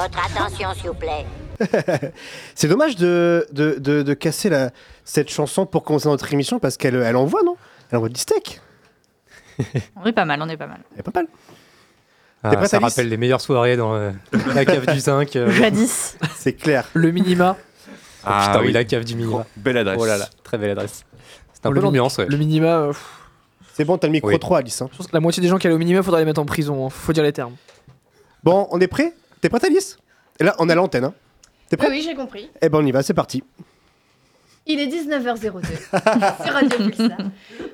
Votre 0.00 0.18
attention, 0.24 0.68
s'il 0.74 0.86
vous 0.88 0.94
plaît. 0.94 1.26
C'est 2.54 2.68
dommage 2.68 2.96
de, 2.96 3.46
de, 3.52 3.76
de, 3.78 4.02
de 4.02 4.14
casser 4.14 4.48
la, 4.48 4.70
cette 5.04 5.28
chanson 5.30 5.66
pour 5.66 5.82
commencer 5.84 6.08
notre 6.08 6.32
émission 6.32 6.58
parce 6.58 6.76
qu'elle 6.78 6.94
elle 6.96 7.16
envoie, 7.16 7.42
non? 7.42 7.56
Elle 7.90 7.98
envoie 7.98 8.08
du 8.08 8.18
steak. 8.20 8.60
On 9.96 10.06
est 10.06 10.12
pas 10.12 10.24
mal, 10.24 10.40
on 10.40 10.48
est 10.48 10.56
pas 10.56 10.66
mal. 10.66 10.80
Elle 10.94 11.00
est 11.00 11.02
pas 11.02 11.10
mal. 11.14 11.26
Ah, 12.42 12.56
prête, 12.56 12.70
ça 12.70 12.78
Alice 12.78 12.88
rappelle 12.88 13.10
les 13.10 13.18
meilleures 13.18 13.42
soirées 13.42 13.76
dans 13.76 13.94
euh, 13.94 14.10
la 14.54 14.64
cave 14.64 14.86
du 14.86 15.00
5. 15.00 15.36
euh. 15.36 15.50
Jadis. 15.50 16.16
C'est 16.34 16.54
clair. 16.54 16.88
Le 16.94 17.10
minima. 17.10 17.58
Oh, 18.24 18.28
putain, 18.28 18.60
oui, 18.62 18.72
la 18.72 18.84
cave 18.84 19.04
du 19.04 19.14
minima. 19.16 19.44
Belle 19.56 19.76
adresse. 19.76 19.98
Oh 20.00 20.06
là 20.06 20.16
là, 20.16 20.28
très 20.42 20.56
belle 20.56 20.70
adresse. 20.70 21.04
C'est 21.52 21.66
un 21.66 21.72
peu 21.72 21.80
l'ambiance, 21.80 22.16
ouais. 22.16 22.26
Le 22.26 22.36
minima. 22.38 22.78
euh, 22.78 22.92
C'est 23.74 23.84
bon, 23.84 23.98
t'as 23.98 24.06
le 24.06 24.12
micro 24.12 24.28
Oui. 24.30 24.38
3, 24.38 24.58
Alice. 24.60 24.80
hein. 24.80 24.88
je 24.92 24.96
pense 24.96 25.08
que 25.08 25.12
la 25.12 25.20
moitié 25.20 25.42
des 25.42 25.48
gens 25.50 25.58
qui 25.58 25.66
allaient 25.66 25.76
au 25.76 25.78
minima, 25.78 26.02
faudrait 26.02 26.20
les 26.20 26.26
mettre 26.26 26.40
en 26.40 26.46
prison. 26.46 26.86
hein. 26.86 26.90
Faut 26.90 27.12
dire 27.12 27.22
les 27.22 27.34
termes. 27.34 27.56
Bon, 28.42 28.66
on 28.70 28.80
est 28.80 28.88
prêt? 28.88 29.12
T'es 29.40 29.48
prête, 29.48 29.64
Alice 29.64 29.96
Et 30.38 30.44
là, 30.44 30.54
on 30.58 30.68
a 30.68 30.74
l'antenne. 30.74 31.04
Hein. 31.04 31.14
T'es 31.68 31.76
Oui, 31.76 31.78
prête 31.78 31.90
oui, 31.90 32.02
j'ai 32.02 32.14
compris. 32.14 32.50
Eh 32.60 32.68
ben, 32.68 32.78
on 32.78 32.86
y 32.86 32.92
va, 32.92 33.02
c'est 33.02 33.14
parti. 33.14 33.42
Il 34.66 34.78
est 34.78 34.86
19h02 34.86 35.50
sur 36.44 36.52
Radio 36.52 36.78
Pulsar. 36.78 37.18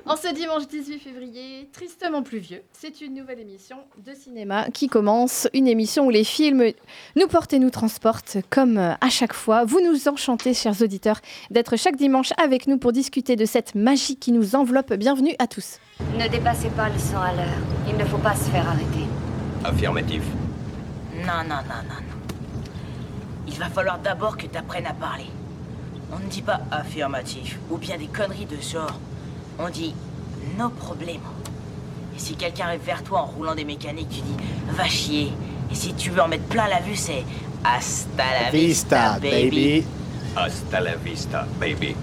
En 0.05 0.15
ce 0.15 0.33
dimanche 0.33 0.67
18 0.67 0.99
février, 0.99 1.69
tristement 1.73 2.23
pluvieux, 2.23 2.63
c'est 2.71 3.01
une 3.01 3.13
nouvelle 3.13 3.39
émission 3.39 3.77
de 4.03 4.13
cinéma 4.13 4.67
qui 4.73 4.87
commence. 4.87 5.47
Une 5.53 5.67
émission 5.67 6.05
où 6.07 6.09
les 6.09 6.23
films 6.23 6.71
nous 7.17 7.27
portent 7.27 7.53
et 7.53 7.59
nous 7.59 7.69
transportent 7.69 8.37
comme 8.49 8.77
euh, 8.77 8.93
à 9.01 9.09
chaque 9.09 9.33
fois. 9.33 9.65
Vous 9.65 9.81
nous 9.81 10.07
enchantez, 10.07 10.53
chers 10.53 10.81
auditeurs, 10.81 11.19
d'être 11.51 11.75
chaque 11.75 11.97
dimanche 11.97 12.31
avec 12.41 12.67
nous 12.67 12.77
pour 12.77 12.93
discuter 12.93 13.35
de 13.35 13.45
cette 13.45 13.75
magie 13.75 14.15
qui 14.15 14.31
nous 14.31 14.55
enveloppe. 14.55 14.93
Bienvenue 14.93 15.35
à 15.39 15.47
tous. 15.47 15.79
Ne 16.17 16.27
dépassez 16.29 16.69
pas 16.69 16.87
le 16.87 16.97
100 16.97 17.21
à 17.21 17.33
l'heure. 17.33 17.45
Il 17.89 17.97
ne 17.97 18.05
faut 18.05 18.17
pas 18.17 18.33
se 18.35 18.49
faire 18.49 18.67
arrêter. 18.67 19.05
Affirmatif. 19.65 20.23
Non, 21.27 21.43
non, 21.43 21.55
non, 21.67 21.83
non, 21.89 22.01
non. 22.07 22.63
Il 23.49 23.55
va 23.55 23.67
falloir 23.67 23.99
d'abord 23.99 24.37
que 24.37 24.47
tu 24.47 24.57
apprennes 24.57 24.85
à 24.85 24.93
parler. 24.93 25.25
On 26.13 26.19
ne 26.19 26.29
dit 26.29 26.41
pas 26.41 26.61
affirmatif 26.71 27.59
ou 27.69 27.77
bien 27.77 27.97
des 27.97 28.07
conneries 28.07 28.45
de 28.45 28.55
ce 28.61 28.75
genre. 28.75 28.97
On 29.59 29.67
dit 29.67 29.93
no 30.57 30.69
problème. 30.69 31.19
Et 32.15 32.19
si 32.19 32.35
quelqu'un 32.35 32.67
arrive 32.67 32.85
vers 32.85 33.03
toi 33.03 33.23
en 33.23 33.25
roulant 33.25 33.55
des 33.55 33.65
mécaniques, 33.65 34.07
tu 34.07 34.21
dis 34.21 34.37
va 34.69 34.85
chier. 34.85 35.33
Et 35.69 35.75
si 35.75 35.93
tu 35.95 36.11
veux 36.11 36.21
en 36.21 36.29
mettre 36.29 36.45
plein 36.45 36.69
la 36.69 36.79
vue, 36.79 36.95
c'est 36.95 37.25
hasta 37.61 38.23
la 38.43 38.49
vista, 38.49 39.19
baby. 39.19 39.83
Hasta 40.33 40.79
la 40.79 40.95
vista, 40.95 41.45
baby. 41.59 41.93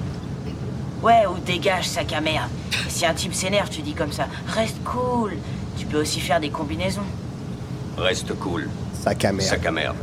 Ouais, 1.02 1.24
ou 1.26 1.38
dégage, 1.38 1.88
sac 1.88 2.12
à 2.12 2.20
merde. 2.20 2.50
Et 2.86 2.90
si 2.90 3.06
un 3.06 3.14
type 3.14 3.32
s'énerve, 3.32 3.70
tu 3.70 3.80
dis 3.80 3.94
comme 3.94 4.12
ça 4.12 4.26
reste 4.48 4.84
cool. 4.84 5.32
Tu 5.78 5.86
peux 5.86 6.02
aussi 6.02 6.20
faire 6.20 6.40
des 6.40 6.50
combinaisons. 6.50 7.06
Reste 7.96 8.38
cool. 8.38 8.68
Sac 9.04 9.22
à 9.26 9.32
merde. 9.32 9.46
Sac 9.46 9.66
à 9.66 9.70
merde. 9.70 9.96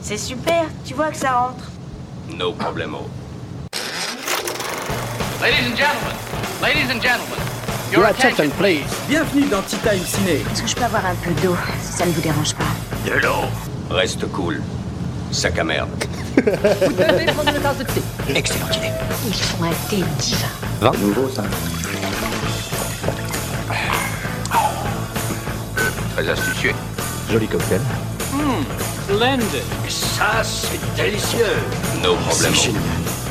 C'est 0.00 0.16
super, 0.16 0.64
tu 0.82 0.94
vois 0.94 1.10
que 1.10 1.16
ça 1.18 1.32
rentre. 1.32 1.64
No 2.38 2.52
problemo. 2.52 3.06
Ladies 5.42 5.66
and 5.70 5.76
gentlemen, 5.76 6.16
ladies 6.62 6.90
and 6.90 7.02
gentlemen, 7.02 7.38
Your 7.92 8.06
attention, 8.06 8.48
please. 8.58 8.86
Bienvenue 9.10 9.46
dans 9.48 9.60
Tea 9.60 9.76
Time 9.76 10.02
Ciné. 10.06 10.42
Est-ce 10.50 10.62
que 10.62 10.68
je 10.68 10.74
peux 10.74 10.84
avoir 10.84 11.04
un 11.04 11.14
peu 11.16 11.32
d'eau, 11.42 11.54
si 11.82 11.98
ça 11.98 12.06
ne 12.06 12.12
vous 12.12 12.22
dérange 12.22 12.54
pas 12.54 12.64
De 13.04 13.12
l'eau. 13.18 13.44
Reste 13.90 14.26
cool. 14.32 14.62
Sac 15.30 15.58
à 15.58 15.64
merde. 15.64 15.90
Vous 16.36 16.42
devez 16.42 17.26
prendre 17.26 17.54
une 17.54 17.60
tasse 17.60 17.76
de 17.78 17.84
thé. 17.84 18.02
Excellente 18.34 18.74
idée. 18.76 18.90
Ils 19.26 19.34
font 19.34 19.64
un 19.64 19.90
thé 19.90 20.02
divin. 20.18 20.92
Nouveau, 20.98 21.28
ça. 21.28 21.42
Très 26.16 26.28
astucieux. 26.30 26.72
Joli 27.30 27.46
cocktail. 27.48 27.80
Splendid. 29.04 29.62
Ça, 29.88 30.42
c'est 30.42 30.80
délicieux. 30.96 31.56
No 32.02 32.14
problemo. 32.14 32.56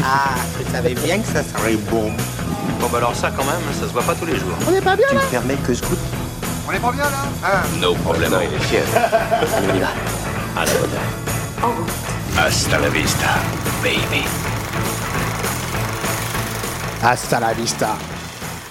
Ah, 0.03 0.35
je 0.59 0.71
savais 0.71 0.93
bien 0.93 1.19
que 1.19 1.27
ça 1.27 1.43
serait 1.43 1.75
bon. 1.89 2.11
Bon 2.79 2.87
bah 2.91 2.97
alors 2.99 3.15
ça 3.15 3.31
quand 3.35 3.43
même, 3.45 3.61
ça 3.79 3.87
se 3.87 3.93
voit 3.93 4.03
pas 4.03 4.13
tous 4.15 4.25
les 4.25 4.35
jours. 4.37 4.53
Tu 4.59 4.71
ne 4.73 4.79
permets 5.31 5.55
que 5.65 5.73
je 5.73 5.81
goûte 5.81 5.97
On 6.67 6.71
est 6.71 6.79
pas 6.79 6.91
bien 6.91 7.05
là 7.05 7.25
Ah, 7.43 7.63
No 7.79 7.93
problemo. 7.95 8.37
il 8.41 8.53
est 8.55 8.63
fier. 8.65 8.83
on 8.91 9.75
y 9.75 9.79
va. 9.79 9.87
Hasta 12.39 12.77
la 12.79 12.89
vista, 12.89 13.27
baby. 13.81 14.23
Hasta 17.03 17.39
la 17.39 17.53
vista. 17.53 17.89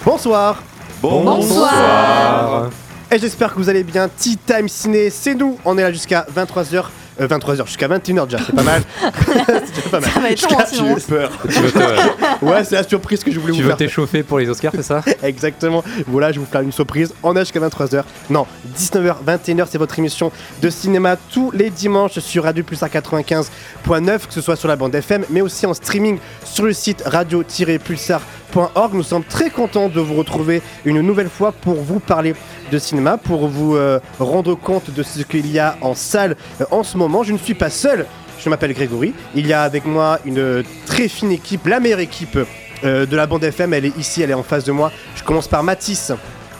Bonsoir. 0.04 0.56
Bonsoir. 1.02 2.68
Et 3.12 3.18
j'espère 3.18 3.52
que 3.54 3.58
vous 3.58 3.68
allez 3.68 3.84
bien. 3.84 4.08
Tea 4.08 4.36
Time 4.36 4.68
Ciné, 4.68 5.10
c'est 5.10 5.34
nous. 5.34 5.58
On 5.64 5.78
est 5.78 5.82
là 5.82 5.92
jusqu'à 5.92 6.26
23h. 6.34 6.84
23h 7.18 7.64
jusqu'à 7.66 7.88
21h 7.88 8.26
déjà, 8.26 8.38
c'est 8.44 8.54
pas 8.54 8.62
mal. 8.62 8.82
c'est 9.26 9.74
déjà 9.74 9.88
pas 9.90 10.00
mal. 10.00 10.10
Ça 10.10 10.20
va 10.20 10.30
être 10.30 10.38
Jusqu'à- 10.38 10.54
long, 10.58 10.64
sinon. 10.70 10.96
J'ai 10.98 11.06
peur. 11.14 11.30
Tu 11.48 11.60
veux 11.60 11.72
te- 11.72 12.44
Ouais, 12.44 12.62
c'est 12.64 12.74
la 12.74 12.82
surprise 12.82 13.24
que 13.24 13.30
je 13.32 13.40
voulais 13.40 13.54
tu 13.54 13.60
vous 13.60 13.62
veux 13.64 13.68
faire. 13.70 13.78
t'échauffer 13.78 14.22
pour 14.22 14.38
les 14.38 14.50
Oscars, 14.50 14.72
c'est 14.74 14.82
ça? 14.82 15.02
Exactement. 15.22 15.82
Voilà, 16.06 16.30
je 16.32 16.38
vais 16.40 16.44
vous 16.44 16.50
faire 16.52 16.60
une 16.60 16.72
surprise. 16.72 17.14
On 17.22 17.34
est 17.34 17.40
jusqu'à 17.40 17.60
23h. 17.60 18.02
Non, 18.28 18.46
19h, 18.76 19.14
21h, 19.26 19.66
c'est 19.70 19.78
votre 19.78 19.98
émission 19.98 20.30
de 20.60 20.68
cinéma 20.68 21.16
tous 21.32 21.50
les 21.52 21.70
dimanches 21.70 22.18
sur 22.18 22.44
Radio 22.44 22.62
Pulsar 22.64 22.90
95.9, 22.90 24.26
que 24.26 24.34
ce 24.34 24.42
soit 24.42 24.56
sur 24.56 24.68
la 24.68 24.76
bande 24.76 24.94
FM, 24.94 25.24
mais 25.30 25.40
aussi 25.40 25.64
en 25.64 25.72
streaming 25.72 26.18
sur 26.44 26.64
le 26.64 26.74
site 26.74 27.02
radio-pulsar.org. 27.06 28.92
Nous 28.92 29.02
sommes 29.02 29.24
très 29.24 29.48
contents 29.48 29.88
de 29.88 30.00
vous 30.00 30.14
retrouver 30.14 30.60
une 30.84 31.00
nouvelle 31.00 31.30
fois 31.30 31.52
pour 31.52 31.76
vous 31.76 31.98
parler 32.00 32.34
de 32.70 32.78
cinéma, 32.78 33.16
pour 33.18 33.48
vous 33.48 33.76
euh, 33.76 34.00
rendre 34.18 34.54
compte 34.54 34.90
de 34.90 35.02
ce 35.02 35.22
qu'il 35.22 35.50
y 35.50 35.58
a 35.58 35.76
en 35.80 35.94
salle 35.94 36.36
euh, 36.60 36.64
en 36.70 36.82
ce 36.82 36.96
moment. 36.96 37.22
Je 37.22 37.32
ne 37.32 37.38
suis 37.38 37.54
pas 37.54 37.70
seul. 37.70 38.06
Je 38.38 38.48
m'appelle 38.50 38.74
Grégory. 38.74 39.14
Il 39.34 39.46
y 39.46 39.52
a 39.52 39.62
avec 39.62 39.84
moi 39.86 40.18
une 40.24 40.62
très 40.86 41.08
fine 41.08 41.32
équipe, 41.32 41.66
la 41.66 41.80
meilleure 41.80 42.00
équipe 42.00 42.38
euh, 42.84 43.06
de 43.06 43.16
la 43.16 43.26
bande 43.26 43.42
FM. 43.44 43.72
Elle 43.74 43.86
est 43.86 43.96
ici, 43.98 44.22
elle 44.22 44.30
est 44.30 44.34
en 44.34 44.42
face 44.42 44.64
de 44.64 44.72
moi. 44.72 44.92
Je 45.16 45.22
commence 45.22 45.48
par 45.48 45.62
Mathis. 45.62 46.12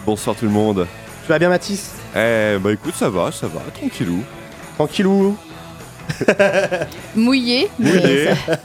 Bonsoir 0.04 0.34
tout 0.36 0.46
le 0.46 0.50
monde. 0.50 0.86
Tu 1.24 1.28
vas 1.28 1.38
bien, 1.38 1.48
Mathis? 1.48 1.90
Eh 2.14 2.56
bah 2.60 2.72
écoute, 2.72 2.94
ça 2.96 3.08
va, 3.10 3.30
ça 3.32 3.46
va, 3.46 3.60
tranquillou. 3.74 4.22
Tranquillou. 4.76 5.36
Mouillé, 7.16 7.68
Mouillé, 7.78 8.28
ça- 8.46 8.58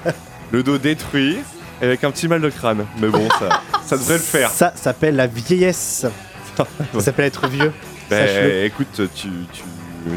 le 0.51 0.63
dos 0.63 0.77
détruit, 0.77 1.37
et 1.81 1.85
avec 1.85 2.03
un 2.03 2.11
petit 2.11 2.27
mal 2.27 2.39
de 2.41 2.49
crâne. 2.49 2.85
Mais 2.99 3.07
bon, 3.07 3.27
ça, 3.39 3.61
ça 3.85 3.97
devrait 3.97 4.13
le 4.15 4.19
faire. 4.19 4.49
Ça 4.51 4.73
s'appelle 4.75 5.15
la 5.15 5.27
vieillesse. 5.27 6.05
Ça 6.93 6.99
s'appelle 6.99 7.25
être 7.25 7.47
vieux. 7.47 7.71
Ben, 8.09 8.27
Sache-le. 8.27 8.65
écoute, 8.65 9.01
tu, 9.15 9.29
tu- 9.53 9.63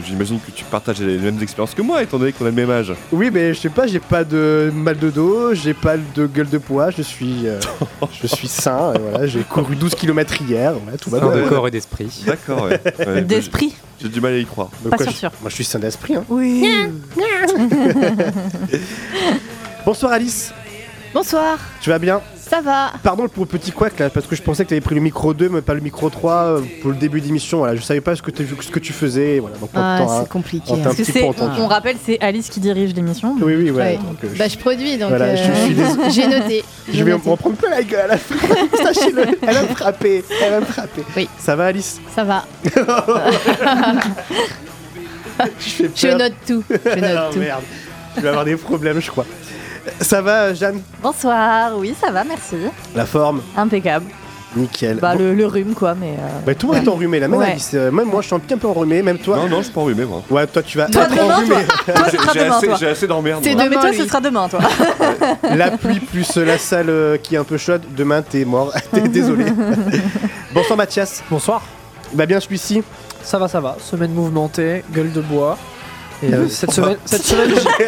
j'imagine 0.07 0.41
que 0.41 0.51
tu 0.51 0.65
partages 0.65 1.01
les 1.01 1.19
mêmes 1.19 1.41
expériences 1.43 1.75
que 1.75 1.83
moi, 1.83 2.03
étant 2.03 2.19
donné 2.19 2.33
qu'on 2.33 2.45
a 2.47 2.49
le 2.49 2.55
même 2.55 2.71
âge. 2.71 2.93
Oui, 3.13 3.31
mais 3.33 3.53
je 3.55 3.61
sais 3.61 3.69
pas, 3.69 3.87
j'ai 3.87 4.01
pas 4.01 4.25
de 4.25 4.71
mal 4.75 4.99
de 4.99 5.11
dos, 5.11 5.55
j'ai 5.55 5.75
pas 5.75 5.97
de 5.97 6.27
gueule 6.27 6.49
de 6.49 6.59
poids, 6.59 6.91
je 6.91 7.03
suis, 7.03 7.47
euh, 7.47 7.61
je 8.23 8.27
suis 8.27 8.49
sain. 8.49 8.95
et 8.95 8.99
voilà, 8.99 9.27
j'ai 9.27 9.41
couru 9.43 9.77
12 9.77 9.95
km 9.95 10.41
hier. 10.43 10.73
Voilà, 10.83 10.97
tout 10.99 11.11
va 11.11 11.21
Sain 11.21 11.29
bien. 11.31 11.43
de 11.45 11.49
corps 11.49 11.69
et 11.69 11.71
d'esprit. 11.71 12.25
D'accord, 12.27 12.65
ouais. 12.65 12.81
Ouais, 13.07 13.23
D'esprit. 13.23 13.75
J'ai 14.03 14.09
du 14.09 14.21
mal 14.21 14.33
à 14.35 14.39
y 14.39 14.45
croire. 14.47 14.71
Mais 14.85 14.91
Pas 14.91 14.97
quoi, 14.97 15.07
sûr, 15.07 15.13
je- 15.13 15.19
sûr. 15.19 15.31
Moi, 15.41 15.51
je 15.51 15.55
suis 15.55 15.65
sain 15.65 15.79
d'esprit. 15.79 16.17
hein. 16.17 16.25
Oui. 16.29 16.67
Bonsoir 19.85 20.13
Alice. 20.13 20.53
Bonsoir, 21.13 21.59
Tu 21.81 21.91
vas 21.91 21.99
bien? 21.99 22.21
Ça 22.49 22.61
va 22.61 22.93
Pardon 23.03 23.27
pour 23.29 23.45
le 23.45 23.49
petit 23.49 23.71
couac 23.73 23.99
là, 23.99 24.11
parce 24.11 24.27
que 24.27 24.37
je 24.37 24.43
pensais 24.43 24.65
que 24.65 24.69
tu 24.69 24.75
avais 24.75 24.81
pris 24.81 24.95
le 24.95 25.01
micro 25.01 25.33
2, 25.35 25.49
mais 25.49 25.63
pas 25.63 25.75
le 25.75 25.81
micro 25.81 26.11
3 26.11 26.33
euh, 26.33 26.61
pour 26.83 26.91
le 26.91 26.97
début 26.97 27.21
d'émission. 27.21 27.59
Voilà, 27.59 27.75
je 27.77 27.83
savais 27.83 28.01
pas 28.01 28.15
ce 28.17 28.23
que, 28.23 28.31
t'as- 28.31 28.45
ce 28.45 28.71
que 28.71 28.79
tu 28.79 28.93
faisais. 28.93 29.39
Voilà, 29.41 29.57
donc 29.57 29.71
Ah, 29.75 30.05
c'est 30.23 30.29
compliqué. 30.29 30.67
on 30.71 30.75
un 30.75 30.85
Parce 30.85 30.97
que 30.97 31.03
peu 31.13 31.21
on, 31.61 31.67
rappelle, 31.67 31.97
c'est 32.05 32.21
Alice 32.21 32.49
qui 32.51 32.61
dirige 32.61 32.95
l'émission. 32.95 33.35
Oui, 33.41 33.55
oui, 33.57 33.71
ouais. 33.71 33.83
Ouais. 33.83 33.97
donc, 33.97 34.17
euh, 34.25 34.29
je- 34.33 34.39
Bah, 34.39 34.49
je 34.49 34.59
produis 34.59 34.97
donc. 34.99 35.09
Voilà, 35.11 35.35
je 35.37 35.43
euh, 35.51 35.65
suis 35.67 35.75
désolé. 35.75 36.11
J'ai 36.11 36.27
noté. 36.29 36.65
Je 36.93 37.03
vais 37.05 37.11
noté. 37.13 37.29
m'en 37.29 37.37
prendre 37.37 37.57
plein 37.57 37.71
la 37.71 37.83
gueule 37.83 38.01
à 38.01 38.07
la 38.09 38.19
fin. 38.19 38.35
Sachez-le, 38.85 39.25
elle 39.43 39.55
va 39.55 39.63
me 39.63 39.69
frapper. 39.69 40.25
Elle 40.43 40.51
va 40.51 40.61
me 40.61 40.65
frapper. 40.67 41.03
Oui. 41.17 41.29
Ça 41.39 41.57
va, 41.57 41.67
Alice? 41.67 42.01
Ça 42.15 42.25
va. 42.25 42.45
Je 45.59 45.69
fais 45.69 45.91
Je 45.95 46.07
peur. 46.09 46.19
note 46.19 46.33
tout. 46.47 46.65
Je 46.71 47.01
note 47.01 47.19
Oh 47.29 47.33
tout. 47.33 47.39
merde. 47.41 47.63
Je 48.17 48.21
vais 48.21 48.29
avoir 48.29 48.45
des 48.45 48.57
problèmes, 48.57 49.01
je 49.01 49.11
crois. 49.11 49.27
Ça 50.01 50.23
va, 50.23 50.55
Jeanne? 50.55 50.81
Bonsoir. 51.03 51.73
Oui, 51.77 51.95
ça 52.01 52.11
va, 52.11 52.25
merci. 52.25 52.57
La 52.95 53.07
forme? 53.07 53.43
Impeccable. 53.57 54.07
Nickel. 54.57 54.99
Bah, 54.99 55.15
Bon. 55.15 55.19
le, 55.19 55.35
le 55.35 55.47
rhume, 55.47 55.75
quoi, 55.75 55.97
mais. 55.97 56.13
euh, 56.17 56.41
Bah, 56.47 56.55
tout 56.55 56.69
le 56.71 56.77
monde 56.79 56.87
est 56.87 56.89
enrhumé 56.89 57.19
là, 57.19 57.27
même 57.27 57.41
Ouais. 57.41 57.51
Alice. 57.53 57.73
euh, 57.75 57.91
Même 57.91 58.07
moi, 58.09 58.21
je 58.23 58.27
suis 58.29 58.37
un 58.37 58.39
petit 58.39 58.55
peu 58.57 58.69
enrhumé, 58.69 59.03
même 59.03 59.19
toi. 59.19 59.37
Non, 59.39 59.49
non, 59.49 59.57
je 59.59 59.63
suis 59.65 59.73
pas 59.73 59.81
enrhumé, 59.81 60.05
moi. 60.05 60.23
Ouais, 60.31 60.47
toi, 60.47 60.63
tu 60.63 60.79
vas 60.79 60.87
Toi, 60.87 61.03
être 61.03 61.11
demain, 61.11 61.35
enrhumé. 61.35 61.57
Toi, 61.87 61.95
J'ai 62.33 62.39
demain, 62.45 62.57
assez, 62.57 62.67
toi. 62.69 62.89
assez 62.89 63.07
d'emmerde. 63.09 63.41
C'est 63.43 63.55
moi. 63.55 63.65
Non, 63.65 63.71
mais 63.71 63.77
demain, 63.77 63.91
toi, 63.91 63.99
ce 64.05 64.07
sera 64.09 64.21
demain, 64.21 64.49
toi. 64.49 64.61
La 65.57 65.73
pluie 65.73 65.99
plus 65.99 66.37
la 66.37 66.57
salle 66.57 66.89
euh, 66.89 67.17
qui 67.17 67.35
est 67.35 67.39
un 67.39 67.45
peu 67.45 67.57
chaude, 67.59 67.83
demain, 67.97 68.23
t'es 68.23 68.45
mort. 68.45 68.73
T'es 68.93 69.01
désolé. 69.09 69.47
Bonsoir, 70.55 70.77
Mathias. 70.77 71.23
Bonsoir. 71.29 71.61
Bah, 72.13 72.25
bien 72.27 72.39
celui-ci. 72.39 72.83
Ça 73.25 73.39
va, 73.39 73.49
ça 73.49 73.61
va. 73.61 73.77
Semaine 73.81 74.13
mouvementée, 74.13 74.85
gueule 74.93 75.11
de 75.13 75.21
bois. 75.21 75.59
Et 76.23 76.33
euh, 76.33 76.49
cette 76.49 76.71
semaine, 76.73 76.97
cette 77.05 77.25
semaine, 77.25 77.51
j'ai- 77.51 77.87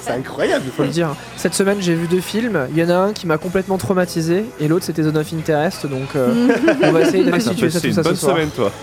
C'est 0.00 0.10
incroyable. 0.12 0.64
faut 0.76 0.82
le 0.82 0.88
dire. 0.90 1.14
Cette 1.36 1.54
semaine, 1.54 1.78
j'ai 1.80 1.94
vu 1.94 2.06
deux 2.06 2.20
films. 2.20 2.66
Il 2.70 2.78
y 2.78 2.84
en 2.84 2.90
a 2.90 2.94
un 2.94 3.12
qui 3.12 3.26
m'a 3.26 3.38
complètement 3.38 3.78
traumatisé 3.78 4.44
et 4.60 4.68
l'autre 4.68 4.84
c'était 4.84 5.02
Zone 5.02 5.16
of 5.16 5.32
Interest. 5.32 5.86
Donc, 5.86 6.08
euh, 6.16 6.48
on 6.82 6.92
va 6.92 7.00
essayer 7.00 7.24
de 7.24 7.30
Ah, 7.32 7.34
restituer 7.36 7.70
ça 7.70 7.80
tout 7.80 7.92
ça 7.92 8.02
ce 8.02 8.08
bonne 8.08 8.16
semaine, 8.16 8.50
toi. 8.50 8.70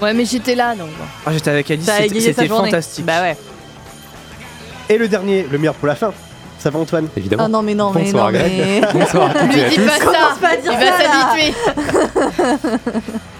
Ouais, 0.00 0.14
mais 0.14 0.24
j'étais 0.24 0.54
là 0.54 0.76
donc. 0.76 0.86
bon. 0.90 1.04
Ah, 1.26 1.32
j'étais 1.32 1.50
avec 1.50 1.68
Alice, 1.72 1.84
Ça 1.84 1.94
a 1.94 1.96
c'était 1.96 2.06
égayé 2.06 2.20
sa 2.32 2.42
c'était 2.42 2.46
journée. 2.48 2.70
fantastique. 2.70 3.04
Bah 3.04 3.20
ouais. 3.20 3.36
Et 4.88 4.96
le 4.96 5.08
dernier, 5.08 5.44
le 5.50 5.58
meilleur 5.58 5.74
pour 5.74 5.88
la 5.88 5.96
fin. 5.96 6.12
Ça 6.58 6.70
va 6.70 6.78
Antoine 6.80 7.08
Évidemment. 7.16 7.44
Ah 7.46 7.48
non, 7.48 7.62
mais 7.62 7.74
non, 7.74 7.92
mais 7.94 8.02
Bonsoir, 8.04 8.26
non, 8.26 8.38
Greg. 8.38 8.52
mais. 8.58 8.80
Bonsoir. 8.92 9.30
à 9.36 9.42
Lui 9.44 9.54
dis 9.70 9.78
pas 9.78 9.92
ça 9.92 10.04
Commence 10.04 10.38
pas 10.40 10.48
à 10.48 10.56
dire 10.56 10.72
Il 10.72 10.78
va 10.78 10.92
s'habituer 10.98 11.54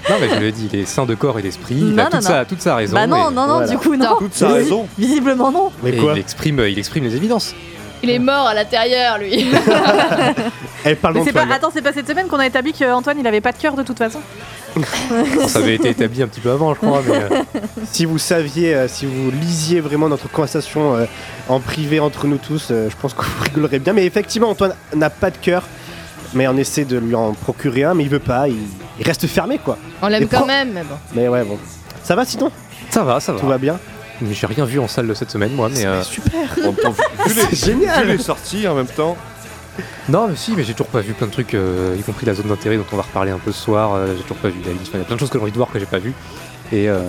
Non, 0.08 0.16
mais 0.20 0.28
je 0.28 0.40
le 0.40 0.52
dis, 0.52 0.68
il 0.72 0.78
est 0.80 0.84
sain 0.86 1.04
de 1.04 1.14
corps 1.14 1.38
et 1.38 1.42
d'esprit. 1.42 1.74
Il 1.76 1.94
Non, 1.94 2.04
a 2.04 2.04
non, 2.04 2.10
toute, 2.10 2.14
non. 2.14 2.20
sa, 2.28 2.44
toute 2.44 2.60
sa 2.62 2.76
raison. 2.76 2.94
Bah 2.94 3.06
non, 3.06 3.30
non, 3.30 3.46
non, 3.46 3.52
voilà. 3.54 3.68
du 3.68 3.78
coup, 3.78 3.96
non. 3.96 4.16
Toute 4.18 4.34
sa 4.34 4.48
raison. 4.48 4.86
Visiblement, 4.98 5.50
non. 5.50 5.70
Mais 5.82 5.92
quoi 5.96 6.12
il 6.14 6.20
exprime, 6.20 6.60
il 6.68 6.78
exprime 6.78 7.04
les 7.04 7.16
évidences. 7.16 7.54
Il 8.02 8.10
est 8.10 8.20
mort 8.20 8.46
à 8.46 8.54
l'intérieur, 8.54 9.18
lui. 9.18 9.46
Elle 10.84 10.96
parle 10.96 11.14
Mais 11.14 11.20
pas... 11.20 11.26
d'Antoine. 11.40 11.52
Attends, 11.52 11.70
c'est 11.74 11.82
pas 11.82 11.92
cette 11.92 12.06
semaine 12.08 12.28
qu'on 12.28 12.38
a 12.38 12.46
établi 12.46 12.72
qu'Antoine, 12.72 13.18
il 13.18 13.26
avait 13.26 13.40
pas 13.40 13.50
de 13.50 13.58
cœur 13.58 13.74
de 13.74 13.82
toute 13.82 13.98
façon 13.98 14.20
ça 15.48 15.58
avait 15.58 15.74
été 15.74 15.90
établi 15.90 16.22
un 16.22 16.28
petit 16.28 16.40
peu 16.40 16.50
avant, 16.50 16.74
je 16.74 16.78
crois. 16.78 17.02
Mais, 17.06 17.14
euh, 17.14 17.42
Si 17.90 18.04
vous 18.04 18.18
saviez, 18.18 18.74
euh, 18.74 18.88
si 18.88 19.06
vous 19.06 19.30
lisiez 19.30 19.80
vraiment 19.80 20.08
notre 20.08 20.30
conversation 20.30 20.96
euh, 20.96 21.04
en 21.48 21.60
privé 21.60 22.00
entre 22.00 22.26
nous 22.26 22.38
tous, 22.38 22.68
euh, 22.70 22.88
je 22.90 22.96
pense 23.00 23.14
que 23.14 23.22
vous 23.22 23.44
rigolerez 23.44 23.78
bien. 23.78 23.92
Mais 23.92 24.04
effectivement, 24.06 24.50
Antoine 24.50 24.74
n'a 24.94 25.10
pas 25.10 25.30
de 25.30 25.36
cœur. 25.38 25.62
Mais 26.34 26.46
on 26.46 26.56
essaie 26.58 26.84
de 26.84 26.98
lui 26.98 27.14
en 27.14 27.32
procurer 27.32 27.84
un, 27.84 27.94
mais 27.94 28.02
il 28.04 28.10
veut 28.10 28.18
pas. 28.18 28.48
Il, 28.48 28.56
il 29.00 29.06
reste 29.06 29.26
fermé, 29.26 29.56
quoi. 29.58 29.78
On 30.02 30.08
l'aime 30.08 30.28
quand 30.28 30.38
pro- 30.38 30.46
même, 30.46 30.72
mais 30.74 30.82
bon. 30.82 30.96
Mais 31.14 31.26
ouais, 31.26 31.42
bon. 31.42 31.58
Ça 32.04 32.14
va 32.14 32.24
sinon 32.24 32.50
ça 32.90 33.02
va, 33.02 33.20
ça 33.20 33.32
va. 33.32 33.40
Tout 33.40 33.46
va 33.46 33.58
bien? 33.58 33.78
Mais 34.22 34.32
J'ai 34.34 34.46
rien 34.46 34.64
vu 34.64 34.78
en 34.78 34.88
salle 34.88 35.06
de 35.06 35.12
cette 35.14 35.30
semaine, 35.30 35.52
moi. 35.52 35.68
Mais 35.70 35.84
euh, 35.84 36.02
Super 36.02 36.32
En 36.62 36.66
même 36.68 36.74
temps, 36.76 36.90
vu 36.92 37.02
les, 37.34 37.54
C'est 37.54 37.66
génial 37.66 38.06
vu 38.06 38.12
les 38.16 38.18
sorties 38.22 38.66
en 38.66 38.74
même 38.74 38.86
temps. 38.86 39.16
Non, 40.08 40.28
mais 40.28 40.36
si, 40.36 40.52
mais 40.56 40.64
j'ai 40.64 40.72
toujours 40.72 40.88
pas 40.88 41.00
vu 41.00 41.12
plein 41.12 41.26
de 41.26 41.32
trucs, 41.32 41.54
euh, 41.54 41.96
y 41.98 42.02
compris 42.02 42.26
la 42.26 42.34
zone 42.34 42.46
d'intérêt 42.48 42.76
dont 42.76 42.84
on 42.92 42.96
va 42.96 43.02
reparler 43.02 43.30
un 43.30 43.38
peu 43.38 43.52
ce 43.52 43.60
soir. 43.62 43.94
euh, 43.94 44.14
j'ai 44.16 44.22
toujours 44.22 44.38
pas 44.38 44.48
vu 44.48 44.60
la 44.64 44.72
liste. 44.72 44.90
Il 44.94 44.98
y 44.98 45.02
a 45.02 45.04
plein 45.04 45.14
de 45.16 45.20
choses 45.20 45.30
que 45.30 45.38
j'ai 45.38 45.42
envie 45.42 45.52
de 45.52 45.56
voir 45.56 45.70
que 45.70 45.78
j'ai 45.78 45.86
pas 45.86 45.98
vu. 45.98 46.12
Et 46.70 46.86
euh, 46.86 47.00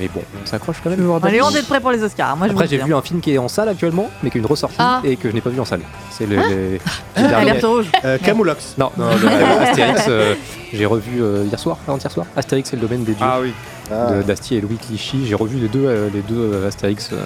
mais 0.00 0.08
bon, 0.08 0.22
on 0.42 0.46
s'accroche 0.46 0.76
quand 0.82 0.88
même. 0.88 1.06
On 1.10 1.20
est 1.26 1.38
loin 1.38 1.50
d'être 1.50 1.66
prêt 1.68 1.78
pour 1.80 1.90
les 1.90 2.02
Oscars. 2.02 2.36
Moi, 2.38 2.46
je 2.48 2.52
Après, 2.52 2.64
vous 2.64 2.70
j'ai 2.70 2.76
le 2.78 2.82
dis, 2.84 2.88
vu 2.88 2.94
un 2.94 3.02
film 3.02 3.20
qui 3.20 3.34
est 3.34 3.38
en 3.38 3.48
salle 3.48 3.68
actuellement, 3.68 4.08
mais 4.22 4.30
qui 4.30 4.38
est 4.38 4.40
une 4.40 4.46
ressortie 4.46 4.76
Ah. 4.78 5.02
et 5.04 5.16
que 5.16 5.28
je 5.28 5.34
n'ai 5.34 5.42
pas 5.42 5.50
vu 5.50 5.60
en 5.60 5.66
salle. 5.66 5.82
C'est 6.10 6.24
le, 6.26 6.36
les- 6.36 6.40
les 6.70 6.80
hein. 7.16 7.28
derniers- 7.28 7.50
Alerte 7.50 7.64
rouge. 7.66 7.86
euh, 8.04 8.16
Camoulox. 8.16 8.74
Non, 8.78 8.90
non, 8.96 9.10
le- 9.10 9.28
le 9.28 9.62
Astérix, 9.62 10.04
euh, 10.08 10.34
j'ai 10.72 10.86
revu 10.86 11.22
euh, 11.22 11.44
hier 11.44 11.58
soir, 11.58 11.76
avant-hier 11.86 12.10
soir. 12.10 12.24
Astérix 12.34 12.72
et 12.72 12.76
le 12.76 12.82
domaine 12.82 13.04
des 13.04 13.12
dieux 13.12 13.26
Ah 13.28 13.40
oui. 13.42 13.52
Ah. 13.92 14.10
de- 14.12 14.22
d'Astier 14.22 14.56
et 14.56 14.60
Louis 14.62 14.78
Clichy. 14.78 15.26
J'ai 15.26 15.34
revu 15.34 15.58
les 15.58 15.68
deux, 15.68 15.84
euh, 15.84 16.08
les 16.14 16.22
deux 16.22 16.52
euh, 16.54 16.68
Astérix 16.68 17.10
euh, 17.12 17.16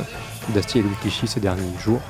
d'Astier 0.48 0.80
et 0.80 0.82
Louis 0.82 0.96
Clichy 1.00 1.28
ces 1.28 1.38
derniers 1.38 1.62
jours. 1.80 2.00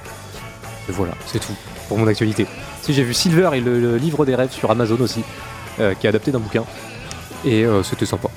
Et 0.88 0.92
voilà, 0.92 1.12
c'est 1.26 1.40
tout 1.40 1.52
pour 1.88 1.99
mon 1.99 2.06
actualité. 2.06 2.46
Si 2.82 2.93
j'ai 2.94 3.02
vu 3.02 3.14
Silver 3.14 3.50
et 3.55 3.61
le, 3.61 3.81
le 3.81 3.96
livre 3.96 4.25
des 4.26 4.35
rêves 4.35 4.52
sur 4.52 4.70
Amazon 4.70 4.99
aussi, 5.00 5.23
euh, 5.81 5.94
qui 5.94 6.06
est 6.06 6.11
adapté 6.11 6.31
d'un 6.31 6.38
bouquin. 6.40 6.64
Et 7.44 7.64
euh, 7.64 7.82
c'était 7.82 8.06
sympa. 8.06 8.29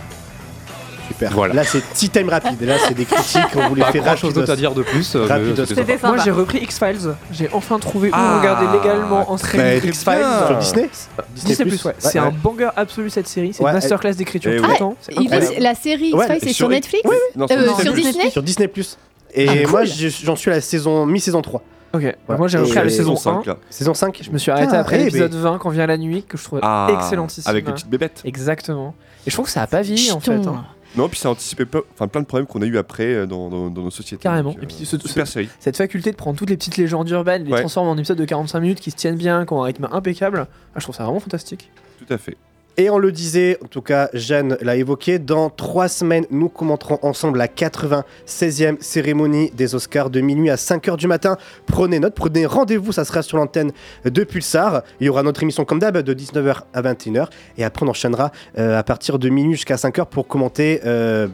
Super. 1.07 1.31
Voilà. 1.33 1.53
Là, 1.55 1.63
c'est 1.65 1.81
tea 1.93 2.07
time 2.09 2.29
rapide. 2.29 2.61
Et 2.61 2.65
là, 2.65 2.75
c'est 2.87 2.93
des 2.93 3.03
critiques. 3.05 3.41
On 3.55 3.75
Pas 3.75 3.91
fait 3.91 3.99
grand 3.99 4.15
chose 4.15 4.33
d'autre 4.33 4.51
à 4.51 4.55
dire 4.55 4.73
de 4.73 4.81
plus. 4.81 5.15
euh, 5.15 5.25
mais 5.27 5.33
Rapidos. 5.33 5.55
c'était 5.65 5.67
C'était 5.67 5.81
sympa. 5.93 5.97
sympa. 6.01 6.15
Moi, 6.15 6.23
j'ai 6.23 6.31
repris 6.31 6.59
X-Files. 6.59 7.15
J'ai 7.33 7.49
enfin 7.51 7.79
trouvé 7.79 8.09
où 8.09 8.13
Ah, 8.15 8.39
regarder 8.39 8.77
légalement 8.77 9.29
en 9.29 9.35
très 9.35 9.57
streaming 9.57 9.81
bien. 9.81 9.89
X-Files. 9.89 10.47
Sur 10.47 10.57
Disney 10.57 10.89
Disney 11.35 11.69
Plus, 11.69 11.83
ouais. 11.85 11.95
C'est 11.97 12.19
ouais. 12.19 12.27
un 12.27 12.31
banger 12.31 12.69
absolu 12.77 13.09
cette 13.09 13.27
série. 13.27 13.51
C'est 13.53 13.61
Ouais, 13.63 13.71
une 13.71 13.75
masterclass 13.75 14.13
d'écriture 14.13 14.51
Eh 14.53 14.57
tout 14.57 14.63
ouais. 14.65 14.71
le 14.71 14.77
temps. 14.77 14.95
C'est 15.01 15.11
Il 15.13 15.19
incroyable. 15.23 15.53
est- 15.55 15.59
la 15.59 15.75
série 15.75 16.13
Ouais, 16.13 16.25
X-Files, 16.27 16.39
c'est 16.43 16.53
sur 16.53 16.69
Netflix 16.69 17.03
Non, 17.35 17.45
Euh, 17.51 17.65
sur 17.67 17.81
sur 17.81 17.93
Disney+. 17.93 18.29
Sur 18.29 18.43
Disney 18.43 18.67
Plus. 18.69 18.97
Et 19.33 19.47
Ah, 19.65 19.67
moi, 19.69 19.81
j'en 19.85 20.35
suis 20.37 20.49
à 20.51 20.55
la 20.55 20.61
saison 20.61 21.05
mi-saison 21.05 21.41
3. 21.41 21.61
Ok. 21.93 22.15
Moi, 22.29 22.47
j'ai 22.47 22.57
Et- 22.57 22.61
repris 22.61 22.77
à 22.77 22.83
la 22.85 22.89
saison 22.89 23.15
5 23.15 23.47
1. 23.47 23.51
là. 23.51 23.57
Saison 23.69 23.93
5 23.93 24.19
Je 24.23 24.31
me 24.31 24.37
suis 24.37 24.49
arrêté 24.51 24.67
Putain, 24.67 24.79
après 24.79 25.01
eh, 25.01 25.05
l'épisode 25.05 25.33
mais- 25.33 25.39
20 25.41 25.57
quand 25.57 25.69
vient 25.69 25.85
la 25.87 25.97
nuit, 25.97 26.23
que 26.23 26.37
je 26.37 26.43
trouvais 26.43 26.61
Ah, 26.63 26.87
excellentissime. 26.93 27.49
Avec 27.49 27.65
les 27.67 27.73
petites 27.73 27.89
bébêtes. 27.89 28.21
Exactement. 28.23 28.95
Et 29.25 29.29
je 29.29 29.35
trouve 29.35 29.45
que 29.45 29.51
ça 29.51 29.61
a 29.63 29.67
pas 29.67 29.81
vieilli 29.81 30.11
en 30.11 30.19
fait. 30.19 30.31
Hein. 30.47 30.65
Non, 30.97 31.07
puis 31.07 31.17
ça 31.19 31.29
a 31.29 31.31
anticipé 31.31 31.63
plein, 31.65 31.81
plein 32.07 32.21
de 32.21 32.25
problèmes 32.25 32.45
qu'on 32.47 32.61
a 32.61 32.65
eu 32.65 32.77
après 32.77 33.05
euh, 33.13 33.25
dans, 33.25 33.49
dans- 33.49 33.69
dans 33.69 33.81
nos 33.83 33.91
sociétés. 33.91 34.23
Carrément. 34.23 34.51
Donc, 34.51 34.63
Et 34.63 34.65
puis, 34.65 34.77
euh, 34.81 34.85
ce- 34.85 34.97
super 34.99 35.25
ce- 35.25 35.33
série. 35.33 35.49
Cette 35.59 35.77
faculté 35.77 36.11
de 36.11 36.17
prendre 36.17 36.37
toutes 36.37 36.49
les 36.49 36.57
petites 36.57 36.75
légendes 36.77 37.09
urbaines, 37.09 37.45
les 37.45 37.51
Ouais. 37.53 37.59
transformer 37.61 37.89
en 37.91 37.97
épisodes 37.97 38.17
de 38.17 38.25
45 38.25 38.59
minutes 38.59 38.79
qui 38.81 38.91
se 38.91 38.97
tiennent 38.97 39.15
bien, 39.15 39.45
qui 39.45 39.53
ont 39.53 39.61
un 39.61 39.65
rythme 39.67 39.87
impeccable, 39.91 40.47
ah, 40.49 40.79
je 40.79 40.83
trouve 40.83 40.95
ça 40.95 41.03
vraiment 41.05 41.19
fantastique. 41.21 41.71
Tout 42.05 42.13
à 42.13 42.17
fait. 42.17 42.35
Et 42.77 42.89
on 42.89 42.97
le 42.97 43.11
disait, 43.11 43.57
en 43.63 43.67
tout 43.67 43.81
cas, 43.81 44.09
Jeanne 44.13 44.57
l'a 44.61 44.75
évoqué, 44.75 45.19
dans 45.19 45.49
trois 45.49 45.87
semaines, 45.87 46.25
nous 46.31 46.49
commenterons 46.49 46.99
ensemble 47.01 47.37
la 47.37 47.47
96e 47.47 48.77
cérémonie 48.79 49.51
des 49.51 49.75
Oscars 49.75 50.09
de 50.09 50.21
minuit 50.21 50.49
à 50.49 50.55
5h 50.55 50.97
du 50.97 51.07
matin. 51.07 51.37
Prenez 51.65 51.99
note, 51.99 52.15
prenez 52.15 52.45
rendez-vous, 52.45 52.91
ça 52.91 53.05
sera 53.05 53.21
sur 53.21 53.37
l'antenne 53.37 53.71
de 54.05 54.23
Pulsar. 54.23 54.83
Il 54.99 55.07
y 55.07 55.09
aura 55.09 55.21
notre 55.23 55.43
émission 55.43 55.65
comme 55.65 55.79
d'hab 55.79 55.97
de 55.97 56.13
19h 56.13 56.61
à 56.73 56.81
21h. 56.81 57.27
Et 57.57 57.63
après, 57.63 57.85
on 57.85 57.89
enchaînera 57.89 58.31
euh, 58.57 58.79
à 58.79 58.83
partir 58.83 59.19
de 59.19 59.29
minuit 59.29 59.55
jusqu'à 59.55 59.75
5h 59.75 60.05
pour 60.05 60.27
commenter, 60.27 60.81
euh, 60.85 61.11
euh, 61.21 61.27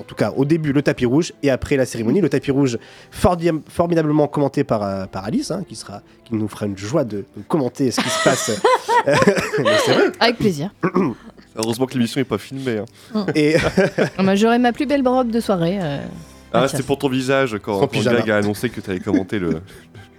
en 0.00 0.04
tout 0.04 0.14
cas, 0.14 0.32
au 0.36 0.44
début, 0.44 0.72
le 0.72 0.82
tapis 0.82 1.06
rouge 1.06 1.32
et 1.42 1.50
après 1.50 1.76
la 1.76 1.86
cérémonie. 1.86 2.20
Le 2.20 2.28
tapis 2.28 2.50
rouge 2.50 2.78
formidablement 3.10 4.28
commenté 4.28 4.64
par, 4.64 4.82
euh, 4.82 5.06
par 5.06 5.24
Alice, 5.24 5.50
hein, 5.50 5.64
qui, 5.68 5.76
sera, 5.76 6.02
qui 6.24 6.34
nous 6.34 6.48
fera 6.48 6.66
une 6.66 6.78
joie 6.78 7.04
de, 7.04 7.18
de 7.36 7.42
commenter 7.48 7.90
ce 7.90 8.00
qui 8.00 8.08
se 8.08 8.22
passe. 8.22 8.50
Mais 9.06 9.76
c'est 9.84 9.92
vrai. 9.92 10.12
Avec 10.20 10.36
plaisir. 10.36 10.67
Heureusement 11.56 11.86
que 11.86 11.94
l'émission 11.94 12.20
n'est 12.20 12.24
pas 12.24 12.38
filmée. 12.38 12.78
hein. 13.14 13.26
Et 13.34 13.56
Moi, 14.22 14.34
J'aurai 14.36 14.58
ma 14.58 14.72
plus 14.72 14.86
belle 14.86 15.06
robe 15.06 15.30
de 15.30 15.40
soirée. 15.40 15.78
euh. 15.82 15.98
Ah, 16.52 16.66
c'était 16.68 16.82
pour 16.82 16.98
ton 16.98 17.08
visage 17.08 17.58
quand, 17.62 17.80
quand. 17.80 18.00
Greg 18.00 18.30
a 18.30 18.36
annoncé 18.38 18.70
que 18.70 18.80
tu 18.80 18.90
allais 18.90 19.00
commenter 19.00 19.38
le, 19.38 19.60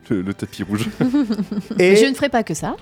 le, 0.10 0.22
le 0.22 0.34
tapis 0.34 0.64
rouge. 0.64 0.88
Et- 1.80 1.96
Je 1.96 2.06
ne 2.06 2.14
ferai 2.14 2.30
pas 2.30 2.44
que 2.44 2.54
ça. 2.54 2.76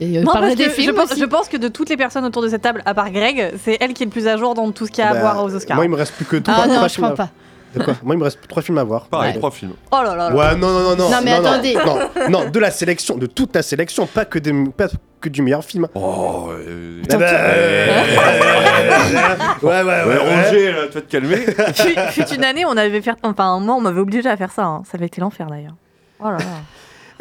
Euh, 0.00 0.20
Non, 0.22 0.32
parlé 0.32 0.48
parce 0.48 0.56
des 0.56 0.64
que 0.74 0.82
je 0.82 0.90
pense, 0.90 1.12
aussi. 1.12 1.20
je 1.20 1.24
pense 1.26 1.48
que 1.48 1.56
de 1.56 1.68
toutes 1.68 1.88
les 1.90 1.96
personnes 1.96 2.24
autour 2.24 2.42
de 2.42 2.48
cette 2.48 2.62
table, 2.62 2.82
à 2.86 2.92
part 2.94 3.10
Greg, 3.10 3.52
c'est 3.62 3.76
elle 3.80 3.92
qui 3.94 4.02
est 4.02 4.06
le 4.06 4.10
plus 4.10 4.26
à 4.26 4.36
jour 4.36 4.54
dans 4.54 4.70
tout 4.72 4.86
ce 4.86 4.90
qu'il 4.90 5.04
y 5.04 5.06
a 5.06 5.10
à 5.10 5.14
Bah, 5.14 5.20
voir 5.20 5.44
aux 5.44 5.54
Oscars. 5.54 5.76
Moi, 5.76 5.84
il 5.84 5.90
me 5.90 5.96
reste 5.96 6.14
plus 6.14 6.24
que 6.24 6.36
trois, 6.36 6.54
Ah 6.62 6.66
non, 6.66 6.88
je 6.88 6.96
crois 6.96 7.14
pas. 7.14 7.30
De 7.74 7.82
quoi 7.82 7.94
Moi, 8.02 8.14
il 8.14 8.18
me 8.18 8.24
reste 8.24 8.38
trois 8.48 8.62
films 8.62 8.78
à 8.78 8.84
voir. 8.84 9.06
Pareil, 9.06 9.32
Ouais. 9.32 9.38
trois 9.38 9.50
films. 9.50 9.72
Oh 9.90 9.96
là 10.04 10.14
là 10.14 10.30
là. 10.30 10.34
Ouais, 10.34 10.56
non, 10.56 10.68
non, 10.72 10.80
non, 10.90 10.96
non. 10.96 11.10
Non, 11.10 11.18
mais 11.24 11.32
attendez. 11.32 11.74
Non, 11.74 11.98
non, 12.28 12.50
de 12.50 12.58
la 12.58 12.70
sélection, 12.70 13.16
de 13.16 13.26
toute 13.26 13.54
la 13.54 13.62
sélection, 13.62 14.06
pas 14.06 14.24
que, 14.24 14.38
des- 14.38 14.52
pas 14.76 14.88
que 15.20 15.28
du 15.28 15.40
meilleur 15.42 15.64
film. 15.64 15.88
Oh, 15.94 16.48
euh, 16.50 17.02
Eh 17.04 17.16
ben, 17.16 17.22
euh, 17.22 17.86
ouais, 19.62 19.68
ouais, 19.68 19.82
ouais, 19.82 19.84
ouais, 19.84 20.04
ouais. 20.06 20.44
Roger, 20.44 20.72
là, 20.72 20.78
tu 20.88 20.94
vas 20.94 21.00
te 21.00 21.10
calmer. 21.10 21.36
Fut, 21.74 22.22
fut 22.24 22.34
une 22.34 22.44
année, 22.44 22.64
on 22.66 22.76
avait 22.76 23.00
fait, 23.00 23.12
enfin, 23.22 23.58
moi, 23.60 23.76
on 23.76 23.80
m'avait 23.80 24.00
obligé 24.00 24.28
à 24.28 24.36
faire 24.36 24.50
ça. 24.52 24.64
hein. 24.64 24.82
Ça 24.90 24.96
avait 24.96 25.06
été 25.06 25.20
l'enfer 25.20 25.46
d'ailleurs. 25.46 25.76
Oh 26.20 26.26
là 26.30 26.38
là. 26.38 26.44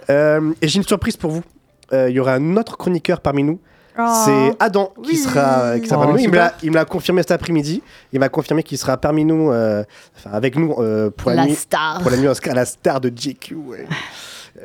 Euh, 0.09 0.51
et 0.62 0.68
j'ai 0.68 0.77
une 0.77 0.83
surprise 0.83 1.15
pour 1.18 1.31
vous. 1.31 1.44
Euh, 1.94 2.09
Il 2.09 2.15
y 2.15 2.19
aura 2.19 2.33
un 2.33 2.57
autre 2.57 2.77
chroniqueur 2.77 3.21
parmi 3.21 3.44
nous. 3.44 3.59
Oh. 3.99 4.23
C'est 4.25 4.55
Adam 4.59 4.93
qui 5.03 5.11
Oui. 5.11 5.17
sera, 5.17 5.79
qui 5.79 5.88
sera 5.88 5.99
Oh, 5.99 6.03
parmi 6.05 6.13
nous. 6.13 6.19
Il 6.19 6.27
me 6.29 6.33
super. 6.33 6.43
l'a- 6.45 6.53
Il 6.63 6.69
me 6.71 6.75
l'a 6.75 6.85
confirmé 6.85 7.21
cet 7.21 7.31
après-midi. 7.31 7.81
Il 8.13 8.19
m'a 8.19 8.29
confirmé 8.29 8.63
qu'il 8.63 8.77
sera 8.77 8.97
parmi 8.97 9.25
nous, 9.25 9.51
euh, 9.51 9.83
enfin 10.17 10.31
avec 10.31 10.56
nous 10.56 10.73
euh, 10.80 11.09
pour 11.09 11.30
la, 11.31 11.37
La 11.37 11.45
nuit, 11.45 11.56
star. 11.56 11.99
pour 12.01 12.09
la 12.11 12.18
nuit 12.18 12.27
Oscar, 12.27 12.56
la 12.56 12.66
star 12.66 13.01
de 13.01 13.11
JQ. 13.16 13.56
Ouais. 13.56 13.85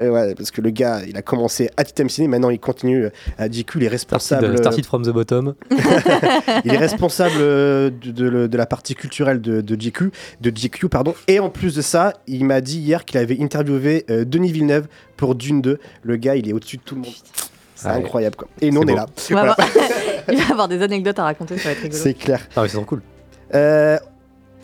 Euh, 0.02 0.10
ouais, 0.10 0.34
parce 0.34 0.50
que 0.50 0.60
le 0.60 0.70
gars, 0.70 1.00
il 1.08 1.16
a 1.16 1.22
commencé 1.22 1.70
à 1.76 1.84
Titem 1.84 2.08
Ciné, 2.08 2.26
maintenant 2.26 2.50
il 2.50 2.58
continue 2.58 3.06
à 3.38 3.48
JQ, 3.48 3.78
il 3.78 3.84
est 3.84 3.88
responsable. 3.88 4.42
Started, 4.58 4.58
started 4.58 4.84
from 4.84 5.02
the 5.04 5.10
bottom. 5.10 5.54
Il 6.64 6.74
est 6.74 6.76
responsable 6.76 7.36
euh, 7.38 7.90
de, 8.02 8.10
de- 8.10 8.46
de 8.48 8.56
la 8.58 8.66
partie 8.66 8.96
culturelle 8.96 9.40
de, 9.40 9.60
de 9.60 9.74
GQ, 9.76 10.10
de 10.40 10.50
GQ, 10.50 10.88
pardon. 10.88 11.14
Et 11.28 11.38
en 11.38 11.50
plus 11.50 11.76
de 11.76 11.82
ça, 11.82 12.12
il 12.26 12.44
m'a 12.44 12.60
dit 12.60 12.78
hier 12.80 13.04
qu'il 13.04 13.18
avait 13.18 13.40
interviewé 13.40 14.04
euh, 14.10 14.24
Denis 14.24 14.50
Villeneuve 14.50 14.86
pour 15.16 15.36
Dune 15.36 15.62
2. 15.62 15.78
Le 16.02 16.16
gars, 16.16 16.34
il 16.34 16.48
est 16.48 16.52
au-dessus 16.52 16.78
de 16.78 16.82
tout 16.82 16.96
le 16.96 17.02
monde. 17.02 17.14
C'est 17.76 17.86
Ouais. 17.88 17.94
incroyable, 17.94 18.34
quoi. 18.36 18.48
Et 18.60 18.70
nous, 18.72 18.80
on 18.80 18.82
est 18.84 18.86
beau. 18.86 18.96
là. 18.96 19.06
On 19.30 19.34
va 19.34 19.40
Voilà. 19.40 19.52
avoir- 19.52 19.68
Il 20.32 20.38
va 20.38 20.50
avoir 20.50 20.66
des 20.68 20.82
anecdotes 20.82 21.18
à 21.20 21.24
raconter, 21.24 21.56
ça 21.58 21.64
va 21.68 21.70
être 21.72 21.82
rigolo. 21.82 22.02
C'est 22.02 22.14
clair. 22.14 22.40
Ah, 22.56 22.62
mais 22.62 22.68
c'est 22.68 22.76
trop 22.78 22.84
cool. 22.84 23.02
Euh, 23.54 23.96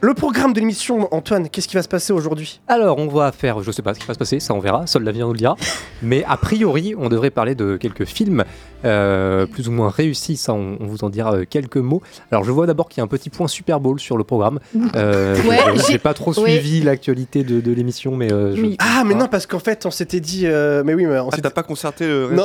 le 0.00 0.14
programme 0.14 0.52
de 0.52 0.58
l'émission, 0.58 1.06
Antoine, 1.14 1.48
qu'est-ce 1.48 1.68
qui 1.68 1.76
va 1.76 1.82
se 1.82 1.88
passer 1.88 2.12
aujourd'hui? 2.12 2.60
Alors, 2.66 2.98
on 2.98 3.06
va 3.06 3.30
faire, 3.30 3.62
je 3.62 3.70
sais 3.70 3.82
pas 3.82 3.94
ce 3.94 4.00
qui 4.00 4.06
va 4.08 4.14
se 4.14 4.18
passer, 4.18 4.40
ça 4.40 4.54
on 4.54 4.58
verra, 4.58 4.88
seul 4.88 5.04
l'avenir 5.04 5.26
nous 5.28 5.34
le 5.34 5.38
dira. 5.38 5.56
Mais 6.02 6.24
a 6.26 6.36
priori, 6.36 6.94
on 6.98 7.08
devrait 7.08 7.30
parler 7.30 7.54
de 7.54 7.76
quelques 7.76 8.06
films 8.06 8.42
euh, 8.84 9.46
plus 9.46 9.68
ou 9.68 9.72
moins 9.72 9.88
réussis, 9.90 10.36
ça 10.36 10.52
on, 10.54 10.76
on 10.80 10.86
vous 10.86 11.04
en 11.04 11.10
dira 11.10 11.34
euh, 11.34 11.44
quelques 11.48 11.76
mots. 11.76 12.02
Alors, 12.30 12.44
je 12.44 12.50
vois 12.50 12.66
d'abord 12.66 12.88
qu'il 12.88 12.98
y 12.98 13.00
a 13.00 13.04
un 13.04 13.08
petit 13.08 13.30
point 13.30 13.48
Super 13.48 13.80
Bowl 13.80 13.98
sur 14.00 14.16
le 14.18 14.24
programme. 14.24 14.58
Euh, 14.96 15.36
Ouais, 15.48 15.58
je- 15.76 15.82
j'ai- 15.92 15.98
pas 15.98 16.12
trop 16.14 16.32
ouais. 16.34 16.50
suivi 16.58 16.80
l'actualité 16.82 17.44
de, 17.44 17.60
de 17.60 17.72
l'émission, 17.72 18.14
mais 18.16 18.32
euh, 18.32 18.54
je- 18.56 18.60
Oui. 18.62 18.76
Ah, 18.80 19.04
mais 19.06 19.14
non, 19.14 19.26
parce 19.28 19.46
qu'en 19.46 19.58
fait, 19.58 19.86
on 19.86 19.90
s'était 19.90 20.20
dit. 20.20 20.46
euh, 20.46 20.82
mais 20.84 20.94
oui, 20.94 21.06
mais 21.06 21.18
on 21.18 21.28
Ah, 21.28 21.36
s'était- 21.36 21.42
t'as 21.42 21.50
pas 21.50 21.62
concerté 21.62 22.06
le 22.06 22.28
Non, 22.32 22.44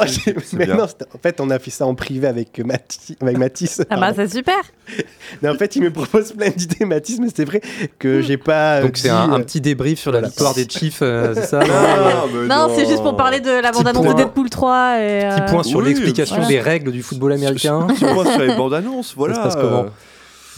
mais 0.54 0.72
en 0.72 0.88
fait, 1.22 1.42
on 1.42 1.50
a 1.50 1.60
fait 1.60 1.72
ça 1.72 1.86
en 1.86 1.96
privé 1.96 2.28
avec, 2.28 2.60
Mathi- 2.60 3.16
avec 3.22 3.38
Mathis. 3.38 3.82
Ah 3.90 3.98
bah 4.00 4.12
c'est 4.16 4.30
super. 4.32 4.56
Mais 5.42 5.50
en 5.50 5.56
fait, 5.56 5.76
il 5.76 5.82
me 5.84 5.92
propose 5.92 6.32
plein 6.32 6.50
d'idées, 6.50 6.86
Mathis, 6.86 7.20
mais 7.20 7.28
c'est 7.36 7.44
vrai 7.44 7.60
que 8.00 8.22
j'ai 8.22 8.38
pas. 8.38 8.78
euh, 8.78 8.84
Donc 8.84 8.96
c'est 8.98 9.10
un, 9.10 9.32
un 9.34 9.40
euh, 9.40 9.44
petit 9.44 9.60
débrief 9.60 10.00
sur 10.00 10.12
la 10.12 10.20
voilà. 10.20 10.30
victoire 10.30 10.54
des 10.54 10.66
Chiefs, 10.70 11.00
euh, 11.02 11.34
c'est 11.36 11.46
ça 11.46 11.60
Non, 12.50 12.70
c'est 12.74 12.86
juste 12.88 13.04
pour 13.04 13.16
parler 13.18 13.40
de 13.42 13.50
la 13.62 13.72
bande-annonce 13.72 14.06
de. 14.08 14.14
Deadpool 14.14 14.50
3 14.50 15.00
et. 15.00 15.28
Petit 15.30 15.42
euh, 15.42 15.46
point 15.50 15.64
sur 15.64 15.80
Oui, 15.80 15.86
l'explication 15.88 16.27
voilà. 16.36 16.48
des 16.48 16.60
règles 16.60 16.92
du 16.92 17.04
football 17.04 17.34
américain. 17.34 17.88
Sur 17.98 18.40
les 18.40 18.56
bandes 18.56 18.74
annonces, 18.74 19.14
voilà. 19.16 19.36
se 19.36 19.40
passe 19.42 19.56
comment 19.56 19.84
euh, 19.86 19.90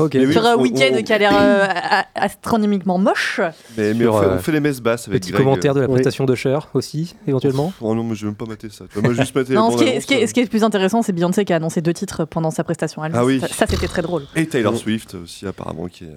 Ok. 0.06 0.14
Mais 0.14 0.26
oui, 0.28 0.32
Sur 0.34 0.46
un 0.46 0.56
week-end 0.56 0.96
on- 0.98 1.04
qui 1.04 1.12
a 1.12 1.18
l'air 1.18 1.34
euh, 1.38 1.68
astronomiquement 2.16 2.98
moche. 2.98 3.42
Mais, 3.78 3.94
mais 3.94 4.04
Sur, 4.06 4.16
on, 4.16 4.20
fait, 4.22 4.26
euh, 4.28 4.36
on 4.36 4.40
fait 4.40 4.52
les 4.54 4.60
messes 4.62 4.80
basses 4.80 5.08
avec 5.10 5.22
Petit 5.22 5.32
Greg. 5.34 5.44
commentaire 5.44 5.74
de 5.74 5.82
la 5.82 5.88
Oui. 5.88 5.94
prestation 5.94 6.24
de 6.26 6.36
Cher 6.36 6.70
aussi, 6.74 7.16
éventuellement. 7.28 7.74
Oh 7.82 7.94
non, 7.94 8.04
mais 8.06 8.16
je 8.16 8.22
vais 8.22 8.28
même 8.28 8.36
pas 8.36 8.46
mater 8.46 8.70
ça. 8.70 8.86
Moi, 9.02 9.14
juste 9.14 9.36
mater 9.36 9.54
Non, 9.56 9.72
ce 9.72 9.78
qui, 9.78 9.84
est, 9.90 10.00
ce, 10.00 10.08
qui 10.08 10.14
est, 10.14 10.18
annonces, 10.18 10.30
ce 10.30 10.34
qui 10.34 10.40
est 10.40 10.44
le 10.44 10.50
plus 10.50 10.64
intéressant, 10.64 11.02
c'est 11.02 11.12
Beyoncé 11.12 11.44
qui 11.44 11.52
a 11.52 11.58
annoncé 11.58 11.82
deux 11.82 11.94
titres 11.94 12.24
pendant 12.26 12.50
sa 12.52 12.64
prestation. 12.64 13.04
Elle, 13.04 13.12
Ah 13.14 13.26
oui. 13.26 13.42
Ça, 13.42 13.48
ça, 13.50 13.66
c'était 13.68 13.88
très 13.88 14.02
drôle. 14.02 14.22
euh, 14.22 14.40
Et 14.42 14.46
Taylor 14.48 14.76
Swift 14.78 15.16
aussi, 15.22 15.46
apparemment, 15.46 15.88
qui 15.88 16.06
est. 16.06 16.16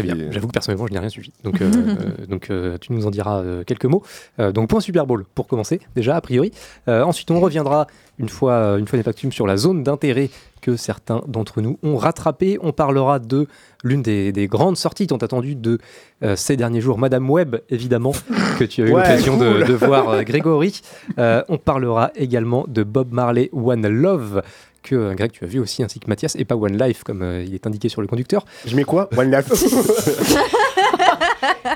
euh, 0.00 0.08
Très 0.08 0.14
bien. 0.14 0.32
J'avoue 0.32 0.48
que 0.48 0.52
personnellement, 0.52 0.86
je 0.86 0.92
n'ai 0.92 0.98
rien 0.98 1.08
suivi. 1.08 1.32
Donc, 1.44 1.60
euh, 1.60 1.70
euh, 1.76 2.26
donc 2.26 2.50
euh, 2.50 2.78
tu 2.80 2.92
nous 2.92 3.06
en 3.06 3.10
diras 3.10 3.40
euh, 3.40 3.64
quelques 3.64 3.84
mots. 3.84 4.02
Euh, 4.38 4.52
donc, 4.52 4.68
point 4.68 4.80
Super 4.80 5.06
Bowl 5.06 5.24
pour 5.34 5.46
commencer, 5.46 5.80
déjà, 5.94 6.16
a 6.16 6.20
priori. 6.20 6.52
Euh, 6.88 7.02
ensuite, 7.02 7.30
on 7.30 7.40
reviendra, 7.40 7.86
une 8.18 8.28
fois, 8.28 8.78
une 8.78 8.86
fois 8.86 8.96
n'est 8.96 9.02
pas 9.02 9.12
coutume, 9.12 9.32
sur 9.32 9.46
la 9.46 9.56
zone 9.56 9.82
d'intérêt 9.82 10.30
que 10.60 10.76
certains 10.76 11.22
d'entre 11.26 11.60
nous 11.60 11.78
ont 11.82 11.96
rattrapé. 11.96 12.58
On 12.62 12.72
parlera 12.72 13.18
de 13.18 13.46
l'une 13.82 14.02
des, 14.02 14.32
des 14.32 14.46
grandes 14.46 14.76
sorties 14.76 15.06
tant 15.06 15.16
attendues 15.16 15.54
de 15.54 15.78
euh, 16.22 16.36
ces 16.36 16.56
derniers 16.56 16.80
jours, 16.80 16.98
Madame 16.98 17.28
Web, 17.30 17.56
évidemment, 17.70 18.12
que 18.58 18.64
tu 18.64 18.82
as 18.82 18.86
eu 18.86 18.92
Ouais, 18.92 19.02
l'occasion 19.02 19.36
de, 19.36 19.72
voir, 19.72 20.10
euh, 20.10 20.22
Grégory. 20.22 20.80
Euh, 21.18 21.42
on 21.48 21.58
parlera 21.58 22.10
également 22.14 22.64
de 22.68 22.82
Bob 22.82 23.12
Marley 23.12 23.48
One 23.52 23.86
Love. 23.88 24.42
Que 24.82 24.94
euh, 24.94 25.14
Greg, 25.14 25.30
tu 25.32 25.44
as 25.44 25.46
vu 25.46 25.58
aussi, 25.58 25.82
ainsi 25.82 26.00
que 26.00 26.08
Mathias, 26.08 26.36
et 26.36 26.44
pas 26.44 26.56
One 26.56 26.78
Life, 26.78 27.04
comme 27.04 27.22
euh, 27.22 27.44
il 27.44 27.54
est 27.54 27.66
indiqué 27.66 27.88
sur 27.88 28.00
le 28.00 28.06
conducteur. 28.06 28.44
Je 28.66 28.74
mets 28.76 28.84
quoi? 28.84 29.08
One 29.16 29.30
Life. 29.30 29.50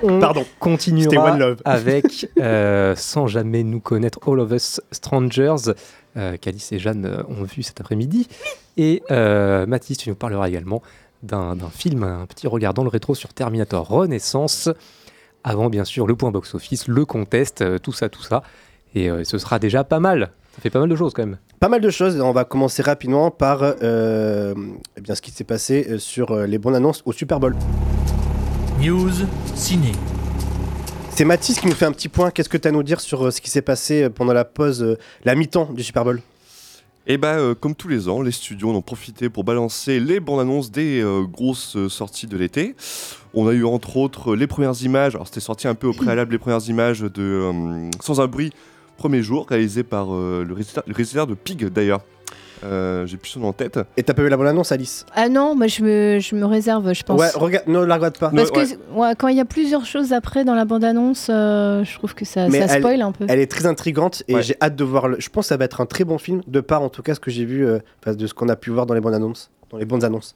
On 0.02 0.18
Pardon. 0.20 0.40
C'était 0.42 0.58
continuera 0.58 1.32
One 1.32 1.38
Love. 1.38 1.62
avec 1.64 2.28
euh, 2.38 2.94
Sans 2.96 3.26
jamais 3.26 3.62
nous 3.62 3.80
connaître 3.80 4.18
All 4.26 4.40
of 4.40 4.52
Us 4.52 4.80
Strangers, 4.90 5.72
euh, 6.16 6.36
qu'Alice 6.40 6.72
et 6.72 6.78
Jeanne 6.78 7.24
ont 7.28 7.44
vu 7.44 7.62
cet 7.62 7.80
après-midi. 7.80 8.28
Et 8.76 9.02
euh, 9.10 9.66
Mathis, 9.66 9.98
tu 9.98 10.08
nous 10.08 10.14
parleras 10.14 10.48
également 10.48 10.82
d'un 11.22 11.56
d'un 11.56 11.70
film, 11.70 12.02
un 12.02 12.26
petit 12.26 12.46
regard 12.46 12.74
dans 12.74 12.82
le 12.82 12.88
rétro 12.88 13.14
sur 13.14 13.32
Terminator 13.32 13.86
Renaissance. 13.86 14.68
Avant, 15.42 15.68
bien 15.68 15.84
sûr, 15.84 16.06
le 16.06 16.16
point 16.16 16.30
box-office, 16.30 16.88
le 16.88 17.04
contest, 17.04 17.60
euh, 17.60 17.78
tout 17.78 17.92
ça, 17.92 18.08
tout 18.08 18.22
ça. 18.22 18.42
Et 18.94 19.10
euh, 19.10 19.24
ce 19.24 19.36
sera 19.38 19.58
déjà 19.58 19.84
pas 19.84 20.00
mal. 20.00 20.30
Ça 20.54 20.60
fait 20.60 20.70
pas 20.70 20.80
mal 20.80 20.88
de 20.88 20.96
choses 20.96 21.12
quand 21.12 21.26
même. 21.26 21.38
Pas 21.58 21.68
mal 21.68 21.80
de 21.80 21.90
choses. 21.90 22.20
On 22.20 22.32
va 22.32 22.44
commencer 22.44 22.82
rapidement 22.82 23.30
par 23.30 23.62
euh, 23.62 24.54
eh 24.96 25.00
bien, 25.00 25.14
ce 25.14 25.22
qui 25.22 25.30
s'est 25.30 25.44
passé 25.44 25.86
euh, 25.88 25.98
sur 25.98 26.30
euh, 26.30 26.46
les 26.46 26.58
bonnes 26.58 26.76
annonces 26.76 27.02
au 27.04 27.12
Super 27.12 27.40
Bowl. 27.40 27.56
News 28.80 29.10
ciné. 29.54 29.92
C'est 31.10 31.24
Mathis 31.24 31.58
qui 31.58 31.66
nous 31.66 31.74
fait 31.74 31.86
un 31.86 31.92
petit 31.92 32.08
point. 32.08 32.30
Qu'est-ce 32.30 32.48
que 32.48 32.56
tu 32.56 32.68
as 32.68 32.70
à 32.70 32.72
nous 32.72 32.82
dire 32.82 33.00
sur 33.00 33.32
ce 33.32 33.40
qui 33.40 33.50
s'est 33.50 33.62
passé 33.62 34.08
pendant 34.10 34.32
la 34.32 34.44
pause, 34.44 34.96
la 35.24 35.34
mi-temps 35.34 35.72
du 35.72 35.82
Super 35.82 36.04
Bowl? 36.04 36.20
Et 37.06 37.18
bah, 37.18 37.34
euh, 37.34 37.54
comme 37.54 37.74
tous 37.74 37.88
les 37.88 38.08
ans, 38.08 38.22
les 38.22 38.30
studios 38.30 38.70
en 38.70 38.74
ont 38.74 38.82
profité 38.82 39.28
pour 39.28 39.44
balancer 39.44 40.00
les 40.00 40.20
bandes 40.20 40.40
annonces 40.40 40.70
des 40.70 41.02
euh, 41.02 41.22
grosses 41.22 41.76
euh, 41.76 41.90
sorties 41.90 42.26
de 42.26 42.36
l'été. 42.36 42.74
On 43.34 43.46
a 43.46 43.52
eu 43.52 43.64
entre 43.64 43.98
autres 43.98 44.34
les 44.34 44.46
premières 44.46 44.82
images, 44.82 45.14
alors 45.14 45.26
c'était 45.26 45.40
sorti 45.40 45.68
un 45.68 45.74
peu 45.74 45.86
au 45.86 45.92
préalable, 45.92 46.32
les 46.32 46.38
premières 46.38 46.66
images 46.66 47.00
de 47.00 47.10
euh, 47.22 47.90
Sans 48.00 48.22
un 48.22 48.26
bruit, 48.26 48.52
premier 48.96 49.22
jour, 49.22 49.46
réalisé 49.48 49.82
par 49.82 50.14
euh, 50.14 50.44
le 50.46 50.54
réalisateur- 50.54 50.84
le 50.86 50.92
réalisateur 50.94 51.26
de 51.26 51.34
Pig 51.34 51.66
d'ailleurs. 51.68 52.00
Euh, 52.62 53.04
J'ai 53.04 53.18
plus 53.18 53.28
son 53.30 53.40
nom 53.40 53.48
en 53.48 53.52
tête. 53.52 53.78
Et 53.98 54.02
t'as 54.02 54.14
pas 54.14 54.22
vu 54.22 54.28
la 54.30 54.38
bonne 54.38 54.46
annonce, 54.46 54.72
Alice? 54.72 55.04
Ah 55.14 55.28
non, 55.28 55.54
moi 55.54 55.66
je 55.66 55.82
me, 55.82 56.18
je 56.20 56.34
me 56.34 56.46
réserve, 56.46 56.94
je 56.94 57.02
pense. 57.02 57.20
Ouais, 57.20 57.28
regarde, 57.34 57.66
ne 57.66 57.78
la 57.84 57.96
regarde 57.96 58.16
pas. 58.16 58.30
Parce 58.30 58.50
que 58.50 58.60
ouais, 58.94 59.12
quand 59.18 59.28
il 59.28 59.36
y 59.36 59.40
a 59.40 59.44
plusieurs 59.44 59.84
choses 59.84 60.14
après 60.14 60.44
dans 60.46 60.54
la 60.54 60.64
bande-annonce, 60.64 61.26
euh, 61.28 61.84
je 61.84 61.94
trouve 61.98 62.14
que 62.14 62.24
ça, 62.24 62.50
ça 62.50 62.56
elle- 62.56 62.80
spoil 62.80 63.02
un 63.02 63.12
peu. 63.12 63.26
Elle 63.28 63.40
est 63.40 63.50
très 63.50 63.66
intrigante 63.66 64.22
et 64.28 64.36
Ouais. 64.36 64.42
j'ai 64.42 64.56
hâte 64.62 64.76
de 64.76 64.84
voir. 64.84 65.08
Le... 65.08 65.20
Je 65.20 65.28
pense 65.28 65.44
que 65.44 65.48
ça 65.48 65.58
va 65.58 65.66
être 65.66 65.82
un 65.82 65.86
très 65.86 66.04
bon 66.04 66.16
film, 66.16 66.40
de 66.46 66.60
part 66.60 66.80
en 66.80 66.88
tout 66.88 67.02
cas 67.02 67.14
ce 67.14 67.20
que 67.20 67.30
j'ai 67.30 67.44
vu, 67.44 67.66
euh, 67.66 67.80
de 68.06 68.26
ce 68.26 68.32
qu'on 68.32 68.48
a 68.48 68.56
pu 68.56 68.70
voir 68.70 68.86
dans 68.86 68.94
les 68.94 69.00
bonnes 69.00 69.14
annonces. 69.14 69.50
Dans 69.70 69.76
les 69.76 69.84
bonnes 69.84 70.04
annonces. 70.04 70.34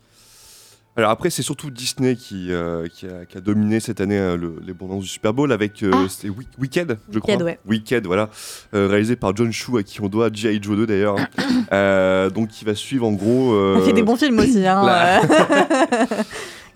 Alors 0.98 1.12
après, 1.12 1.30
c'est 1.30 1.42
surtout 1.42 1.70
Disney 1.70 2.16
qui, 2.16 2.50
euh, 2.52 2.86
qui, 2.92 3.06
a, 3.06 3.24
qui 3.24 3.38
a 3.38 3.40
dominé 3.40 3.78
cette 3.78 4.00
année 4.00 4.18
euh, 4.18 4.36
le- 4.36 4.56
les 4.66 4.72
bandes 4.74 4.98
du 5.00 5.06
Super 5.06 5.32
Bowl 5.32 5.52
avec 5.52 5.82
euh, 5.84 5.92
Ah. 5.94 6.06
c'était 6.08 6.28
Wi- 6.28 6.48
Wicked, 6.58 6.98
je 7.08 7.14
Wicked, 7.18 7.34
crois. 7.36 7.44
ouais. 7.46 7.58
Wicked, 7.68 8.04
voilà, 8.06 8.28
euh, 8.74 8.88
réalisé 8.88 9.14
par 9.14 9.34
John 9.36 9.52
Chu 9.52 9.78
à 9.78 9.84
qui 9.84 10.00
on 10.00 10.08
doit 10.08 10.28
G.I. 10.32 10.58
Joe 10.60 10.76
2 10.76 10.86
d'ailleurs. 10.86 11.16
hein. 11.18 11.26
Euh, 11.72 12.30
donc 12.30 12.48
qui 12.48 12.64
va 12.64 12.74
suivre 12.74 13.06
en 13.06 13.12
gros. 13.12 13.52
euh, 13.52 13.76
Elle 13.78 13.82
fait 13.84 13.92
des 13.92 14.02
bons 14.02 14.16
films 14.16 14.38
aussi. 14.38 14.66
Hein, 14.66 14.82
la-. 14.84 15.20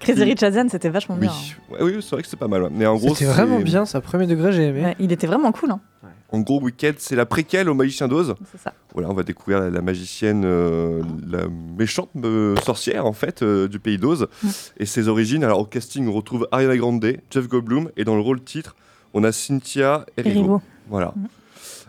Crazy 0.01 0.23
Rich 0.25 0.43
Asian, 0.43 0.67
c'était 0.71 0.89
vachement 0.89 1.15
Oui, 1.17 1.23
bien. 1.23 1.31
hein. 1.31 1.73
Ouais, 1.73 1.79
oui, 1.83 1.97
c'est 2.03 2.11
vrai 2.15 2.23
que 2.23 2.29
c'est 2.29 2.37
pas 2.39 2.49
mal. 2.49 2.63
ouais. 2.65 2.69
Mais 2.73 2.87
en 2.87 2.97
gros, 2.97 3.15
C'était 3.15 3.31
vraiment 3.31 3.59
bien, 3.61 3.85
ça, 3.87 4.01
premier 4.01 4.27
degré, 4.27 4.53
j'ai 4.53 4.65
aimé. 4.69 4.83
Ouais, 4.83 4.97
il 4.99 5.11
était 5.13 5.27
vraiment 5.27 5.51
cool. 5.53 5.71
Hein. 5.73 5.81
En 6.33 6.41
gros, 6.41 6.61
Wicked, 6.61 6.97
c'est 6.99 7.15
la 7.15 7.27
préquelle 7.27 7.69
au 7.69 7.75
Magicien 7.75 8.09
d'Oz. 8.09 8.35
C'est 8.51 8.61
ça. 8.61 8.73
Voilà, 8.95 9.11
on 9.11 9.15
va 9.15 9.23
découvrir 9.23 9.61
la, 9.61 9.71
la 9.71 9.83
magicienne, 9.83 10.45
euh, 10.45 11.03
la 11.31 11.47
méchante 11.49 12.11
euh, 12.25 12.57
sorcière 12.57 13.07
en 13.07 13.13
fait 13.13 13.43
euh, 13.43 13.69
du 13.69 13.79
pays 13.79 13.99
d'Oz 13.99 14.29
et 14.79 14.87
ses 14.87 15.09
origines. 15.09 15.45
Alors 15.45 15.61
au 15.61 15.65
casting, 15.65 16.09
on 16.09 16.13
retrouve 16.13 16.49
Ariana 16.51 16.77
Grande, 16.77 17.05
Jeff 17.31 17.49
Goldblum 17.49 17.91
et 17.97 18.05
dans 18.05 18.15
le 18.15 18.23
rôle 18.23 18.43
titre, 18.43 18.77
on 19.15 19.25
a 19.25 19.33
Cynthia 19.33 20.07
Erivo. 20.17 20.39
Erivo. 20.39 20.63
Voilà. 20.89 21.13
Mm. 21.17 21.27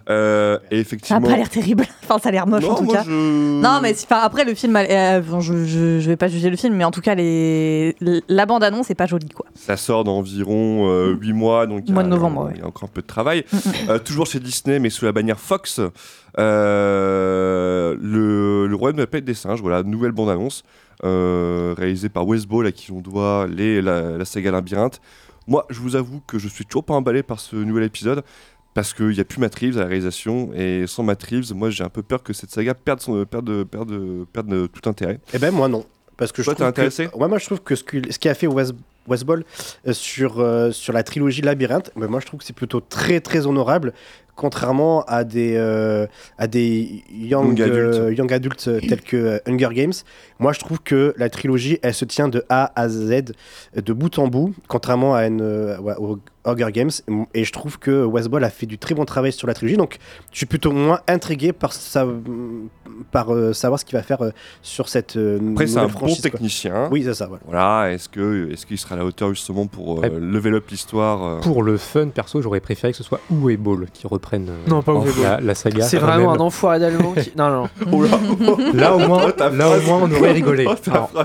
Euh, 0.09 0.59
et 0.69 0.83
Ça 1.03 1.15
a 1.15 1.21
pas 1.21 1.35
l'air 1.37 1.49
terrible. 1.49 1.85
Enfin, 2.03 2.19
ça 2.19 2.29
a 2.29 2.31
l'air 2.33 2.45
moche 2.47 2.63
non, 2.63 2.71
en 2.71 2.75
tout 2.75 2.83
moi, 2.83 2.95
cas. 2.95 3.03
je- 3.05 3.61
Non, 3.61 3.79
mais 3.81 3.95
après 4.09 4.43
le 4.43 4.53
film, 4.55 4.75
euh, 4.75 5.21
bon, 5.21 5.39
je, 5.39 5.63
je, 5.63 5.99
je 6.01 6.07
vais 6.09 6.17
pas 6.17 6.27
juger 6.27 6.49
le 6.49 6.57
film, 6.57 6.75
mais 6.75 6.83
en 6.83 6.91
tout 6.91 6.99
cas, 6.99 7.15
les... 7.15 7.95
la 8.27 8.45
bande 8.45 8.61
annonce 8.65 8.89
est 8.91 8.95
pas 8.95 9.05
jolie 9.05 9.29
quoi. 9.29 9.45
Ça 9.55 9.77
sort 9.77 10.03
dans 10.03 10.17
environ 10.17 10.85
8 11.13 11.31
mois, 11.31 11.65
donc 11.65 11.83
il 11.85 11.87
y 11.87 11.91
a- 11.91 11.93
Mois 11.93 12.03
de 12.03 12.09
novembre, 12.09 12.49
il 12.53 12.59
y 12.59 12.61
a 12.61 12.67
encore 12.67 12.83
un 12.83 12.91
peu 12.93 13.01
de 13.01 13.07
travail. 13.07 13.45
Mm, 13.53 13.57
Euh, 13.89 13.99
toujours 13.99 14.25
chez 14.27 14.41
Disney, 14.41 14.79
mais 14.79 14.89
sous 14.89 15.05
la 15.05 15.13
bannière 15.13 15.39
Fox, 15.39 15.79
euh, 16.37 17.95
le, 18.01 18.67
le 18.67 18.75
Royaume 18.75 18.97
de 18.97 19.01
la 19.03 19.07
Planète 19.07 19.25
des 19.25 19.33
Singes, 19.33 19.61
voilà, 19.61 19.83
nouvelle 19.83 20.11
bande-annonce, 20.11 20.63
euh, 21.03 21.73
réalisée 21.77 22.09
par 22.09 22.27
Wes 22.27 22.45
Ball, 22.45 22.67
à 22.67 22.71
qui 22.71 22.91
on 22.91 23.01
doit 23.01 23.47
les, 23.49 23.81
la, 23.81 24.17
la 24.17 24.25
saga 24.25 24.51
Labyrinthe. 24.51 24.99
Moi, 25.47 25.65
je 25.69 25.79
vous 25.79 25.95
avoue 25.97 26.21
que 26.25 26.39
je 26.39 26.47
suis 26.47 26.65
toujours 26.65 26.85
pas 26.85 26.93
emballé 26.93 27.21
par 27.21 27.39
ce 27.39 27.55
nouvel 27.57 27.83
épisode, 27.83 28.23
parce 28.73 28.93
qu'il 28.93 29.09
n'y 29.09 29.19
a 29.19 29.25
plus 29.25 29.39
Matt 29.39 29.55
Reeves 29.55 29.77
à 29.77 29.81
la 29.81 29.87
réalisation, 29.87 30.51
et 30.53 30.85
sans 30.87 31.03
Matt 31.03 31.23
Reeves, 31.23 31.53
moi 31.53 31.69
j'ai 31.69 31.83
un 31.83 31.89
peu 31.89 32.03
peur 32.03 32.23
que 32.23 32.33
cette 32.33 32.51
saga 32.51 32.73
perde, 32.73 33.01
son, 33.01 33.25
perde, 33.25 33.63
perde, 33.65 34.25
perde 34.31 34.67
tout 34.71 34.89
intérêt. 34.89 35.19
Eh 35.33 35.37
ben 35.39 35.51
moi 35.51 35.67
non. 35.67 35.85
Parce 36.17 36.31
que 36.31 36.41
je 36.41 36.45
Toi, 36.45 36.53
trouve 36.53 36.65
t'es 36.65 36.69
intéressé? 36.69 37.07
Que... 37.07 37.17
ouais, 37.17 37.27
moi 37.27 37.39
je 37.39 37.45
trouve 37.45 37.61
que 37.61 37.75
ce 37.75 37.83
qui 37.83 38.01
ce 38.11 38.19
qui 38.19 38.29
a 38.29 38.35
fait 38.35 38.47
Wes, 38.47 38.71
Wes 39.07 39.23
Ball 39.23 39.43
euh, 39.87 39.93
sur, 39.93 40.39
euh, 40.39 40.71
sur 40.71 40.93
la 40.93 41.03
trilogie 41.03 41.41
Labyrinthe, 41.41 41.91
ben, 41.95 42.07
moi 42.07 42.19
je 42.19 42.25
trouve 42.27 42.39
que 42.39 42.45
c'est 42.45 42.55
plutôt 42.55 42.79
très 42.81 43.19
très 43.19 43.47
honorable, 43.47 43.93
contrairement 44.35 45.03
à 45.05 45.23
des, 45.23 45.55
euh, 45.57 46.05
à 46.37 46.47
des 46.47 47.03
young, 47.11 47.57
Young 47.57 47.61
adultes. 47.61 48.17
young 48.17 48.31
adultes 48.33 48.69
tels 48.87 49.01
que 49.01 49.41
Hunger 49.47 49.69
Games. 49.73 49.93
Moi 50.43 50.51
je 50.51 50.59
trouve 50.59 50.79
que 50.81 51.13
la 51.17 51.29
trilogie 51.29 51.79
elle 51.83 51.93
se 51.93 52.03
tient 52.03 52.27
de 52.27 52.43
A 52.49 52.73
à 52.75 52.89
Z, 52.89 53.31
de 53.77 53.93
bout 53.93 54.19
en 54.19 54.27
bout, 54.27 54.53
contrairement 54.67 55.15
à 55.15 55.25
une, 55.27 55.39
euh, 55.41 55.77
au 55.97 56.19
Hunger 56.43 56.67
Games. 56.73 56.89
Et 57.33 57.45
je 57.45 57.51
trouve 57.53 57.79
que 57.79 58.03
Wes 58.03 58.27
Ball 58.27 58.43
a 58.43 58.49
fait 58.49 58.65
du 58.65 58.77
très 58.77 58.93
bon 58.93 59.05
travail 59.05 59.31
sur 59.31 59.47
la 59.47 59.53
trilogie, 59.53 59.77
donc 59.77 59.97
je 60.33 60.37
suis 60.39 60.45
plutôt 60.45 60.73
moins 60.73 60.99
intrigué 61.07 61.53
par, 61.53 61.71
sa, 61.71 62.05
par 63.11 63.33
euh, 63.33 63.53
savoir 63.53 63.79
ce 63.79 63.85
qu'il 63.85 63.97
va 63.97 64.03
faire 64.03 64.21
euh, 64.21 64.31
sur 64.61 64.89
cette 64.89 65.15
euh, 65.15 65.39
Après, 65.53 65.67
c'est 65.67 65.77
un 65.77 65.87
bon 65.87 65.99
quoi. 65.99 66.09
technicien. 66.21 66.89
Oui, 66.91 67.03
c'est 67.05 67.13
ça. 67.13 67.27
Voilà. 67.27 67.41
Voilà, 67.47 67.93
est-ce 67.93 68.09
que 68.09 68.49
est-ce 68.51 68.65
qu'il 68.65 68.77
sera 68.77 68.95
à 68.95 68.97
la 68.97 69.05
hauteur 69.05 69.29
justement 69.29 69.67
pour 69.67 69.99
euh, 69.99 70.01
Ouais. 70.01 70.11
lever 70.19 70.51
up 70.51 70.65
l'histoire 70.69 71.23
euh, 71.23 71.39
Pour 71.39 71.63
le 71.63 71.77
fun, 71.77 72.07
perso, 72.09 72.41
j'aurais 72.41 72.59
préféré 72.59 72.91
que 72.91 72.97
ce 72.97 73.03
soit 73.03 73.21
Uwe 73.31 73.55
Ball 73.57 73.85
qui 73.93 74.05
reprenne 74.07 74.49
euh, 74.49 74.69
Non, 74.69 74.81
pas 74.81 74.91
en- 74.93 75.05
Uwe 75.05 75.13
Ball. 75.13 75.23
la, 75.23 75.39
la 75.39 75.55
saga. 75.55 75.85
C'est 75.85 75.97
vraiment 75.97 76.31
même. 76.33 76.41
un 76.41 76.43
enfoiré 76.43 76.79
d'allemand 76.79 77.13
qui. 77.13 77.31
Non, 77.37 77.49
non. 77.49 77.69
Oh 77.93 78.03
là, 78.03 78.17
Là 78.73 78.95
au 78.95 78.99
moins, 78.99 79.23
Oh, 79.27 79.31
ta 79.31 79.49
là 79.49 79.69
au 79.69 79.81
moins 79.81 79.99
on 80.03 80.11
aurait 80.11 80.32
rigolé. 80.33 80.65
Oh, 80.93 81.19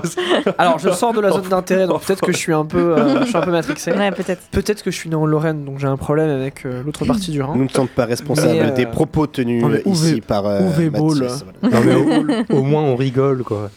Alors, 0.57 0.79
je 0.79 0.89
sors 0.89 1.13
de 1.13 1.19
la 1.19 1.31
zone 1.31 1.47
d'intérêt, 1.49 1.87
donc 1.87 2.01
peut-être 2.03 2.21
que 2.21 2.31
je 2.31 2.37
suis 2.37 2.53
un 2.53 2.65
peu, 2.65 2.97
euh, 2.97 3.21
je 3.21 3.25
suis 3.27 3.37
un 3.37 3.41
peu 3.41 3.51
matrixé. 3.51 3.91
Ouais, 3.91 4.11
peut-être. 4.11 4.41
Peut-être 4.51 4.83
que 4.83 4.91
je 4.91 4.95
suis 4.95 5.09
né 5.09 5.15
en 5.15 5.25
Lorraine, 5.25 5.65
donc 5.65 5.79
j'ai 5.79 5.87
un 5.87 5.97
problème 5.97 6.29
avec 6.29 6.65
euh, 6.65 6.83
l'autre 6.83 7.05
partie 7.05 7.31
du 7.31 7.41
Rhin. 7.41 7.55
Nous 7.55 7.65
ne 7.65 7.69
sommes 7.69 7.87
pas 7.87 8.05
responsables 8.05 8.53
Mais, 8.53 8.61
euh, 8.61 8.71
des 8.71 8.85
propos 8.85 9.27
tenus 9.27 9.63
non, 9.63 9.71
ici 9.85 10.21
par 10.21 10.45
euh. 10.45 10.61
Mathis, 10.61 10.89
voilà. 10.97 11.27
non, 11.63 11.81
mais 11.85 12.53
au, 12.53 12.57
au 12.57 12.63
moins 12.63 12.83
on 12.83 12.95
rigole 12.95 13.43
quoi. 13.43 13.69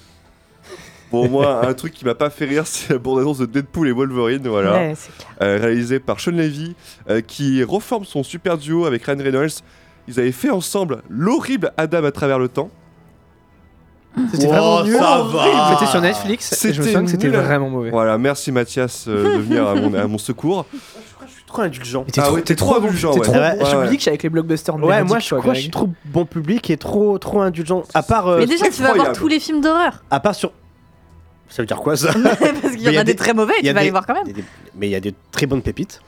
Bon, 1.12 1.28
moi, 1.28 1.66
un 1.66 1.74
truc 1.74 1.92
qui 1.92 2.06
m'a 2.06 2.14
pas 2.14 2.30
fait 2.30 2.46
rire, 2.46 2.66
c'est 2.66 2.94
la 2.94 2.98
bande-annonce 2.98 3.36
de 3.38 3.44
Deadpool 3.44 3.86
et 3.86 3.92
Wolverine, 3.92 4.48
voilà, 4.48 4.72
Ouais, 4.72 4.94
euh, 5.42 5.98
par 6.00 6.18
Sean 6.18 6.30
Levy, 6.30 6.74
euh, 7.10 7.20
qui 7.20 7.62
reforme 7.62 8.06
son 8.06 8.22
super 8.22 8.56
duo 8.56 8.86
avec 8.86 9.04
Ryan 9.04 9.18
Reynolds. 9.18 9.60
Ils 10.08 10.18
avaient 10.18 10.32
fait 10.32 10.48
ensemble 10.48 11.02
l'horrible 11.10 11.72
Adam 11.76 12.02
à 12.04 12.12
travers 12.12 12.38
le 12.38 12.48
temps. 12.48 12.70
C'était 14.33 14.47
Oh, 14.47 14.50
vraiment 14.50 14.85
nul. 14.85 14.97
ça 14.99 15.23
va. 15.23 15.71
C'était 15.78 15.90
sur 15.90 16.00
Netflix. 16.00 16.52
et 16.52 16.57
je 16.57 16.66
me 16.69 16.73
C'était 16.73 16.83
souviens 16.85 17.04
que 17.04 17.11
c'était 17.11 17.28
nul. 17.28 17.37
vraiment 17.37 17.71
mauvais. 17.71 17.90
Voilà, 17.90 18.19
merci 18.19 18.52
Mathias 18.52 19.07
euh, 19.09 19.37
de 19.37 19.42
venir 19.42 19.66
à 19.66 19.75
mon, 19.75 19.95
à 19.95 20.07
mon 20.07 20.19
secours. 20.19 20.66
Je 20.73 21.33
suis 21.33 21.45
trop 21.47 21.62
indulgent. 21.62 22.04
T'es 22.04 22.21
Ah 22.21 22.25
trop, 22.25 22.35
ouais, 22.35 22.40
t'es 22.42 22.47
t'es 22.54 22.57
trop 22.57 22.76
indulgent, 22.76 23.12
t'es 23.14 23.21
ouais. 23.21 23.25
trop- 23.25 23.35
Je 23.35 23.76
ouais. 23.76 23.87
que 23.88 23.92
je 23.95 23.99
suis 24.00 24.09
avec 24.11 24.23
les 24.23 24.28
blockbusters 24.28 24.75
Ouais, 24.76 25.02
moi 25.04 25.19
je 25.19 25.26
crois 25.35 25.40
que 25.52 25.54
je 25.54 25.61
suis 25.62 25.71
trop 25.71 25.88
bon 26.04 26.26
public 26.26 26.69
et 26.71 26.76
trop 26.76 27.19
trop 27.19 27.40
indulgent. 27.40 27.85
À 27.95 28.02
part 28.02 28.28
euh, 28.28 28.38
Mais 28.38 28.47
déjà, 28.47 28.66
tu 28.69 28.83
vas 28.83 28.92
voir 28.95 29.12
tous 29.12 29.28
les 29.28 29.40
films 29.40 29.61
d'horreur. 29.61 30.02
à 30.11 30.21
part 30.21 30.35
sur. 30.35 30.52
Ça 31.49 31.62
veut 31.62 31.66
dire 31.66 31.76
quoi 31.78 31.97
ça? 31.97 32.12
Parce 32.62 32.75
qu'il 32.76 32.83
y 32.83 32.88
en 32.97 33.00
a 33.00 33.04
des 33.04 33.12
des- 33.12 33.16
très 33.16 33.35
mauvais, 33.35 33.52
il 33.61 33.66
y 33.66 33.69
tu 33.69 33.75
vas 33.75 33.83
les 33.83 33.90
voir 33.90 34.07
quand 34.07 34.14
même. 34.14 34.25
Des- 34.33 34.45
Mais 34.75 34.88
il 34.88 34.90
y 34.90 34.95
a 34.97 35.00
des 35.00 35.14
très 35.31 35.45
bonnes 35.47 35.61
pépites. 35.62 36.00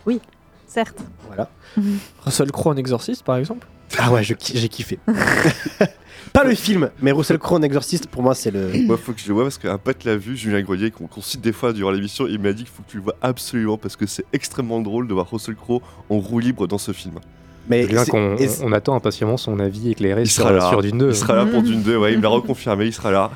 Certes. 0.74 0.98
Voilà. 1.28 1.48
Russell 2.24 2.50
Crowe 2.50 2.70
en 2.72 2.76
exorciste, 2.76 3.22
par 3.22 3.36
exemple. 3.36 3.66
Ah 3.96 4.10
ouais, 4.12 4.24
je 4.24 4.34
ki- 4.34 4.58
j'ai 4.58 4.68
kiffé. 4.68 4.98
Pas 6.32 6.42
le 6.42 6.54
film, 6.56 6.90
mais 7.00 7.12
Russell 7.12 7.38
Crowe 7.38 7.58
en 7.58 7.62
exorciste, 7.62 8.08
pour 8.08 8.22
moi, 8.22 8.34
c'est 8.34 8.50
le. 8.50 8.72
Moi, 8.86 8.96
faut 8.96 9.12
que 9.12 9.20
je 9.20 9.28
le 9.28 9.34
vois 9.34 9.44
parce 9.44 9.56
qu'un 9.58 9.78
pote 9.78 10.02
l'a 10.02 10.16
vu, 10.16 10.36
Julien 10.36 10.62
Grelier, 10.62 10.90
qu'on 10.90 11.06
qu'on 11.06 11.20
cite 11.20 11.40
des 11.40 11.52
fois 11.52 11.72
durant 11.72 11.92
l'émission. 11.92 12.26
Il 12.26 12.40
m'a 12.40 12.52
dit 12.52 12.64
qu'il 12.64 12.72
faut 12.72 12.82
que 12.82 12.90
tu 12.90 12.96
le 12.96 13.04
vois 13.04 13.14
absolument 13.22 13.78
parce 13.78 13.94
que 13.94 14.06
c'est 14.06 14.24
extrêmement 14.32 14.80
drôle 14.80 15.06
de 15.06 15.14
voir 15.14 15.30
Russell 15.30 15.54
Crowe 15.54 15.80
en 16.10 16.18
roue 16.18 16.40
libre 16.40 16.66
dans 16.66 16.78
ce 16.78 16.90
film. 16.90 17.20
Mais 17.68 17.86
Bien 17.86 18.04
c'est- 18.04 18.10
qu'on 18.10 18.36
et 18.36 18.48
c'est- 18.48 18.64
on 18.64 18.72
attend 18.72 18.96
impatiemment 18.96 19.36
son 19.36 19.60
avis 19.60 19.90
éclairé 19.92 20.22
Il 20.22 20.28
sur, 20.30 20.42
sera 20.42 20.52
là. 20.52 20.68
sur 20.70 20.82
Dune 20.82 20.98
2. 20.98 21.10
Il 21.10 21.14
sera 21.14 21.36
là 21.36 21.46
pour 21.46 21.62
Dune 21.62 21.82
2, 21.82 21.96
ouais, 21.98 22.12
il 22.12 22.18
me 22.18 22.22
l'a 22.24 22.28
reconfirmé, 22.30 22.86
il 22.86 22.92
sera 22.92 23.12
là. 23.12 23.30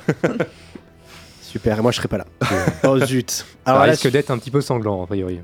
Super, 1.42 1.78
et 1.78 1.82
moi 1.82 1.92
je 1.92 1.96
serai 1.98 2.08
pas 2.08 2.18
là. 2.18 2.26
oh 2.84 2.98
zut. 3.06 3.30
Ça 3.30 3.44
Alors 3.64 3.86
là, 3.86 3.92
risque 3.92 4.10
d'être 4.10 4.30
un 4.30 4.38
petit 4.38 4.50
peu 4.50 4.60
sanglant, 4.60 5.02
a 5.04 5.06
priori. 5.06 5.40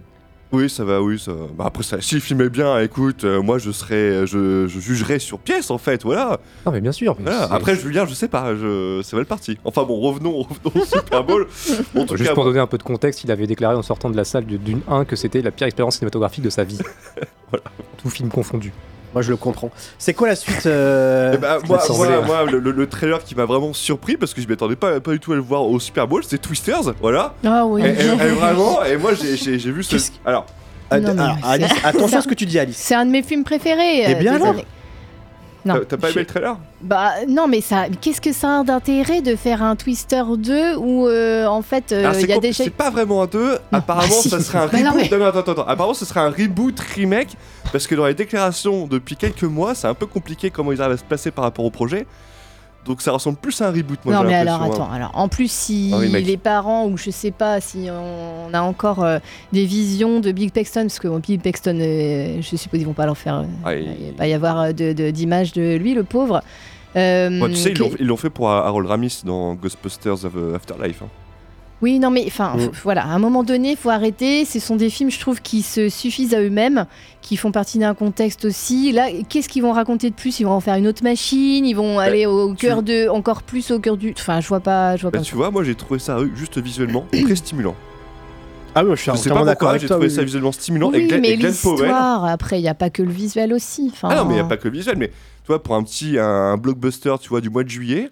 Oui, 0.55 0.71
ça 0.71 0.85
va, 0.85 1.03
oui. 1.03 1.19
Ça... 1.19 1.33
Bah, 1.59 1.65
après, 1.67 1.83
ça, 1.83 2.01
si 2.01 2.15
le 2.15 2.21
film 2.21 2.41
est 2.41 2.49
bien, 2.49 2.79
écoute, 2.79 3.25
euh, 3.25 3.43
moi 3.43 3.59
je 3.59 3.73
serai, 3.73 4.25
je, 4.27 4.69
je 4.69 4.81
jugerai 4.81 5.19
sur 5.19 5.41
pièce 5.41 5.71
en 5.73 5.79
fait, 5.79 6.05
voilà. 6.05 6.39
Non, 6.65 6.71
mais 6.71 6.81
bien 6.81 6.93
sûr. 6.93 7.17
mais 7.19 7.31
Voilà. 7.31 7.53
Après, 7.53 7.75
Julien, 7.75 8.07
je 8.07 8.15
sais 8.15 8.29
pas, 8.29 8.55
je... 8.55 9.01
c'est 9.03 9.17
mal 9.17 9.27
parti. 9.27 9.59
Enfin 9.65 9.83
bon, 9.83 9.99
revenons, 10.01 10.43
revenons 10.43 10.83
au 10.83 10.85
Super 10.85 11.25
Bowl. 11.25 11.49
Bon, 11.93 12.07
Juste 12.07 12.25
cas, 12.25 12.35
pour 12.35 12.45
donner 12.45 12.61
un 12.61 12.69
peu 12.69 12.79
de 12.79 12.85
contexte, 12.85 13.25
il 13.25 13.33
avait 13.33 13.49
déclaré 13.49 13.75
en 13.75 13.83
sortant 13.83 14.11
de 14.11 14.17
la 14.17 14.25
salle 14.25 14.47
de 14.47 14.57
Dune 14.57 14.81
1 14.89 15.05
que 15.05 15.17
c'était 15.17 15.43
la 15.43 15.51
pire 15.51 15.67
expérience 15.67 15.97
cinématographique 15.97 16.45
de 16.45 16.51
sa 16.51 16.63
vie. 16.63 16.79
Tout 17.99 18.11
film 18.11 18.29
confondu. 18.29 18.73
Moi 19.15 19.23
je 19.23 19.31
le 19.31 19.37
comprends. 19.37 19.71
C'est 19.99 20.13
quoi 20.13 20.29
la 20.29 20.37
suite 20.37 20.67
euh, 20.67 21.33
Eh 21.35 21.39
ben, 21.39 21.59
moi, 21.67 22.45
le, 22.51 22.59
le- 22.59 22.71
le 22.73 22.87
trailer 22.89 23.23
qui 23.25 23.35
m'a 23.35 23.45
vraiment 23.47 23.73
surpris 23.73 24.17
parce 24.17 24.35
que 24.35 24.43
je 24.43 24.49
m'attendais 24.49 24.77
pas, 24.77 25.01
pas 25.01 25.13
du 25.13 25.21
tout 25.21 25.33
à 25.33 25.37
le 25.37 25.41
voir 25.41 25.63
au 25.65 25.81
Super 25.81 26.07
Bowl, 26.07 26.23
c'est 26.29 26.39
Twisters, 26.39 26.93
voilà. 27.01 27.35
Ah 27.47 27.65
oui. 27.65 27.83
Et, 27.83 27.87
et- 27.87 27.91
et 27.91 28.29
vraiment, 28.31 28.85
et 28.85 28.97
moi 28.97 29.13
j'ai- 29.15 29.37
j'ai 29.37 29.59
j'ai 29.59 29.71
vu 29.71 29.83
ce. 29.83 29.93
Qu'est-ce 29.93 30.11
Alors, 30.27 30.45
Non, 30.93 30.99
mais 31.15 31.21
alors, 31.23 31.37
c'est- 31.43 31.49
Alice, 31.49 31.73
attention 31.85 32.19
à 32.19 32.23
ce 32.23 32.29
que 32.29 32.35
tu 32.35 32.45
dis, 32.47 32.59
Alice. 32.59 32.77
C'est 32.77 32.95
un 32.95 33.07
de 33.07 33.11
mes 33.11 33.23
films 33.23 33.45
préférés. 33.45 34.03
Eh 34.07 34.11
euh, 34.13 34.15
bien 34.19 34.35
alors 34.35 34.49
années- 34.49 34.65
Non. 35.67 35.81
t'as 35.89 35.97
pas 35.97 36.09
je- 36.09 36.13
aimé 36.13 36.21
le 36.23 36.27
trailer? 36.27 36.57
Bah 36.83 37.11
non, 37.29 37.49
mais 37.49 37.61
ça, 37.61 37.85
qu'est-ce 38.01 38.21
que 38.21 38.33
ça 38.33 38.61
a 38.61 38.65
d'intérêt 38.65 39.23
de 39.23 39.35
faire 39.37 39.63
un 39.63 39.77
Twister 39.77 40.23
2 40.37 40.77
où 40.77 41.07
euh, 41.09 41.47
en 41.47 41.63
fait 41.63 41.93
euh, 41.93 42.13
il 42.21 42.29
y 42.29 42.33
a 42.33 42.39
déjà. 42.39 42.65
c'est 42.65 42.71
pas 42.71 42.91
vraiment 42.91 43.23
un 43.23 43.27
2. 43.27 43.59
Apparemment, 43.73 44.09
Ah, 44.19 44.21
si. 44.23 44.29
ça 44.29 44.41
serait 44.41 44.59
un 44.59 44.67
Bah 44.67 44.79
non, 44.81 44.91
reboot. 44.93 45.11
mais- 45.11 45.19
Non, 45.19 45.25
attends, 45.27 45.53
attends. 45.53 45.67
Apparemment, 45.67 45.95
ce 45.95 46.05
serait 46.05 46.21
un 46.21 46.31
reboot 46.31 46.79
remake 46.97 47.37
parce 47.73 47.87
que 47.87 47.95
dans 47.95 48.07
les 48.07 48.15
déclarations 48.15 48.87
depuis 48.87 49.17
quelques 49.17 49.45
mois, 49.45 49.75
c'est 49.75 49.87
un 49.87 49.95
peu 49.95 50.07
compliqué 50.07 50.51
comment 50.51 50.71
ils 50.73 50.83
arrivent 50.83 50.95
à 50.95 50.99
se 50.99 51.05
placer 51.05 51.31
par 51.31 51.45
rapport 51.45 51.65
au 51.65 51.71
projet. 51.71 52.07
Donc, 52.85 53.01
ça 53.03 53.13
ressemble 53.13 53.39
plus 53.39 53.61
à 53.63 53.69
un 53.69 53.73
reboot. 53.73 53.99
Moi, 54.05 54.15
non 54.15 54.25
mais 54.25 54.35
alors 54.35 54.61
l'impression, 54.61 54.83
attends, 54.85 54.93
hein. 54.93 54.97
alors 54.97 55.11
en 55.15 55.29
plus 55.29 55.51
si 55.51 55.91
remake. 55.95 56.27
les 56.27 56.37
parents 56.37 56.87
ou 56.87 56.97
je 56.99 57.11
sais 57.11 57.31
pas 57.31 57.61
si 57.61 57.89
on 57.91 58.53
a 58.53 58.61
encore 58.61 59.03
euh, 59.03 59.19
des 59.53 59.65
visions 59.65 60.21
de 60.21 60.33
Big 60.33 60.53
Paxton 60.53 60.83
parce 60.83 60.99
que 60.99 61.09
bon, 61.09 61.19
Big 61.19 61.41
Paxton 61.41 61.79
euh, 61.81 62.39
je 62.43 62.57
suppose 62.57 62.81
ils 62.81 62.85
vont 62.87 62.93
pas 62.93 63.07
leur 63.07 63.17
faire 63.17 63.37
euh, 63.39 63.45
Ah, 63.65 63.75
il 63.75 63.83
il- 64.01 64.07
va 64.11 64.17
pas 64.19 64.27
y 64.27 64.33
avoir 64.35 64.61
euh, 64.61 64.73
de- 64.73 64.93
de- 64.93 65.11
d'image 65.11 65.53
de, 65.53 65.77
lui 65.77 65.95
le 65.95 66.05
pauvre. 66.05 66.43
Ouais, 66.95 67.29
tu 67.49 67.57
sais, 67.57 67.71
ils 67.71 67.79
que- 67.79 68.03
l'ont- 68.05 68.17
fait 68.17 68.31
pour 68.31 68.51
Harold 68.51 68.87
Ramis 68.87 69.23
dans 69.25 69.55
Ghostbusters 69.55 70.25
of, 70.25 70.33
Afterlife. 70.55 71.03
hein. 71.03 71.09
Oui, 71.85 71.99
non, 71.99 72.11
mais 72.11 72.25
enfin, 72.27 72.55
Mm. 72.57 72.71
voilà, 72.83 73.03
à 73.05 73.09
un 73.09 73.19
moment 73.19 73.43
donné, 73.45 73.73
il 73.73 73.77
faut 73.77 73.91
arrêter. 73.91 74.47
Ce 74.47 74.59
sont 74.59 74.75
des 74.77 74.89
films, 74.89 75.11
je 75.11 75.21
trouve, 75.21 75.43
qui 75.43 75.61
se 75.61 75.91
suffisent 75.91 76.33
à 76.33 76.41
eux-mêmes, 76.41 76.87
qui 77.21 77.37
font 77.37 77.53
partie 77.53 77.79
d'un 77.79 77.93
contexte 77.93 78.47
aussi. 78.47 78.91
Là, 78.91 79.09
qu'est-ce 79.29 79.51
qu'ils 79.51 79.61
vont 79.63 79.73
raconter 79.73 80.09
de 80.09 80.15
plus? 80.15 80.41
Ils 80.41 80.45
vont 80.45 80.53
en 80.53 80.61
faire 80.61 80.77
une 80.77 80.87
autre 80.87 81.03
machine 81.05 81.67
Ils 81.67 81.75
vont 81.77 81.99
aller 81.99 82.25
au 82.25 82.55
cœur 82.55 82.83
de, 82.83 83.09
encore 83.11 83.43
plus 83.43 83.71
au 83.71 83.81
cœur 83.81 83.99
du. 83.99 84.15
Enfin, 84.19 84.41
je 84.41 84.49
vois 84.49 84.61
pas, 84.61 84.97
je 84.97 85.03
vois 85.03 85.11
Bah, 85.11 85.19
pas. 85.19 85.25
tu 85.25 85.35
vois, 85.35 85.51
moi, 85.51 85.63
j'ai 85.63 85.75
trouvé 85.75 86.01
ça 86.01 86.17
euh, 86.17 86.29
juste 86.35 86.57
visuellement 86.59 87.05
très 87.13 87.37
stimulant. 87.45 87.75
Ah 88.75 88.83
oui, 88.85 88.93
je 88.97 89.03
suis 89.03 89.11
entièrement 89.11 89.45
d'accord 89.45 89.69
avec 89.69 89.83
j'ai 89.83 89.89
trouvé 89.89 90.07
oui, 90.09 90.13
ça 90.15 90.25
visuellement 90.25 90.53
stimulant. 90.53 90.91
oui, 90.91 91.01
et 91.01 91.07
Glenn, 91.07 91.21
mais 91.21 91.37
l'histoire, 91.37 92.25
après, 92.25 92.59
il 92.59 92.63
n'y 92.63 92.69
a 92.69 92.75
pas 92.75 92.89
que 92.91 93.03
le 93.03 93.13
visuel 93.13 93.53
aussi. 93.53 93.93
Ah 94.03 94.17
non, 94.17 94.25
mais 94.25 94.33
il 94.33 94.37
n'y 94.37 94.41
a 94.41 94.45
pas 94.45 94.57
que 94.57 94.67
le 94.69 94.75
visuel, 94.75 94.97
mais 94.97 95.09
tu 95.09 95.49
vois, 95.49 95.63
pour 95.63 95.75
un 95.77 95.83
petit 95.85 96.19
un 96.19 96.57
blockbuster, 96.57 97.15
tu 97.21 97.29
vois, 97.29 97.41
du 97.41 97.51
mois 97.51 97.63
de 97.63 97.69
juillet, 97.69 98.11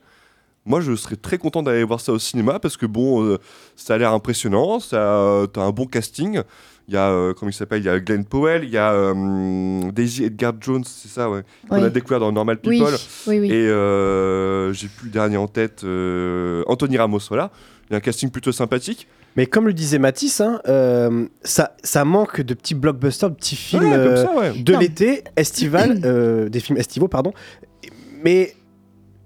moi 0.64 0.80
je 0.80 0.94
serais 0.94 1.16
très 1.16 1.38
content 1.38 1.62
d'aller 1.62 1.84
voir 1.84 2.00
ça 2.00 2.12
au 2.12 2.18
cinéma 2.18 2.58
parce 2.60 2.76
que 2.76 2.86
bon, 2.86 3.24
euh, 3.24 3.38
ça 3.76 3.94
a 3.94 3.98
l'air 3.98 4.12
impressionnant, 4.12 4.78
ça, 4.80 4.96
euh, 4.96 5.46
t'as 5.46 5.62
un 5.62 5.70
bon 5.70 5.86
casting. 5.86 6.42
Il 6.88 6.94
y 6.94 6.96
a, 6.96 7.10
euh, 7.10 7.32
comment 7.32 7.48
il 7.48 7.54
s'appelle? 7.54 7.80
Il 7.80 7.84
y 7.84 7.88
a 7.88 8.00
Glenn 8.00 8.24
Powell, 8.24 8.64
il 8.64 8.70
y 8.70 8.76
a 8.76 8.92
euh, 8.92 9.90
Daisy 9.92 10.24
Edgar 10.24 10.52
Jones, 10.60 10.82
c'est 10.84 11.08
ça, 11.08 11.30
ouais, 11.30 11.42
qu'on 11.68 11.78
Oui. 11.78 11.84
a 11.84 11.90
découvert 11.90 12.18
dans 12.18 12.32
Normal 12.32 12.58
People. 12.58 12.94
oui, 13.28 13.38
oui. 13.38 13.52
Et 13.52 13.68
euh, 13.68 14.72
j'ai 14.72 14.88
plus 14.88 15.06
le 15.06 15.12
dernier 15.12 15.36
en 15.36 15.46
tête, 15.46 15.84
euh, 15.84 16.64
Anthony 16.66 16.98
Ramos, 16.98 17.20
voilà. 17.28 17.50
Il 17.88 17.92
y 17.92 17.94
a 17.94 17.98
un 17.98 18.00
casting 18.00 18.30
plutôt 18.30 18.50
sympathique. 18.52 19.06
Mais 19.36 19.46
comme 19.46 19.66
le 19.66 19.72
disait 19.72 19.98
Mathis, 19.98 20.40
hein, 20.40 20.60
euh, 20.68 21.26
ça, 21.42 21.76
ça 21.84 22.04
manque 22.04 22.40
de 22.40 22.52
petits 22.52 22.74
blockbusters, 22.74 23.30
de 23.30 23.34
petits 23.36 23.56
films 23.56 23.84
Ouais, 23.84 23.90
comme 23.90 23.98
euh, 24.00 24.16
ça, 24.24 24.34
ouais. 24.36 24.52
de 24.58 24.76
l'été, 24.76 25.22
estival, 25.36 26.00
euh, 26.04 26.48
des 26.48 26.60
films 26.60 26.78
estivaux, 26.78 27.08
pardon. 27.08 27.32
Mais 28.24 28.54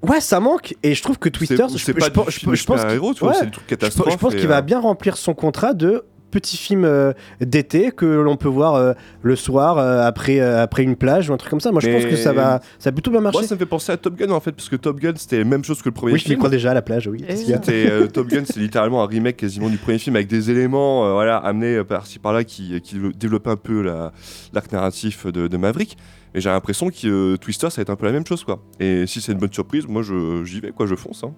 ouais, 0.03 0.21
ça 0.21 0.41
manque. 0.41 0.75
Et 0.83 0.95
je 0.95 1.03
trouve 1.03 1.19
que 1.19 1.29
Twister, 1.29 1.57
C'est- 1.69 1.79
je, 1.79 1.79
je 1.79 2.11
pas 2.11 2.25
je- 2.29 2.39
film 2.39 2.55
je 2.55 2.65
pense 2.65 2.81
qu'il- 2.85 2.91
tu 3.15 3.21
vois, 3.21 3.33
ouais. 3.33 3.51
truc 3.51 3.67
Je 3.71 3.75
pense-. 3.77 4.13
Je 4.13 4.37
qu'il 4.37 4.49
va 4.49 4.59
euh, 4.59 4.63
bien 4.63 4.81
remplir 4.81 5.17
son 5.17 5.35
contrat 5.35 5.75
de 5.75 6.05
petits 6.33 6.57
films 6.59 6.85
euh, 6.85 7.13
d'été 7.41 7.93
que 7.93 8.05
l'on 8.05 8.37
peut 8.37 8.49
voir 8.49 8.75
euh, 8.75 8.93
le 9.23 9.37
soir 9.37 9.79
euh, 9.79 10.03
après, 10.03 10.41
euh, 10.41 10.61
après 10.63 10.83
une 10.83 10.97
plage 10.97 11.31
ou 11.31 11.33
un 11.33 11.37
truc 11.39 11.49
comme 11.51 11.61
ça. 11.61 11.73
Moi, 11.73 11.81
je 11.81 11.89
pense 11.89 12.05
que 12.05 12.17
ça 12.17 12.33
va, 12.35 12.61
ça 12.79 12.91
va 12.91 12.93
plutôt 12.93 13.11
bien 13.11 13.21
marcher. 13.21 13.39
Moi, 13.39 13.47
ça 13.49 13.55
me 13.55 13.59
fait 13.59 13.65
penser 13.65 13.93
à 13.93 13.97
Top 13.97 14.17
Gun 14.17 14.31
en 14.31 14.41
fait, 14.41 14.53
parce 14.53 14.69
que 14.69 14.77
Top 14.77 15.01
Gun 15.01 15.15
c'était 15.17 15.39
la 15.39 15.45
même 15.45 15.65
chose 15.65 15.81
que 15.81 15.89
le 15.89 15.95
premier 15.95 16.13
oui, 16.13 16.19
je 16.19 16.25
film. 16.25 16.35
m'y 16.35 16.39
crois 16.39 16.51
déjà 16.51 16.73
à 16.73 16.75
la 16.75 16.83
plage, 16.83 17.07
oui. 17.07 17.25
A 17.29 17.37
C'était 17.37 17.87
euh, 17.91 18.07
Top 18.13 18.27
Gun, 18.27 18.43
c'est 18.45 18.59
littéralement 18.61 19.03
un 19.03 19.07
remake 19.07 19.37
quasiment 19.39 19.71
du 19.71 19.79
premier 19.79 19.99
film 19.99 20.17
avec 20.17 20.27
des 20.29 20.51
éléments, 20.51 21.07
euh, 21.07 21.13
voilà, 21.13 21.37
amenés 21.39 21.83
par-ci 21.85 22.19
par-là 22.19 22.45
qui, 22.45 22.79
qui 22.83 22.97
développent 23.17 23.49
un 23.49 23.57
peu 23.57 23.81
la- 23.81 24.13
l'arc 24.53 24.71
narratif 24.73 25.27
de, 25.27 25.47
de 25.49 25.57
Maverick. 25.57 25.97
Mais 26.37 26.43
j'ai 26.43 26.51
l'impression 26.51 26.91
que 26.91 27.07
euh, 27.33 27.37
Twister 27.39 27.71
ça 27.71 27.77
va 27.77 27.83
être 27.83 27.89
un 27.89 27.97
peu 27.97 28.05
la 28.05 28.13
même 28.13 28.27
chose 28.27 28.45
quoi. 28.45 28.63
Et 28.79 29.07
si 29.07 29.23
c'est 29.23 29.33
une 29.33 29.39
bonne 29.39 29.53
surprise, 29.53 29.87
moi 29.89 30.03
j'y 30.45 30.61
vais 30.61 30.71
quoi, 30.71 30.85
je 30.87 30.95
fonce. 30.95 31.25
hein. 31.25 31.35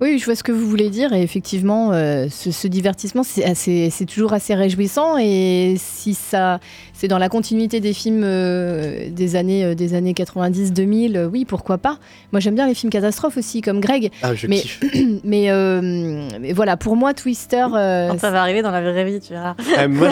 Oui, 0.00 0.18
je 0.18 0.24
vois 0.24 0.34
ce 0.34 0.42
que 0.42 0.52
vous 0.52 0.66
voulez 0.68 0.90
dire. 0.90 1.12
Et 1.12 1.22
effectivement, 1.22 1.92
euh, 1.92 2.26
ce, 2.28 2.50
ce 2.50 2.66
divertissement, 2.68 3.22
c'est 3.22 3.44
assez- 3.44 3.88
c'est 3.90 4.04
toujours 4.04 4.32
assez 4.32 4.54
réjouissant. 4.54 5.16
Et 5.18 5.76
si 5.78 6.14
ça, 6.14 6.58
c'est 6.92 7.06
dans 7.08 7.16
la 7.16 7.28
continuité 7.28 7.80
des 7.80 7.92
films 7.94 8.22
euh, 8.24 9.08
des 9.10 9.36
années, 9.36 9.64
euh, 9.64 9.74
des 9.74 9.94
années 9.94 10.12
90-2000, 10.12 11.16
euh, 11.16 11.26
oui, 11.32 11.44
pourquoi 11.44 11.78
pas. 11.78 11.98
Moi, 12.32 12.40
j'aime 12.40 12.56
bien 12.56 12.66
les 12.66 12.74
films 12.74 12.90
catastrophes 12.90 13.36
aussi, 13.38 13.60
comme 13.62 13.80
Greg. 13.80 14.10
Ah, 14.22 14.34
je 14.34 14.46
mais, 14.48 14.60
kiffe. 14.60 14.80
mais, 15.24 15.50
euh, 15.50 16.28
mais 16.40 16.52
voilà, 16.52 16.76
pour 16.76 16.96
moi, 16.96 17.14
Twister. 17.14 17.64
euh, 17.74 18.08
Quand 18.10 18.18
ça 18.18 18.30
va 18.30 18.42
arriver 18.42 18.62
dans 18.62 18.72
la 18.72 18.82
vraie 18.82 19.04
vie, 19.04 19.20
tu 19.20 19.32
verras. 19.32 19.54
Ah, 19.78 19.86
moi, 19.88 20.08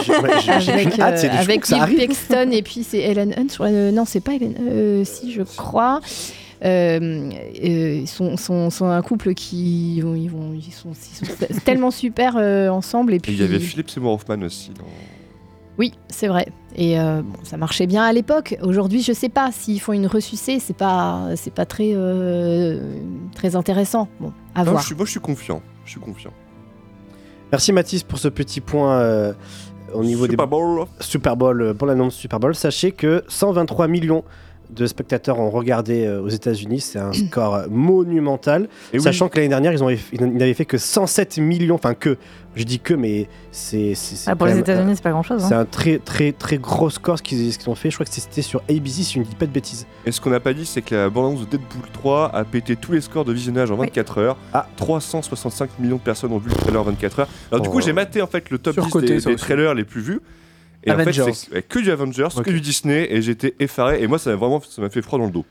avec, 0.49 0.99
hâte, 1.01 1.25
avec. 1.25 1.61
Paxton 1.67 2.51
et 2.53 2.63
puis 2.63 2.85
c'est 2.89 3.01
Ellen 3.01 3.35
Hunt. 3.37 3.63
euh, 3.65 3.91
non, 3.91 4.05
c'est 4.07 4.21
pas 4.21 4.35
Ellen. 4.35 4.55
euh, 4.71 5.05
si, 5.05 5.33
je 5.33 5.43
crois. 5.43 6.01
Euh, 6.65 7.31
euh, 7.65 7.95
ils 8.03 8.07
sont, 8.09 8.37
sont, 8.37 8.71
sont 8.71 8.87
un 8.87 9.03
couple 9.03 9.35
qui 9.35 9.97
ils 9.97 10.01
vont, 10.03 10.15
ils 10.15 10.29
vont, 10.31 10.53
ils 10.55 10.73
sont, 10.73 10.91
ils 10.93 11.27
sont 11.27 11.35
tellement 11.65 11.91
super 11.91 12.37
euh, 12.37 12.69
ensemble 12.69 13.13
et 13.13 13.17
Et 13.17 13.21
puis 13.21 13.33
il 13.33 13.41
y 13.41 13.43
avait 13.43 13.59
Philip 13.59 13.91
Seymour 13.91 14.13
Hoffman 14.15 14.43
aussi. 14.45 14.71
dans- 14.71 14.85
oui 15.79 15.93
c'est 16.09 16.29
vrai 16.29 16.47
et 16.77 17.01
euh, 17.01 17.23
bon, 17.23 17.39
ça 17.45 17.57
marchait 17.57 17.87
bien 17.87 18.03
à 18.05 18.13
l'époque 18.13 18.57
aujourd'hui 18.63 19.03
je 19.03 19.13
sais 19.15 19.31
pas 19.31 19.51
s'ils 19.51 19.81
font 19.81 19.95
une 19.95 20.07
ressucée 20.07 20.59
c'est 20.61 20.77
pas 20.77 21.31
c'est 21.35 21.53
pas 21.53 21.65
très 21.65 21.93
euh, 21.95 22.95
très 23.35 23.57
intéressant 23.57 24.07
bon 24.21 24.33
à 24.55 24.65
Non, 24.65 24.73
voir 24.73 24.83
je 24.83 24.87
suis, 24.89 24.95
moi 24.95 25.07
je 25.07 25.11
suis 25.13 25.21
confiant. 25.21 25.63
Je 25.87 25.91
suis 25.93 26.01
confiant. 26.01 26.31
Merci 27.51 27.73
Mathis 27.73 28.03
pour 28.03 28.19
ce 28.19 28.29
petit 28.29 28.61
point 28.61 28.93
euh, 29.01 29.33
au 29.95 30.05
niveau 30.05 30.27
Super 30.27 30.47
des 30.47 30.51
Bowl. 30.51 30.85
Super 31.01 31.37
Bowl, 31.37 31.75
pour 31.77 31.87
l'annonce 31.87 32.15
Super 32.15 32.39
Bowl. 32.39 32.55
Sachez 32.55 32.93
que 32.93 33.25
123 33.29 33.89
millions 33.89 34.25
de 34.75 34.87
spectateurs 34.87 35.39
ont 35.39 35.51
regardé 35.51 36.05
euh, 36.07 36.21
aux 36.23 36.29
États-Unis, 36.29 36.81
c'est 36.81 36.99
un 36.99 37.13
score 37.31 37.65
monumental. 37.71 38.69
Et 38.93 38.97
oui. 38.99 39.03
Sachant 39.03 39.29
que 39.29 39.37
l'année 39.37 39.49
dernière, 39.49 39.73
ils 39.73 39.83
ont 39.85 39.91
ils 39.91 40.21
n'avaient 40.21 40.55
fait 40.55 40.65
que 40.65 40.79
107 40.79 41.39
millions, 41.39 41.75
enfin 41.75 41.95
que, 41.95 42.17
je 42.57 42.65
dis 42.65 42.79
que, 42.81 42.95
mais 42.95 43.29
c'est 43.51 43.95
c'est- 43.95 44.17
c'est 44.17 44.31
Ah, 44.31 44.37
pour 44.37 44.47
les 44.47 44.53
même, 44.55 44.63
États-Unis, 44.63 44.93
euh, 44.93 44.95
c'est 44.95 45.03
pas 45.03 45.11
grand-chose. 45.11 45.45
C'est 45.47 45.55
Hein. 45.55 45.61
un 45.61 45.65
très 45.65 45.99
très 45.99 46.33
très 46.33 46.59
gros 46.59 46.91
score 46.91 47.19
ce 47.19 47.23
qu'ils 47.23 47.53
ce 47.53 47.59
qu'ils 47.59 47.69
ont 47.71 47.75
fait. 47.75 47.91
Je 47.91 47.97
crois 47.97 48.07
que 48.07 48.13
c'était 48.13 48.43
sur 48.43 48.63
ABC, 48.69 49.03
si 49.03 49.15
je 49.15 49.19
ne 49.21 49.25
dis 49.25 49.35
pas 49.35 49.47
de 49.47 49.53
bêtises. 49.53 49.87
Et 50.07 50.13
ce 50.13 50.21
qu'on 50.21 50.31
n'a 50.31 50.41
pas 50.41 50.53
dit, 50.55 50.67
c'est 50.67 50.83
que 50.83 50.95
la 50.95 51.11
bande-annonce 51.11 51.41
de 51.41 51.57
Deadpool 51.57 51.83
3 51.93 52.31
a 52.35 52.45
pété 52.45 52.77
tous 52.77 52.93
les 52.93 53.01
scores 53.01 53.25
de 53.25 53.33
visionnage 53.33 53.71
en 53.71 53.77
24 53.77 54.19
heures. 54.19 54.37
Ah. 54.53 54.67
365 54.77 55.79
millions 55.79 55.97
de 55.97 56.01
personnes 56.03 56.33
ont 56.33 56.39
vu 56.39 56.49
le 56.51 56.57
trailer 56.57 56.81
en 56.81 56.85
24 56.85 57.21
heures. 57.21 57.29
Alors 57.51 57.63
du 57.63 57.69
Oh. 57.69 57.73
coup, 57.73 57.81
j'ai 57.81 57.93
maté 57.93 58.21
en 58.23 58.27
fait 58.27 58.51
le 58.51 58.59
top 58.59 58.75
10 58.77 58.81
Surcoté, 58.83 59.17
des, 59.19 59.21
des 59.25 59.37
trailers 59.37 59.75
les 59.75 59.85
plus 59.85 60.01
vus. 60.01 60.21
Et 60.85 60.91
en 60.91 60.99
Avengers. 60.99 61.25
fait, 61.25 61.33
c'est 61.33 61.63
que 61.69 61.79
du 61.79 61.91
Avengers, 61.91 62.29
que 62.45 62.51
du 62.51 62.61
Disney, 62.61 63.07
et 63.11 63.23
j'étais 63.23 63.55
effaré. 63.61 64.03
Et 64.03 64.07
moi, 64.07 64.19
ça 64.19 64.31
m'a 64.31 64.37
vraiment, 64.37 64.61
ça 64.61 64.83
m'a 64.83 64.91
fait 64.91 65.03
froid 65.03 65.19
dans 65.19 65.27
le 65.27 65.31
dos. 65.31 65.45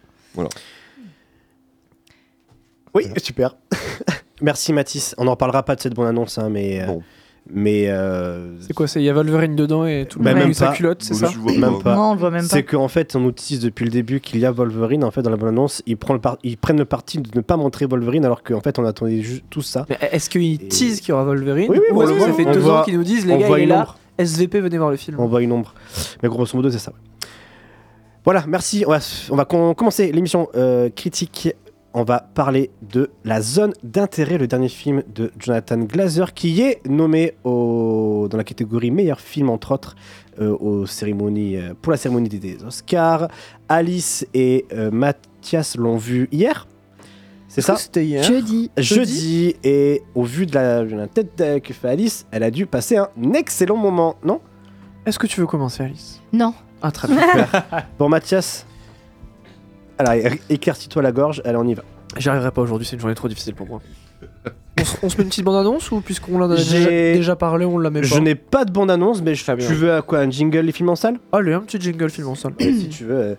Oui, 2.94 3.06
super. 3.18 3.56
Merci 4.42 4.74
Mathis. 4.74 5.16
On 5.18 5.26
n'en 5.26 5.36
parlera 5.36 5.64
pas 5.64 5.76
de 5.76 5.82
cette 5.82 5.94
bonne 5.94 6.08
annonce, 6.08 6.38
hein, 6.38 6.50
mais. 6.50 6.82
euh, 6.82 6.88
Bon. 6.88 7.04
Mais. 7.50 7.86
euh, 7.90 8.56
C'est 8.62 8.74
quoi 8.74 8.88
C'est 8.88 9.02
il 9.02 9.06
y 9.06 9.10
a 9.10 9.14
Wolverine 9.14 9.56
dedans 9.56 9.86
et 9.86 10.06
tout 10.08 10.20
le 10.20 10.26
Bah, 10.26 10.36
monde 10.36 10.50
a 10.52 10.54
sa 10.54 10.74
culotte, 10.74 11.02
c'est 11.02 11.20
Bon, 11.20 11.28
ça 11.50 11.60
Même 11.60 11.82
pas. 11.82 11.96
Non, 11.96 12.12
on 12.12 12.14
le 12.14 12.20
voit 12.20 12.30
même 12.32 12.42
pas. 12.42 12.48
C'est 12.48 12.64
qu'en 12.64 12.88
fait, 12.88 13.16
on 13.16 13.20
nous 13.22 13.32
tease 13.32 13.60
depuis 13.60 13.84
le 13.86 13.90
début 13.92 14.20
qu'il 14.20 14.40
y 14.40 14.46
a 14.46 14.52
Wolverine. 14.52 15.04
En 15.04 15.10
fait, 15.12 15.22
dans 15.24 15.30
la 15.32 15.38
bande-annonce, 15.38 15.82
ils, 15.88 15.98
prennent 15.98 16.18
le 16.18 16.22
par- 16.22 16.38
ils 16.44 16.58
prennent 16.58 16.78
le 16.78 16.86
parti 16.86 17.18
de 17.20 17.30
ne 17.36 17.42
pas 17.42 17.58
montrer 17.58 17.86
Wolverine, 17.88 18.26
alors 18.26 18.44
qu'en 18.44 18.62
fait, 18.62 18.78
on 18.78 18.86
attendait 18.86 19.22
juste 19.22 19.44
tout 19.50 19.62
ça. 19.64 19.86
Mais 19.90 19.98
est-ce 20.12 20.30
qu'ils 20.30 20.64
Et- 20.64 20.68
teasent 20.68 21.00
qu'il 21.02 21.10
y 21.10 21.12
aura 21.14 21.24
Wolverine 21.24 21.68
Oui, 21.70 21.78
oui, 21.80 21.86
Ou 21.92 21.94
voilà, 21.96 22.12
est-ce 22.12 22.20
que 22.20 22.26
ça 22.26 22.32
on 22.32 22.36
fait 22.36 22.44
voit- 22.44 22.54
deux 22.54 22.70
ans 22.70 22.84
qu'ils 22.84 22.98
nous 22.98 23.04
disent 23.04 23.26
les 23.26 23.38
gars 23.38 23.48
il 23.58 23.64
est 23.64 23.66
là 23.66 23.80
ombre. 23.82 23.98
SVP, 24.26 24.60
venez 24.60 24.78
voir 24.78 24.92
le 24.92 24.98
film. 24.98 25.20
On 25.20 25.28
voit 25.28 25.42
une 25.42 25.52
ombre. 25.52 25.74
Mais 26.22 26.30
grosso 26.30 26.56
modo, 26.56 26.70
c'est 26.70 26.80
ça. 26.80 26.94
Voilà, 28.24 28.46
merci. 28.48 28.86
On 28.86 29.36
va, 29.36 29.46
commencer 29.46 30.12
l'émission 30.12 30.48
euh, 30.56 30.90
critique. 30.90 31.50
On 31.94 32.04
va 32.04 32.20
parler 32.20 32.70
de 32.82 33.10
La 33.26 33.42
Zone 33.42 33.74
d'intérêt, 33.84 34.38
le 34.38 34.48
dernier 34.48 34.70
film 34.70 35.04
de 35.14 35.32
Jonathan 35.38 35.80
Glazer, 35.80 36.34
qui 36.34 36.62
est 36.62 36.86
nommé 36.88 37.34
dans 37.44 38.30
la 38.32 38.44
catégorie 38.44 38.92
meilleur 38.92 39.20
film, 39.20 39.50
entre 39.50 39.74
autres, 39.74 39.96
euh, 40.40 40.56
aux 40.58 40.86
cérémonies, 40.86 41.58
euh, 41.58 41.74
pour 41.82 41.92
la 41.92 41.98
cérémonie 41.98 42.30
des 42.30 42.64
Oscars. 42.64 43.28
Alice 43.68 44.26
et 44.34 44.66
Mathias 44.92 45.76
l'ont 45.76 45.98
vu 45.98 46.30
hier. 46.32 46.68
C'est 47.54 47.62
ça 47.62 47.74
que 47.76 47.82
C'était 47.82 48.06
hier. 48.06 48.24
Jeudi. 48.24 48.72
Jeudi, 48.78 49.56
et 49.64 50.04
au 50.16 50.24
vu 50.24 50.46
de 50.46 50.54
la, 50.56 50.84
de 50.86 50.96
la 50.96 51.08
tête 51.08 51.38
de- 51.38 51.60
que 51.60 51.74
fait 51.74 51.90
Alice, 51.90 52.26
elle 52.32 52.44
a 52.44 52.52
dû 52.52 52.66
passer 52.66 52.96
un 52.98 53.10
excellent 53.34 53.76
moment, 53.76 54.16
non 54.24 54.40
Est-ce 55.06 55.20
que 55.20 55.28
tu 55.28 55.42
veux 55.42 55.48
commencer, 55.48 55.84
Alice 55.84 56.22
Non. 56.32 56.54
Ah, 56.82 56.92
très 56.92 57.10
bien. 57.10 57.20
Bon, 58.00 58.08
Mathias, 58.08 58.66
alors 59.98 60.14
éclaircis-toi 60.50 61.02
la 61.02 61.12
gorge, 61.12 61.42
allez, 61.46 61.58
on 61.58 61.68
y 61.68 61.74
va. 61.74 61.84
J'y 62.18 62.30
arriverai 62.30 62.52
pas 62.52 62.62
aujourd'hui, 62.62 62.88
c'est 62.88 62.96
une 62.96 63.02
journée 63.02 63.16
trop 63.16 63.28
difficile 63.28 63.54
pour 63.54 63.68
moi. 63.68 63.82
On 64.80 64.86
se, 64.86 64.96
on 65.04 65.10
se 65.10 65.18
met 65.18 65.24
une 65.24 65.30
petite 65.30 65.44
bande-annonce 65.46 65.92
ou 65.92 66.00
puisqu'on 66.02 66.40
l'en 66.40 66.50
a 66.50 66.56
déjà, 66.56 67.36
parlé, 67.36 67.66
on 67.66 67.78
la 67.78 67.92
met 67.92 68.02
pas 68.02 68.08
Je 68.08 68.18
n'ai 68.20 68.34
pas 68.34 68.66
de 68.66 68.72
bande-annonce, 68.72 69.22
mais 69.22 69.36
je- 69.36 69.44
Très 69.44 69.56
bien. 69.56 69.68
tu 69.68 69.74
veux 69.76 69.94
à 69.94 70.02
quoi 70.02 70.20
Un 70.20 70.32
jingle, 70.32 70.60
les 70.62 70.72
films 70.72 70.90
en 70.90 70.96
salle? 70.96 71.20
Allez, 71.34 71.54
un 71.54 71.60
petit 71.60 71.80
jingle 71.80 72.10
film 72.10 72.30
en 72.30 72.36
salle. 72.36 72.54
Si 72.60 72.88
tu 72.90 73.04
veux, 73.06 73.16
euh, 73.16 73.36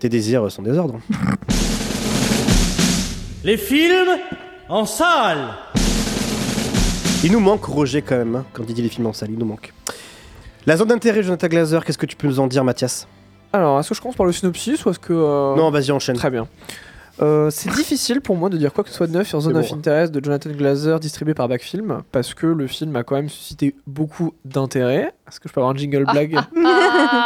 tes 0.00 0.08
désirs 0.10 0.50
sont 0.50 0.60
des 0.62 0.76
ordres. 0.76 0.98
Les 3.44 3.56
films 3.56 4.18
en 4.68 4.86
salle 4.86 5.48
Il 7.24 7.32
nous 7.32 7.40
manque 7.40 7.64
Roger 7.64 8.02
quand 8.02 8.16
même, 8.16 8.36
hein, 8.36 8.44
quand 8.52 8.62
il 8.68 8.74
dit 8.74 8.82
les 8.82 8.88
films 8.88 9.06
en 9.06 9.12
salle, 9.12 9.30
il 9.32 9.38
nous 9.38 9.46
manque. 9.46 9.72
La 10.66 10.76
zone 10.76 10.88
d'intérêt, 10.88 11.22
Jonathan 11.22 11.48
Glazer, 11.48 11.84
qu'est-ce 11.84 11.98
que 11.98 12.06
tu 12.06 12.14
peux 12.16 12.28
nous 12.28 12.38
en 12.38 12.46
dire, 12.46 12.62
Mathias? 12.62 13.08
Alors, 13.52 13.80
est-ce 13.80 13.88
que 13.88 13.94
je 13.96 14.00
commence 14.00 14.14
par 14.16 14.26
le 14.26 14.32
synopsis 14.32 14.84
ou 14.84 14.90
est-ce 14.90 14.98
que. 15.00 15.12
euh, 15.12 15.56
Non, 15.56 15.70
vas-y, 15.70 15.90
enchaîne. 15.90 16.16
Très 16.16 16.30
bien. 16.30 16.46
Euh, 17.20 17.50
c'est 17.50 17.70
difficile 17.70 18.20
pour 18.22 18.36
moi 18.36 18.48
de 18.48 18.56
dire 18.56 18.72
quoi 18.72 18.82
que 18.84 18.90
ce 18.90 18.96
soit 18.96 19.06
de 19.06 19.12
neuf 19.12 19.28
sur 19.28 19.40
Zone 19.40 19.52
C'est 19.54 19.58
of 19.60 19.68
bon. 19.70 19.76
Interest 19.76 20.12
de 20.14 20.24
Jonathan 20.24 20.50
Glazer 20.50 20.98
distribué 20.98 21.34
par 21.34 21.46
Backfilm 21.46 22.02
parce 22.10 22.32
que 22.32 22.46
le 22.46 22.66
film 22.66 22.96
a 22.96 23.02
quand 23.02 23.16
même 23.16 23.28
suscité 23.28 23.74
beaucoup 23.86 24.32
d'intérêt. 24.46 25.12
Est-ce 25.28 25.38
que 25.38 25.48
je 25.48 25.52
peux 25.52 25.60
avoir 25.60 25.74
un 25.74 25.76
jingle 25.76 26.04
blague? 26.10 26.38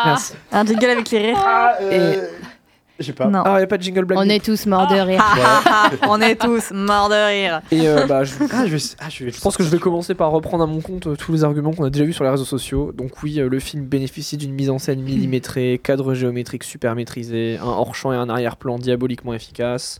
Merci. 0.05 0.33
Un 0.51 0.65
jingle 0.67 0.87
avec 0.87 1.11
les 1.11 1.19
rires. 1.19 1.39
Et... 1.93 2.19
Pas. 3.17 3.27
Non. 3.29 3.43
Ah, 3.45 3.61
il 3.61 3.65
a 3.65 3.67
pas 3.67 3.77
de 3.79 3.83
jingle 3.83 4.05
blague. 4.05 4.19
On 4.19 4.29
est 4.29 4.45
tous 4.45 4.67
morts 4.67 4.87
de 4.89 4.95
rire. 4.99 5.23
On 6.09 6.21
est 6.21 6.37
tous 6.37 6.71
morts 6.73 7.09
de 7.09 7.29
rire. 7.29 7.61
Et 7.71 7.87
euh, 7.89 8.07
bah, 8.07 8.25
je, 8.25 8.33
Ah, 8.53 8.67
je 8.67 8.77
vais. 8.77 8.83
Ah, 8.99 9.09
je 9.11 9.25
vais. 9.25 9.31
je 9.31 9.41
pense 9.41 9.57
que 9.57 9.63
je 9.63 9.69
vais 9.69 9.79
commencer 9.79 10.15
par 10.15 10.31
reprendre 10.31 10.65
à 10.65 10.67
mon 10.67 10.81
compte 10.81 11.07
euh, 11.07 11.15
tous 11.17 11.33
les 11.33 11.45
arguments 11.45 11.73
qu'on 11.73 11.85
a 11.85 11.91
déjà 11.91 12.05
vus 12.05 12.13
sur 12.15 12.25
les 12.25 12.31
réseaux 12.31 12.45
sociaux. 12.45 12.93
Donc 12.93 13.23
oui, 13.23 13.39
euh, 13.41 13.49
le 13.49 13.59
film 13.61 13.85
bénéficie 13.85 14.37
d'une 14.37 14.53
mise 14.55 14.71
en 14.71 14.79
scène 14.79 15.03
millimétrée, 15.03 15.81
cadre 15.83 16.15
géométrique 16.15 16.65
super 16.65 16.95
maîtrisé, 16.95 17.59
un 17.61 17.67
hors-champ 17.67 18.13
et 18.13 18.17
un 18.17 18.29
arrière-plan 18.29 18.79
diaboliquement 18.79 19.35
efficace. 19.35 19.99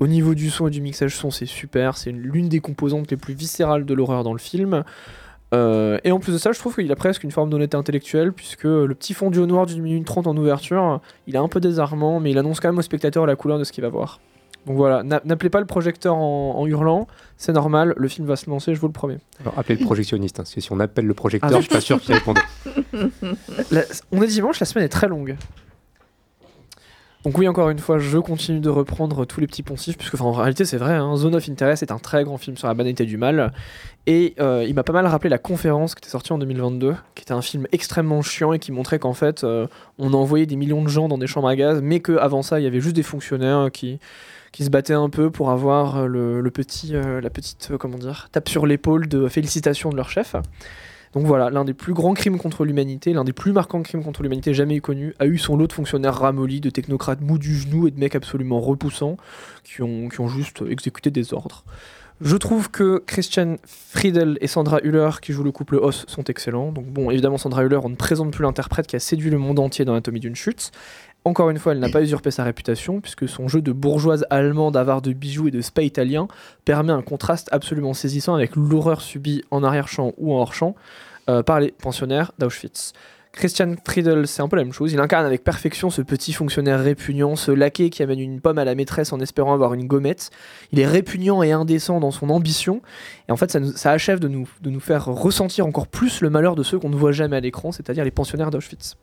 Au 0.00 0.06
niveau 0.06 0.34
du 0.36 0.48
son 0.50 0.68
et 0.68 0.70
du 0.70 0.80
mixage 0.80 1.16
son, 1.16 1.32
c'est 1.32 1.44
super. 1.46 1.96
C'est 1.96 2.10
une- 2.10 2.20
l'une 2.20 2.48
des 2.48 2.60
composantes 2.60 3.10
les 3.10 3.16
plus 3.16 3.34
viscérales 3.34 3.84
de 3.84 3.94
l'horreur 3.94 4.22
dans 4.22 4.32
le 4.32 4.38
film. 4.38 4.84
Euh, 5.54 5.98
et 6.04 6.12
en 6.12 6.18
plus 6.20 6.32
de 6.32 6.38
ça, 6.38 6.52
je 6.52 6.58
trouve 6.58 6.74
qu'il 6.74 6.90
a 6.92 6.96
presque 6.96 7.24
une 7.24 7.30
forme 7.30 7.48
d'honnêteté 7.50 7.76
intellectuelle, 7.76 8.32
puisque 8.32 8.64
le 8.64 8.94
petit 8.94 9.14
fondu 9.14 9.38
au 9.38 9.46
noir 9.46 9.64
d'une 9.66 9.82
minute 9.82 10.04
trente 10.06 10.26
en 10.26 10.36
ouverture, 10.36 11.00
il 11.26 11.34
est 11.34 11.38
un 11.38 11.48
peu 11.48 11.58
désarmant, 11.60 12.20
mais 12.20 12.30
il 12.32 12.38
annonce 12.38 12.60
quand 12.60 12.68
même 12.68 12.78
au 12.78 12.82
spectateur 12.82 13.24
la 13.26 13.34
couleur 13.36 13.58
de 13.58 13.64
ce 13.64 13.72
qu'il 13.72 13.82
va 13.82 13.88
voir. 13.88 14.20
Donc 14.66 14.76
voilà, 14.76 15.02
n'a- 15.02 15.22
n'appelez 15.24 15.48
pas 15.48 15.60
le 15.60 15.66
projecteur 15.66 16.16
en, 16.16 16.54
en 16.58 16.66
hurlant, 16.66 17.06
c'est 17.38 17.52
normal, 17.52 17.94
le 17.96 18.08
film 18.08 18.26
va 18.26 18.36
se 18.36 18.50
lancer, 18.50 18.74
je 18.74 18.80
vous 18.80 18.88
le 18.88 18.92
promets. 18.92 19.16
Alors, 19.40 19.54
appelez 19.58 19.78
le 19.78 19.84
projectionniste, 19.86 20.38
hein, 20.40 20.42
parce 20.42 20.54
que 20.54 20.60
si 20.60 20.70
on 20.72 20.80
appelle 20.80 21.06
le 21.06 21.14
projecteur, 21.14 21.50
Ah, 21.50 21.56
je 21.56 21.60
suis 21.62 21.70
pas 21.70 21.80
sûr 21.80 21.98
qu'il 22.00 22.12
réponde. 22.14 22.38
La- 23.70 23.84
on 24.12 24.20
est 24.20 24.26
dimanche, 24.26 24.60
la 24.60 24.66
semaine 24.66 24.84
est 24.84 24.88
très 24.90 25.08
longue. 25.08 25.36
Donc 27.24 27.36
oui, 27.36 27.48
encore 27.48 27.68
une 27.70 27.78
fois, 27.78 27.98
je 27.98 28.18
continue 28.18 28.60
de 28.60 28.70
reprendre 28.70 29.24
tous 29.24 29.40
les 29.40 29.46
petits 29.46 29.62
poncifs, 29.64 29.98
puisque 29.98 30.20
en 30.20 30.32
réalité 30.32 30.64
c'est 30.64 30.76
vrai, 30.76 30.94
hein, 30.94 31.16
Zone 31.16 31.34
of 31.34 31.48
Interest 31.48 31.82
est 31.82 31.90
un 31.90 31.98
très 31.98 32.24
grand 32.24 32.38
film 32.38 32.56
sur 32.56 32.68
la 32.68 32.74
banalité 32.74 33.04
du 33.04 33.16
mal, 33.16 33.52
et 34.06 34.34
euh, 34.38 34.64
il 34.66 34.74
m'a 34.74 34.84
pas 34.84 34.92
mal 34.92 35.06
rappelé 35.06 35.28
la 35.28 35.38
conférence 35.38 35.94
qui 35.94 36.00
était 36.00 36.10
sortie 36.10 36.32
en 36.32 36.38
2022, 36.38 36.94
qui 37.14 37.22
était 37.22 37.32
un 37.32 37.42
film 37.42 37.66
extrêmement 37.72 38.22
chiant 38.22 38.52
et 38.52 38.60
qui 38.60 38.70
montrait 38.70 39.00
qu'en 39.00 39.14
fait 39.14 39.42
euh, 39.42 39.66
on 39.98 40.12
envoyait 40.14 40.46
des 40.46 40.56
millions 40.56 40.82
de 40.82 40.88
gens 40.88 41.08
dans 41.08 41.18
des 41.18 41.26
chambres 41.26 41.48
à 41.48 41.56
gaz, 41.56 41.80
mais 41.82 42.00
qu'avant 42.00 42.42
ça 42.42 42.60
il 42.60 42.62
y 42.62 42.66
avait 42.66 42.80
juste 42.80 42.94
des 42.94 43.02
fonctionnaires 43.02 43.70
qui, 43.72 43.98
qui 44.52 44.64
se 44.64 44.70
battaient 44.70 44.94
un 44.94 45.10
peu 45.10 45.30
pour 45.30 45.50
avoir 45.50 45.98
euh, 45.98 46.06
le, 46.06 46.50
petit, 46.50 46.94
euh, 46.94 47.20
la 47.20 47.30
petite, 47.30 47.68
euh, 47.70 47.78
comment 47.78 47.98
tape 48.32 48.48
sur 48.48 48.66
l'épaule 48.66 49.08
de 49.08 49.28
félicitations 49.28 49.90
de 49.90 49.96
leur 49.96 50.10
chef. 50.10 50.36
Donc 51.14 51.26
voilà, 51.26 51.50
l'un 51.50 51.64
des 51.64 51.74
plus 51.74 51.94
grands 51.94 52.14
crimes 52.14 52.38
contre 52.38 52.64
l'humanité, 52.64 53.12
l'un 53.12 53.24
des 53.24 53.32
plus 53.32 53.52
marquants 53.52 53.82
crimes 53.82 54.02
contre 54.02 54.22
l'humanité 54.22 54.54
jamais 54.54 54.80
connus, 54.80 55.14
a 55.18 55.26
eu 55.26 55.38
son 55.38 55.56
lot 55.56 55.66
de 55.66 55.72
fonctionnaires 55.72 56.16
ramollis, 56.16 56.60
de 56.60 56.70
technocrates 56.70 57.20
mous 57.20 57.38
du 57.38 57.56
genou 57.56 57.86
et 57.86 57.90
de 57.90 57.98
mecs 57.98 58.14
absolument 58.14 58.60
repoussants 58.60 59.16
qui 59.64 59.82
ont, 59.82 60.08
qui 60.08 60.16
juste 60.28 60.62
exécuté 60.68 61.10
des 61.10 61.32
ordres. 61.32 61.64
Je 62.20 62.36
trouve 62.36 62.68
que 62.68 63.00
Christian 63.06 63.56
Friedel 63.64 64.38
et 64.40 64.48
Sandra 64.48 64.80
Hüller, 64.82 65.10
qui 65.22 65.32
jouent 65.32 65.44
le 65.44 65.52
couple 65.52 65.76
Os, 65.76 66.04
sont 66.08 66.24
excellents. 66.24 66.72
Donc 66.72 66.86
bon, 66.86 67.12
évidemment, 67.12 67.38
Sandra 67.38 67.62
Hüller, 67.62 67.78
on 67.84 67.90
ne 67.90 67.94
présente 67.94 68.32
plus 68.32 68.42
l'interprète 68.42 68.88
qui 68.88 68.96
a 68.96 68.98
séduit 68.98 69.30
le 69.30 69.38
monde 69.38 69.60
entier 69.60 69.84
dans 69.84 69.92
l'anatomie 69.92 70.18
d'une 70.18 70.34
chute. 70.34 70.72
Encore 71.24 71.50
une 71.50 71.58
fois, 71.58 71.72
elle 71.72 71.80
n'a 71.80 71.90
pas 71.90 72.02
usurpé 72.02 72.30
sa 72.30 72.42
réputation, 72.44 73.00
puisque 73.00 73.28
son 73.28 73.48
jeu 73.48 73.60
de 73.60 73.72
bourgeoise 73.72 74.24
allemande 74.30 74.76
avare 74.76 75.02
de 75.02 75.12
bijoux 75.12 75.48
et 75.48 75.50
de 75.50 75.60
spa 75.60 75.82
italien 75.82 76.26
permet 76.64 76.92
un 76.92 77.02
contraste 77.02 77.48
absolument 77.52 77.92
saisissant 77.92 78.34
avec 78.34 78.56
l'horreur 78.56 79.02
subie 79.02 79.42
en 79.50 79.62
arrière-champ 79.62 80.14
ou 80.16 80.32
en 80.34 80.38
hors-champ 80.38 80.74
euh, 81.28 81.42
par 81.42 81.60
les 81.60 81.72
pensionnaires 81.72 82.32
d'Auschwitz. 82.38 82.92
Christian 83.32 83.74
Friedel, 83.86 84.26
c'est 84.26 84.40
un 84.40 84.48
peu 84.48 84.56
la 84.56 84.64
même 84.64 84.72
chose. 84.72 84.92
Il 84.92 85.00
incarne 85.00 85.26
avec 85.26 85.44
perfection 85.44 85.90
ce 85.90 86.00
petit 86.00 86.32
fonctionnaire 86.32 86.82
répugnant, 86.82 87.36
ce 87.36 87.50
laquais 87.52 87.90
qui 87.90 88.02
amène 88.02 88.20
une 88.20 88.40
pomme 88.40 88.56
à 88.58 88.64
la 88.64 88.74
maîtresse 88.74 89.12
en 89.12 89.20
espérant 89.20 89.52
avoir 89.52 89.74
une 89.74 89.86
gommette. 89.86 90.30
Il 90.72 90.80
est 90.80 90.86
répugnant 90.86 91.42
et 91.42 91.52
indécent 91.52 92.00
dans 92.00 92.10
son 92.10 92.30
ambition. 92.30 92.80
Et 93.28 93.32
en 93.32 93.36
fait, 93.36 93.50
ça, 93.50 93.60
nous- 93.60 93.72
ça 93.76 93.90
achève 93.90 94.18
de 94.18 94.28
nous, 94.28 94.48
de 94.62 94.70
nous 94.70 94.80
faire 94.80 95.04
ressentir 95.04 95.66
encore 95.66 95.88
plus 95.88 96.22
le 96.22 96.30
malheur 96.30 96.56
de 96.56 96.62
ceux 96.62 96.78
qu'on 96.78 96.88
ne 96.88 96.96
voit 96.96 97.12
jamais 97.12 97.36
à 97.36 97.40
l'écran, 97.40 97.70
c'est-à-dire 97.70 98.02
les 98.02 98.10
pensionnaires 98.10 98.50
d'Auschwitz. 98.50 98.96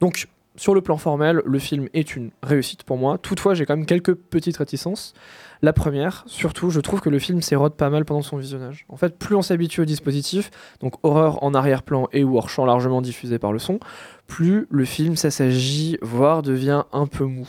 Donc, 0.00 0.26
sur 0.56 0.74
le 0.74 0.80
plan 0.80 0.96
formel, 0.96 1.42
le 1.44 1.58
film 1.58 1.88
est 1.94 2.16
une 2.16 2.30
réussite 2.42 2.82
pour 2.84 2.96
moi. 2.96 3.18
Toutefois, 3.18 3.54
j'ai 3.54 3.66
quand 3.66 3.76
même 3.76 3.86
quelques 3.86 4.14
petites 4.14 4.56
réticences. 4.56 5.14
La 5.62 5.72
première, 5.72 6.24
surtout, 6.26 6.70
je 6.70 6.80
trouve 6.80 7.00
que 7.00 7.08
le 7.08 7.18
film 7.18 7.40
s'érode 7.40 7.76
pas 7.76 7.88
mal 7.88 8.04
pendant 8.04 8.22
son 8.22 8.36
visionnage. 8.36 8.84
En 8.88 8.96
fait, 8.96 9.18
plus 9.18 9.34
on 9.34 9.42
s'habitue 9.42 9.80
au 9.80 9.84
dispositif, 9.84 10.50
donc 10.80 10.94
horreur 11.02 11.42
en 11.42 11.54
arrière-plan 11.54 12.08
et 12.12 12.24
ou 12.24 12.36
hors-champ 12.36 12.66
largement 12.66 13.00
diffusé 13.00 13.38
par 13.38 13.52
le 13.52 13.58
son, 13.58 13.78
plus 14.26 14.66
le 14.70 14.84
film 14.84 15.16
s'assagit, 15.16 15.98
voire 16.02 16.42
devient 16.42 16.84
un 16.92 17.06
peu 17.06 17.24
mou. 17.24 17.48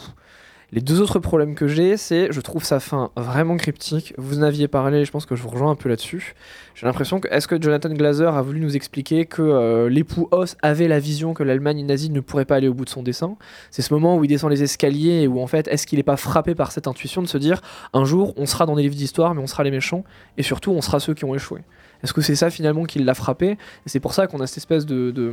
Les 0.74 0.82
deux 0.82 1.00
autres 1.00 1.20
problèmes 1.20 1.56
que 1.56 1.70
j'ai, 1.70 1.96
c'est 1.96 2.28
je 2.30 2.42
trouve 2.42 2.62
sa 2.66 2.82
fin 2.82 3.10
vraiment 3.16 3.56
cryptique. 3.56 4.14
Vous 4.18 4.40
en 4.40 4.42
aviez 4.42 4.68
parlé, 4.68 5.06
je 5.06 5.12
pense 5.12 5.26
que 5.26 5.34
je 5.34 5.42
vous 5.42 5.48
rejoins 5.48 5.72
un 5.72 5.76
peu 5.76 5.88
là-dessus. 5.88 6.36
J'ai 6.76 6.86
l'impression 6.86 7.22
que 7.22 7.30
est-ce 7.30 7.48
que 7.48 7.62
Jonathan 7.62 7.88
Glazer 7.94 8.36
a 8.36 8.42
voulu 8.42 8.60
nous 8.60 8.76
expliquer 8.76 9.26
que 9.26 9.42
euh, 9.42 9.88
l'époux 9.88 10.28
Hoss 10.32 10.58
avait 10.62 10.90
la 10.90 11.00
vision 11.00 11.34
que 11.34 11.42
l'Allemagne 11.42 11.86
nazie 11.86 12.10
ne 12.10 12.20
pourrait 12.20 12.44
pas 12.44 12.58
aller 12.58 12.68
au 12.68 12.74
bout 12.74 12.84
de 12.84 12.90
son 12.90 13.02
dessin? 13.02 13.38
C'est 13.72 13.82
ce 13.82 13.94
moment 13.94 14.18
où 14.18 14.26
il 14.26 14.28
descend 14.28 14.52
les 14.52 14.62
escaliers 14.62 15.22
et 15.22 15.28
où 15.30 15.40
en 15.40 15.48
fait 15.48 15.70
est-ce 15.70 15.88
qu'il 15.88 16.00
n'est 16.00 16.04
pas 16.04 16.18
frappé 16.18 16.54
par 16.54 16.74
cette 16.74 16.88
intuition 16.88 17.22
de 17.22 17.28
se 17.28 17.38
dire 17.38 17.62
un 17.94 18.04
jour 18.04 18.34
on 18.36 18.46
sera 18.46 18.66
dans 18.66 18.76
des 18.76 18.82
livres 18.82 18.96
d'histoire 18.96 19.34
mais 19.36 19.42
on 19.42 19.48
sera 19.48 19.64
les 19.64 19.72
méchants 19.72 20.04
et 20.38 20.44
surtout 20.44 20.72
on 20.72 20.82
sera 20.82 21.00
ceux 21.00 21.14
qui 21.14 21.24
ont 21.24 21.34
échoué? 21.34 21.62
Est-ce 22.04 22.12
que 22.12 22.22
c'est 22.22 22.36
ça 22.36 22.50
finalement 22.50 22.84
qui 22.84 23.00
l'a 23.00 23.14
frappé? 23.14 23.58
C'est 23.86 24.02
pour 24.02 24.14
ça 24.14 24.28
qu'on 24.28 24.42
a 24.42 24.48
cette 24.48 24.58
espèce 24.58 24.86
de, 24.86 25.12
de 25.12 25.32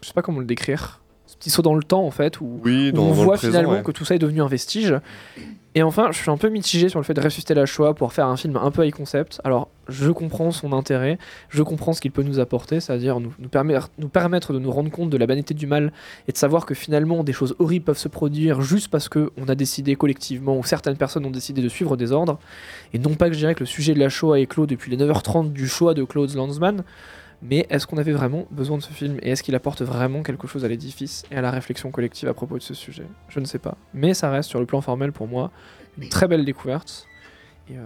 je 0.00 0.06
sais 0.06 0.14
pas 0.14 0.22
comment 0.22 0.40
le 0.40 0.46
décrire, 0.46 1.02
ce 1.30 1.36
petit 1.36 1.50
saut 1.50 1.62
dans 1.62 1.76
le 1.76 1.84
temps 1.84 2.04
en 2.04 2.10
fait 2.10 2.40
où 2.40 2.60
Oui, 2.64 2.90
où 2.92 2.98
on 2.98 3.12
voit 3.12 3.36
présent, 3.36 3.52
finalement 3.52 3.72
ouais. 3.74 3.82
que 3.82 3.92
tout 3.92 4.04
ça 4.04 4.16
est 4.16 4.18
devenu 4.18 4.42
un 4.42 4.48
vestige. 4.48 4.94
Et 5.76 5.84
enfin, 5.84 6.08
je 6.10 6.18
suis 6.18 6.28
un 6.28 6.36
peu 6.36 6.48
mitigé 6.48 6.88
sur 6.88 6.98
le 6.98 7.04
fait 7.04 7.14
de 7.14 7.20
ressusciter 7.20 7.54
la 7.54 7.64
Shoah 7.64 7.94
pour 7.94 8.12
faire 8.12 8.26
un 8.26 8.36
film 8.36 8.56
un 8.56 8.72
peu 8.72 8.84
high 8.84 8.92
concept. 8.92 9.40
Alors, 9.44 9.68
je 9.88 10.10
comprends 10.10 10.50
son 10.50 10.72
intérêt, 10.72 11.16
je 11.48 11.62
comprends 11.62 11.92
ce 11.92 12.00
qu'il 12.00 12.10
peut 12.10 12.24
nous 12.24 12.40
apporter, 12.40 12.80
c'est-à-dire 12.80 13.20
nous, 13.20 13.32
nous, 13.38 13.48
permettre, 13.48 13.88
nous 13.98 14.08
permettre 14.08 14.52
de 14.52 14.58
nous 14.58 14.72
rendre 14.72 14.90
compte 14.90 15.10
de 15.10 15.16
la 15.16 15.28
banalité 15.28 15.54
du 15.54 15.68
mal 15.68 15.92
et 16.26 16.32
de 16.32 16.36
savoir 16.36 16.66
que 16.66 16.74
finalement 16.74 17.22
des 17.22 17.32
choses 17.32 17.54
horribles 17.60 17.84
peuvent 17.84 17.96
se 17.98 18.08
produire 18.08 18.62
juste 18.62 18.88
parce 18.88 19.08
qu'on 19.08 19.30
a 19.46 19.54
décidé 19.54 19.94
collectivement 19.94 20.58
ou 20.58 20.64
certaines 20.64 20.96
personnes 20.96 21.24
ont 21.24 21.30
décidé 21.30 21.62
de 21.62 21.68
suivre 21.68 21.96
des 21.96 22.10
ordres. 22.10 22.40
Et 22.92 22.98
non 22.98 23.14
pas 23.14 23.28
que 23.28 23.34
je 23.34 23.38
dirais 23.38 23.54
que 23.54 23.60
le 23.60 23.66
sujet 23.66 23.94
de 23.94 24.00
la 24.00 24.08
Shoah 24.08 24.40
est 24.40 24.46
clos 24.46 24.66
depuis 24.66 24.90
les 24.90 24.96
9h30 24.96 25.52
du 25.52 25.68
Shoah 25.68 25.94
de 25.94 26.02
Claude 26.02 26.34
Lanzmann, 26.34 26.82
mais 27.42 27.66
est-ce 27.70 27.86
qu'on 27.86 27.96
avait 27.98 28.12
vraiment 28.12 28.46
besoin 28.50 28.76
de 28.78 28.82
ce 28.82 28.92
film 28.92 29.18
Et 29.22 29.30
est-ce 29.30 29.42
qu'il 29.42 29.54
apporte 29.54 29.82
vraiment 29.82 30.22
quelque 30.22 30.46
chose 30.46 30.64
à 30.64 30.68
l'édifice 30.68 31.24
et 31.30 31.36
à 31.36 31.40
la 31.40 31.50
réflexion 31.50 31.90
collective 31.90 32.28
à 32.28 32.34
propos 32.34 32.58
de 32.58 32.62
ce 32.62 32.74
sujet? 32.74 33.04
Je 33.28 33.40
ne 33.40 33.44
sais 33.46 33.58
pas. 33.58 33.76
Mais 33.94 34.12
ça 34.14 34.30
reste, 34.30 34.48
sur 34.50 34.60
le 34.60 34.66
plan 34.66 34.80
formel, 34.80 35.12
pour 35.12 35.26
moi, 35.26 35.50
une 35.98 36.08
très 36.08 36.28
belle 36.28 36.44
découverte. 36.44 37.06
Et, 37.70 37.76
euh, 37.76 37.82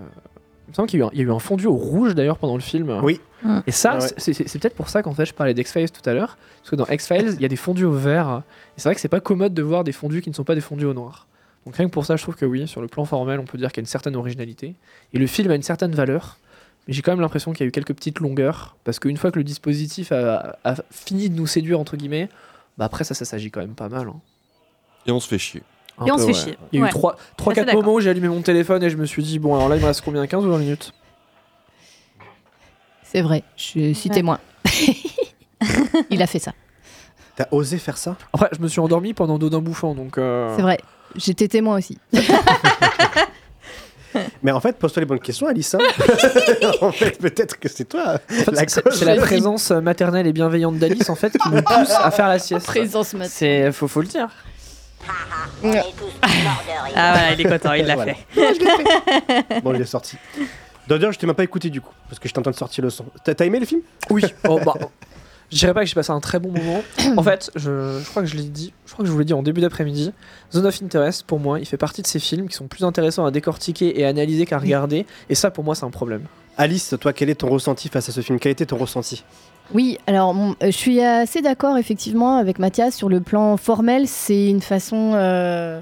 il 0.67 0.71
me 0.71 0.75
semble 0.75 0.89
qu'il 0.89 0.99
y, 0.99 1.03
a 1.03 1.05
eu 1.05 1.09
un- 1.09 1.11
il 1.13 1.19
y 1.19 1.21
a 1.23 1.25
eu 1.25 1.31
un 1.31 1.39
fondu 1.39 1.67
au 1.67 1.75
rouge 1.77 2.15
d'ailleurs 2.15 2.39
pendant 2.39 2.55
le 2.55 2.63
film. 2.63 2.91
Oui. 3.03 3.21
Et 3.67 3.71
ça, 3.71 3.99
Ah 4.01 4.03
ouais. 4.03 4.09
c'est- 4.17 4.59
peut-être 4.59 4.75
pour 4.75 4.89
ça 4.89 5.03
qu'en 5.03 5.13
fait 5.13 5.27
je 5.27 5.35
parlais 5.35 5.53
d'X-Files 5.53 5.91
tout 5.93 6.09
à 6.09 6.15
l'heure. 6.15 6.39
Parce 6.63 6.71
que 6.71 6.77
dans 6.77 6.87
X-Files, 6.87 7.35
il 7.35 7.43
y 7.43 7.45
a 7.45 7.49
des 7.49 7.57
fondus 7.57 7.85
au 7.85 7.93
vert. 7.93 8.43
Et 8.77 8.81
c'est 8.81 8.89
vrai 8.89 8.95
que 8.95 9.01
c'est 9.03 9.09
pas 9.09 9.21
commode 9.21 9.53
de 9.53 9.63
voir 9.63 9.85
des 9.85 9.93
fondus 9.93 10.23
qui 10.23 10.31
ne 10.31 10.35
sont 10.35 10.45
pas 10.45 10.55
des 10.55 10.63
fondus 10.63 10.87
au 10.87 10.95
noir. 10.95 11.27
Donc 11.67 11.77
rien 11.77 11.87
que 11.87 11.91
pour 11.93 12.07
ça, 12.07 12.17
je 12.17 12.23
trouve 12.23 12.35
que 12.37 12.47
oui, 12.47 12.67
sur 12.67 12.81
le 12.81 12.89
plan 12.89 13.05
formel, 13.05 13.39
on 13.41 13.45
peut 13.45 13.59
dire 13.59 13.69
qu'il 13.73 13.79
y 13.79 13.83
a 13.83 13.85
une 13.85 13.87
certaine 13.87 14.17
originalité. 14.17 14.75
Et 15.13 15.19
le 15.19 15.27
film 15.27 15.51
a 15.51 15.55
une 15.55 15.63
certaine 15.63 15.93
valeur 15.93 16.39
j'ai 16.89 17.03
quand 17.03 17.13
même 17.13 17.21
l'impression 17.21 17.53
qu'il 17.53 17.61
y 17.65 17.65
a 17.65 17.69
eu 17.69 17.73
quelques 17.73 17.95
petites 17.95 18.21
longueurs. 18.21 18.77
Parce 18.85 18.99
qu'une 18.99 19.17
fois 19.17 19.31
que 19.31 19.39
le 19.39 19.45
dispositif 19.45 20.13
a, 20.13 20.59
a 20.65 20.75
fini 20.91 21.29
de 21.31 21.35
nous 21.37 21.47
séduire, 21.47 21.81
entre 21.81 21.97
guillemets, 21.97 22.29
bah 22.79 22.85
après 22.87 23.05
ça, 23.05 23.15
ça 23.15 23.25
s'agit 23.25 23.51
quand 23.51 23.61
même 23.61 23.75
pas 23.75 23.89
mal. 23.89 24.09
hein. 24.09 24.21
Et 25.07 25.11
on 25.13 25.21
se 25.21 25.29
fait 25.29 25.39
chier. 25.39 25.63
Un 25.99 26.07
Et 26.07 26.13
on 26.13 26.19
se 26.19 26.23
fait 26.23 26.29
ouais. 26.29 26.35
chier. 26.35 26.59
Il 26.73 26.79
y 26.81 26.83
a 26.83 26.85
Ouais. 26.87 26.91
eu 26.91 26.93
3-4 26.93 27.17
Assez 27.53 27.65
d'accord. 27.65 27.75
moments 27.83 27.95
où 27.95 28.01
j'ai 28.01 28.11
allumé 28.11 28.29
mon 28.29 28.43
téléphone 28.43 28.83
et 28.83 28.91
je 28.91 28.97
me 28.97 29.07
suis 29.07 29.23
dit, 29.23 29.39
bon, 29.39 29.55
alors 29.55 29.69
là, 29.69 29.77
il 29.77 29.81
me 29.83 29.87
reste 29.87 30.01
combien? 30.03 30.27
15 30.27 30.45
ou 30.45 30.51
20 30.51 30.59
minutes? 30.59 30.93
C'est 33.03 33.23
vrai, 33.23 33.45
je 33.57 33.93
suis 33.93 34.09
Ouais. 34.09 34.15
témoin. 34.15 34.39
Il 36.11 36.21
a 36.21 36.27
fait 36.27 36.41
ça. 36.41 36.53
T'as 37.37 37.47
osé 37.53 37.79
faire 37.79 37.97
ça? 37.97 38.17
Après, 38.33 38.49
je 38.57 38.61
me 38.61 38.69
suis 38.69 38.81
endormi 38.81 39.15
pendant 39.15 39.39
Dodin 39.39 39.61
bouffant, 39.61 39.95
donc. 39.95 40.19
euh, 40.19 40.55
C'est 40.57 40.63
vrai. 40.63 40.79
J'étais 41.17 41.47
témoin 41.49 41.79
aussi. 41.79 41.99
Mais 44.43 44.53
en 44.53 44.61
fait, 44.61 44.77
pose-toi 44.79 45.01
les 45.01 45.07
bonnes 45.07 45.21
questions, 45.21 45.47
Alice. 45.49 45.75
hein. 45.75 45.79
en 46.81 46.93
fait, 46.93 47.19
peut-être 47.19 47.59
que 47.59 47.69
c'est 47.69 47.85
toi. 47.85 48.15
En 48.15 48.35
fait, 48.35 48.51
la 48.51 48.69
c'est- 48.69 48.83
cause. 48.83 48.99
c'est 48.99 49.05
la 49.05 49.17
présence 49.17 49.71
maternelle 49.71 50.27
et 50.27 50.33
bienveillante 50.33 50.79
d'Alice 50.79 51.09
en 51.11 51.15
fait 51.15 51.37
qui 51.37 51.49
nous 51.51 51.63
pousse 51.63 51.91
à 51.91 52.11
faire 52.11 52.29
la 52.29 52.39
sieste. 52.39 52.67
Présence 52.67 53.13
maternelle. 53.15 53.31
C'est 53.33 53.73
faut, 53.73 53.89
faut 53.89 54.01
le 54.01 54.07
dire. 54.07 54.29
Ah 55.63 57.13
voilà, 57.13 57.33
il 57.33 57.41
est 57.41 57.45
content, 57.49 57.73
il 57.75 57.87
l'a 57.87 57.95
Voilà. 57.97 58.15
fait. 58.15 59.61
Bon, 59.63 59.75
il 59.75 59.81
est 59.83 59.85
sorti. 59.87 60.17
D'ailleurs, 60.87 61.13
je 61.13 61.19
t'ai 61.19 61.27
même 61.27 61.35
pas 61.37 61.45
écouté 61.45 61.71
du 61.71 61.81
coup, 61.81 61.93
parce 62.09 62.19
que 62.19 62.29
je 62.29 62.35
t'entends 62.35 62.51
de 62.51 62.57
sortir 62.57 62.85
le 62.85 62.91
son. 62.91 63.07
T'as 63.25 63.35
t'as 63.35 63.45
aimé 63.47 63.59
le 63.61 63.67
film? 63.67 63.81
Oui. 64.11 64.23
Oh, 64.49 64.61
bah, 64.65 64.75
je 65.51 65.59
dirais 65.59 65.75
pas 65.75 65.81
que 65.83 65.87
j'ai 65.87 65.95
passé 65.95 66.11
un 66.11 66.21
très 66.21 66.39
bon 66.39 66.51
moment. 66.51 66.83
En 67.17 67.23
fait, 67.23 67.51
je, 67.55 68.01
je 68.01 68.11
crois 68.11 68.23
que 68.23 68.29
je 68.29 68.37
l'ai 68.37 68.45
dit, 68.45 68.73
je 68.87 68.93
crois 68.93 69.05
que 69.05 69.07
je 69.07 69.13
vous 69.13 69.19
l'ai 69.19 69.25
dit 69.25 69.35
en 69.35 69.43
début 69.43 69.61
d'après-midi. 69.61 70.13
Zone 70.53 70.67
of 70.67 70.83
Interest, 70.83 71.25
pour 71.25 71.39
moi, 71.39 71.61
il 71.61 71.67
fait 71.67 71.77
partie 71.77 72.03
de 72.03 72.07
ces 72.07 72.19
films 72.19 72.49
qui 72.49 72.57
sont 72.57 72.67
plus 72.67 72.85
intéressants 72.85 73.25
à 73.25 73.31
décortiquer 73.31 74.01
et 74.01 74.05
à 74.05 74.09
analyser 74.09 74.47
qu'à 74.47 74.59
regarder. 74.59 75.07
Et 75.29 75.35
ça, 75.35 75.51
pour 75.51 75.65
moi, 75.65 75.75
c'est 75.75 75.85
un 75.85 75.91
problème. 75.91 76.23
Alice, 76.57 76.95
toi, 77.01 77.13
quel 77.13 77.31
est 77.31 77.37
ton 77.37 77.49
ressenti 77.49 77.89
face 77.89 78.09
à 78.09 78.13
ce 78.13 78.21
film? 78.21 78.39
Quel 78.39 78.53
était 78.53 78.67
ton 78.67 78.77
ressenti? 78.77 79.25
Oui, 79.73 79.99
alors 80.07 80.35
euh, 80.37 80.67
je 80.67 80.71
suis 80.71 81.01
assez 81.01 81.41
d'accord 81.41 81.79
effectivement 81.79 82.37
avec 82.37 82.59
Mathias 82.59 82.95
sur 82.95 83.09
le 83.09 83.21
plan 83.21 83.57
formel. 83.57 84.07
C'est 84.07 84.49
une 84.49 84.61
façon 84.61 85.13
euh, 85.15 85.81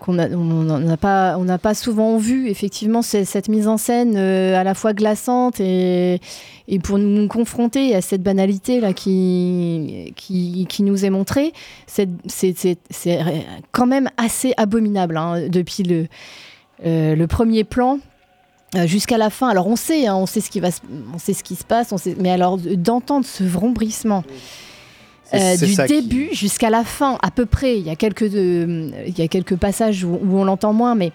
qu'on 0.00 0.18
a- 0.18 0.28
on 0.30 0.78
n'a 0.80 0.96
pas, 0.96 1.36
on 1.38 1.44
n'a 1.44 1.58
pas 1.58 1.74
souvent 1.74 2.16
vu. 2.16 2.48
Effectivement, 2.48 3.02
cette 3.02 3.48
mise 3.48 3.68
en 3.68 3.76
scène 3.76 4.14
euh, 4.16 4.56
à 4.58 4.64
la 4.64 4.74
fois 4.74 4.92
glaçante 4.92 5.60
et, 5.60 6.20
pour 6.82 6.98
nous 6.98 7.28
confronter 7.28 7.94
à 7.94 8.00
cette 8.00 8.22
banalité 8.22 8.80
là 8.80 8.92
qui, 8.92 10.12
qui, 10.16 10.82
nous 10.82 11.04
est 11.04 11.10
montrée, 11.10 11.52
c'est 11.86 12.08
quand 13.72 13.86
même 13.86 14.08
assez 14.16 14.54
abominable 14.56 15.16
hein, 15.16 15.48
depuis 15.48 15.82
le, 15.82 16.06
euh, 16.86 17.14
le 17.14 17.26
premier 17.26 17.64
plan 17.64 17.98
euh, 18.74 18.86
jusqu'à 18.86 19.18
la 19.18 19.28
fin. 19.30 19.48
Alors 19.48 19.66
on 19.66 19.76
sait, 19.76 20.06
hein, 20.06 20.16
on 20.16 20.26
sait 20.26 20.40
ce 20.40 20.50
qui 20.50 20.60
va, 20.60 20.70
se- 20.70 20.80
on 21.14 21.18
sait 21.18 21.34
ce 21.34 21.44
qui 21.44 21.56
se 21.56 21.64
passe, 21.64 21.92
on 21.92 21.96
mais 22.18 22.30
alors 22.30 22.56
d'entendre 22.58 23.26
ce 23.26 23.44
vrombrissement. 23.44 24.24
Euh, 25.34 25.56
du 25.56 25.66
qui- 25.74 25.86
début 25.86 26.28
jusqu'à 26.32 26.70
la 26.70 26.84
fin, 26.84 27.18
à 27.22 27.30
peu 27.30 27.46
près. 27.46 27.78
Il 27.78 27.86
y 27.86 27.90
a 27.90 27.96
quelques, 27.96 28.22
euh, 28.34 28.90
il 29.06 29.18
y 29.18 29.22
a 29.22 29.28
quelques 29.28 29.56
passages 29.56 30.04
où, 30.04 30.18
où 30.22 30.38
on 30.38 30.44
l'entend 30.44 30.72
moins, 30.72 30.94
mais 30.94 31.12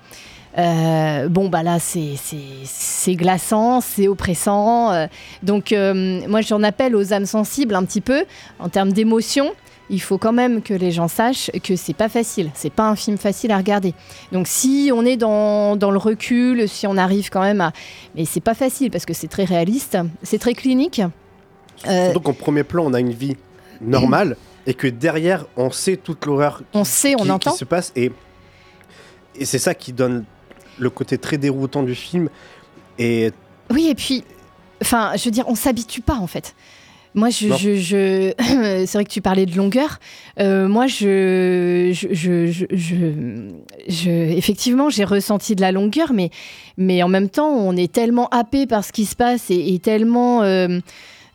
euh, 0.57 1.29
bon, 1.29 1.49
bah 1.49 1.61
là, 1.61 1.77
c'est 1.79 3.15
glaçant, 3.15 3.79
c'est 3.81 4.07
oppressant. 4.07 4.91
euh, 4.91 5.07
donc, 5.43 5.71
euh, 5.71 6.21
moi, 6.27 6.41
j'en 6.41 6.63
appelle 6.63 6.95
aux 6.95 7.13
âmes 7.13 7.25
sensibles 7.27 7.75
un 7.75 7.83
petit 7.85 8.01
peu 8.01 8.25
en 8.59 8.69
termes 8.69 8.91
d'émotion. 8.91 9.51
Il 9.89 10.01
faut 10.01 10.17
quand 10.17 10.33
même 10.33 10.61
que 10.61 10.73
les 10.73 10.91
gens 10.91 11.07
sachent 11.07 11.49
que 11.63 11.77
c'est 11.77 11.93
pas 11.93 12.09
facile, 12.09 12.51
c'est 12.55 12.73
pas 12.73 12.89
un 12.89 12.97
film 12.97 13.17
facile 13.17 13.51
à 13.53 13.57
regarder. 13.57 13.93
Donc 14.33 14.45
si 14.47 14.91
on 14.93 15.05
est 15.05 15.15
dans, 15.15 15.77
dans 15.77 15.91
le 15.91 15.97
recul, 15.97 16.67
si 16.67 16.85
on 16.87 16.97
arrive 16.97 17.29
quand 17.29 17.39
même 17.39 17.61
à... 17.61 17.71
Mais 18.13 18.25
c'est 18.25 18.41
pas 18.41 18.53
facile 18.53 18.91
parce 18.91 19.05
que 19.05 19.13
c'est 19.13 19.29
très 19.29 19.45
réaliste, 19.45 19.97
c'est 20.23 20.39
très 20.39 20.55
clinique. 20.55 21.01
Surtout 21.85 22.19
qu'en 22.19 22.33
premier 22.33 22.63
plan, 22.65 22.83
on 22.85 22.93
a 22.93 22.99
une 22.99 23.13
vie 23.13 23.37
normale 23.81 24.37
et 24.65 24.73
que 24.73 24.87
derrière, 24.87 25.45
on 25.55 25.71
sait 25.71 25.97
toute 25.97 26.25
l'horreur 26.25 26.61
on 26.73 26.83
sait, 26.83 27.15
on 27.15 27.23
qui, 27.23 27.31
entend. 27.31 27.51
qui 27.51 27.57
se 27.57 27.65
passe 27.65 27.91
et, 27.95 28.11
et 29.39 29.45
c'est 29.45 29.59
ça 29.59 29.73
qui 29.73 29.93
donne 29.93 30.25
le 30.77 30.89
côté 30.89 31.17
très 31.17 31.37
déroutant 31.37 31.83
du 31.83 31.95
film. 31.95 32.29
Et 32.99 33.31
Oui, 33.71 33.87
et 33.89 33.95
puis, 33.95 34.23
enfin, 34.81 35.11
je 35.15 35.23
veux 35.25 35.31
dire, 35.31 35.45
on 35.47 35.55
s'habitue 35.55 36.01
pas 36.01 36.15
en 36.15 36.27
fait. 36.27 36.55
Moi, 37.15 37.29
je, 37.31 37.47
je, 37.55 37.75
je- 37.77 38.33
c'est 38.85 38.93
vrai 38.93 39.03
que 39.05 39.09
tu 39.09 39.21
parlais 39.21 39.47
de 39.47 39.55
longueur. 39.57 39.97
Euh, 40.39 40.67
moi, 40.67 40.85
je, 40.85 41.89
je, 43.87 44.09
effectivement, 44.37 44.89
j'ai 44.89 45.03
ressenti 45.03 45.55
de 45.55 45.61
la 45.61 45.71
longueur, 45.71 46.13
mais, 46.13 46.29
mais 46.77 47.01
en 47.03 47.07
même 47.07 47.29
temps, 47.29 47.49
on 47.49 47.75
est 47.75 47.91
tellement 47.91 48.27
happé 48.29 48.67
par 48.67 48.83
ce 48.83 48.91
qui 48.91 49.05
se 49.05 49.15
passe 49.15 49.49
et, 49.49 49.73
et 49.73 49.79
tellement 49.79 50.43
euh, 50.43 50.79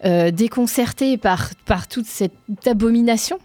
euh, 0.05 0.31
déconcerté 0.31 1.17
par, 1.17 1.51
par 1.67 1.89
toute 1.89 2.07
cette 2.07 2.33
abomination 2.67 3.39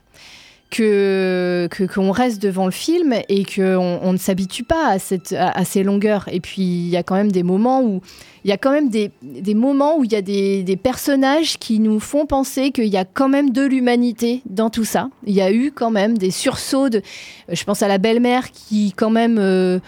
que 0.70 1.70
qu'on 1.94 2.12
reste 2.12 2.42
devant 2.42 2.66
le 2.66 2.72
film 2.72 3.14
et 3.30 3.46
qu'on 3.46 4.00
on 4.02 4.12
ne 4.12 4.18
s'habitue 4.18 4.64
pas 4.64 4.90
à, 4.90 5.00
cette, 5.00 5.34
à, 5.34 5.64
ces 5.64 5.84
longueurs. 5.84 6.28
Et 6.32 6.40
puis, 6.40 6.62
il 6.62 6.90
y 6.90 6.98
a 6.98 7.04
quand 7.04 7.16
même 7.16 7.32
des 7.32 7.44
moments 7.44 7.82
où 7.82 8.02
il 8.44 8.50
y 8.50 8.54
a 8.54 8.58
quand 8.58 8.72
même 8.72 8.90
des, 8.90 9.12
des 9.22 9.54
moments 9.54 9.98
où 9.98 10.04
il 10.04 10.12
y 10.12 10.16
a 10.16 10.22
des, 10.22 10.64
des 10.64 10.78
personnages 10.78 11.58
qui 11.58 11.80
nous 11.80 12.00
font 12.00 12.26
penser 12.26 12.72
qu'il 12.72 12.88
y 12.88 12.98
a 12.98 13.06
quand 13.06 13.30
même 13.30 13.52
de 13.52 13.64
l'humanité 13.64 14.42
dans 14.46 14.70
tout 14.70 14.86
ça. 14.86 15.10
Il 15.26 15.34
y 15.34 15.42
a 15.42 15.52
eu 15.52 15.72
quand 15.72 15.92
même 15.92 16.18
des 16.18 16.32
sursauts 16.32 16.90
de... 16.90 17.02
Je 17.50 17.64
pense 17.64 17.82
à 17.82 17.88
la 17.88 17.98
belle-mère 17.98 18.52
qui 18.52 18.94
quand 18.96 19.10
même... 19.10 19.38
euh, 19.40 19.80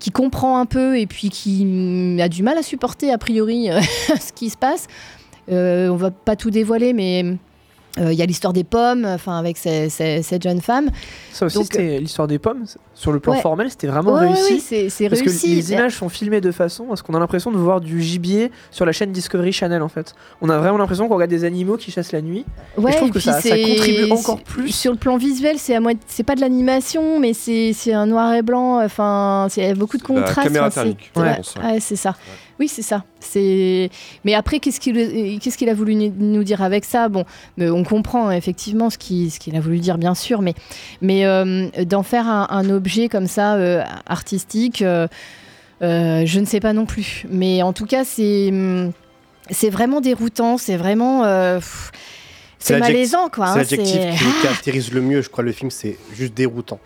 qui 0.00 0.10
comprend 0.10 0.58
un 0.58 0.64
peu 0.64 0.98
et 0.98 1.06
puis 1.06 1.28
qui 1.28 1.64
mm, 1.64 2.20
a 2.20 2.28
du 2.28 2.42
mal 2.42 2.56
à 2.56 2.62
supporter 2.62 3.10
a 3.10 3.18
priori 3.18 3.68
ce 4.20 4.32
qui 4.32 4.48
se 4.48 4.56
passe. 4.56 4.86
Euh, 5.50 5.88
on 5.88 5.96
va 5.96 6.10
pas 6.10 6.36
tout 6.36 6.50
dévoiler, 6.50 6.92
mais 6.92 7.24
euh, 7.98 8.12
il 8.12 8.18
y 8.18 8.22
a 8.22 8.26
l'histoire 8.26 8.52
des 8.52 8.64
pommes, 8.64 9.04
enfin 9.04 9.38
avec 9.38 9.56
ces- 9.56 9.88
ces- 9.88 10.22
cette 10.22 10.42
jeune 10.42 10.60
femme. 10.60 10.90
Ça 11.32 11.46
aussi, 11.46 11.62
c'était 11.64 11.98
l'histoire 12.00 12.26
des 12.26 12.38
pommes. 12.40 12.64
Sur 12.96 13.10
le 13.12 13.18
plan 13.20 13.34
ouais. 13.34 13.40
formel, 13.40 13.68
c'était 13.70 13.88
vraiment 13.88 14.12
Ouais, 14.14 14.28
réussi. 14.28 14.54
ouais, 14.72 14.88
c'est- 14.88 15.08
parce 15.08 15.20
réussi. 15.20 15.50
que 15.50 15.54
les 15.56 15.72
images 15.72 15.96
sont 15.96 16.08
filmées 16.08 16.40
de 16.40 16.52
façon 16.52 16.92
à 16.92 16.96
ce 16.96 17.02
qu'on 17.02 17.14
a 17.14 17.18
l'impression 17.18 17.50
de 17.52 17.56
voir 17.56 17.80
du 17.80 18.00
gibier 18.00 18.52
sur 18.70 18.86
la 18.86 18.92
chaîne 18.92 19.10
Discovery 19.12 19.52
Channel 19.52 19.82
en 19.82 19.88
fait. 19.88 20.14
On 20.40 20.48
a 20.48 20.58
vraiment 20.58 20.78
l'impression 20.78 21.08
qu'on 21.08 21.14
regarde 21.14 21.30
des 21.30 21.44
animaux 21.44 21.76
qui 21.76 21.90
chassent 21.90 22.12
la 22.12 22.22
nuit. 22.22 22.44
Et 22.78 22.80
je 22.80 22.96
trouve 22.96 23.08
et 23.08 23.10
que 23.10 23.18
puis 23.18 23.20
ça, 23.22 23.40
contribue 23.42 24.10
encore 24.12 24.40
plus. 24.42 24.68
Sur 24.72 24.92
le 24.92 24.98
plan 24.98 25.16
visuel, 25.16 25.56
c'est 25.58 25.74
à 25.74 25.80
moitié- 25.80 26.00
c'est 26.06 26.22
pas 26.22 26.36
de 26.36 26.40
l'animation, 26.40 27.18
mais 27.20 27.32
c'est 27.32 27.74
un 27.92 28.06
noir 28.06 28.32
et 28.34 28.42
blanc. 28.42 28.80
Enfin, 28.84 29.48
il 29.56 29.62
y 29.64 29.66
a 29.66 29.74
beaucoup 29.74 29.98
de 29.98 30.02
contrastes. 30.04 30.40
caméra 30.42 30.70
thermique, 30.70 31.10
c'est 31.80 31.96
ça. 31.96 32.14
Oui, 32.60 32.68
c'est 32.68 32.82
ça. 32.82 33.04
C'est. 33.20 33.90
Mais 34.24 34.34
après, 34.34 34.60
qu'est-ce 34.60 34.78
qu'il 34.80 35.38
qu'est-ce 35.40 35.58
qu'il 35.58 35.68
a 35.68 35.74
voulu 35.74 35.94
nous 35.96 36.44
dire 36.44 36.62
avec 36.62 36.84
ça? 36.84 37.08
Bon, 37.08 37.24
on 37.58 37.82
comprend 37.84 38.28
hein, 38.28 38.32
effectivement 38.32 38.90
ce 38.90 38.98
qu'il 38.98 39.30
ce 39.32 39.40
qu'il 39.40 39.56
a 39.56 39.60
voulu 39.60 39.78
dire, 39.80 39.98
bien 39.98 40.14
sûr, 40.14 40.40
mais 40.42 40.54
mais 41.00 41.26
euh, 41.26 41.68
d'en 41.84 42.02
faire 42.04 42.28
un, 42.28 42.46
un 42.50 42.70
objet 42.70 43.08
comme 43.08 43.26
ça 43.26 43.54
euh, 43.56 43.82
artistique. 44.06 44.82
euh, 44.82 45.08
je 45.80 46.40
ne 46.40 46.44
sais 46.44 46.60
pas 46.60 46.72
non 46.72 46.86
plus. 46.86 47.26
Mais 47.28 47.62
en 47.62 47.72
tout 47.72 47.86
cas, 47.86 48.04
c'est 48.04 48.52
c'est 49.50 49.70
vraiment 49.70 50.00
déroutant. 50.00 50.56
C'est 50.56 50.76
vraiment. 50.76 51.22
c'est 52.60 52.74
l'adjectif- 52.78 52.94
malaisant, 52.94 53.28
quoi. 53.30 53.46
C'est 53.46 53.52
hein, 53.52 53.56
l'adjectif 53.56 54.00
c'est- 54.00 54.16
qui 54.16 54.42
caractérise 54.42 54.92
le 54.92 55.00
mieux, 55.02 55.20
je 55.22 55.28
crois, 55.28 55.44
le 55.44 55.52
film, 55.52 55.70
c'est 55.70 55.98
juste 56.14 56.34
déroutant. 56.34 56.78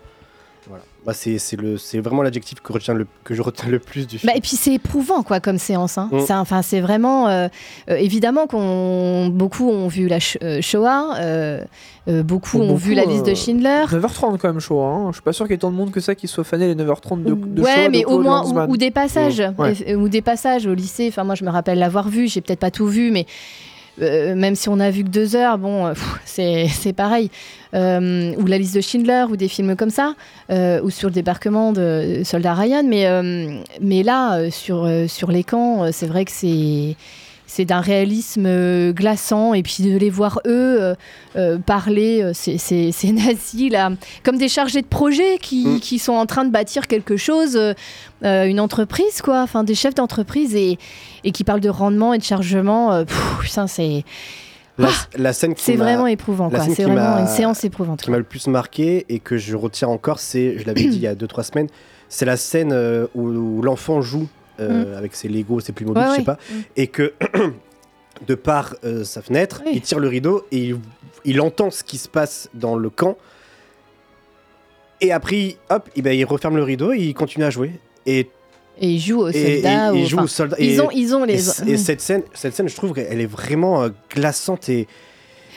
Bah, 1.05 1.13
c'est 1.13 1.37
c'est 1.37 1.55
le- 1.55 1.77
c'est 1.77 1.99
vraiment 1.99 2.21
l'adjectif 2.23 2.59
que, 2.59 2.73
le- 2.93 3.07
que 3.23 3.33
je 3.33 3.41
retiens 3.41 3.69
le 3.69 3.79
plus 3.79 4.05
du 4.05 4.17
film. 4.19 4.29
Bah, 4.31 4.37
et 4.37 4.41
puis 4.41 4.51
c'est 4.57 4.73
éprouvant 4.73 5.23
quoi 5.23 5.39
comme 5.39 5.57
séance. 5.57 5.97
Hein. 5.97 6.09
Mm. 6.11 6.19
C'est- 6.27 6.33
Enfin 6.33 6.61
c'est 6.61 6.81
vraiment 6.81 7.27
euh, 7.29 7.47
euh, 7.89 7.95
évidemment 7.95 8.47
qu'on 8.47 9.27
beaucoup 9.29 9.69
ont 9.69 9.87
vu 9.87 10.07
la 10.07 10.19
Sh- 10.19 10.37
euh, 10.43 10.61
Shoah, 10.61 11.15
beaucoup 12.23 12.57
Bon, 12.57 12.71
ont 12.71 12.75
vu 12.75 12.95
la 12.95 13.05
liste 13.05 13.25
de 13.25 13.35
Schindler. 13.35 13.85
9h30 13.91 14.37
quand 14.39 14.47
même 14.49 14.59
chaud. 14.59 14.81
Hein. 14.81 15.07
Je 15.09 15.13
suis 15.17 15.21
pas 15.21 15.31
sûr 15.33 15.45
qu'il 15.45 15.53
y 15.53 15.55
ait 15.55 15.59
tant 15.59 15.69
de 15.71 15.75
monde 15.75 15.91
que 15.91 15.99
ça 15.99 16.15
qui 16.15 16.27
soit 16.27 16.43
fané 16.43 16.67
les 16.67 16.75
9h30 16.75 17.23
de, 17.23 17.33
de 17.35 17.61
ouais, 17.61 17.75
Shoah 17.75 17.89
mais 17.89 18.01
de 18.01 18.05
au 18.07 18.19
moins 18.19 18.43
ou, 18.67 18.71
ou 18.71 18.77
des 18.77 18.91
passages, 18.91 19.41
Mm. 19.41 19.61
Ouais. 19.61 19.95
ou 19.95 20.09
des 20.09 20.21
passages 20.21 20.65
au 20.65 20.73
lycée. 20.73 21.07
Enfin 21.09 21.23
moi 21.23 21.35
je 21.35 21.45
me 21.45 21.49
rappelle 21.49 21.79
l'avoir 21.79 22.09
vu. 22.09 22.27
J'ai 22.27 22.41
peut-être 22.41 22.59
pas 22.59 22.71
tout 22.71 22.87
vu, 22.87 23.11
mais 23.11 23.25
euh, 24.01 24.35
même 24.35 24.55
si 24.55 24.69
on 24.69 24.79
a 24.79 24.89
vu 24.89 25.03
que 25.03 25.09
deux 25.09 25.35
heures, 25.35 25.57
bon, 25.57 25.87
euh, 25.87 25.93
c'est 26.25 26.93
pareil. 26.93 27.29
Euh, 27.75 28.33
ou 28.37 28.45
la 28.45 28.57
liste 28.57 28.75
de 28.75 28.81
Schindler, 28.81 29.25
ou 29.29 29.37
des 29.37 29.47
films 29.47 29.75
comme 29.75 29.91
ça, 29.91 30.15
ou 30.49 30.89
sur 30.89 31.09
le 31.09 31.13
débarquement 31.13 31.71
de 31.71 32.21
Soldat 32.23 32.53
Ryan. 32.53 32.83
Mais, 32.83 34.03
là, 34.03 34.49
sur, 34.49 34.85
les 34.85 35.43
camps, 35.43 35.91
c'est 35.91 36.07
vrai 36.07 36.25
que 36.25 36.31
c'est. 36.31 36.95
C'est 37.51 37.65
d'un 37.65 37.81
réalisme 37.81 38.45
euh, 38.45 38.93
glaçant 38.93 39.55
et 39.55 39.63
puis 39.63 39.77
de 39.81 39.97
les 39.97 40.11
voir 40.11 40.39
eux 40.45 40.77
euh, 40.79 40.93
euh, 41.35 41.57
parler, 41.57 42.31
ces, 42.35 42.91
nazis 43.11 43.71
là, 43.71 43.89
comme 44.23 44.37
des 44.37 44.47
chargés 44.47 44.83
de 44.83 44.87
projet 44.87 45.39
qui, 45.41 45.65
Mm. 45.65 45.79
qui 45.79 45.97
sont 45.97 46.13
en 46.13 46.27
train 46.27 46.45
de 46.45 46.51
bâtir 46.51 46.85
quelque 46.87 47.17
chose, 47.17 47.59
une 48.21 48.59
entreprise 48.59 49.23
quoi, 49.23 49.41
enfin 49.41 49.63
des 49.63 49.73
chefs 49.73 49.95
d'entreprise 49.95 50.55
et, 50.55 50.77
et 51.23 51.31
qui 51.31 51.43
parlent 51.43 51.59
de 51.59 51.69
rendement 51.69 52.13
et 52.13 52.19
de 52.19 52.23
chargement. 52.23 53.03
pff, 53.03 53.37
putain, 53.41 53.65
c'est 53.65 54.03
La, 54.77 54.89
la 55.17 55.33
scène 55.33 55.55
qui 55.55 55.63
c'est 55.63 55.75
vraiment 55.75 56.05
éprouvant, 56.05 56.51
C'est 56.75 56.83
vraiment 56.83 57.17
une 57.17 57.27
séance 57.27 57.63
éprouvante. 57.63 58.01
qui 58.03 58.11
m'a 58.11 58.17
le 58.19 58.23
plus 58.23 58.45
marqué 58.45 59.07
et 59.09 59.17
que 59.19 59.37
je 59.37 59.55
retiens 59.55 59.87
encore, 59.87 60.19
c'est, 60.19 60.59
je 60.59 60.67
l'avais 60.67 60.83
dit 60.87 60.97
il 60.97 61.01
y 61.01 61.07
a 61.07 61.15
2-3 61.15 61.43
semaines, 61.43 61.67
c'est 62.09 62.25
la 62.25 62.37
scène 62.37 62.73
où, 63.15 63.27
où 63.27 63.61
l'enfant 63.63 64.01
joue 64.01 64.27
euh, 64.59 64.97
avec 64.97 65.15
ses 65.15 65.27
Lego, 65.29 65.59
ses 65.59 65.71
plumes 65.73 65.89
mobiles, 65.89 66.03
Ouais, 66.03 66.09
je 66.11 66.15
sais 66.17 66.23
pas, 66.25 66.37
Mm. 66.51 66.61
et 66.77 66.87
que 66.87 67.13
de 68.27 68.35
par 68.35 68.75
euh, 68.83 69.03
sa 69.03 69.21
fenêtre, 69.21 69.61
il 69.71 69.81
tire 69.81 69.99
le 69.99 70.07
rideau 70.07 70.45
et 70.51 70.57
il, 70.69 70.77
il 71.25 71.39
entend 71.41 71.71
ce 71.71 71.83
qui 71.83 71.97
se 71.97 72.07
passe 72.09 72.49
dans 72.53 72.75
le 72.75 72.89
camp. 72.89 73.17
Et 75.01 75.11
après, 75.11 75.55
hop, 75.69 75.89
eh 75.95 76.01
ben, 76.01 76.11
il 76.17 76.25
referme 76.25 76.57
le 76.57 76.63
rideau 76.63 76.91
et 76.91 76.97
il 76.99 77.13
continue 77.13 77.45
à 77.45 77.49
jouer. 77.49 77.71
Et 78.05 78.29
Et 78.81 78.87
ils 78.89 78.99
jouent 78.99 79.21
aux 79.21 79.31
soldats. 79.31 79.37
et- 79.47 79.61
et 79.63 79.89
aux- 79.91 79.95
il 79.95 80.07
joue 80.07 80.15
enfin, 80.17 80.23
aux 80.25 80.27
soldats. 80.27 80.57
Ils 80.59 80.81
ont, 80.81 80.89
ils 80.91 81.15
ont 81.15 81.23
les. 81.23 81.69
et 81.69 81.77
cette 81.77 82.01
scène, 82.01 82.23
cette 82.33 82.53
scène, 82.55 82.67
je 82.67 82.75
trouve 82.75 82.93
qu'elle 82.93 83.21
est 83.21 83.25
vraiment 83.25 83.83
euh, 83.83 83.89
glaçante 84.13 84.67
et 84.69 84.87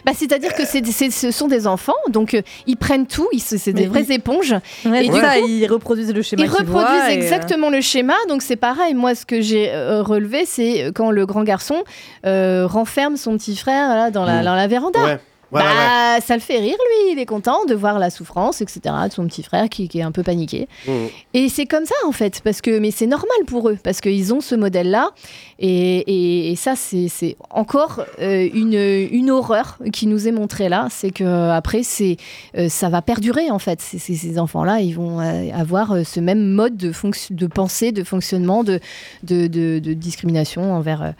Bah, 0.04 0.12
c'est-à-dire 0.16 0.54
que 0.54 0.64
c'est, 0.64 0.84
c'est- 0.86 1.10
ce 1.10 1.30
sont 1.30 1.46
des 1.48 1.66
enfants, 1.66 1.92
donc 2.08 2.34
euh, 2.34 2.42
ils 2.66 2.76
prennent 2.76 3.06
tout, 3.06 3.28
ils, 3.32 3.40
c'est 3.40 3.72
des 3.72 3.82
Mais 3.82 3.86
vraies 3.88 4.04
ils- 4.08 4.12
éponges. 4.14 4.54
Ouais, 4.84 5.04
et 5.06 5.08
du 5.08 5.20
ça, 5.20 5.38
coup, 5.38 5.46
ils 5.46 5.66
reproduisent 5.66 6.12
le 6.12 6.22
schéma 6.22 6.42
ils 6.42 6.48
reproduisent 6.48 6.72
voient 6.72 7.10
et, 7.12 7.18
euh, 7.18 7.22
exactement 7.22 7.70
le 7.70 7.80
schéma, 7.80 8.14
donc 8.28 8.42
c'est 8.42 8.56
pareil. 8.56 8.94
Moi, 8.94 9.14
ce 9.14 9.24
que 9.24 9.40
j'ai 9.40 9.70
euh, 9.70 10.02
relevé, 10.02 10.44
c'est 10.44 10.90
quand 10.94 11.10
le 11.10 11.24
grand 11.26 11.44
garçon 11.44 11.84
euh, 12.26 12.66
renferme 12.66 13.16
son 13.16 13.36
petit 13.36 13.56
frère 13.56 13.88
là, 13.90 14.10
dans, 14.10 14.24
la, 14.24 14.40
Mm. 14.40 14.44
dans 14.44 14.54
la 14.54 14.66
véranda. 14.66 15.02
Ouais. 15.04 15.18
Ouais, 15.52 15.60
bah, 15.62 16.14
ouais, 16.14 16.20
ça 16.22 16.34
le 16.34 16.40
fait 16.40 16.58
rire, 16.58 16.76
lui. 16.78 17.12
Il 17.12 17.18
est 17.18 17.26
content 17.26 17.64
de 17.66 17.74
voir 17.74 17.98
la 17.98 18.08
souffrance, 18.10 18.60
etc., 18.62 18.80
de 19.08 19.12
son 19.12 19.26
petit 19.26 19.42
frère 19.42 19.68
qui, 19.68 19.86
qui 19.88 19.98
est 19.98 20.02
un 20.02 20.12
peu 20.12 20.22
paniqué. 20.22 20.66
Mm. 20.88 20.90
Et 21.34 21.48
c'est 21.50 21.66
comme 21.66 21.84
ça, 21.84 21.94
en 22.06 22.12
fait, 22.12 22.40
parce 22.42 22.60
que, 22.62 22.78
mais 22.78 22.90
c'est 22.90 23.06
normal 23.06 23.36
pour 23.46 23.68
eux, 23.68 23.78
parce 23.82 24.00
qu'ils 24.00 24.32
ont 24.32 24.40
ce 24.40 24.54
modèle-là. 24.54 25.10
Et, 25.58 25.98
et- 25.98 26.52
et 26.52 26.56
ça, 26.56 26.74
c'est 26.76 27.36
encore 27.50 28.02
euh, 28.20 28.48
une, 28.52 28.72
une 29.12 29.30
horreur 29.30 29.78
qui 29.92 30.06
nous 30.06 30.26
est 30.26 30.32
montrée 30.32 30.68
là. 30.68 30.88
C'est 30.90 31.10
que 31.10 31.50
après, 31.50 31.82
c'est 31.82 32.16
euh, 32.56 32.68
ça 32.68 32.88
va 32.88 33.02
perdurer, 33.02 33.50
en 33.50 33.58
fait. 33.58 33.80
C'est- 33.80 33.98
ces 33.98 34.38
enfants-là, 34.38 34.80
ils 34.80 34.92
vont 34.94 35.20
euh, 35.20 35.50
avoir 35.54 35.92
euh, 35.92 36.02
ce 36.04 36.18
même 36.20 36.48
mode 36.52 36.76
de, 36.76 36.92
de 37.30 37.46
pensée, 37.46 37.92
de 37.92 38.04
fonctionnement, 38.04 38.64
de, 38.64 38.80
de, 39.22 39.46
de- 39.46 39.78
de 39.78 39.92
discrimination 39.92 40.72
envers. 40.74 41.02
euh, 41.02 41.10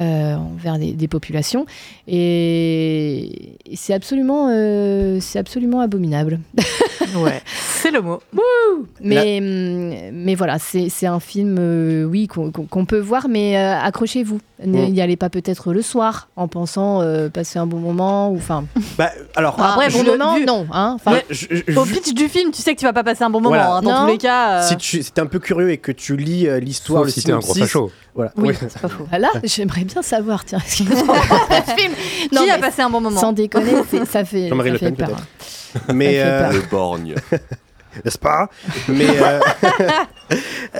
euh, 0.00 0.34
envers 0.36 0.78
des, 0.78 0.92
des 0.92 1.08
populations 1.08 1.66
et, 2.08 3.56
et 3.66 3.76
c'est 3.76 3.92
absolument 3.92 4.48
euh, 4.50 5.18
c'est 5.20 5.38
absolument 5.38 5.80
abominable 5.80 6.40
Ouais, 7.16 7.42
c'est 7.52 7.90
le 7.90 8.00
mot. 8.00 8.20
mais, 9.02 10.10
mais 10.12 10.34
voilà, 10.34 10.58
c'est 10.58 11.06
un 11.06 11.20
film, 11.20 11.56
euh, 11.58 12.04
oui, 12.04 12.26
qu'on 12.26 12.84
peut 12.86 13.00
voir, 13.00 13.28
mais 13.28 13.56
accrochez-vous. 13.56 14.40
Mm. 14.64 14.92
N'y 14.92 15.00
allez 15.00 15.16
pas 15.16 15.28
peut-être 15.30 15.72
le 15.72 15.82
soir 15.82 16.28
en 16.36 16.48
pensant 16.48 17.00
euh, 17.02 17.28
passer 17.28 17.58
un 17.58 17.66
bon 17.66 17.78
moment. 17.78 18.30
ou 18.30 18.36
Enfin, 18.36 18.64
Bah, 18.98 19.10
alors, 19.36 19.54
enfin, 19.54 19.70
après, 19.72 19.88
bon 19.90 19.98
vu 19.98 20.04
le- 20.04 20.10
moment, 20.18 20.36
vu- 20.36 20.44
non. 20.44 20.66
Hein, 20.72 20.92
enfin, 20.94 21.12
Ouais, 21.12 21.24
je- 21.30 21.46
je- 21.66 21.76
Au 21.78 21.84
pitch 21.84 22.12
du 22.14 22.28
film, 22.28 22.50
tu 22.52 22.62
sais 22.62 22.74
que 22.74 22.78
tu 22.80 22.84
vas 22.86 22.92
pas 22.92 23.04
passer 23.04 23.24
un 23.24 23.30
bon 23.30 23.40
moment. 23.40 23.54
Voilà. 23.56 23.72
hein, 23.76 23.82
dans 23.82 23.90
Non. 23.92 24.00
tous 24.06 24.12
les 24.12 24.18
cas. 24.18 24.60
euh, 24.62 24.68
si 24.68 24.76
tu 24.76 25.02
si 25.02 25.10
t'es 25.12 25.20
un 25.20 25.26
peu 25.26 25.38
curieux 25.38 25.70
et 25.70 25.78
que 25.78 25.92
tu 25.92 26.16
lis 26.16 26.46
euh, 26.48 26.60
l'histoire, 26.60 27.04
le 27.04 27.10
si 27.10 27.22
t'es 27.22 27.32
un 27.32 27.38
gros 27.38 27.54
facho. 27.54 27.90
voilà. 28.14 28.32
Oui, 28.36 28.54
c'est 28.60 28.78
pas 28.80 28.88
faux. 28.88 29.06
Voilà, 29.08 29.28
j'aimerais 29.44 29.84
bien 29.84 30.02
savoir, 30.02 30.44
tiens, 30.44 30.58
ce 30.66 30.82
film. 30.84 30.90
Non, 32.32 32.44
Qui 32.44 32.50
a 32.50 32.54
mais 32.56 32.60
passé 32.60 32.82
un 32.82 32.90
bon 32.90 33.00
moment 33.00 33.20
Sans 33.20 33.32
déconner, 33.32 33.72
ça 34.10 34.24
fait, 34.24 34.48
Jean-Marie 34.48 34.70
ça 34.70 34.72
Le 34.74 34.78
fait 34.78 34.92
Pen, 34.92 34.96
peut-être. 35.06 35.92
Mais. 35.94 36.22
Le 36.52 36.60
borgne. 36.70 37.14
n'est-ce 38.04 38.18
pas? 38.18 38.48
Mais 38.88 39.06
euh, 39.20 39.40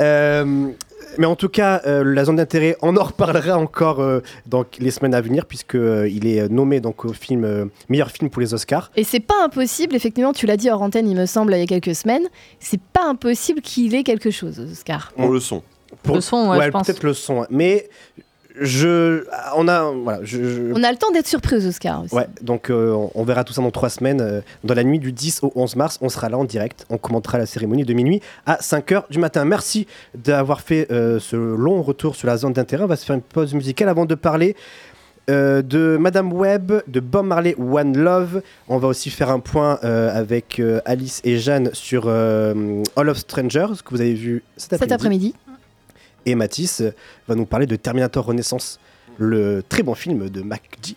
euh, 0.01 0.69
mais 1.19 1.27
en 1.27 1.37
tout 1.37 1.49
cas, 1.49 1.81
euh, 1.87 2.03
la 2.05 2.25
zone 2.25 2.37
d'intérêt, 2.37 2.77
on 2.83 2.97
en 2.97 3.05
reparlera 3.05 3.57
encore 3.59 4.01
euh, 4.01 4.21
dans 4.47 4.65
les 4.79 4.91
semaines 4.91 5.15
à 5.15 5.21
venir 5.21 5.47
puisque 5.47 5.75
euh, 5.75 6.09
il 6.09 6.27
est 6.27 6.49
nommé 6.49 6.81
donc 6.81 7.05
au 7.05 7.13
film 7.13 7.45
euh, 7.45 7.67
meilleur 7.89 8.11
film 8.11 8.31
pour 8.31 8.41
les 8.41 8.55
Oscars. 8.55 8.91
Et 8.97 9.05
c'est 9.05 9.21
pas 9.21 9.45
impossible, 9.45 9.95
effectivement, 9.95 10.33
tu 10.33 10.47
l'as 10.47 10.57
dit 10.57 10.71
hors 10.71 10.83
antenne, 10.83 11.09
il 11.09 11.17
me 11.17 11.27
semble, 11.27 11.53
il 11.55 11.61
y 11.61 11.63
a 11.63 11.67
quelques 11.67 11.95
semaines, 11.95 12.25
c'est 12.61 12.81
pas 12.81 13.05
impossible 13.07 13.61
qu'il 13.61 13.95
ait 13.95 14.03
quelque 14.05 14.31
chose, 14.31 14.59
Oscar. 14.61 15.13
Pour 15.17 15.31
le 15.31 15.41
son. 15.41 15.63
Pour- 16.03 16.15
Le 16.17 16.21
son, 16.21 16.49
ouais, 16.51 16.65
je 16.65 16.71
pense. 16.71 16.87
peut-être 16.87 17.03
le 17.03 17.13
son, 17.15 17.47
mais 17.51 17.89
je, 18.61 19.25
on 19.57 19.67
a, 19.69 19.91
voilà, 19.91 20.21
je, 20.23 20.43
je- 20.43 20.73
On 20.75 20.83
a 20.83 20.91
le 20.91 20.99
temps 20.99 21.11
d'être 21.11 21.27
surpris 21.27 21.57
aux 21.57 21.67
Oscars 21.67 22.05
aussi. 22.05 22.15
Ouais, 22.15 22.27
donc 22.43 22.71
euh, 22.71 22.93
on- 22.93 23.11
on 23.15 23.25
verra 23.25 23.45
tout 23.45 23.53
ça 23.53 23.63
dans 23.63 23.71
trois 23.71 23.89
semaines. 23.89 24.21
euh, 24.21 24.41
dans 24.65 24.75
la 24.75 24.85
nuit 24.85 24.99
du 24.99 25.13
10 25.13 25.41
au 25.43 25.53
11 25.55 25.77
mars, 25.77 25.99
on 26.03 26.09
sera 26.09 26.29
là 26.29 26.39
en 26.39 26.45
direct. 26.45 26.87
On 26.91 26.99
commentera 26.99 27.39
la 27.39 27.47
cérémonie 27.47 27.85
de 27.85 27.95
minuit 27.95 28.21
à 28.47 28.57
5h 28.61 29.05
du 29.11 29.19
matin. 29.19 29.45
Merci 29.45 29.87
d'avoir 30.15 30.61
fait 30.61 30.91
euh, 30.91 31.19
ce 31.19 31.37
long 31.37 31.83
retour 31.83 32.15
sur 32.17 32.27
la 32.29 32.37
zone 32.37 32.53
d'intérêt. 32.53 32.85
On 32.85 32.89
va 32.89 32.97
se 32.97 33.05
faire 33.07 33.17
une 33.17 33.23
pause 33.23 33.55
musicale 33.55 33.89
avant 33.89 34.05
de 34.05 34.15
parler 34.15 34.57
euh, 35.31 35.63
de 35.63 35.97
Madame 36.01 36.33
Webb, 36.33 36.83
de 36.89 36.99
Bob 37.01 37.27
Marley, 37.27 37.55
One 37.59 37.97
Love. 37.97 38.43
On 38.69 38.79
va 38.79 38.89
aussi 38.89 39.09
faire 39.09 39.31
un 39.31 39.39
point 39.41 39.79
euh, 39.85 40.11
avec 40.13 40.59
euh, 40.59 40.81
Alice 40.85 41.21
et 41.25 41.39
Jeanne 41.39 41.71
sur 41.73 42.09
All 42.09 43.09
of 43.09 43.17
Strangers, 43.19 43.69
que 43.85 43.91
vous 43.95 44.01
avez 44.01 44.15
vu 44.15 44.43
cet 44.57 44.73
après-midi. 44.73 44.83
Cet 44.83 44.93
après-midi. 44.93 45.35
Et 46.27 46.35
Mathis 46.35 46.83
va 47.29 47.35
nous 47.35 47.47
parler 47.47 47.67
de 47.67 47.77
Terminator 47.77 48.25
Renaissance, 48.25 48.79
le 49.19 49.63
très 49.69 49.83
bon 49.83 49.95
film 49.95 50.29
de 50.29 50.43
MacG. 50.43 50.95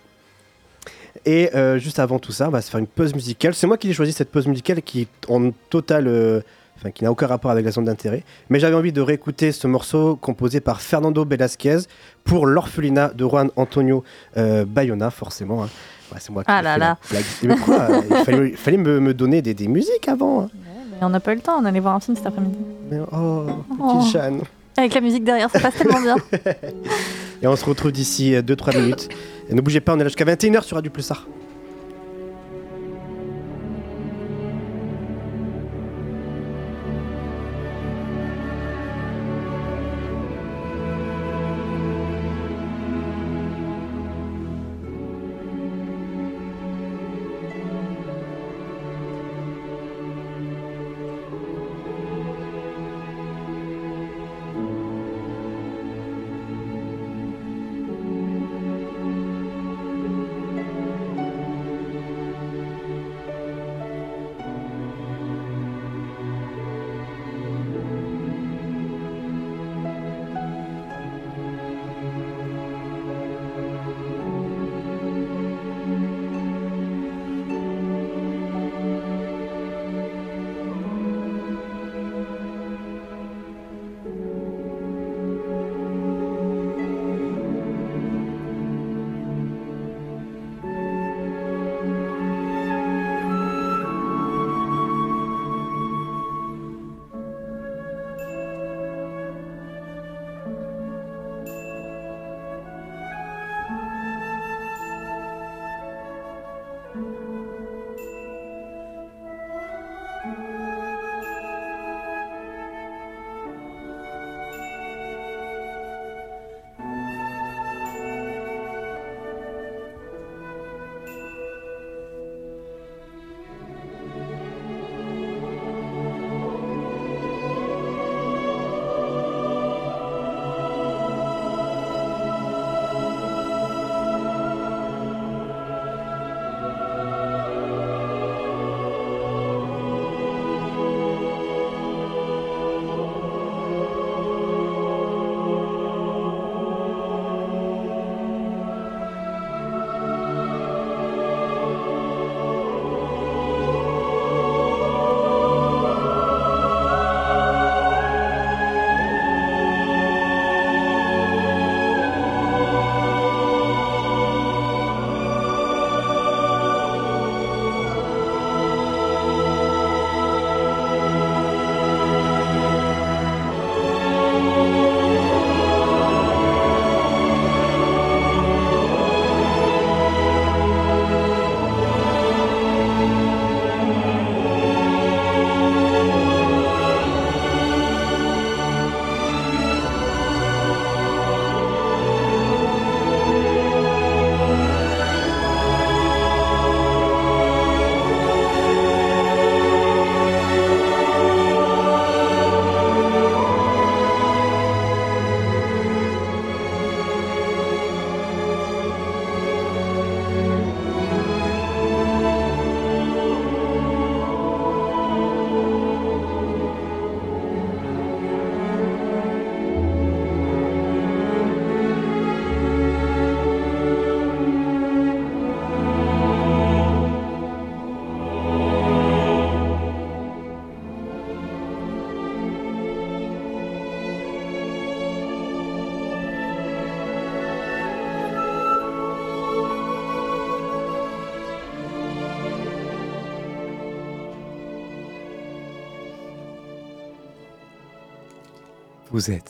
Et 1.26 1.50
euh, 1.56 1.80
juste 1.80 2.00
avant 2.00 2.20
tout 2.20 2.32
ça, 2.32 2.48
on 2.48 2.52
va 2.52 2.62
se 2.62 2.70
faire 2.70 2.80
une 2.80 2.88
pause 2.88 3.14
musicale. 3.16 3.56
C'est 3.56 3.66
moi 3.68 3.78
qui 3.78 3.90
ai 3.90 3.94
choisi 3.94 4.12
cette 4.14 4.30
pause 4.32 4.48
musicale 4.48 4.82
qui 4.82 5.08
en 5.30 5.52
total. 5.70 6.08
euh, 6.08 6.42
Enfin, 6.78 6.92
qui 6.92 7.06
n'a 7.06 7.12
aucun 7.12 7.28
rapport 7.28 7.52
avec 7.52 7.64
la 7.64 7.72
zone 7.72 7.86
d'intérêt. 7.86 8.26
Mais 8.50 8.60
j'avais 8.60 8.76
envie 8.76 8.92
de 8.92 9.00
réécouter 9.00 9.54
ce 9.54 9.66
morceau 9.66 10.18
composé 10.18 10.60
par 10.60 10.82
Fernando 10.82 11.24
Velasquez 11.24 11.78
pour 12.26 12.46
l'orphelinat 12.48 13.14
de 13.16 13.26
Juan 13.26 13.50
Antonio 13.56 14.04
euh, 14.36 14.66
Bayona, 14.66 15.10
forcément. 15.10 15.64
hein. 15.64 15.70
Ouais, 16.12 16.18
c'est 16.20 16.32
moi 16.34 16.44
qui 16.44 16.52
Ah 16.52 16.62
là 16.62 16.78
là. 16.78 16.98
la 17.02 17.10
blague. 17.12 17.26
Mais 17.44 17.56
quoi 17.56 17.88
Il 18.10 18.26
fallait, 18.26 18.50
il 18.50 18.58
fallait 18.58 18.76
me, 18.78 19.00
me 19.00 19.14
donner 19.14 19.42
des, 19.42 19.54
des 19.54 19.70
musiques 19.70 20.10
avant. 20.10 20.42
hein. 20.42 20.50
Mais 20.92 20.98
on 21.06 21.08
n'a 21.10 21.22
pas 21.22 21.32
eu 21.32 21.36
le 21.36 21.42
temps, 21.42 21.58
on 21.62 21.64
allait 21.64 21.80
voir 21.80 21.96
un 21.96 22.02
film 22.02 22.18
cet 22.18 22.26
après-midi. 22.26 22.58
Mais, 22.92 23.00
oh, 23.14 23.46
petite 23.70 23.80
Oh. 23.80 24.06
Jeanne. 24.12 24.42
Avec 24.78 24.94
la 24.94 25.02
musique 25.02 25.24
derrière, 25.24 25.50
ça 25.50 25.60
passe 25.60 25.76
tellement 25.76 26.02
bien. 26.02 26.16
Et 27.42 27.48
on 27.48 27.56
se 27.56 27.66
retrouve 27.66 27.92
d'ici 27.92 28.34
2-3 28.34 28.78
minutes. 28.78 29.10
Et 29.50 29.54
ne 29.54 29.62
bougez 29.62 29.80
pas, 29.82 29.94
on 29.94 30.00
est 30.00 30.04
là 30.04 30.10
jusqu'à 30.10 30.26
21h 30.26 30.64
sur 30.64 30.76
Radio 30.76 30.92
Pulsar. 30.92 31.28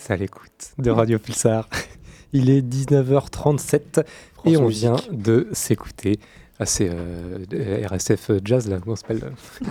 À 0.10 0.16
l'écoute 0.16 0.72
de 0.78 0.92
Radio 0.92 1.20
Pulsar. 1.20 1.68
Il 2.34 2.50
est 2.50 2.62
19h37 2.62 4.04
et 4.46 4.58
on 4.58 4.68
Musique. 4.68 4.82
vient 4.82 4.96
de 5.12 5.48
s'écouter. 5.54 6.20
Ah, 6.60 6.66
c'est 6.66 6.90
euh, 6.92 7.86
RSF 7.90 8.32
Jazz 8.44 8.68
là, 8.70 8.78
comment 8.84 8.96
ça 8.96 9.02
s'appelle 9.08 9.32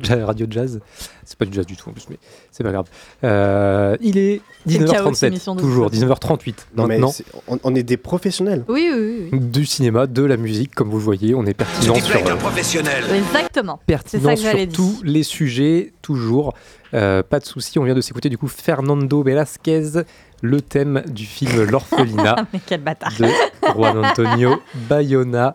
Ja- 0.00 0.24
Radio 0.26 0.46
Jazz. 0.48 0.80
C'est 1.24 1.36
pas 1.36 1.44
du 1.44 1.52
jazz 1.52 1.66
du 1.66 1.76
tout 1.76 1.88
en 1.88 1.92
plus, 1.92 2.06
mais 2.08 2.18
c'est 2.52 2.62
pas 2.62 2.70
grave. 2.70 2.86
Euh, 3.24 3.96
il 4.00 4.16
est 4.16 4.40
C'est 4.66 4.78
le 4.78 4.86
chaos, 4.86 5.12
cette 5.12 5.24
19h37, 5.30 5.32
émission, 5.32 5.54
de 5.56 5.60
toujours, 5.60 5.90
toute 5.90 6.00
façon. 6.00 6.36
19h38 6.36 6.54
Non, 6.76 6.86
mais 6.86 7.00
on, 7.48 7.58
on 7.64 7.74
est 7.74 7.82
des 7.82 7.96
professionnels. 7.96 8.64
Oui, 8.68 8.88
oui, 8.94 9.28
oui. 9.32 9.40
Du 9.40 9.66
cinéma, 9.66 10.06
de 10.06 10.22
la 10.22 10.36
musique, 10.36 10.72
comme 10.74 10.88
vous 10.88 10.98
le 10.98 11.02
voyez, 11.04 11.34
on 11.34 11.44
est 11.46 11.52
pertinent 11.54 11.96
sur, 11.96 12.14
euh. 12.16 13.14
Exactement. 13.14 13.80
Pertinent 13.86 14.22
ça 14.24 14.34
que 14.36 14.40
j'allais 14.40 14.64
sur 14.70 14.72
tous 14.74 15.02
les 15.02 15.24
sujets, 15.24 15.92
toujours. 16.00 16.54
Euh, 16.94 17.22
pas 17.22 17.38
de 17.40 17.44
souci, 17.44 17.78
on 17.78 17.84
vient 17.84 17.94
de 17.94 18.00
s'écouter 18.00 18.28
du 18.28 18.38
coup 18.38 18.48
Fernando 18.48 19.22
Velasquez, 19.22 20.02
le 20.42 20.60
thème 20.60 21.02
du 21.08 21.24
film 21.24 21.64
L'orphelinat 21.70 22.36
Ah, 22.38 22.46
mais 22.52 22.60
quel 22.64 22.80
bâtard. 22.80 23.12
de 23.18 23.26
Juan 23.74 24.04
Antonio 24.04 24.60
Bayona. 24.88 25.54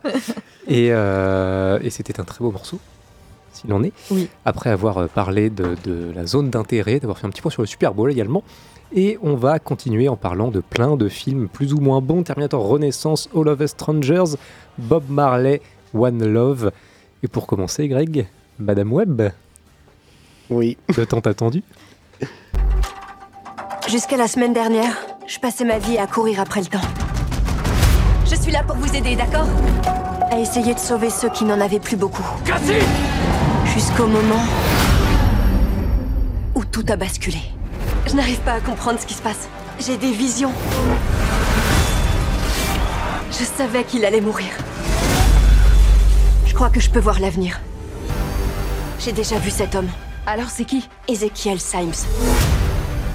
Et, 0.68 0.90
euh, 0.92 1.80
et 1.82 1.90
c'était 1.90 2.20
un 2.20 2.24
très 2.24 2.40
beau 2.44 2.52
morceau, 2.52 2.80
s'il 3.52 3.74
en 3.74 3.84
est. 3.84 3.94
Oui. 4.12 4.30
Après 4.46 4.70
avoir 4.70 4.98
euh, 5.00 5.08
parlé 5.08 5.50
de, 5.50 5.76
de 5.84 6.12
la 6.16 6.26
zone 6.26 6.50
d'intérêt, 6.50 7.00
d'avoir 7.00 7.18
fait 7.18 7.28
un 7.28 7.30
petit 7.30 7.42
point 7.42 7.52
sur 7.52 7.62
le 7.62 7.68
Super 7.68 7.94
Bowl 7.94 8.12
également. 8.12 8.44
Et 8.96 9.18
on 9.24 9.36
va 9.36 9.58
continuer 9.58 10.08
en 10.08 10.16
parlant 10.16 10.50
de 10.52 10.60
plein 10.60 10.96
de 10.98 11.10
films 11.10 11.48
plus 11.48 11.74
ou 11.74 11.80
moins 11.80 12.00
bons. 12.00 12.22
Terminator 12.22 12.64
Renaissance, 12.64 13.28
All 13.36 13.48
of 13.48 13.60
Us 13.60 13.72
Strangers, 13.72 14.36
Bob 14.78 15.04
Marley, 15.10 15.62
One 15.96 16.24
Love. 16.26 16.72
Et 17.24 17.28
pour 17.28 17.48
commencer, 17.48 17.88
Greg, 17.88 18.28
Madame 18.60 18.94
Webb, 18.94 19.32
Oui. 20.50 20.78
le 20.96 21.06
temps 21.06 21.20
attendu. 21.20 21.64
Jusqu'à 23.88 24.18
la 24.18 24.28
semaine 24.28 24.54
dernière, 24.54 24.96
je 25.28 25.40
passais 25.40 25.66
ma 25.66 25.78
vie 25.78 25.98
à 25.98 26.08
courir 26.08 26.40
après 26.40 26.62
le 26.62 26.68
temps. 26.68 26.82
Je 28.26 28.36
suis 28.36 28.52
là 28.52 28.64
pour 28.64 28.76
vous 28.76 28.96
aider, 28.96 29.16
d'accord? 29.16 29.48
À 30.32 30.40
essayer 30.40 30.74
de 30.74 30.80
sauver 30.80 31.10
ceux 31.10 31.30
qui 31.30 31.44
n'en 31.46 31.60
avaient 31.60 31.80
plus 31.80 31.98
beaucoup. 31.98 32.24
Jusqu'au 33.74 34.08
moment 34.08 34.44
où 36.56 36.64
tout 36.66 36.86
a 36.90 36.96
basculé. 36.96 37.40
Je 38.08 38.16
n'arrive 38.16 38.40
pas 38.40 38.54
à 38.54 38.60
comprendre 38.60 39.00
ce 39.00 39.06
qui 39.06 39.14
se 39.14 39.22
passe. 39.22 39.48
J'ai 39.80 39.98
des 39.98 40.12
visions. 40.12 40.52
Je 43.32 43.44
savais 43.44 43.84
qu'il 43.84 44.06
allait 44.06 44.22
mourir. 44.22 44.50
Je 46.46 46.54
crois 46.54 46.70
que 46.70 46.80
je 46.80 46.90
peux 46.90 47.00
voir 47.00 47.20
l'avenir. 47.20 47.60
J'ai 49.00 49.12
déjà 49.12 49.38
vu 49.38 49.50
cet 49.50 49.76
homme. 49.76 49.90
Alors 50.26 50.50
c'est 50.50 50.64
qui 50.64 50.88
Ezekiel 51.10 51.60
Symes. 51.60 51.92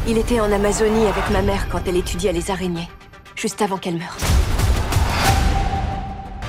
Il 0.07 0.19
était 0.19 0.41
en 0.41 0.53
Amazonie 0.53 1.07
avec 1.07 1.31
ma 1.31 1.41
mère 1.41 1.67
quand 1.71 1.81
elle 1.87 1.97
étudiait 1.97 2.33
les 2.33 2.51
araignées, 2.51 2.89
juste 3.35 3.63
avant 3.63 3.79
qu'elle 3.79 3.97
meure. 3.97 4.17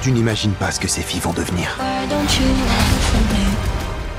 Tu 0.01 0.11
n'imagines 0.11 0.51
pas 0.51 0.71
ce 0.71 0.79
que 0.79 0.87
ces 0.89 1.01
filles 1.01 1.21
vont 1.21 1.31
devenir. 1.31 1.77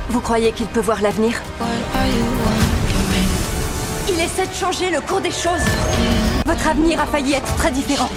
Vous 0.08 0.20
croyez 0.20 0.52
qu'il 0.52 0.66
peut 0.66 0.80
voir 0.80 1.02
l'avenir 1.02 1.42
Il 4.08 4.18
essaie 4.18 4.46
de 4.46 4.54
changer 4.54 4.90
le 4.90 5.00
cours 5.02 5.20
des 5.20 5.30
choses. 5.30 5.64
Votre 6.46 6.68
avenir 6.68 7.00
a 7.00 7.06
failli 7.06 7.34
être 7.34 7.54
très 7.56 7.70
différent. 7.70 8.10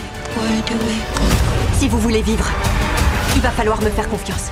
Si 1.77 1.89
vous 1.89 1.99
voulez 1.99 2.21
vivre, 2.21 2.49
il 3.35 3.41
va 3.41 3.51
falloir 3.51 3.81
me 3.81 3.89
faire 3.89 4.07
confiance. 4.07 4.49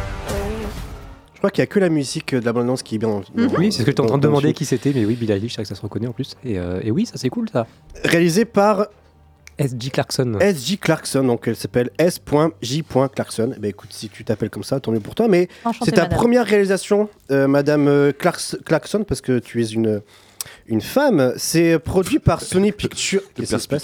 Je 1.41 1.47
crois 1.47 1.49
qu'il 1.51 1.61
n'y 1.63 1.63
a 1.63 1.67
que 1.73 1.79
la 1.79 1.89
musique 1.89 2.35
de 2.35 2.45
la 2.45 2.53
bande-annonce 2.53 2.83
qui 2.83 2.95
est 2.95 2.97
bien. 2.99 3.09
dans- 3.09 3.19
dans- 3.47 3.55
Oui, 3.57 3.71
c'est 3.71 3.79
ce 3.79 3.83
que 3.83 3.89
j'étais 3.91 4.01
en 4.01 4.05
train 4.05 4.17
de 4.19 4.21
demander 4.21 4.53
qui 4.53 4.63
c'était, 4.63 4.91
mais 4.93 5.05
oui, 5.05 5.15
Billie 5.15 5.31
Eilish, 5.33 5.53
c'est 5.53 5.55
vrai 5.55 5.63
que 5.63 5.69
ça 5.69 5.73
se 5.75 5.81
reconnaît 5.81 6.05
en 6.05 6.11
plus. 6.11 6.35
Et, 6.45 6.59
euh, 6.59 6.79
et 6.83 6.91
oui, 6.91 7.07
ça 7.07 7.13
c'est 7.15 7.29
cool 7.29 7.49
ça. 7.51 7.65
Réalisé 8.03 8.45
par 8.45 8.85
S.J. 9.57 9.89
Clarkson. 9.89 10.37
S.J. 10.39 10.77
Clarkson, 10.77 11.23
donc 11.23 11.47
elle 11.47 11.55
s'appelle 11.55 11.89
S.J. 11.97 12.83
Clarkson. 12.83 13.53
Eh 13.55 13.59
ben, 13.59 13.69
écoute, 13.69 13.89
si 13.91 14.07
tu 14.09 14.23
t'appelles 14.23 14.51
comme 14.51 14.63
ça, 14.63 14.79
tant 14.79 14.91
mieux 14.91 14.99
pour 14.99 15.15
toi. 15.15 15.27
Mais 15.27 15.47
c'est 15.83 15.91
ta 15.91 16.03
madame. 16.03 16.17
première 16.19 16.45
réalisation, 16.45 17.09
euh, 17.31 17.47
Madame 17.47 17.87
euh, 17.87 18.11
Clarks- 18.11 18.57
Clarkson, 18.63 19.03
parce 19.07 19.21
que 19.21 19.39
tu 19.39 19.61
es 19.63 19.65
une, 19.67 20.01
une 20.67 20.81
femme. 20.81 21.33
C'est 21.37 21.79
produit 21.79 22.19
par 22.19 22.41
Sony 22.41 22.71
Pictures. 22.73 23.21
Qu'est-ce 23.35 23.55
qui 23.55 23.61
se 23.61 23.67
passe 23.67 23.83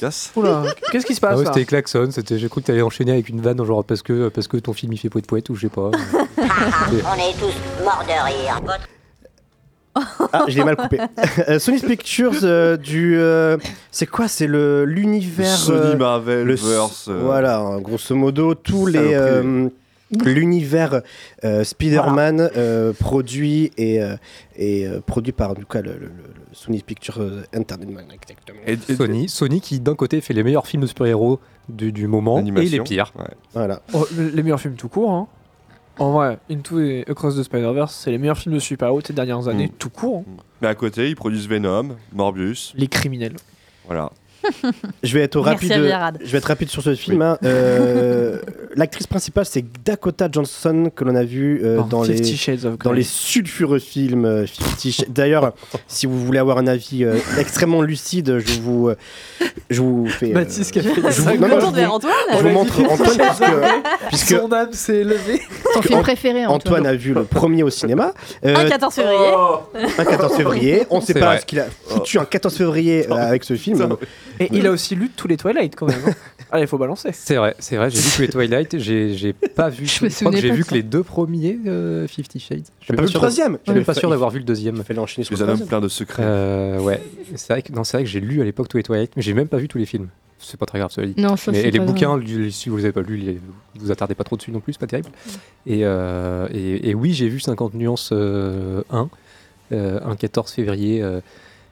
qu'est-ce 0.92 1.06
qui 1.06 1.14
se 1.16 1.20
Ah 1.24 1.28
passe 1.30 1.40
ouais, 1.40 1.46
là 1.46 1.52
c'était 1.54 1.66
Klaxon, 1.66 2.10
c'était, 2.12 2.38
j'ai 2.38 2.50
cru 2.50 2.62
que 2.62 2.68
t'allais 2.68 2.82
enchaîner 2.82 3.12
avec 3.12 3.30
une 3.30 3.42
vanne, 3.42 3.64
genre 3.64 3.84
parce 3.84 4.02
que, 4.02 4.30
parce 4.30 4.48
que 4.48 4.58
ton 4.58 4.74
film 4.74 4.94
il 4.94 4.98
fait 4.98 5.10
poète 5.10 5.28
poète 5.28 5.50
ou 5.50 5.56
je 5.56 5.62
sais 5.62 5.70
pas. 5.70 5.92
On 6.38 7.16
est 7.16 7.34
tous 7.40 7.84
morts 7.84 8.04
de 8.08 8.26
rire. 8.26 8.62
Ah, 10.32 10.46
je 10.48 10.58
l'ai 10.58 10.64
mal 10.64 10.76
coupé. 10.76 11.00
Euh, 11.50 11.60
Sony 11.60 11.80
Pictures 11.80 12.34
euh, 12.44 12.78
du. 12.78 13.18
euh, 13.20 13.58
c'est 13.92 14.06
quoi? 14.06 14.28
C'est 14.28 14.46
le 14.48 14.86
l'univers. 14.86 15.58
Sony 15.58 15.96
Marvel 15.96 16.44
le 16.46 16.56
verse. 16.56 17.08
euh, 17.10 17.20
Voilà, 17.24 17.58
hein, 17.60 17.80
grosso 17.80 18.14
modo, 18.16 18.54
tous 18.54 18.86
les. 18.86 19.16
L'univers 20.24 21.02
euh, 21.44 21.64
Spider-Man 21.64 22.50
euh, 22.56 22.94
produit 22.94 23.72
et, 23.78 24.02
euh, 24.02 24.16
et 24.56 24.88
euh, 24.88 25.02
produit 25.02 25.34
par 25.34 25.54
du 25.54 25.66
coup, 25.66 25.78
le, 25.78 25.84
le- 25.98 26.12
Sony 26.54 26.82
Pictures 26.82 27.20
Entertainment. 27.56 28.00
exactement. 28.14 28.60
et- 28.66 28.74
et- 28.74 28.96
Sony, 28.96 29.28
Sony 29.30 29.60
qui 29.62 29.80
d'un 29.82 29.96
côté 29.96 30.22
fait 30.22 30.34
les 30.34 30.44
meilleurs 30.44 30.66
films 30.66 30.84
de 30.84 30.88
super-héros 30.88 31.40
du, 31.68 31.92
du 31.92 32.08
moment 32.08 32.40
et 32.40 32.66
les 32.66 32.80
pires. 32.80 33.12
Ouais. 33.20 33.26
Voilà. 33.54 33.82
Oh, 33.94 34.06
le- 34.16 34.30
les 34.30 34.44
meilleurs 34.44 34.62
films 34.62 34.76
tout 34.76 34.90
court. 34.90 35.12
Hein. 35.12 35.28
En 36.00 36.12
vrai, 36.12 36.38
Into 36.50 36.80
et 36.80 37.04
Across 37.10 37.38
the 37.38 37.44
Spider-Verse, 37.44 37.94
c'est 37.94 38.12
les 38.12 38.18
meilleurs 38.20 38.38
films 38.38 38.54
de 38.56 38.60
super-héros 38.60 39.02
de 39.02 39.08
ces 39.08 39.14
dernières 39.14 39.48
années, 39.48 39.68
Mm. 39.68 39.78
tout 39.80 39.90
court. 39.90 40.24
hein. 40.28 40.42
Mais 40.62 40.68
à 40.68 40.76
côté, 40.76 41.10
ils 41.10 41.16
produisent 41.16 41.48
Venom, 41.50 41.96
Morbius. 42.14 42.72
Les 42.78 42.88
criminels. 42.88 43.36
Voilà. 43.86 44.12
Je 45.04 45.14
vais 45.14 45.22
être 45.24 45.40
rapide. 45.40 45.72
Je 46.24 46.32
vais 46.32 46.38
être 46.38 46.46
rapide 46.46 46.70
sur 46.70 46.82
ce 46.84 46.96
film. 46.96 47.22
hein. 47.22 47.38
Euh, 47.44 48.38
L'actrice 48.76 49.08
principale, 49.08 49.46
c'est 49.46 49.66
Dakota 49.84 50.30
Johnson 50.32 50.92
que 50.96 51.04
l'on 51.04 51.16
a 51.16 51.24
vu 51.24 51.62
euh, 51.64 51.78
Oh, 51.80 51.84
dans 51.90 52.04
les 52.04 52.22
dans 52.84 52.92
les 52.92 53.04
sulfureux 53.04 53.80
films 53.80 54.26
euh. 54.26 54.46
D'ailleurs, 55.10 55.54
si 55.88 56.06
vous 56.06 56.24
voulez 56.24 56.38
avoir 56.40 56.60
un 56.60 56.68
avis 56.68 57.04
euh, 57.04 57.16
extrêmement 57.40 57.82
lucide, 57.82 58.38
je 58.40 58.60
vous, 58.60 58.90
euh, 58.90 58.96
je 59.72 59.82
vous 59.82 60.06
fais. 60.08 60.32
euh, 60.32 60.34
Baptiste 60.36 60.72
qui 60.72 60.80
a 60.80 60.84
fait 60.84 60.90
je 60.96 61.22
vous- 61.22 61.36
non, 61.38 61.48
non, 61.48 61.48
je 61.48 61.54
Retourne 61.56 61.76
vers 61.76 61.90
vous- 61.90 61.96
Antoine. 61.96 62.14
je 62.34 62.38
vous 62.38 62.50
montre 62.50 62.80
Antoine 62.82 63.18
puisque, 63.18 64.10
puisque 64.10 64.40
Son 64.42 64.52
âme 64.54 64.74
s'est 64.74 64.98
élevée. 64.98 65.42
Ton 65.74 65.82
film 65.82 66.02
préféré, 66.02 66.46
Antoine. 66.46 66.56
Antoine 66.58 66.86
a 66.88 66.94
vu 66.94 67.14
le 67.14 67.24
premier 67.24 67.64
au 67.64 67.70
cinéma. 67.72 68.14
Euh, 68.46 68.56
Un 68.56 68.66
14 68.70 68.94
février. 68.94 69.32
un 69.98 70.06
14 70.06 70.36
février. 70.36 70.84
On 70.92 70.98
ne 71.00 71.02
sait 71.06 71.14
pas 71.16 71.26
vrai. 71.28 71.40
ce 71.40 71.46
qu'il 71.46 71.60
a 71.60 71.66
foutu 71.88 72.20
un 72.20 72.26
14 72.26 72.56
février 72.56 73.08
euh, 73.10 73.16
avec 73.16 73.44
ce 73.44 73.56
film. 73.56 73.96
Et 74.40 74.50
il 74.52 74.66
a 74.68 74.72
aussi 74.72 74.96
lu 74.96 75.10
tous 75.16 75.28
les 75.28 75.38
Twilight 75.38 75.76
quand 75.76 75.88
même. 75.88 76.00
hein. 76.08 76.14
Allez, 76.52 76.64
il 76.66 76.68
faut 76.68 76.78
balancer. 76.78 77.10
C'est 77.14 77.36
vrai, 77.36 77.56
c'est 77.60 77.76
vrai, 77.78 77.90
j'ai 77.90 78.00
vu 78.00 78.10
tous 78.16 78.22
les 78.22 78.28
Twilight, 78.30 78.78
j'ai, 78.80 79.14
j'ai 79.16 79.34
pas 79.34 79.70
vu. 79.70 79.86
Je 79.88 79.98
crois 80.20 80.32
que 80.32 80.38
j'ai 80.38 80.52
vu 80.52 80.64
que 80.64 80.74
les 80.74 80.84
deux 80.84 81.04
premiers 81.04 81.58
euh, 81.68 82.08
Fifty 82.08 82.40
Shades. 82.40 82.64
Je 82.82 82.94
pas 82.94 83.02
vu 83.02 83.08
le 83.08 83.14
troisième 83.14 83.58
Je 83.68 83.72
suis 83.74 83.84
pas 83.84 83.94
sûr 83.94 84.10
d'avoir 84.10 84.30
vu 84.32 84.40
le 84.40 84.46
deuxième. 84.46 84.76
Il 84.78 84.84
fallait 84.84 85.00
enchaîner 85.00 85.26
sur 85.26 85.36
Les 85.36 85.54
le 85.60 85.66
plein 85.66 85.82
de 85.82 85.88
secrets. 85.88 86.24
Euh, 86.26 86.80
ouais, 86.80 87.02
c'est 87.36 87.54
vrai, 87.54 87.62
que, 87.62 87.72
non, 87.74 87.84
c'est 87.84 87.98
vrai 87.98 88.04
que 88.04 88.10
j'ai 88.10 88.20
lu 88.20 88.42
à 88.42 88.44
l'époque 88.44 88.68
tous 88.68 88.78
les 88.78 88.84
Twilight, 88.84 89.12
mais 89.16 89.22
j'ai 89.22 89.34
même 89.34 89.48
pas 89.48 89.58
vu 89.58 89.68
tous 89.68 89.78
les 89.78 89.86
films. 89.86 90.08
C'est 90.40 90.60
pas 90.60 90.68
très 90.68 90.78
grave, 90.78 90.92
cela 90.92 91.08
dit. 91.08 91.16
Non, 91.18 91.36
ça 91.36 91.52
Mais 91.52 91.64
c'est 91.64 91.72
les 91.72 91.80
bouquins, 91.80 92.10
grave. 92.16 92.20
lu- 92.20 92.52
si 92.52 92.70
vous 92.70 92.78
les 92.78 92.84
avez 92.86 92.92
pas 92.94 93.02
lus, 93.02 93.18
les- 93.18 93.40
vous 93.80 93.90
attardez 93.90 94.14
pas 94.14 94.24
trop 94.24 94.38
dessus 94.38 94.52
non 94.52 94.60
plus, 94.60 94.74
c'est 94.74 94.80
pas 94.80 94.86
terrible. 94.86 95.10
Et, 95.66 95.80
euh, 95.84 96.48
et, 96.54 96.90
et 96.90 96.94
oui, 96.94 97.12
j'ai 97.14 97.28
vu 97.28 97.40
50 97.40 97.74
nuances 97.74 98.12
euh, 98.14 98.84
1, 98.92 99.10
euh, 99.72 100.00
un 100.06 100.16
14 100.16 100.52
février 100.52 101.02
euh, 101.02 101.22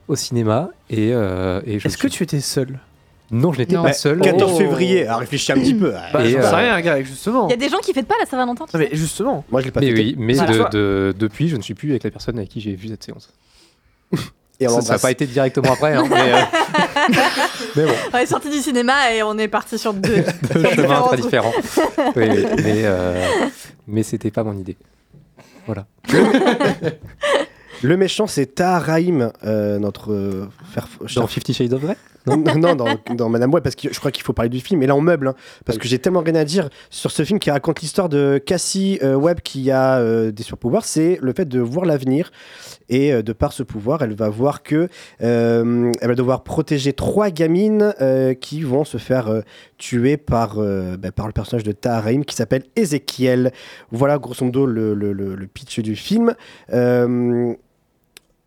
au 0.08 0.16
cinéma. 0.16 0.70
Et, 0.90 1.12
euh, 1.14 1.62
et 1.66 1.80
je 1.80 1.88
Est-ce 1.88 1.98
que 1.98 2.08
suis- 2.10 2.18
tu 2.18 2.24
étais 2.24 2.40
seul? 2.42 2.80
Non, 3.32 3.52
je 3.54 3.60
n'étais 3.60 3.76
Non. 3.76 3.84
pas 3.84 3.94
seul. 3.94 4.20
14 4.20 4.52
Oh. 4.54 4.58
février, 4.58 5.08
à 5.08 5.18
réfléchir 5.18 5.56
un 5.56 5.60
petit 5.60 5.74
peu. 5.74 5.92
Bah, 6.14 6.24
Et, 6.24 6.30
j'en 6.30 6.38
euh, 6.40 6.42
sais 6.50 6.56
rien, 6.56 6.80
Greg, 6.82 7.06
justement. 7.06 7.48
Il 7.48 7.52
y 7.52 7.54
a 7.54 7.58
des 7.58 7.70
gens 7.70 7.80
qui 7.80 7.92
fêtent 7.92 8.08
pas 8.08 8.14
la 8.20 8.26
Saint-Valentin. 8.28 8.66
tu 8.70 8.78
Non, 8.78 8.84
sais. 8.84 8.90
mais 8.92 8.96
justement. 8.98 9.44
Moi, 9.52 9.62
je 9.62 9.66
l'ai 9.66 9.72
pas 9.72 9.80
Mais 9.80 9.88
fêté. 9.90 10.02
oui, 10.02 10.16
mais 10.18 10.38
Ah, 10.40 10.70
de- 10.72 11.14
depuis, 11.18 11.50
je 11.50 11.56
ne 11.56 11.62
suis 11.64 11.74
plus 11.74 11.90
avec 11.90 12.04
la 12.04 12.12
personne 12.12 12.38
avec 12.38 12.50
qui 12.50 12.62
j'ai 12.62 12.76
vu 12.76 12.88
cette 12.88 13.04
séance. 13.04 13.32
Et 14.60 14.68
on 14.68 14.70
Ça 14.70 14.76
n'a 14.76 14.82
l'embrasse. 14.82 15.02
pas 15.02 15.12
été 15.12 15.26
directement 15.26 15.74
après, 15.74 15.96
hein, 15.96 16.04
mais, 16.10 16.34
euh, 16.34 16.38
mais 17.76 17.86
bon, 17.86 17.92
On 18.14 18.18
est 18.20 18.26
sorti 18.28 18.50
du 18.50 18.60
cinéma 18.60 19.12
et 19.12 19.22
on 19.24 19.38
est 19.38 19.48
parti 19.50 19.78
sur 19.78 19.94
deux. 19.94 20.24
deux 20.54 20.64
chemins 20.70 20.70
différents 20.70 21.08
très 21.08 21.18
différents. 21.22 21.54
Oui, 22.16 22.24
oui, 22.30 22.46
mais 22.64 22.82
euh, 22.86 23.26
mais 23.88 24.04
c'était 24.04 24.32
pas 24.32 24.44
mon 24.44 24.54
idée. 24.58 24.78
Voilà. 25.66 25.88
Le 27.86 27.98
méchant, 27.98 28.26
c'est 28.26 28.56
Taharaim, 28.56 29.32
euh, 29.44 29.78
notre 29.80 30.12
euh, 30.12 30.48
Dans 31.16 31.28
Fifty 31.28 31.54
Shades 31.54 31.74
of 31.74 31.82
Grey 31.82 31.96
non, 32.28 32.38
non, 32.58 32.74
dans, 32.74 32.88
dans 33.14 33.30
Madame 33.30 33.54
Web, 33.54 33.62
parce 33.64 33.76
que 33.76 33.94
je 33.94 34.00
crois 34.00 34.10
qu'il 34.10 34.24
faut 34.24 34.34
parler 34.34 34.50
du 34.50 34.60
film. 34.60 34.82
Et 34.82 34.88
là, 34.88 34.96
on 34.96 35.02
meuble, 35.02 35.28
hein, 35.28 35.36
parce 35.64 35.78
que 35.78 35.88
j'ai 35.88 36.00
tellement 36.00 36.22
rien 36.22 36.34
à 36.34 36.44
dire 36.44 36.70
sur 36.90 37.12
ce 37.12 37.24
film 37.24 37.38
qui 37.38 37.52
raconte 37.52 37.82
l'histoire 37.82 38.10
de 38.10 38.42
Cassie 38.44 38.98
euh, 39.04 39.14
Webb 39.14 39.42
qui 39.42 39.70
a 39.70 40.00
euh, 40.00 40.32
des 40.32 40.42
surpouvoirs. 40.42 40.86
C'est 40.86 41.20
le 41.22 41.34
fait 41.34 41.46
de 41.46 41.60
voir 41.60 41.86
l'avenir. 41.86 42.32
Et 42.90 43.14
euh, 43.14 43.22
de 43.22 43.32
par 43.32 43.54
ce 43.54 43.62
pouvoir, 43.62 44.02
elle 44.02 44.16
va 44.16 44.30
voir 44.30 44.64
que 44.64 44.90
elle 45.20 45.94
va 46.02 46.16
devoir 46.16 46.44
protéger 46.44 46.94
trois 46.94 47.30
gamines 47.30 47.94
qui 48.42 48.62
vont 48.64 48.86
se 48.86 48.98
faire 48.98 49.44
tuer 49.78 50.18
par, 50.18 50.56
bah, 50.58 51.12
par 51.12 51.28
le 51.28 51.34
personnage 51.34 51.64
de 51.64 51.74
Taharaim 51.74 52.24
qui 52.24 52.36
s'appelle 52.36 52.64
Ezekiel. 52.76 53.52
Voilà, 53.92 54.18
grosso 54.18 54.44
modo, 54.44 54.66
le, 54.66 54.96
le- 54.96 55.14
le- 55.14 55.36
le 55.36 55.46
pitch 55.48 55.80
du 55.80 55.96
film. 55.96 56.34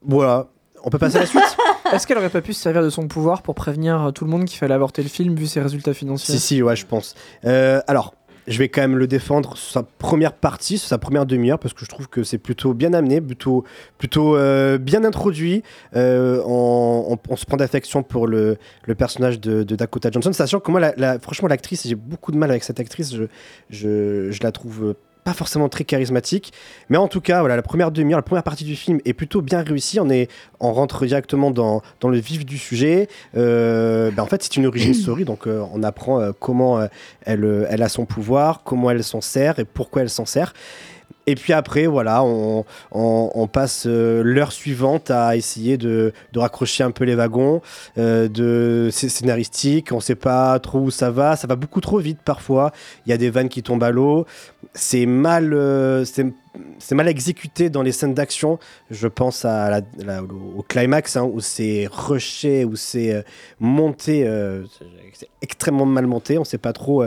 Voilà. 0.02 0.46
On 0.84 0.90
peut 0.90 0.98
passer 0.98 1.16
à 1.16 1.20
la 1.20 1.26
suite 1.26 1.42
Est-ce 1.92 2.06
qu'elle 2.06 2.18
aurait 2.18 2.28
pas 2.30 2.42
pu 2.42 2.52
se 2.52 2.60
servir 2.60 2.82
de 2.82 2.90
son 2.90 3.08
pouvoir 3.08 3.42
pour 3.42 3.54
prévenir 3.54 4.06
euh, 4.06 4.10
tout 4.10 4.24
le 4.24 4.30
monde 4.30 4.44
qu'il 4.44 4.58
fallait 4.58 4.74
avorter 4.74 5.02
le 5.02 5.08
film 5.08 5.34
vu 5.34 5.46
ses 5.46 5.60
résultats 5.60 5.94
financiers 5.94 6.34
Si, 6.34 6.40
si, 6.40 6.62
ouais, 6.62 6.76
je 6.76 6.84
pense. 6.86 7.14
Euh, 7.46 7.80
alors, 7.86 8.14
je 8.46 8.58
vais 8.58 8.68
quand 8.68 8.80
même 8.82 8.96
le 8.96 9.06
défendre 9.06 9.56
sur 9.56 9.72
sa 9.72 9.82
première 9.82 10.32
partie, 10.34 10.78
sur 10.78 10.88
sa 10.88 10.98
première 10.98 11.26
demi-heure, 11.26 11.58
parce 11.58 11.74
que 11.74 11.80
je 11.84 11.88
trouve 11.90 12.08
que 12.08 12.22
c'est 12.22 12.38
plutôt 12.38 12.74
bien 12.74 12.92
amené, 12.94 13.20
plutôt, 13.20 13.64
plutôt 13.98 14.36
euh, 14.36 14.78
bien 14.78 15.04
introduit. 15.04 15.62
Euh, 15.96 16.42
on, 16.46 17.06
on- 17.10 17.18
on 17.32 17.36
se 17.36 17.44
prend 17.46 17.56
d'affection 17.56 18.02
pour 18.02 18.26
le, 18.26 18.56
le 18.86 18.94
personnage 18.94 19.40
de, 19.40 19.62
de 19.64 19.76
Dakota 19.76 20.10
Johnson, 20.12 20.32
sachant 20.32 20.60
que 20.60 20.70
moi, 20.70 20.80
la- 20.80 20.94
la- 20.96 21.18
franchement, 21.18 21.48
l'actrice, 21.48 21.86
j'ai 21.86 21.94
beaucoup 21.94 22.32
de 22.32 22.36
mal 22.38 22.50
avec 22.50 22.64
cette 22.64 22.80
actrice. 22.80 23.14
Je, 23.14 23.24
je, 23.70 24.30
je 24.30 24.42
la 24.42 24.52
trouve 24.52 24.84
euh, 24.84 24.94
pas 25.28 25.34
forcément 25.34 25.68
très 25.68 25.84
charismatique. 25.84 26.54
Mais 26.88 26.96
en 26.96 27.06
tout 27.06 27.20
cas, 27.20 27.40
voilà, 27.40 27.54
la 27.54 27.60
première 27.60 27.90
demi-heure, 27.90 28.18
la 28.18 28.22
première 28.22 28.42
partie 28.42 28.64
du 28.64 28.76
film 28.76 28.98
est 29.04 29.12
plutôt 29.12 29.42
bien 29.42 29.60
réussie. 29.60 30.00
On, 30.00 30.08
est, 30.08 30.30
on 30.58 30.72
rentre 30.72 31.04
directement 31.04 31.50
dans, 31.50 31.82
dans 32.00 32.08
le 32.08 32.16
vif 32.16 32.46
du 32.46 32.56
sujet. 32.56 33.08
Euh, 33.36 34.10
ben, 34.10 34.22
en 34.22 34.26
fait, 34.26 34.42
c'est 34.42 34.56
une 34.56 34.64
origin 34.64 34.94
story, 35.02 35.26
donc 35.26 35.46
euh, 35.46 35.62
on 35.74 35.82
apprend 35.82 36.18
euh, 36.18 36.32
comment 36.38 36.80
elle, 37.26 37.66
elle 37.68 37.82
a 37.82 37.90
son 37.90 38.06
pouvoir, 38.06 38.62
comment 38.64 38.90
elle 38.90 39.04
s'en 39.04 39.20
sert 39.20 39.58
et 39.58 39.66
pourquoi 39.66 40.00
elle 40.00 40.08
s'en 40.08 40.24
sert. 40.24 40.54
Et 41.28 41.34
puis 41.34 41.52
après, 41.52 41.86
voilà, 41.86 42.24
on, 42.24 42.64
passe 43.52 43.84
euh, 43.86 44.22
l'heure 44.24 44.50
suivante 44.50 45.10
à 45.10 45.36
essayer 45.36 45.76
de, 45.76 46.14
raccrocher 46.34 46.84
un 46.84 46.90
peu 46.90 47.04
les 47.04 47.14
wagons, 47.14 47.60
euh, 47.98 48.28
de 48.28 48.88
scénaristique, 48.90 49.92
on 49.92 50.00
sait 50.00 50.14
pas 50.14 50.58
trop 50.58 50.78
où 50.78 50.90
ça 50.90 51.10
va, 51.10 51.36
ça 51.36 51.46
va 51.46 51.54
beaucoup 51.54 51.82
trop 51.82 51.98
vite 51.98 52.20
parfois. 52.24 52.72
Il 53.04 53.10
y 53.10 53.12
a 53.12 53.18
des 53.18 53.28
vannes 53.28 53.50
qui 53.50 53.62
tombent 53.62 53.84
à 53.84 53.90
l'eau, 53.90 54.24
c'est 54.72 55.04
mal, 55.04 55.52
euh, 55.52 56.02
c'est 56.06 56.94
mal 56.94 57.08
exécuté 57.08 57.68
dans 57.68 57.82
les 57.82 57.92
scènes 57.92 58.14
d'action. 58.14 58.58
Je 58.90 59.06
pense 59.06 59.44
au 59.44 60.62
climax 60.62 61.16
hein, 61.16 61.24
où 61.30 61.40
c'est 61.40 61.88
rushé, 61.90 62.64
où 62.64 62.74
c'est 62.74 63.12
euh, 63.12 63.22
monté, 63.60 64.26
c'est 65.12 65.28
extrêmement 65.42 65.84
mal 65.84 66.06
monté. 66.06 66.38
On 66.38 66.44
sait 66.44 66.56
pas 66.56 66.72
trop. 66.72 67.04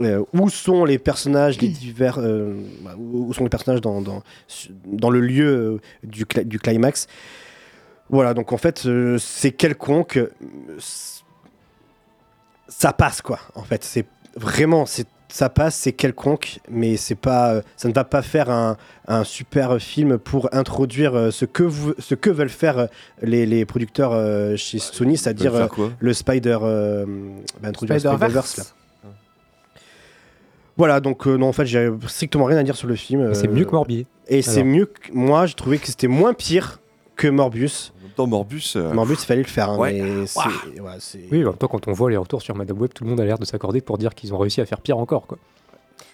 Euh, 0.00 0.24
où 0.32 0.48
sont 0.50 0.84
les 0.84 0.98
personnages, 0.98 1.60
les 1.60 1.68
divers, 1.68 2.18
euh, 2.18 2.54
bah, 2.82 2.94
où 2.98 3.32
sont 3.32 3.44
les 3.44 3.50
personnages 3.50 3.80
dans, 3.80 4.00
dans, 4.00 4.22
dans 4.84 5.10
le 5.10 5.20
lieu 5.20 5.46
euh, 5.46 5.80
du, 6.02 6.24
du 6.44 6.58
climax? 6.58 7.06
Voilà, 8.10 8.34
donc 8.34 8.52
en 8.52 8.58
fait, 8.58 8.86
euh, 8.86 9.18
c'est 9.18 9.52
quelconque. 9.52 10.18
Ça 12.68 12.92
passe, 12.92 13.22
quoi, 13.22 13.40
en 13.54 13.62
fait. 13.62 13.84
C'est 13.84 14.06
vraiment, 14.36 14.86
c'est 14.86 15.06
ça 15.28 15.48
passe, 15.48 15.74
c'est 15.74 15.92
quelconque, 15.92 16.60
mais 16.70 16.96
c'est 16.96 17.16
pas, 17.16 17.60
ça 17.76 17.88
ne 17.88 17.92
va 17.92 18.04
pas 18.04 18.22
faire 18.22 18.48
un, 18.48 18.76
un 19.08 19.24
super 19.24 19.78
film 19.82 20.18
pour 20.18 20.48
introduire 20.52 21.32
ce 21.32 21.44
que, 21.44 21.64
vous, 21.64 21.94
ce 21.98 22.14
que 22.14 22.30
veulent 22.30 22.48
faire 22.48 22.88
les, 23.22 23.44
les 23.44 23.64
producteurs 23.64 24.12
chez 24.56 24.78
Sony, 24.78 25.16
c'est-à-dire 25.16 25.68
le 25.98 26.12
Spider, 26.12 26.58
euh, 26.62 27.04
bah, 27.60 27.68
introduire. 27.68 27.98
Spider-Verse, 27.98 28.56
là. 28.58 28.64
Voilà, 30.76 31.00
donc 31.00 31.26
euh, 31.26 31.36
non, 31.36 31.48
en 31.48 31.52
fait, 31.52 31.64
j'ai 31.66 31.90
strictement 32.06 32.44
rien 32.44 32.58
à 32.58 32.62
dire 32.62 32.76
sur 32.76 32.86
le 32.88 32.96
film. 32.96 33.32
C'est 33.34 33.48
euh, 33.48 33.52
mieux 33.52 33.64
que 33.64 33.70
Morbier. 33.72 34.06
Et 34.28 34.42
c'est 34.42 34.62
mieux 34.64 34.86
que 34.86 35.12
moi, 35.12 35.46
j'ai 35.46 35.54
trouvé 35.54 35.78
que 35.78 35.86
c'était 35.86 36.08
moins 36.08 36.34
pire 36.34 36.80
que 37.16 37.28
Morbius. 37.28 37.92
Dans 38.16 38.26
Morbus. 38.26 38.72
euh, 38.76 38.92
Morbius, 38.94 39.22
il 39.22 39.26
fallait 39.26 39.42
le 39.42 39.48
faire. 39.48 39.70
hein, 39.70 39.78
Ouais. 39.78 39.92
mais 40.00 40.26
c'est- 40.26 40.40
ouais, 40.80 40.90
c'est- 40.98 41.24
Oui, 41.30 41.42
en 41.44 41.48
même 41.48 41.56
temps, 41.56 41.68
quand 41.68 41.86
on 41.88 41.92
voit 41.92 42.10
les 42.10 42.16
retours 42.16 42.40
sur 42.42 42.54
Madame 42.54 42.78
Web, 42.78 42.90
tout 42.94 43.04
le 43.04 43.10
monde 43.10 43.20
a 43.20 43.24
l'air 43.24 43.38
de 43.38 43.44
s'accorder 43.44 43.80
pour 43.80 43.98
dire 43.98 44.14
qu'ils 44.14 44.32
ont 44.34 44.38
réussi 44.38 44.60
à 44.60 44.66
faire 44.66 44.80
pire 44.80 44.98
encore. 44.98 45.26
Quoi. 45.26 45.38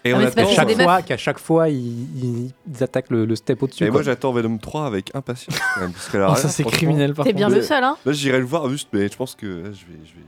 Et 0.05 0.13
Ah, 0.13 0.17
on 0.17 0.21
attend. 0.25 0.47
chaque 0.49 0.71
fois, 0.81 1.03
qu'à 1.03 1.17
chaque 1.17 1.39
fois, 1.39 1.69
ils, 1.69 2.51
attaquent 2.81 3.11
le, 3.11 3.25
le 3.25 3.37
step 3.37 3.63
au-dessus. 3.63 3.85
Et 3.85 3.87
quoi. 3.89 3.95
moi 3.95 4.03
j'attends 4.03 4.33
Venom 4.33 4.59
3 4.59 4.87
avec 4.87 5.15
impatience 5.15 5.57
quand 5.75 5.81
même. 5.81 5.93
Parce 5.93 6.09
qu'elle 6.09 6.23
a 6.23 6.31
Oh, 6.33 6.35
ça 6.37 6.49
c'est 6.49 6.65
criminel 6.65 7.15
par 7.15 7.25
T'es 7.25 7.33
bien 7.33 7.49
le 7.49 7.63
seul, 7.63 7.83
hein 7.85 7.97
Là 8.05 8.13
j'irai 8.13 8.39
le 8.41 8.45
voir 8.45 8.69
juste, 8.69 8.89
mais 8.93 9.09
je 9.09 9.17
pense 9.17 9.35
que 9.37 9.47
là, 9.47 9.65
je 9.73 9.85
vais, 9.87 9.99
je 10.05 10.13
vais 10.15 10.27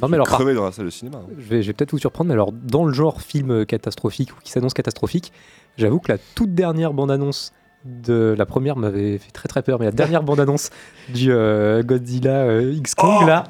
non, 0.00 0.08
mais 0.08 0.14
alors, 0.16 0.26
par- 0.26 0.36
crever 0.36 0.54
dans 0.54 0.64
la 0.64 0.72
salle 0.72 0.84
de 0.86 0.90
cinéma. 0.90 1.18
hein. 1.18 1.32
je 1.38 1.44
vais, 1.54 1.72
peut-être 1.72 1.92
vous 1.92 1.98
surprendre, 1.98 2.28
mais 2.28 2.34
alors, 2.34 2.52
dans 2.52 2.84
le 2.84 2.92
genre 2.92 3.20
film 3.22 3.64
catastrophique 3.66 4.32
ou 4.32 4.40
qui 4.42 4.50
s'annonce 4.52 4.74
catastrophique, 4.74 5.32
j'avoue 5.78 5.98
que 6.00 6.12
la 6.12 6.18
toute 6.34 6.54
dernière 6.54 6.92
bande-annonce 6.92 7.52
de 7.84 8.34
la 8.36 8.46
première 8.46 8.76
m'avait 8.76 9.16
fait 9.18 9.30
très 9.30 9.48
très 9.48 9.62
peur, 9.62 9.78
mais 9.78 9.86
la 9.86 9.92
dernière 9.92 10.22
bande-annonce 10.24 10.70
du 11.08 11.30
euh, 11.32 11.82
Godzilla 11.82 12.40
euh, 12.46 12.72
X 12.72 12.94
Kong 12.94 13.18
Oh 13.22 13.26
là, 13.26 13.44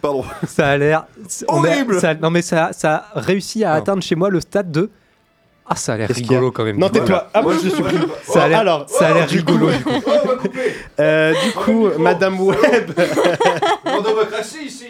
Pardon. 0.00 0.24
ça 0.46 0.68
a 0.68 0.76
l'air 0.78 1.00
a- 1.00 1.06
Horrible 1.48 2.00
ça- 2.00 2.14
non 2.14 2.30
mais 2.30 2.42
ça, 2.42 2.70
ça 2.72 3.06
a 3.14 3.20
réussi 3.20 3.62
à 3.64 3.74
atteindre 3.74 4.02
chez 4.02 4.14
moi 4.16 4.30
le 4.30 4.40
stade 4.40 4.72
de 4.72 4.90
ah 5.72 5.76
ça 5.76 5.94
a 5.94 5.96
l'air 5.96 6.10
a 6.10 6.12
rigolo 6.12 6.50
quand 6.52 6.64
même. 6.64 6.76
Non, 6.78 6.88
tais-toi. 6.88 7.28
Ah, 7.32 7.40
moi, 7.42 7.54
je 7.54 7.68
suis. 7.70 7.82
Ça 8.24 8.44
a 8.44 8.48
l'air, 8.48 8.58
Alors, 8.58 8.88
ça 8.88 9.08
a 9.08 9.14
l'air 9.14 9.26
du 9.26 9.42
coup- 9.42 9.52
rigolo. 9.52 9.70
du 9.72 9.82
coup. 9.82 10.48
Euh, 11.00 11.32
du 11.44 11.52
coup, 11.52 11.88
Madame 11.98 12.38
Web. 12.40 12.92
ici 14.64 14.86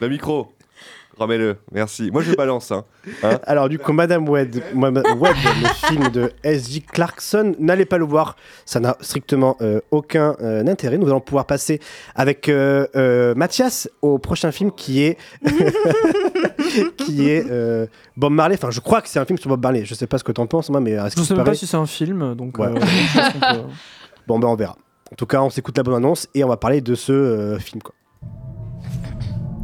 Le 0.00 0.08
micro. 0.08 0.52
Remets-le, 1.18 1.56
merci. 1.72 2.10
Moi 2.12 2.22
je 2.22 2.34
balance. 2.34 2.70
Hein. 2.72 2.84
Hein 3.22 3.38
Alors, 3.44 3.70
du 3.70 3.78
coup, 3.78 3.92
Madame 3.92 4.28
Web, 4.28 4.56
Madame 4.74 5.18
Web, 5.18 5.34
le 5.62 5.68
film 5.88 6.08
de 6.10 6.30
S.J. 6.42 6.82
Clarkson, 6.82 7.54
n'allez 7.58 7.86
pas 7.86 7.96
le 7.96 8.04
voir. 8.04 8.36
Ça 8.66 8.80
n'a 8.80 8.96
strictement 9.00 9.56
euh, 9.62 9.80
aucun 9.90 10.36
euh, 10.42 10.66
intérêt. 10.66 10.98
Nous 10.98 11.06
allons 11.06 11.20
pouvoir 11.22 11.46
passer 11.46 11.80
avec 12.14 12.50
euh, 12.50 12.86
euh, 12.96 13.34
Mathias 13.34 13.88
au 14.02 14.18
prochain 14.18 14.52
film 14.52 14.70
qui 14.72 15.02
est. 15.04 15.16
qui 16.98 17.30
est 17.30 17.46
euh, 17.50 17.86
Bob 18.16 18.32
Marley. 18.32 18.56
Enfin, 18.56 18.70
je 18.70 18.80
crois 18.80 19.00
que 19.00 19.08
c'est 19.08 19.18
un 19.18 19.24
film 19.24 19.38
sur 19.38 19.48
Bob 19.48 19.62
Marley. 19.62 19.84
Je 19.84 19.94
sais 19.94 20.06
pas 20.06 20.18
ce 20.18 20.24
que 20.24 20.32
t'en 20.32 20.46
penses, 20.46 20.68
moi, 20.70 20.80
mais 20.80 20.96
Je 20.96 21.14
qui 21.14 21.24
sais 21.24 21.34
même 21.34 21.44
pas 21.44 21.54
si 21.54 21.66
c'est 21.66 21.76
un 21.76 21.86
film, 21.86 22.34
donc 22.34 22.58
Ouais. 22.58 22.66
euh, 22.68 23.54
Bon, 24.26 24.38
ben 24.38 24.48
on 24.48 24.56
verra. 24.56 24.76
En 25.12 25.14
tout 25.16 25.26
cas, 25.26 25.40
on 25.40 25.50
s'écoute 25.50 25.76
la 25.76 25.82
bonne 25.84 25.94
annonce 25.94 26.26
et 26.34 26.42
on 26.44 26.48
va 26.48 26.56
parler 26.56 26.80
de 26.80 26.94
ce 26.94 27.12
euh, 27.12 27.58
film. 27.58 27.80
Quoi. 27.80 27.94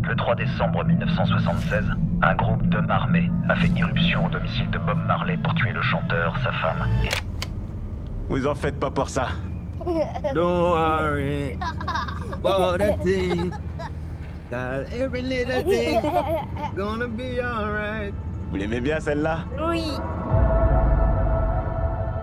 Le 0.08 0.16
3 0.16 0.34
décembre 0.34 0.84
1976, 0.84 1.84
un 2.22 2.34
groupe 2.34 2.62
d'hommes 2.68 2.90
armés 2.90 3.30
a 3.48 3.54
fait 3.54 3.68
irruption 3.68 4.26
au 4.26 4.28
domicile 4.28 4.68
de 4.70 4.78
Bob 4.78 4.98
Marley 5.06 5.36
pour 5.36 5.54
tuer 5.54 5.72
le 5.72 5.82
chanteur, 5.82 6.34
sa 6.42 6.52
femme 6.52 6.86
et... 7.04 7.08
Vous 8.28 8.46
en 8.46 8.54
faites 8.54 8.78
pas 8.80 8.90
pour 8.90 9.08
ça. 9.08 9.28
Don't 10.34 10.70
worry 10.72 11.58
about 12.32 12.80
a 12.80 12.96
thing. 12.98 13.52
That 14.50 14.92
every 14.92 15.22
little 15.22 15.62
thing 15.64 16.00
gonna 16.76 17.08
be 17.08 17.40
alright. 17.40 18.14
Vous 18.50 18.56
l'aimez 18.56 18.80
bien 18.80 19.00
celle-là? 19.00 19.40
Oui. 19.68 19.84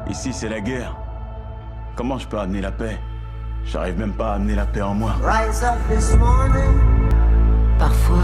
Ici 0.09 0.33
c'est 0.33 0.49
la 0.49 0.61
guerre. 0.61 0.95
Comment 1.95 2.17
je 2.17 2.27
peux 2.27 2.39
amener 2.39 2.61
la 2.61 2.71
paix? 2.71 2.97
J'arrive 3.65 3.99
même 3.99 4.13
pas 4.13 4.31
à 4.31 4.35
amener 4.35 4.55
la 4.55 4.65
paix 4.65 4.81
en 4.81 4.93
moi. 4.93 5.13
Rise 5.21 5.63
up 5.63 5.77
this 5.89 6.15
morning. 6.17 7.08
Parfois, 7.79 8.17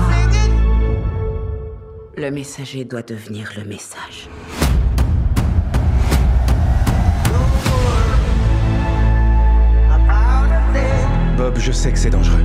le 2.17 2.29
messager 2.29 2.83
doit 2.83 3.03
devenir 3.03 3.53
le 3.57 3.63
message. 3.63 4.27
Bob, 11.37 11.57
je 11.57 11.71
sais 11.71 11.93
que 11.93 11.97
c'est 11.97 12.09
dangereux. 12.09 12.43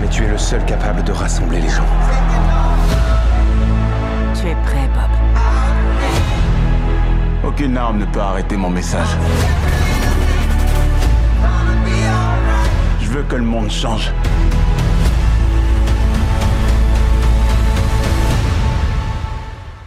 Mais 0.00 0.08
tu 0.08 0.22
es 0.22 0.28
le 0.28 0.38
seul 0.38 0.64
capable 0.64 1.02
de 1.02 1.10
rassembler 1.10 1.60
les 1.60 1.68
gens. 1.68 1.82
Tu 4.40 4.46
es 4.48 4.54
prêt, 4.62 4.88
Bob 4.94 5.10
Aucune 7.44 7.76
arme 7.76 7.98
ne 7.98 8.06
peut 8.06 8.20
arrêter 8.20 8.56
mon 8.56 8.70
message. 8.70 9.18
Veux 13.12 13.22
que 13.24 13.36
le 13.36 13.42
monde 13.42 13.70
change. 13.70 14.10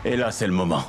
Et 0.04 0.16
là, 0.16 0.30
c'est 0.30 0.46
le 0.46 0.54
moment. 0.54 0.84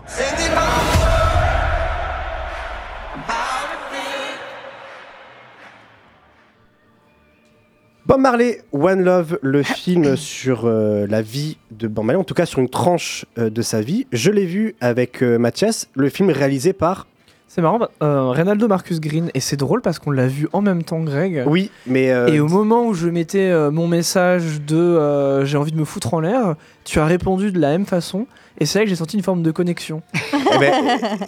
Bob 8.04 8.20
Marley, 8.20 8.60
One 8.70 9.02
Love, 9.02 9.38
le 9.40 9.62
film 9.62 10.16
sur 10.16 10.66
euh, 10.66 11.06
la 11.08 11.22
vie 11.22 11.56
de 11.70 11.88
Bob 11.88 12.04
Marley, 12.04 12.20
en 12.20 12.24
tout 12.24 12.34
cas 12.34 12.44
sur 12.44 12.58
une 12.58 12.68
tranche 12.68 13.24
euh, 13.38 13.48
de 13.48 13.62
sa 13.62 13.80
vie. 13.80 14.06
Je 14.12 14.30
l'ai 14.30 14.44
vu 14.44 14.76
avec 14.82 15.22
euh, 15.22 15.38
Mathias, 15.38 15.88
le 15.94 16.10
film 16.10 16.28
réalisé 16.28 16.74
par. 16.74 17.06
C'est 17.56 17.62
marrant, 17.62 17.78
bah, 17.78 17.90
euh, 18.02 18.28
Reynaldo 18.32 18.68
Marcus 18.68 19.00
Green, 19.00 19.30
et 19.32 19.40
c'est 19.40 19.56
drôle 19.56 19.80
parce 19.80 19.98
qu'on 19.98 20.10
l'a 20.10 20.26
vu 20.26 20.46
en 20.52 20.60
même 20.60 20.82
temps, 20.82 21.00
Greg. 21.00 21.42
Oui, 21.46 21.70
mais. 21.86 22.10
euh, 22.12 22.26
Et 22.26 22.38
au 22.38 22.48
moment 22.48 22.84
où 22.86 22.92
je 22.92 23.08
mettais 23.08 23.48
euh, 23.48 23.70
mon 23.70 23.88
message 23.88 24.60
de 24.60 25.42
j'ai 25.46 25.56
envie 25.56 25.72
de 25.72 25.78
me 25.78 25.86
foutre 25.86 26.12
en 26.12 26.20
l'air, 26.20 26.56
tu 26.84 26.98
as 27.00 27.06
répondu 27.06 27.52
de 27.52 27.58
la 27.58 27.70
même 27.70 27.86
façon, 27.86 28.26
et 28.58 28.66
c'est 28.66 28.78
là 28.78 28.84
que 28.84 28.88
j'ai 28.88 28.96
senti 28.96 29.16
une 29.16 29.22
forme 29.22 29.42
de 29.42 29.50
connexion. 29.50 30.02
eh 30.54 30.58
ben, 30.58 30.72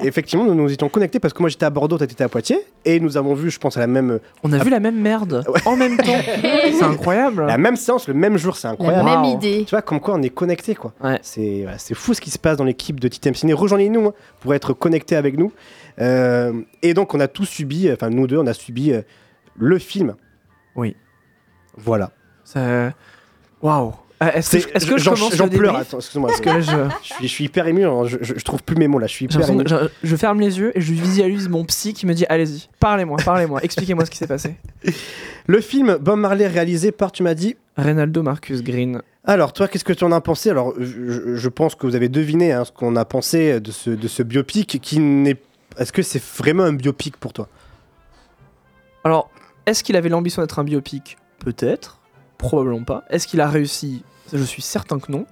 effectivement, 0.02 0.44
nous 0.44 0.54
nous 0.54 0.72
étions 0.72 0.88
connectés 0.88 1.20
parce 1.20 1.32
que 1.34 1.40
moi 1.40 1.48
j'étais 1.48 1.66
à 1.66 1.70
Bordeaux, 1.70 1.98
toi 1.98 2.06
t'étais 2.06 2.24
à 2.24 2.28
Poitiers, 2.28 2.60
et 2.84 3.00
nous 3.00 3.16
avons 3.16 3.34
vu, 3.34 3.50
je 3.50 3.58
pense, 3.58 3.76
à 3.76 3.80
la 3.80 3.86
même. 3.86 4.18
On 4.42 4.52
a 4.52 4.58
vu 4.58 4.70
la 4.70 4.80
même 4.80 5.00
merde 5.00 5.44
en 5.64 5.76
même 5.76 5.96
temps. 5.96 6.16
c'est 6.42 6.82
incroyable. 6.82 7.46
La 7.46 7.58
même 7.58 7.76
séance, 7.76 8.08
le 8.08 8.14
même 8.14 8.36
jour, 8.36 8.56
c'est 8.56 8.68
incroyable. 8.68 9.04
même 9.04 9.22
Wow. 9.22 9.36
idée. 9.36 9.64
Tu 9.66 9.70
vois, 9.70 9.82
comme 9.82 10.00
quoi 10.00 10.14
on 10.14 10.22
est 10.22 10.30
connectés, 10.30 10.74
quoi. 10.74 10.92
Ouais. 11.02 11.18
C'est 11.22 11.62
voilà, 11.62 11.78
fou 11.94 12.14
ce 12.14 12.20
qui 12.20 12.30
se 12.30 12.38
passe 12.38 12.56
dans 12.56 12.64
l'équipe 12.64 13.00
de 13.00 13.08
Titem 13.08 13.34
Ciné. 13.34 13.52
Rejoignez-nous 13.52 14.08
hein, 14.08 14.14
pour 14.40 14.54
être 14.54 14.72
connectés 14.72 15.16
avec 15.16 15.36
nous. 15.38 15.52
Euh, 16.00 16.08
Euh, 16.08 16.52
et 16.82 16.94
donc, 16.94 17.14
on 17.14 17.20
a 17.20 17.28
tous 17.28 17.44
subi, 17.44 17.90
enfin, 17.92 18.10
nous 18.10 18.26
deux, 18.26 18.38
on 18.38 18.46
a 18.46 18.54
subi 18.54 18.92
euh, 18.92 19.02
le 19.56 19.78
film. 19.78 20.14
Oui. 20.76 20.96
Voilà. 21.76 22.10
Waouh. 23.62 23.92
Euh, 24.20 24.30
Est-ce 24.34 24.66
que, 24.66 24.72
que 24.72 24.98
je 24.98 25.04
j'en- 25.04 25.14
commence 25.14 25.34
J'en 25.36 25.44
le 25.44 25.50
pleure, 25.50 25.76
attends, 25.76 25.98
excuse-moi. 25.98 26.28
Parce 26.28 26.40
que 26.40 26.48
là, 26.48 26.60
je, 26.60 26.70
je, 27.02 27.14
suis, 27.14 27.28
je 27.28 27.32
suis 27.32 27.44
hyper 27.44 27.68
ému, 27.68 27.84
hein, 27.86 28.02
je, 28.04 28.32
trouve 28.42 28.62
plus 28.64 28.74
mes 28.74 28.88
mots 28.88 28.98
là, 28.98 29.06
je 29.06 29.12
suis 29.12 29.26
hyper 29.26 29.48
ému. 29.48 29.62
je, 29.64 29.76
je 30.02 30.16
ferme 30.16 30.40
les 30.40 30.58
yeux 30.58 30.76
et 30.76 30.80
je 30.80 30.92
visualise 30.92 31.48
mon 31.48 31.64
psy 31.64 31.92
qui 31.92 32.04
me 32.04 32.14
dit 32.14 32.26
Allez-y, 32.28 32.68
parlez-moi, 32.80 33.18
parlez-moi, 33.24 33.60
expliquez-moi 33.62 34.04
ce 34.06 34.10
qui 34.10 34.16
s'est 34.18 34.26
passé. 34.26 34.56
Le 35.46 35.60
film 35.60 35.98
Bob 36.00 36.18
Marley 36.18 36.46
réalisé 36.48 36.90
par, 36.92 37.12
tu 37.12 37.22
m'as 37.22 37.34
dit 37.34 37.56
Reynaldo 37.76 38.22
Marcus 38.22 38.62
Green. 38.62 39.00
Alors, 39.24 39.52
toi, 39.52 39.68
qu'est-ce 39.68 39.84
que 39.84 39.92
tu 39.92 40.04
en 40.04 40.12
as 40.12 40.20
pensé? 40.20 40.50
Alors, 40.50 40.74
je 40.80 41.48
pense 41.48 41.74
que 41.74 41.86
vous 41.86 41.94
avez 41.94 42.08
deviné 42.08 42.52
hein, 42.52 42.64
ce 42.64 42.72
qu'on 42.72 42.96
a 42.96 43.04
pensé 43.04 43.60
de 43.60 43.70
ce, 43.70 43.90
de 43.90 44.08
ce 44.08 44.22
biopic 44.22 44.80
qui 44.82 44.98
n'est. 44.98 45.36
Est-ce 45.78 45.92
que 45.92 46.02
c'est 46.02 46.22
vraiment 46.22 46.64
un 46.64 46.72
biopic 46.72 47.16
pour 47.18 47.32
toi? 47.32 47.48
Alors, 49.04 49.30
est-ce 49.66 49.84
qu'il 49.84 49.96
avait 49.96 50.08
l'ambition 50.08 50.42
d'être 50.42 50.58
un 50.58 50.64
biopic? 50.64 51.18
Peut-être. 51.38 51.98
Probablement 52.38 52.84
pas. 52.84 53.04
Est-ce 53.10 53.26
qu'il 53.26 53.40
a 53.40 53.48
réussi? 53.48 54.04
Je 54.32 54.42
suis 54.42 54.62
certain 54.62 54.98
que 54.98 55.10
non. 55.10 55.26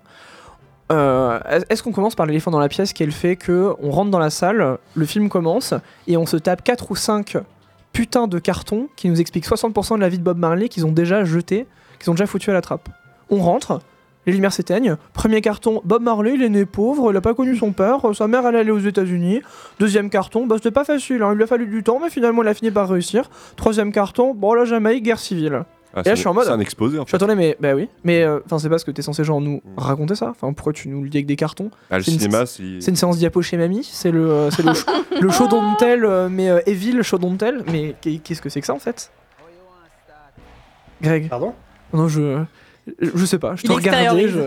Euh, 0.92 1.40
est-ce 1.68 1.82
qu'on 1.82 1.92
commence 1.92 2.14
par 2.14 2.26
l'éléphant 2.26 2.50
dans 2.50 2.60
la 2.60 2.68
pièce 2.68 2.92
qui 2.92 3.02
est 3.02 3.06
le 3.06 3.12
fait 3.12 3.36
que 3.36 3.74
on 3.80 3.90
rentre 3.90 4.10
dans 4.10 4.20
la 4.20 4.30
salle, 4.30 4.78
le 4.94 5.06
film 5.06 5.28
commence 5.28 5.74
et 6.06 6.16
on 6.16 6.26
se 6.26 6.36
tape 6.36 6.62
4 6.62 6.90
ou 6.90 6.96
5 6.96 7.38
putains 7.92 8.28
de 8.28 8.38
cartons 8.38 8.88
qui 8.94 9.08
nous 9.08 9.20
expliquent 9.20 9.46
60% 9.46 9.96
de 9.96 10.00
la 10.00 10.08
vie 10.08 10.18
de 10.18 10.22
Bob 10.22 10.38
Marley 10.38 10.68
qu'ils 10.68 10.86
ont 10.86 10.92
déjà 10.92 11.24
jeté, 11.24 11.66
qu'ils 11.98 12.10
ont 12.10 12.14
déjà 12.14 12.26
foutu 12.26 12.50
à 12.50 12.52
la 12.52 12.60
trappe. 12.60 12.88
On 13.30 13.38
rentre, 13.38 13.80
les 14.26 14.32
lumières 14.32 14.52
s'éteignent. 14.52 14.96
Premier 15.12 15.40
carton, 15.40 15.80
Bob 15.84 16.02
Marley, 16.02 16.34
il 16.34 16.42
est 16.42 16.48
né 16.48 16.66
pauvre, 16.66 17.10
il 17.10 17.16
a 17.16 17.20
pas 17.20 17.34
connu 17.34 17.56
son 17.56 17.72
père, 17.72 18.00
sa 18.14 18.28
mère 18.28 18.46
elle 18.46 18.56
allée 18.56 18.70
aux 18.70 18.78
États-Unis. 18.78 19.40
Deuxième 19.80 20.10
carton, 20.10 20.46
bah 20.46 20.56
c'était 20.58 20.70
pas 20.70 20.84
facile, 20.84 21.22
hein, 21.22 21.30
il 21.32 21.36
lui 21.36 21.44
a 21.44 21.46
fallu 21.48 21.66
du 21.66 21.82
temps, 21.82 21.98
mais 22.00 22.10
finalement 22.10 22.42
il 22.42 22.48
a 22.48 22.54
fini 22.54 22.70
par 22.70 22.88
réussir. 22.88 23.28
Troisième 23.56 23.92
carton, 23.92 24.34
bon 24.34 24.54
la 24.54 24.64
Jamaïque, 24.64 25.04
guerre 25.04 25.18
civile. 25.18 25.64
Ah, 25.96 26.00
et 26.00 26.02
c'est 26.04 26.08
là 26.10 26.14
je 26.14 26.20
suis 26.20 26.28
en 26.28 26.34
mode. 26.34 26.44
C'est 26.44 26.50
un 26.52 26.60
exposé 26.60 26.98
en 26.98 27.02
Je 27.02 27.06
suis 27.06 27.10
fait. 27.12 27.16
attendez, 27.16 27.34
mais 27.34 27.56
bah 27.58 27.74
oui, 27.74 27.88
mais 28.04 28.22
euh, 28.22 28.40
enfin 28.44 28.58
c'est 28.58 28.68
pas 28.68 28.76
ce 28.78 28.84
que 28.84 28.90
t'es 28.90 29.00
censé 29.02 29.24
genre 29.24 29.40
nous 29.40 29.62
raconter 29.78 30.14
ça. 30.14 30.28
Enfin 30.28 30.52
pourquoi 30.52 30.72
tu 30.74 30.88
nous 30.88 31.02
le 31.02 31.08
dis 31.08 31.16
avec 31.16 31.26
des 31.26 31.36
cartons 31.36 31.70
Ah, 31.90 31.96
le 31.96 32.04
C'est 32.04 32.12
une- 32.12 32.18
cinéma, 32.20 32.44
c'est. 32.44 32.80
C'est 32.80 32.90
une 32.90 32.96
séance 32.96 33.16
diapo 33.16 33.40
chez 33.40 33.56
mamie, 33.56 33.82
c'est 33.82 34.10
le 34.10 34.30
euh, 34.30 34.50
c'est 34.50 34.62
le, 34.62 34.72
le 35.20 35.30
show 35.30 35.48
don't 35.48 35.74
tell, 35.78 36.04
euh, 36.04 36.28
mais 36.30 36.50
euh, 36.50 36.60
Evil 36.66 37.02
show 37.02 37.16
don't 37.18 37.36
tell, 37.38 37.64
mais 37.72 37.94
qu'est- 38.00 38.18
qu'est-ce 38.22 38.42
que 38.42 38.50
c'est 38.50 38.60
que 38.60 38.66
ça 38.66 38.74
en 38.74 38.78
fait? 38.78 39.10
Greg. 41.02 41.28
Pardon? 41.28 41.54
Non 41.92 42.08
je 42.08 42.42
je 43.00 43.24
sais 43.24 43.38
pas, 43.38 43.56
je 43.56 43.62
te 43.64 43.72
regardais, 43.72 44.28
je. 44.28 44.40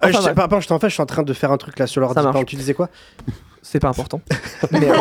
Ah, 0.00 0.08
Enfin, 0.10 0.18
je 0.20 0.24
sais 0.26 0.34
pardon, 0.34 0.60
je 0.60 0.68
t'en 0.68 0.78
fais, 0.78 0.88
je 0.88 0.94
suis 0.94 1.02
en 1.02 1.06
train 1.06 1.24
de 1.24 1.32
faire 1.32 1.50
un 1.50 1.56
truc 1.56 1.78
là 1.78 1.86
sur 1.88 2.00
l'ordi. 2.00 2.20
Tu 2.46 2.54
disais 2.56 2.74
quoi? 2.74 2.88
C'est 3.62 3.80
pas 3.80 3.88
important. 3.88 4.20
Mais, 4.72 4.88
euh, 4.90 4.94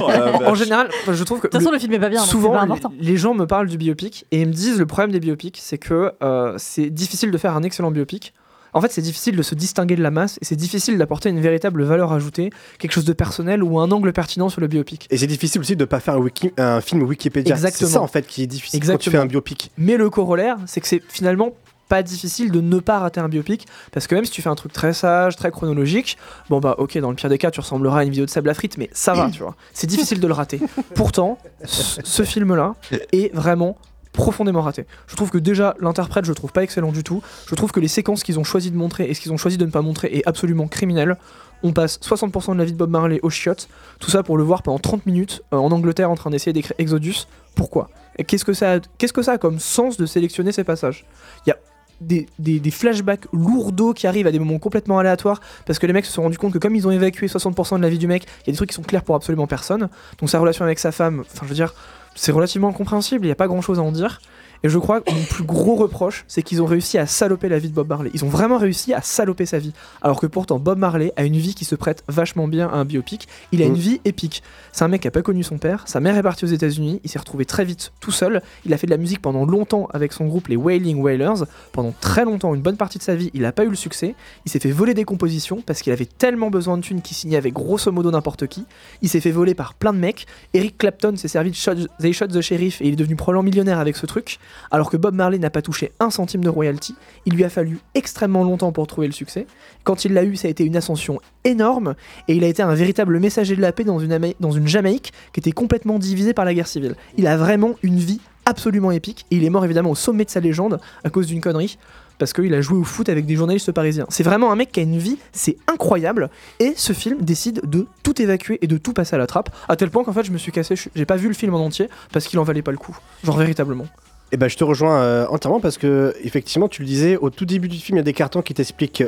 Oh, 0.00 0.44
en 0.46 0.54
général, 0.54 0.88
je 1.10 1.24
trouve 1.24 1.38
que 1.40 1.46
De 1.46 1.50
toute 1.52 1.60
façon, 1.60 1.72
le 1.72 1.78
film 1.78 1.92
est 1.94 1.98
pas 2.00 2.08
bien, 2.08 2.22
souvent 2.22 2.50
pas 2.52 2.58
les- 2.64 2.70
important. 2.72 2.92
les 3.00 3.16
gens 3.16 3.34
me 3.34 3.46
parlent 3.46 3.68
du 3.68 3.76
biopic 3.78 4.24
et 4.30 4.40
ils 4.42 4.48
me 4.48 4.52
disent 4.52 4.78
le 4.78 4.86
problème 4.86 5.12
des 5.12 5.20
biopics, 5.20 5.58
c'est 5.60 5.78
que 5.78 6.12
euh, 6.22 6.54
c'est 6.58 6.90
difficile 6.90 7.30
de 7.30 7.38
faire 7.38 7.56
un 7.56 7.62
excellent 7.62 7.90
biopic. 7.90 8.32
En 8.74 8.80
fait, 8.80 8.90
c'est 8.90 9.02
difficile 9.02 9.36
de 9.36 9.42
se 9.42 9.54
distinguer 9.54 9.96
de 9.96 10.02
la 10.02 10.10
masse 10.10 10.38
et 10.40 10.46
c'est 10.46 10.56
difficile 10.56 10.96
d'apporter 10.96 11.28
une 11.28 11.40
véritable 11.40 11.82
valeur 11.84 12.10
ajoutée, 12.12 12.48
quelque 12.78 12.92
chose 12.92 13.04
de 13.04 13.12
personnel 13.12 13.62
ou 13.62 13.78
un 13.78 13.90
angle 13.90 14.14
pertinent 14.14 14.48
sur 14.48 14.62
le 14.62 14.66
biopic. 14.66 15.06
Et 15.10 15.18
c'est 15.18 15.26
difficile 15.26 15.60
aussi 15.60 15.76
de 15.76 15.84
pas 15.84 16.00
faire 16.00 16.14
un, 16.14 16.20
wiki- 16.20 16.52
un 16.56 16.80
film 16.80 17.02
Wikipédia. 17.02 17.54
C'est 17.54 17.66
Exactement. 17.66 17.90
ça 17.90 18.00
en 18.00 18.06
fait 18.06 18.26
qui 18.26 18.42
est 18.42 18.46
difficile 18.46 18.80
quand 18.80 18.86
tu 18.86 18.92
Exactement. 18.92 19.12
fais 19.12 19.18
un 19.18 19.26
biopic. 19.26 19.70
Mais 19.76 19.98
le 19.98 20.08
corollaire, 20.08 20.56
c'est 20.64 20.80
que 20.80 20.88
c'est 20.88 21.02
finalement 21.06 21.52
pas 21.92 22.02
difficile 22.02 22.50
de 22.50 22.62
ne 22.62 22.78
pas 22.78 23.00
rater 23.00 23.20
un 23.20 23.28
biopic 23.28 23.66
parce 23.92 24.06
que 24.06 24.14
même 24.14 24.24
si 24.24 24.30
tu 24.30 24.40
fais 24.40 24.48
un 24.48 24.54
truc 24.54 24.72
très 24.72 24.94
sage, 24.94 25.36
très 25.36 25.50
chronologique, 25.50 26.16
bon 26.48 26.58
bah 26.58 26.74
ok, 26.78 26.96
dans 26.96 27.10
le 27.10 27.16
pire 27.16 27.28
des 27.28 27.36
cas, 27.36 27.50
tu 27.50 27.60
ressembleras 27.60 27.98
à 27.98 28.04
une 28.04 28.08
vidéo 28.08 28.24
de 28.24 28.30
sable 28.30 28.48
à 28.48 28.54
frites, 28.54 28.78
mais 28.78 28.88
ça 28.94 29.12
va, 29.12 29.28
tu 29.32 29.42
vois. 29.42 29.56
C'est 29.74 29.86
difficile 29.86 30.18
de 30.18 30.26
le 30.26 30.32
rater. 30.32 30.58
Pourtant, 30.94 31.36
ce 31.66 32.22
film-là 32.22 32.76
est 33.12 33.34
vraiment 33.34 33.76
profondément 34.14 34.62
raté. 34.62 34.86
Je 35.06 35.16
trouve 35.16 35.30
que 35.30 35.36
déjà 35.36 35.74
l'interprète, 35.80 36.24
je 36.24 36.30
le 36.30 36.34
trouve 36.34 36.50
pas 36.50 36.62
excellent 36.62 36.92
du 36.92 37.04
tout. 37.04 37.22
Je 37.46 37.54
trouve 37.54 37.72
que 37.72 37.80
les 37.80 37.88
séquences 37.88 38.22
qu'ils 38.22 38.38
ont 38.38 38.44
choisi 38.44 38.70
de 38.70 38.76
montrer 38.76 39.10
et 39.10 39.12
ce 39.12 39.20
qu'ils 39.20 39.32
ont 39.34 39.36
choisi 39.36 39.58
de 39.58 39.66
ne 39.66 39.70
pas 39.70 39.82
montrer 39.82 40.08
est 40.16 40.26
absolument 40.26 40.68
criminel. 40.68 41.18
On 41.62 41.74
passe 41.74 42.00
60% 42.00 42.54
de 42.54 42.58
la 42.58 42.64
vie 42.64 42.72
de 42.72 42.78
Bob 42.78 42.90
Marley 42.90 43.20
au 43.22 43.28
chiottes, 43.28 43.68
tout 44.00 44.10
ça 44.10 44.22
pour 44.22 44.38
le 44.38 44.44
voir 44.44 44.62
pendant 44.62 44.78
30 44.78 45.04
minutes 45.04 45.42
euh, 45.52 45.58
en 45.58 45.70
Angleterre 45.70 46.10
en 46.10 46.14
train 46.14 46.30
d'essayer 46.30 46.54
d'écrire 46.54 46.74
Exodus. 46.78 47.26
Pourquoi? 47.54 47.90
Et 48.18 48.24
Qu'est-ce 48.24 48.46
que 48.46 48.54
ça 48.54 48.72
a, 48.72 48.78
qu'est-ce 48.96 49.12
que 49.12 49.22
ça 49.22 49.32
a 49.32 49.38
comme 49.38 49.58
sens 49.58 49.98
de 49.98 50.06
sélectionner 50.06 50.52
ces 50.52 50.64
passages? 50.64 51.04
Il 51.46 51.50
y 51.50 51.52
a 51.52 51.58
des, 52.02 52.26
des- 52.38 52.70
flashbacks 52.70 53.26
lourdeaux 53.32 53.92
qui 53.92 54.06
arrivent 54.06 54.26
à 54.26 54.32
des 54.32 54.38
moments 54.38 54.58
complètement 54.58 54.98
aléatoires 54.98 55.40
parce 55.66 55.78
que 55.78 55.86
les 55.86 55.92
mecs 55.92 56.04
se 56.06 56.12
sont 56.12 56.22
rendus 56.22 56.38
compte 56.38 56.52
que 56.52 56.58
comme 56.58 56.74
ils 56.74 56.86
ont 56.86 56.90
évacué 56.90 57.26
60% 57.26 57.76
de 57.76 57.82
la 57.82 57.88
vie 57.88 57.98
du 57.98 58.06
mec, 58.06 58.24
il 58.24 58.46
y 58.46 58.50
a 58.50 58.52
des 58.52 58.56
trucs 58.56 58.70
qui 58.70 58.74
sont 58.74 58.82
clairs 58.82 59.04
pour 59.04 59.14
absolument 59.14 59.46
personne. 59.46 59.88
Donc 60.18 60.30
sa 60.30 60.38
relation 60.38 60.64
avec 60.64 60.78
sa 60.78 60.92
femme, 60.92 61.20
enfin 61.20 61.40
je 61.44 61.48
veux 61.48 61.54
dire, 61.54 61.74
c'est 62.14 62.32
relativement 62.32 62.68
incompréhensible, 62.68 63.24
il 63.24 63.28
n'y 63.28 63.32
a 63.32 63.36
pas 63.36 63.46
grand 63.48 63.60
chose 63.62 63.78
à 63.78 63.82
en 63.82 63.92
dire. 63.92 64.20
Et 64.64 64.68
je 64.68 64.78
crois 64.78 65.00
que 65.00 65.12
mon 65.12 65.22
plus 65.24 65.44
gros 65.44 65.74
reproche, 65.74 66.24
c'est 66.28 66.42
qu'ils 66.42 66.62
ont 66.62 66.66
réussi 66.66 66.96
à 66.98 67.06
saloper 67.06 67.48
la 67.48 67.58
vie 67.58 67.68
de 67.68 67.74
Bob 67.74 67.88
Marley. 67.88 68.10
Ils 68.14 68.24
ont 68.24 68.28
vraiment 68.28 68.58
réussi 68.58 68.94
à 68.94 69.02
saloper 69.02 69.44
sa 69.46 69.58
vie. 69.58 69.72
Alors 70.02 70.20
que 70.20 70.26
pourtant, 70.26 70.58
Bob 70.60 70.78
Marley 70.78 71.12
a 71.16 71.24
une 71.24 71.36
vie 71.36 71.54
qui 71.54 71.64
se 71.64 71.74
prête 71.74 72.04
vachement 72.08 72.46
bien 72.46 72.68
à 72.68 72.76
un 72.76 72.84
biopic. 72.84 73.26
Il 73.50 73.60
a 73.62 73.64
Mm. 73.66 73.68
une 73.68 73.74
vie 73.76 74.00
épique. 74.04 74.42
C'est 74.72 74.84
un 74.84 74.88
mec 74.88 75.02
qui 75.02 75.08
a 75.08 75.10
pas 75.10 75.22
connu 75.22 75.42
son 75.42 75.58
père. 75.58 75.82
Sa 75.86 75.98
mère 76.00 76.16
est 76.16 76.22
partie 76.22 76.44
aux 76.44 76.48
États-Unis. 76.48 77.00
Il 77.04 77.10
s'est 77.10 77.18
retrouvé 77.18 77.44
très 77.44 77.64
vite 77.64 77.92
tout 78.00 78.12
seul. 78.12 78.40
Il 78.64 78.72
a 78.72 78.78
fait 78.78 78.86
de 78.86 78.92
la 78.92 78.98
musique 78.98 79.20
pendant 79.20 79.44
longtemps 79.44 79.88
avec 79.92 80.12
son 80.12 80.26
groupe 80.26 80.46
les 80.48 80.56
Wailing 80.56 81.00
Wailers. 81.00 81.44
Pendant 81.72 81.92
très 82.00 82.24
longtemps, 82.24 82.54
une 82.54 82.62
bonne 82.62 82.76
partie 82.76 82.98
de 82.98 83.02
sa 83.02 83.14
vie, 83.16 83.30
il 83.34 83.42
n'a 83.42 83.52
pas 83.52 83.64
eu 83.64 83.68
le 83.68 83.74
succès. 83.76 84.14
Il 84.46 84.52
s'est 84.52 84.60
fait 84.60 84.70
voler 84.70 84.94
des 84.94 85.04
compositions 85.04 85.60
parce 85.64 85.82
qu'il 85.82 85.92
avait 85.92 86.06
tellement 86.06 86.50
besoin 86.50 86.76
de 86.78 86.82
thunes 86.82 87.02
qu'il 87.02 87.16
signait 87.16 87.36
avec 87.36 87.52
grosso 87.52 87.90
modo 87.90 88.10
n'importe 88.10 88.46
qui. 88.46 88.64
Il 89.02 89.08
s'est 89.08 89.20
fait 89.20 89.30
voler 89.32 89.54
par 89.54 89.74
plein 89.74 89.92
de 89.92 89.98
mecs. 89.98 90.26
Eric 90.54 90.78
Clapton 90.78 91.16
s'est 91.16 91.28
servi 91.28 91.50
de 91.50 91.56
Shot- 91.56 91.88
They 92.00 92.12
Shot 92.12 92.28
the 92.28 92.40
Sheriff 92.40 92.80
et 92.80 92.86
il 92.86 92.92
est 92.92 92.96
devenu 92.96 93.16
probablement 93.16 93.42
millionnaire 93.42 93.78
avec 93.80 93.96
ce 93.96 94.06
truc. 94.06 94.38
Alors 94.70 94.90
que 94.90 94.96
Bob 94.96 95.14
Marley 95.14 95.38
n'a 95.38 95.50
pas 95.50 95.62
touché 95.62 95.92
un 96.00 96.10
centime 96.10 96.42
de 96.42 96.48
royalty. 96.48 96.94
Il 97.26 97.34
lui 97.34 97.44
a 97.44 97.48
fallu 97.48 97.78
extrêmement 97.94 98.44
longtemps 98.44 98.72
pour 98.72 98.86
trouver 98.86 99.06
le 99.06 99.12
succès. 99.12 99.46
Quand 99.84 100.04
il 100.04 100.12
l'a 100.12 100.24
eu, 100.24 100.36
ça 100.36 100.48
a 100.48 100.50
été 100.50 100.64
une 100.64 100.76
ascension 100.76 101.20
énorme 101.44 101.94
et 102.28 102.34
il 102.34 102.44
a 102.44 102.48
été 102.48 102.62
un 102.62 102.74
véritable 102.74 103.18
messager 103.18 103.56
de 103.56 103.60
la 103.60 103.72
paix 103.72 103.84
dans 103.84 103.98
une, 103.98 104.68
Jamaïque 104.68 105.12
qui 105.32 105.40
était 105.40 105.52
complètement 105.52 105.98
divisée 105.98 106.34
par 106.34 106.44
la 106.44 106.54
guerre 106.54 106.68
civile. 106.68 106.94
Il 107.16 107.26
a 107.26 107.36
vraiment 107.36 107.74
une 107.82 107.98
vie 107.98 108.20
absolument 108.44 108.90
épique 108.90 109.26
et 109.30 109.36
il 109.36 109.44
est 109.44 109.50
mort 109.50 109.64
évidemment 109.64 109.90
au 109.90 109.94
sommet 109.94 110.24
de 110.24 110.30
sa 110.30 110.40
légende 110.40 110.80
à 111.04 111.10
cause 111.10 111.26
d'une 111.26 111.40
connerie 111.40 111.78
parce 112.18 112.32
qu'il 112.32 112.54
a 112.54 112.60
joué 112.60 112.78
au 112.78 112.84
foot 112.84 113.08
avec 113.08 113.26
des 113.26 113.34
journalistes 113.36 113.72
parisiens. 113.72 114.06
C'est 114.08 114.22
vraiment 114.22 114.52
un 114.52 114.56
mec 114.56 114.72
qui 114.72 114.80
a 114.80 114.82
une 114.82 114.98
vie, 114.98 115.18
c'est 115.32 115.56
incroyable 115.66 116.30
et 116.60 116.74
ce 116.76 116.92
film 116.92 117.20
décide 117.20 117.60
de 117.64 117.86
tout 118.02 118.20
évacuer 118.20 118.58
et 118.62 118.66
de 118.66 118.76
tout 118.76 118.92
passer 118.92 119.14
à 119.14 119.18
la 119.18 119.26
trappe 119.26 119.50
à 119.68 119.76
tel 119.76 119.90
point 119.90 120.04
qu'en 120.04 120.12
fait 120.12 120.24
je 120.24 120.32
me 120.32 120.38
suis 120.38 120.52
cassé, 120.52 120.74
j'ai 120.94 121.06
pas 121.06 121.16
vu 121.16 121.28
le 121.28 121.34
film 121.34 121.54
en 121.54 121.64
entier 121.64 121.88
parce 122.12 122.26
qu'il 122.26 122.38
en 122.38 122.44
valait 122.44 122.62
pas 122.62 122.72
le 122.72 122.78
coup. 122.78 122.96
Genre 123.24 123.36
véritablement. 123.36 123.86
Et 124.32 124.36
ben 124.38 124.48
je 124.48 124.56
te 124.56 124.64
rejoins 124.64 125.00
euh, 125.02 125.26
entièrement 125.28 125.60
parce 125.60 125.76
que 125.78 126.14
effectivement 126.24 126.66
tu 126.68 126.82
le 126.82 126.86
disais 126.88 127.16
au 127.16 127.28
tout 127.30 127.44
début 127.44 127.68
du 127.68 127.76
film 127.76 127.96
il 127.96 128.00
y 128.00 128.00
a 128.00 128.04
des 128.04 128.14
cartons 128.14 128.40
qui 128.42 128.54
t'expliquent 128.54 129.04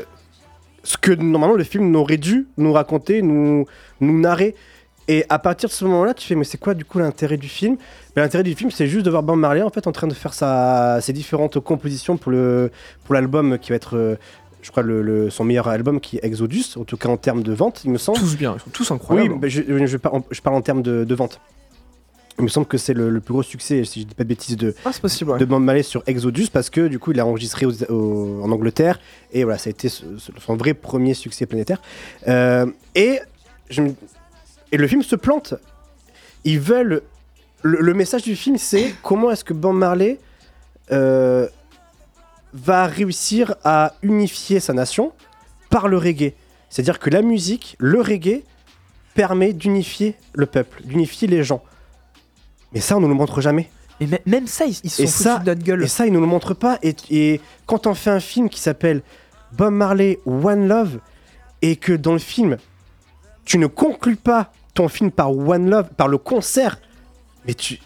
ce 0.82 0.98
que 0.98 1.12
normalement 1.12 1.56
le 1.56 1.64
film 1.64 1.90
n'aurait 1.90 2.18
dû 2.18 2.46
nous 2.58 2.72
raconter, 2.74 3.22
nous 3.22 3.64
nous 4.00 4.20
narrer. 4.20 4.54
Et 5.08 5.24
à 5.28 5.38
partir 5.38 5.68
de 5.68 5.74
ce 5.74 5.84
moment-là, 5.84 6.14
tu 6.14 6.26
fais 6.26 6.34
mais 6.34 6.44
c'est 6.44 6.56
quoi 6.58 6.72
du 6.74 6.84
coup 6.84 6.98
l'intérêt 6.98 7.36
du 7.38 7.48
film? 7.48 7.76
Ben, 8.14 8.22
L'intérêt 8.22 8.42
du 8.44 8.54
film 8.54 8.70
c'est 8.70 8.86
juste 8.86 9.04
de 9.06 9.10
voir 9.10 9.22
Bob 9.22 9.38
Marley 9.38 9.62
en 9.62 9.70
fait 9.70 9.86
en 9.86 9.92
train 9.92 10.06
de 10.06 10.14
faire 10.14 10.34
sa, 10.34 10.98
ses 11.00 11.12
différentes 11.14 11.58
compositions 11.60 12.16
pour 12.18 12.30
le 12.30 12.70
pour 13.04 13.14
l'album 13.14 13.58
qui 13.58 13.70
va 13.70 13.76
être 13.76 13.96
euh, 13.96 14.16
je 14.60 14.70
crois 14.70 14.82
le, 14.82 15.00
le- 15.02 15.30
son 15.30 15.44
meilleur 15.44 15.68
album 15.68 16.00
qui 16.00 16.16
est 16.18 16.24
Exodus, 16.24 16.64
en 16.78 16.84
tout 16.84 16.96
cas 16.98 17.08
en 17.08 17.16
termes 17.18 17.42
de 17.42 17.52
vente 17.52 17.82
il 17.84 17.90
me 17.90 17.98
semble. 17.98 18.18
Tous 18.18 18.36
bien, 18.36 18.54
ils 18.56 18.60
sont 18.60 18.70
tous 18.70 18.90
Oui, 18.90 18.94
incroyables. 18.96 19.38
ben, 19.38 19.48
je, 19.50 19.86
je 19.86 19.96
parle 19.98 20.16
en, 20.16 20.24
je 20.30 20.40
parle 20.42 20.56
en 20.56 20.62
termes 20.62 20.82
de, 20.82 21.04
de 21.04 21.14
vente. 21.14 21.40
Il 22.38 22.44
me 22.44 22.48
semble 22.48 22.66
que 22.66 22.78
c'est 22.78 22.94
le, 22.94 23.10
le 23.10 23.20
plus 23.20 23.32
gros 23.32 23.42
succès, 23.44 23.84
si 23.84 24.00
je 24.02 24.06
dis 24.06 24.14
pas 24.14 24.24
de 24.24 24.28
bêtises, 24.28 24.56
de, 24.56 24.74
Ah, 24.84 24.90
c'est 24.92 25.00
possible, 25.00 25.30
ouais. 25.30 25.38
de 25.38 25.44
Bob 25.44 25.62
Marley 25.62 25.84
sur 25.84 26.02
Exodus 26.06 26.48
parce 26.52 26.68
que 26.68 26.88
du 26.88 26.98
coup 26.98 27.12
il 27.12 27.20
a 27.20 27.26
enregistré 27.26 27.64
aux- 27.64 28.40
en 28.42 28.50
Angleterre 28.50 28.98
et 29.32 29.44
voilà, 29.44 29.56
ça 29.58 29.68
a 29.68 29.70
été 29.70 29.88
ce- 29.88 30.18
ce- 30.18 30.32
son 30.40 30.56
vrai 30.56 30.74
premier 30.74 31.14
succès 31.14 31.46
planétaire. 31.46 31.80
Euh, 32.26 32.66
et, 32.96 33.20
je 33.70 33.82
me- 33.82 33.94
et 34.72 34.76
le 34.76 34.86
film 34.88 35.02
se 35.02 35.14
plante. 35.16 35.54
Ils 36.44 36.58
veulent. 36.60 37.02
Le, 37.62 37.80
le 37.80 37.94
message 37.94 38.22
du 38.22 38.34
film, 38.36 38.58
c'est 38.58 38.94
comment 39.02 39.30
est-ce 39.30 39.44
que 39.44 39.54
Bob 39.54 39.74
Marley 39.76 40.18
euh, 40.92 41.48
va 42.52 42.86
réussir 42.86 43.54
à 43.64 43.94
unifier 44.02 44.60
sa 44.60 44.72
nation 44.74 45.12
par 45.70 45.88
le 45.88 45.96
reggae. 45.96 46.34
C'est-à-dire 46.68 46.98
que 46.98 47.08
la 47.10 47.22
musique, 47.22 47.76
le 47.78 48.00
reggae, 48.00 48.42
permet 49.14 49.52
d'unifier 49.52 50.14
le 50.34 50.46
peuple, 50.46 50.82
d'unifier 50.84 51.26
les 51.28 51.42
gens. 51.44 51.62
Mais 52.74 52.80
ça, 52.80 52.96
on 52.96 53.00
ne 53.00 53.06
nous 53.06 53.12
le 53.12 53.18
montre 53.18 53.40
jamais. 53.40 53.70
Et 54.00 54.06
mê- 54.06 54.20
même 54.26 54.46
ça, 54.46 54.64
ils, 54.66 54.76
ils 54.82 54.90
se 54.90 55.02
Et 55.02 55.06
sont 55.06 55.22
ça, 55.24 55.30
foutus 55.32 55.44
de 55.46 55.50
notre 55.52 55.62
gueule. 55.64 55.84
et 55.84 55.88
ça, 55.88 56.06
ils 56.06 56.12
nous 56.12 56.20
le 56.20 56.26
montrent 56.26 56.54
pas. 56.54 56.78
Et, 56.82 56.94
et 57.10 57.40
quand 57.66 57.86
on 57.86 57.94
fait 57.94 58.10
un 58.10 58.20
film 58.20 58.48
qui 58.48 58.60
s'appelle 58.60 59.02
Bob 59.52 59.72
Marley 59.72 60.18
One 60.26 60.66
Love, 60.66 60.98
et 61.62 61.76
que 61.76 61.92
dans 61.92 62.12
le 62.12 62.18
film, 62.18 62.56
tu 63.44 63.56
ne 63.58 63.66
conclus 63.66 64.16
pas 64.16 64.52
ton 64.74 64.88
film 64.88 65.10
par 65.10 65.30
One 65.30 65.70
Love, 65.70 65.90
par 65.96 66.08
le 66.08 66.18
concert, 66.18 66.78
mais 67.46 67.54
tu. 67.54 67.78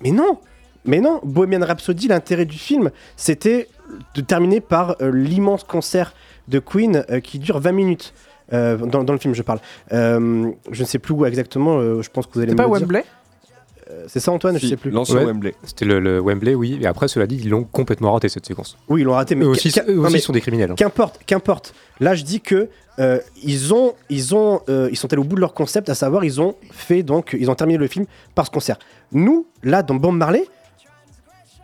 Mais 0.00 0.12
non 0.12 0.38
Mais 0.84 1.00
non 1.00 1.20
Bohemian 1.24 1.66
Rhapsody, 1.66 2.06
l'intérêt 2.08 2.44
du 2.46 2.56
film, 2.56 2.90
c'était 3.16 3.68
de 4.14 4.20
terminer 4.20 4.60
par 4.60 4.96
euh, 5.02 5.10
l'immense 5.10 5.64
concert 5.64 6.12
de 6.48 6.58
Queen 6.58 7.04
euh, 7.10 7.20
qui 7.20 7.38
dure 7.38 7.58
20 7.60 7.72
minutes. 7.72 8.14
Euh, 8.52 8.76
dans, 8.76 9.02
dans 9.02 9.12
le 9.12 9.18
film, 9.18 9.34
je 9.34 9.42
parle. 9.42 9.58
Je 9.90 9.98
ne 10.80 10.84
sais 10.86 10.98
plus 11.00 11.12
où 11.14 11.26
exactement. 11.26 11.80
je 12.00 12.08
pense 12.10 12.26
que 12.26 12.34
vous 12.34 12.40
allez 12.40 12.52
me 12.52 12.56
pas 12.56 12.64
dire. 12.66 12.72
Wembley? 12.74 13.04
C'est 14.08 14.20
ça, 14.20 14.32
Antoine 14.32 14.54
Je 14.56 14.60
Si, 14.60 14.68
sais 14.70 14.76
plus. 14.76 14.90
l'ancien 14.90 15.16
Ouais. 15.16 15.24
Wembley. 15.26 15.54
C'était 15.64 15.84
le, 15.84 16.00
le 16.00 16.20
Wembley, 16.20 16.54
oui. 16.54 16.78
Et 16.80 16.86
après, 16.86 17.06
cela 17.08 17.26
dit, 17.26 17.38
ils 17.42 17.48
l'ont 17.50 17.64
complètement 17.64 18.12
raté 18.12 18.28
cette 18.28 18.44
séquence. 18.46 18.76
Oui, 18.88 19.02
ils 19.02 19.04
l'ont 19.04 19.12
raté, 19.14 19.34
mais 19.34 19.44
eux 19.44 19.48
aussi, 19.48 19.72
eux 19.88 19.98
aussi 20.00 20.12
mais 20.12 20.18
sont 20.18 20.32
des 20.32 20.40
criminels. 20.40 20.70
hein. 20.72 20.74
Qu'importe, 20.76 21.20
qu'importe. 21.26 21.72
Là, 22.00 22.14
je 22.14 22.24
dis 22.24 22.40
que 22.40 22.68
euh, 22.98 23.18
ils 23.42 23.72
ont, 23.74 23.94
ils 24.10 24.34
ont, 24.34 24.60
euh, 24.68 24.88
ils 24.90 24.96
sont 24.96 25.12
allés 25.12 25.20
au 25.20 25.24
bout 25.24 25.36
de 25.36 25.40
leur 25.40 25.54
concept, 25.54 25.88
à 25.88 25.94
savoir, 25.94 26.24
ils 26.24 26.40
ont 26.40 26.56
fait 26.72 27.02
donc, 27.02 27.36
ils 27.38 27.50
ont 27.50 27.54
terminé 27.54 27.78
le 27.78 27.86
film 27.86 28.06
par 28.34 28.46
ce 28.46 28.50
concert. 28.50 28.78
Nous, 29.12 29.46
là, 29.62 29.82
dans 29.82 29.94
Bob 29.94 30.14
Marley, 30.14 30.44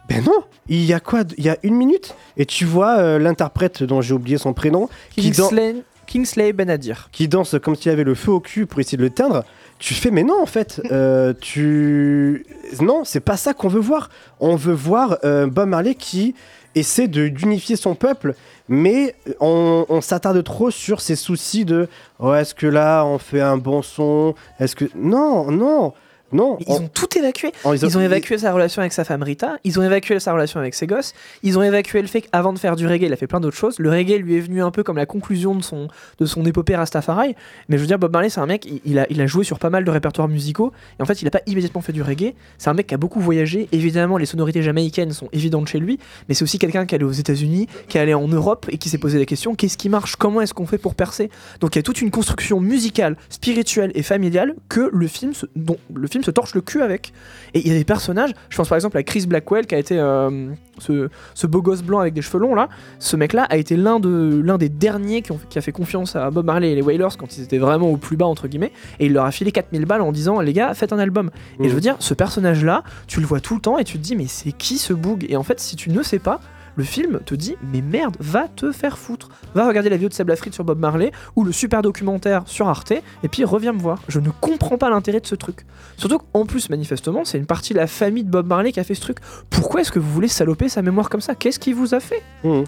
ben 0.08 0.22
non, 0.24 0.42
il 0.68 0.84
y 0.84 0.92
a 0.92 1.00
quoi 1.00 1.22
Il 1.38 1.44
y 1.44 1.48
a 1.48 1.56
une 1.62 1.74
minute 1.76 2.14
et 2.36 2.44
tu 2.44 2.64
vois 2.64 2.98
euh, 2.98 3.18
l'interprète 3.18 3.82
dont 3.82 4.00
j'ai 4.00 4.14
oublié 4.14 4.36
son 4.36 4.52
prénom 4.52 4.88
qui, 5.14 5.30
Kingsley, 5.30 5.76
Kingsley 6.06 6.52
Benadir. 6.52 7.08
qui 7.12 7.28
danse 7.28 7.56
comme 7.62 7.76
s'il 7.76 7.92
avait 7.92 8.04
le 8.04 8.14
feu 8.14 8.32
au 8.32 8.40
cul 8.40 8.66
pour 8.66 8.80
essayer 8.80 8.98
de 8.98 9.02
le 9.02 9.10
teindre. 9.10 9.44
Tu 9.82 9.94
fais, 9.94 10.12
mais 10.12 10.22
non, 10.22 10.40
en 10.40 10.46
fait, 10.46 10.80
euh, 10.92 11.34
tu. 11.40 12.46
Non, 12.80 13.02
c'est 13.02 13.18
pas 13.18 13.36
ça 13.36 13.52
qu'on 13.52 13.66
veut 13.66 13.80
voir. 13.80 14.10
On 14.38 14.54
veut 14.54 14.72
voir 14.72 15.18
euh, 15.24 15.48
Bob 15.48 15.70
Marley 15.70 15.96
qui 15.96 16.36
essaie 16.76 17.08
de- 17.08 17.26
d'unifier 17.26 17.74
son 17.74 17.96
peuple, 17.96 18.36
mais 18.68 19.16
on, 19.40 20.00
s'attarde 20.00 20.40
trop 20.44 20.70
sur 20.70 21.00
ses 21.00 21.16
soucis 21.16 21.64
de 21.64 21.88
oh, 22.20 22.32
est-ce 22.32 22.54
que 22.54 22.68
là 22.68 23.04
on 23.04 23.18
fait 23.18 23.40
un 23.40 23.56
bon 23.56 23.82
son? 23.82 24.36
Est-ce 24.60 24.76
que. 24.76 24.84
Non, 24.94 25.50
non, 25.50 25.94
non. 26.32 26.56
Ils 26.60 26.72
ont 26.72 26.88
tout 26.88 27.18
évacué. 27.18 27.52
on- 27.64 27.74
Ils 27.74 27.98
ont 27.98 28.00
évacué 28.00 28.38
sa 28.38 28.52
relation 28.52 28.80
avec 28.80 28.92
sa 28.92 29.04
femme 29.04 29.22
Rita, 29.22 29.58
ils 29.64 29.78
ont 29.78 29.82
évacué 29.82 30.18
sa 30.20 30.32
relation 30.32 30.60
avec 30.60 30.74
ses 30.74 30.86
gosses, 30.86 31.14
ils 31.42 31.58
ont 31.58 31.62
évacué 31.62 32.00
le 32.02 32.08
fait 32.08 32.22
qu'avant 32.22 32.52
de 32.52 32.58
faire 32.58 32.76
du 32.76 32.86
reggae, 32.86 33.04
il 33.06 33.12
a 33.12 33.16
fait 33.16 33.26
plein 33.26 33.40
d'autres 33.40 33.56
choses. 33.56 33.78
Le 33.78 33.90
reggae 33.90 34.18
lui 34.18 34.36
est 34.36 34.40
venu 34.40 34.62
un 34.62 34.70
peu 34.70 34.82
comme 34.82 34.96
la 34.96 35.06
conclusion 35.06 35.54
de 35.54 35.62
son, 35.62 35.88
de 36.18 36.26
son 36.26 36.44
épopée 36.44 36.76
Rastafari. 36.76 37.34
Mais 37.68 37.76
je 37.76 37.82
veux 37.82 37.86
dire, 37.86 37.98
Bob 37.98 38.12
Marley, 38.12 38.28
c'est 38.30 38.40
un 38.40 38.46
mec, 38.46 38.66
il, 38.84 38.98
a, 38.98 39.06
il 39.10 39.20
a 39.20 39.26
joué 39.26 39.44
sur 39.44 39.58
pas 39.58 39.70
mal 39.70 39.84
de 39.84 39.90
répertoires 39.90 40.28
musicaux, 40.28 40.72
et 40.98 41.02
en 41.02 41.06
fait, 41.06 41.20
il 41.22 41.28
a 41.28 41.30
pas 41.30 41.40
immédiatement 41.46 41.80
fait 41.80 41.92
du 41.92 42.02
reggae. 42.02 42.34
C'est 42.58 42.70
un 42.70 42.74
mec 42.74 42.86
qui 42.86 42.94
a 42.94 42.98
beaucoup 42.98 43.20
voyagé. 43.20 43.68
Évidemment, 43.72 44.16
les 44.18 44.26
sonorités 44.26 44.62
jamaïcaines 44.62 45.12
sont 45.12 45.28
évidentes 45.32 45.68
chez 45.68 45.78
lui, 45.78 45.98
mais 46.28 46.34
c'est 46.34 46.42
aussi 46.44 46.58
quelqu'un 46.58 46.86
qui 46.86 46.94
est 46.94 46.96
allé 46.98 47.04
aux 47.04 47.10
États-Unis, 47.12 47.66
qui 47.88 47.98
est 47.98 48.00
allé 48.00 48.14
en 48.14 48.28
Europe 48.28 48.66
et 48.70 48.78
qui 48.78 48.88
s'est 48.88 48.98
posé 48.98 49.18
la 49.18 49.24
question 49.26 49.54
qu'est-ce 49.54 49.76
qui 49.76 49.88
marche? 49.88 50.16
Comment 50.16 50.40
est-ce 50.40 50.54
qu'on 50.54 50.66
fait 50.66 50.78
pour 50.78 50.94
percer? 50.94 51.30
Donc 51.60 51.74
il 51.74 51.78
y 51.78 51.80
a 51.80 51.82
toute 51.82 52.00
une 52.00 52.10
construction 52.10 52.60
musicale, 52.60 53.16
spirituelle 53.28 53.92
et 53.94 54.02
familiale 54.02 54.54
que 54.68 54.88
le 54.92 55.06
film 55.06 55.32
dont 55.56 55.76
le 55.94 56.06
film 56.08 56.21
se 56.24 56.30
torche 56.30 56.54
le 56.54 56.60
cul 56.60 56.82
avec. 56.82 57.12
Et 57.54 57.60
il 57.60 57.68
y 57.68 57.70
a 57.70 57.78
des 57.78 57.84
personnages, 57.84 58.30
je 58.48 58.56
pense 58.56 58.68
par 58.68 58.76
exemple 58.76 58.96
à 58.96 59.02
Chris 59.02 59.26
Blackwell 59.26 59.66
qui 59.66 59.74
a 59.74 59.78
été 59.78 59.98
euh, 59.98 60.50
ce, 60.78 61.08
ce 61.34 61.46
beau 61.46 61.62
gosse 61.62 61.82
blanc 61.82 62.00
avec 62.00 62.14
des 62.14 62.22
cheveux 62.22 62.40
longs 62.40 62.54
là. 62.54 62.68
Ce 62.98 63.16
mec-là 63.16 63.44
a 63.44 63.56
été 63.56 63.76
l'un 63.76 64.00
de 64.00 64.40
l'un 64.44 64.58
des 64.58 64.68
derniers 64.68 65.22
qui, 65.22 65.32
ont, 65.32 65.40
qui 65.48 65.58
a 65.58 65.62
fait 65.62 65.72
confiance 65.72 66.16
à 66.16 66.30
Bob 66.30 66.46
Marley 66.46 66.72
et 66.72 66.74
les 66.74 66.82
Wailers 66.82 67.16
quand 67.18 67.36
ils 67.36 67.42
étaient 67.42 67.58
vraiment 67.58 67.90
au 67.90 67.96
plus 67.96 68.16
bas 68.16 68.26
entre 68.26 68.48
guillemets. 68.48 68.72
Et 68.98 69.06
il 69.06 69.12
leur 69.12 69.24
a 69.24 69.30
filé 69.30 69.52
4000 69.52 69.84
balles 69.84 70.02
en 70.02 70.12
disant 70.12 70.40
les 70.40 70.52
gars 70.52 70.72
faites 70.74 70.92
un 70.92 70.98
album. 70.98 71.30
Et 71.60 71.68
je 71.68 71.74
veux 71.74 71.80
dire 71.80 71.96
ce 71.98 72.14
personnage-là, 72.14 72.82
tu 73.06 73.20
le 73.20 73.26
vois 73.26 73.40
tout 73.40 73.54
le 73.54 73.60
temps 73.60 73.78
et 73.78 73.84
tu 73.84 73.98
te 73.98 74.02
dis 74.02 74.16
mais 74.16 74.26
c'est 74.26 74.52
qui 74.52 74.78
ce 74.78 74.92
boug? 74.92 75.26
Et 75.28 75.36
en 75.36 75.42
fait 75.42 75.60
si 75.60 75.76
tu 75.76 75.90
ne 75.90 76.02
sais 76.02 76.18
pas 76.18 76.40
le 76.76 76.84
film 76.84 77.20
te 77.24 77.34
dit 77.34 77.54
mais 77.72 77.80
merde, 77.82 78.16
va 78.20 78.48
te 78.48 78.72
faire 78.72 78.98
foutre. 78.98 79.28
Va 79.54 79.66
regarder 79.68 79.90
la 79.90 79.96
vidéo 79.96 80.08
de 80.08 80.14
Seb 80.14 80.28
Lafrite 80.28 80.54
sur 80.54 80.64
Bob 80.64 80.78
Marley 80.78 81.12
ou 81.36 81.44
le 81.44 81.52
super 81.52 81.82
documentaire 81.82 82.42
sur 82.46 82.68
Arte 82.68 82.92
et 82.92 83.28
puis 83.28 83.44
reviens 83.44 83.72
me 83.72 83.78
voir. 83.80 84.02
Je 84.08 84.20
ne 84.20 84.30
comprends 84.30 84.78
pas 84.78 84.90
l'intérêt 84.90 85.20
de 85.20 85.26
ce 85.26 85.34
truc. 85.34 85.66
Surtout 85.96 86.18
qu'en 86.18 86.46
plus 86.46 86.70
manifestement, 86.70 87.24
c'est 87.24 87.38
une 87.38 87.46
partie 87.46 87.72
de 87.74 87.78
la 87.78 87.86
famille 87.86 88.24
de 88.24 88.30
Bob 88.30 88.46
Marley 88.46 88.72
qui 88.72 88.80
a 88.80 88.84
fait 88.84 88.94
ce 88.94 89.00
truc. 89.02 89.18
Pourquoi 89.50 89.82
est-ce 89.82 89.92
que 89.92 89.98
vous 89.98 90.10
voulez 90.10 90.28
saloper 90.28 90.68
sa 90.68 90.82
mémoire 90.82 91.10
comme 91.10 91.20
ça? 91.20 91.34
Qu'est-ce 91.34 91.58
qu'il 91.58 91.74
vous 91.74 91.94
a 91.94 92.00
fait? 92.00 92.22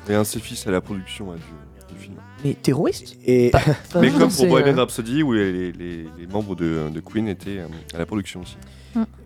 Et 0.09 0.15
un 0.15 0.25
fils 0.25 0.67
à 0.67 0.71
la 0.71 0.81
production 0.81 1.33
hein, 1.33 1.37
du, 1.37 1.95
du 1.95 2.01
film. 2.01 2.15
Mais 2.45 2.55
terroriste? 2.55 3.17
Et 3.25 3.51
Mais 4.01 4.11
comme 4.11 4.31
pour 4.31 4.47
Bohemian 4.47 4.75
euh, 4.77 4.81
Rhapsody 4.81 5.23
où 5.23 5.33
les, 5.33 5.73
les- 5.73 6.07
les 6.19 6.27
membres 6.31 6.55
de, 6.57 6.91
de 6.93 7.01
Queen 7.01 7.29
étaient 7.29 7.59
euh, 7.59 7.67
à 7.95 7.99
la 7.99 8.07
production 8.07 8.41
aussi. 8.43 8.57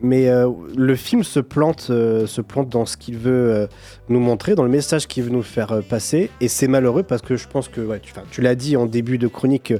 Mais 0.00 0.28
euh, 0.28 0.48
le 0.76 0.94
film 0.96 1.22
se 1.24 1.40
plante, 1.40 1.88
euh, 1.90 2.26
se 2.26 2.40
plante 2.40 2.68
dans 2.68 2.86
ce 2.86 2.96
qu'il 2.96 3.16
veut 3.18 3.52
euh, 3.52 3.66
nous 4.08 4.20
montrer, 4.20 4.54
dans 4.54 4.62
le 4.62 4.68
message 4.68 5.06
qu'il 5.06 5.24
veut 5.24 5.30
nous 5.30 5.42
faire 5.42 5.82
passer. 5.88 6.30
Et 6.40 6.48
c'est 6.48 6.68
malheureux 6.68 7.02
parce 7.02 7.22
que 7.22 7.36
je 7.36 7.46
pense 7.48 7.68
que, 7.68 7.80
ouais, 7.80 8.00
tu, 8.30 8.40
l'as 8.40 8.54
dit 8.54 8.76
en 8.76 8.86
début 8.86 9.18
de 9.18 9.26
chronique, 9.28 9.74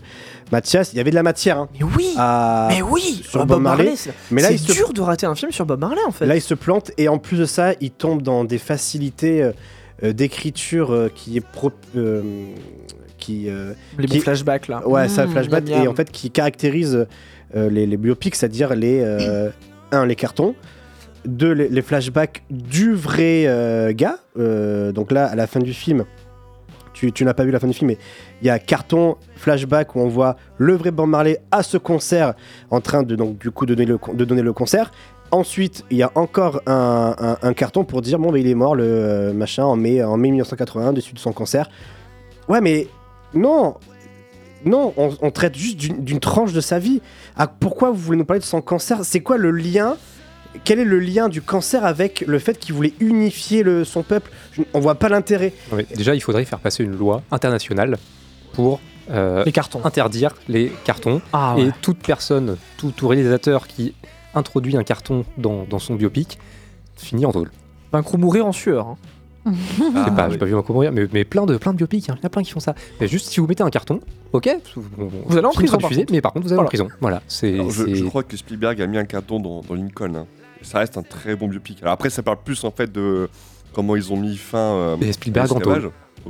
Mathias, 0.53 0.93
il 0.93 0.97
y 0.97 1.01
avait 1.01 1.11
de 1.11 1.15
la 1.15 1.23
matière. 1.23 1.59
hein, 1.59 1.69
Mais 1.79 1.85
oui 1.97 2.15
à- 2.17 2.69
Mais 2.71 2.83
oui 2.83 3.23
sur 3.25 3.47
Bob 3.47 3.63
Marley. 3.63 3.95
c'est 3.97 4.13
Mais 4.31 4.43
là, 4.43 4.49
c'est 4.49 4.55
il 4.55 4.59
se- 4.61 4.73
dur 4.73 4.93
de 4.93 5.01
rater 5.01 5.27
un 5.27 5.35
film 5.35 5.53
sur 5.53 5.65
Bob 5.67 5.81
Marley 5.81 6.03
en 6.07 6.11
fait. 6.13 6.27
Là, 6.27 6.37
il 6.37 6.43
se 6.43 6.55
plante 6.55 6.91
et 6.99 7.09
en 7.09 7.19
plus 7.19 7.39
de 7.39 7.45
ça, 7.47 7.73
il 7.81 7.91
tombe 7.91 8.23
dans 8.23 8.45
des 8.45 8.59
facilités 8.59 9.51
d'écriture 10.03 11.09
qui 11.15 11.37
est 11.37 11.41
pro- 11.47 11.73
qui 13.19 13.49
Les 13.99 14.07
qui- 14.07 14.17
bons 14.19 14.21
flashbacks 14.23 14.69
là. 14.69 14.87
Ouais, 14.87 15.09
ça, 15.09 15.27
Mmh, 15.27 15.31
flashback 15.31 15.65
miam, 15.65 15.75
miam. 15.79 15.85
et 15.85 15.89
en 15.89 15.95
fait 15.95 16.11
qui 16.11 16.31
caractérise 16.31 17.07
euh, 17.57 17.71
les, 17.71 17.87
les 17.87 17.97
biopics, 17.97 18.35
c'est-à-dire 18.35 18.75
les 18.77 19.01
euh, 19.03 19.49
un 19.93 20.07
les 20.07 20.17
cartons, 20.17 20.55
deux 21.25 21.53
les, 21.53 21.83
flashbacks 21.83 22.43
du 22.51 22.95
vrai 22.95 23.45
euh, 23.47 23.93
gars. 23.93 24.19
Euh, 24.39 24.93
donc 24.93 25.13
là, 25.13 25.27
à 25.27 25.35
la 25.35 25.47
fin 25.47 25.61
du 25.61 25.73
film. 25.73 26.05
Tu, 26.95 27.25
n'as 27.25 27.35
pas 27.35 27.45
vu 27.45 27.53
la 27.53 27.61
fin 27.61 27.69
du 27.69 27.75
film, 27.75 27.87
mais 27.93 27.99
il 28.43 28.49
y 28.49 28.51
a 28.51 28.59
carton, 28.59 29.19
flashback 29.37 29.95
où 29.95 30.01
on 30.01 30.09
voit 30.09 30.35
le 30.57 30.75
vrai 30.75 30.91
Bob 30.91 31.09
Marley 31.09 31.39
à 31.53 31.63
ce 31.63 31.79
concert 31.79 32.35
en 32.71 32.81
train 32.81 33.05
de 33.05 33.15
donc 33.15 33.39
du 33.39 33.53
coup 33.53 33.67
donner 33.67 33.85
le, 33.85 34.01
de 34.15 34.25
donner 34.25 34.43
le 34.43 34.53
concert. 34.53 34.91
Ensuite, 35.31 35.85
il 35.91 35.99
y 35.99 36.03
a 36.03 36.11
encore 36.17 36.61
un 36.67 37.53
carton 37.55 37.85
pour 37.85 38.03
dire 38.03 38.19
bon, 38.19 38.33
bah, 38.33 38.39
il 38.41 38.49
est 38.49 38.55
mort 38.57 38.75
le 38.75 38.83
euh, 38.85 39.33
machin 39.33 39.63
en 39.63 39.77
mai, 39.77 40.03
en 40.03 40.17
mai 40.17 40.31
1981, 40.31 40.93
dessus 40.93 41.15
de 41.15 41.21
son 41.21 41.33
concert. 41.33 41.71
Ouais, 42.49 42.61
mais 42.61 42.89
non, 43.33 43.77
non, 44.65 44.93
on, 44.97 45.11
on 45.21 45.31
traite 45.31 45.57
juste 45.57 45.77
d'une 45.79 46.21
tranche 46.21 46.53
de 46.53 46.61
sa 46.61 46.79
vie. 46.79 47.01
Ah, 47.37 47.47
pourquoi 47.47 47.91
vous 47.91 47.97
voulez 47.99 48.19
nous 48.19 48.25
parler 48.25 48.41
de 48.41 48.45
son 48.45 48.61
cancer? 48.61 49.01
C'est 49.05 49.21
quoi 49.21 49.37
le 49.39 49.51
lien? 49.51 49.97
Quel 50.65 50.79
est 50.81 50.85
le 50.85 50.99
lien 50.99 51.29
du 51.29 51.43
cancer 51.43 51.85
avec 51.85 52.25
le 52.27 52.39
fait 52.39 52.59
qu'il 52.59 52.75
voulait 52.75 52.95
unifier 53.01 53.63
le, 53.63 53.85
son 53.85 54.03
peuple? 54.03 54.31
Je- 54.53 54.63
On 54.75 54.81
voit 54.81 54.95
pas 54.97 55.09
l'intérêt. 55.09 55.53
Déjà, 55.95 56.15
il 56.15 56.21
faudrait 56.21 56.45
faire 56.45 56.59
passer 56.59 56.83
une 56.83 56.97
loi 56.97 57.23
internationale 57.31 57.99
pour 58.55 58.81
euh, 59.11 59.45
Les 59.45 59.53
cartons. 59.53 59.81
interdire 59.85 60.35
les 60.49 60.73
cartons. 60.85 61.21
Ah 61.33 61.55
Et 61.59 61.71
toute 61.83 61.99
personne, 61.99 62.57
tout, 62.79 62.91
tout 62.91 63.09
réalisateur 63.09 63.67
qui 63.69 63.95
introduit 64.35 64.77
un 64.77 64.85
carton 64.85 65.25
dans, 65.37 65.65
dans 65.65 65.79
son 65.79 65.95
biopic 65.95 66.39
finit 66.97 67.27
en 67.27 67.33
tôle. 67.33 67.51
Un 67.93 68.03
crew 68.03 68.17
mourir 68.19 68.45
en 68.47 68.53
sueur. 68.53 68.87
hein. 68.89 68.97
Ah, 69.95 70.11
pas, 70.11 70.25
oui. 70.27 70.33
j'ai 70.33 70.39
pas 70.39 70.45
vu 70.47 70.55
encore 70.55 70.75
mourir, 70.75 70.93
mais, 70.93 71.07
mais 71.13 71.25
plein 71.25 71.47
de 71.47 71.57
plein 71.57 71.73
de 71.73 71.77
biopics, 71.79 72.09
hein. 72.11 72.15
il 72.19 72.21
y 72.21 72.25
en 72.25 72.27
a 72.27 72.31
plein 72.31 72.43
qui 72.43 72.51
font 72.51 72.61
ça. 72.61 72.75
Mais 73.01 73.09
juste 73.09 73.29
si 73.29 73.41
vous 73.41 73.47
mettez 73.47 73.63
un 73.63 73.71
carton, 73.71 74.01
ok, 74.33 74.49
vous, 74.77 75.37
allez 75.37 75.47
en 75.47 75.51
prison, 75.51 75.79
mais 76.11 76.21
par 76.21 76.33
contre 76.33 76.47
vous 76.47 76.53
allez 76.53 76.57
Voilà. 76.57 76.67
en 76.67 76.69
prison. 76.69 76.89
Voilà, 77.01 77.23
c'est. 77.29 77.55
Alors, 77.55 77.71
je, 77.71 77.85
c'est- 77.85 77.95
je 77.95 78.05
crois 78.05 78.23
que 78.23 78.37
Spielberg 78.37 78.81
a 78.83 78.87
mis 78.87 78.99
un 78.99 79.05
carton 79.05 79.41
dans, 79.41 79.61
dans 79.63 79.75
Lincoln. 79.75 80.15
hein. 80.15 80.27
Ça 80.63 80.79
reste 80.81 80.99
un 80.99 81.03
très 81.03 81.37
bon 81.37 81.47
biopic. 81.49 81.79
Alors 81.83 81.93
après, 81.95 82.11
ça 82.11 82.23
parle 82.23 82.39
plus 82.45 82.65
en 82.65 82.71
fait 82.73 82.91
de 82.91 83.29
comment 83.73 83.95
ils 83.97 84.13
ont 84.13 84.17
mis 84.17 84.37
fin 84.37 84.59
euh, 84.59 84.97
Et 85.01 85.13
Spielberg 85.13 85.53
en. 85.53 85.61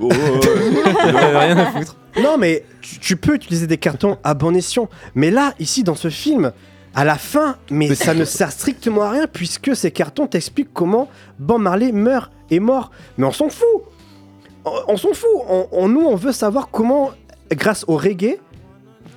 Oh. 0.00 0.08
Il 0.12 1.16
avait 1.16 1.38
rien 1.38 1.56
à 1.56 1.66
foutre. 1.72 1.96
Non, 2.22 2.36
mais 2.38 2.64
tu, 2.82 2.98
tu 2.98 3.16
peux 3.16 3.34
utiliser 3.34 3.66
des 3.66 3.78
cartons 3.78 4.18
à 4.24 4.34
bon 4.34 4.54
escient. 4.54 4.88
Mais 5.14 5.30
là, 5.30 5.54
ici, 5.58 5.82
dans 5.82 5.94
ce 5.94 6.10
film, 6.10 6.52
à 6.94 7.04
la 7.04 7.16
fin, 7.16 7.56
mais 7.70 7.94
ça 7.94 8.12
ne 8.14 8.24
sert 8.26 8.52
strictement 8.52 9.02
à 9.02 9.10
rien 9.10 9.26
puisque 9.32 9.74
ces 9.74 9.90
cartons 9.90 10.26
t'expliquent 10.26 10.72
comment 10.74 11.08
Bob 11.38 11.62
Marley 11.62 11.92
meurt 11.92 12.30
et 12.50 12.60
mort. 12.60 12.90
Mais 13.16 13.24
on 13.26 13.32
s'en 13.32 13.48
fout. 13.48 13.66
On, 14.64 14.72
on 14.88 14.96
s'en 14.96 15.14
fout. 15.14 15.28
On, 15.48 15.68
on- 15.72 15.88
nous, 15.88 16.02
on 16.02 16.16
veut 16.16 16.32
savoir 16.32 16.68
comment, 16.70 17.10
grâce 17.54 17.84
au 17.88 17.96
reggae, 17.96 18.38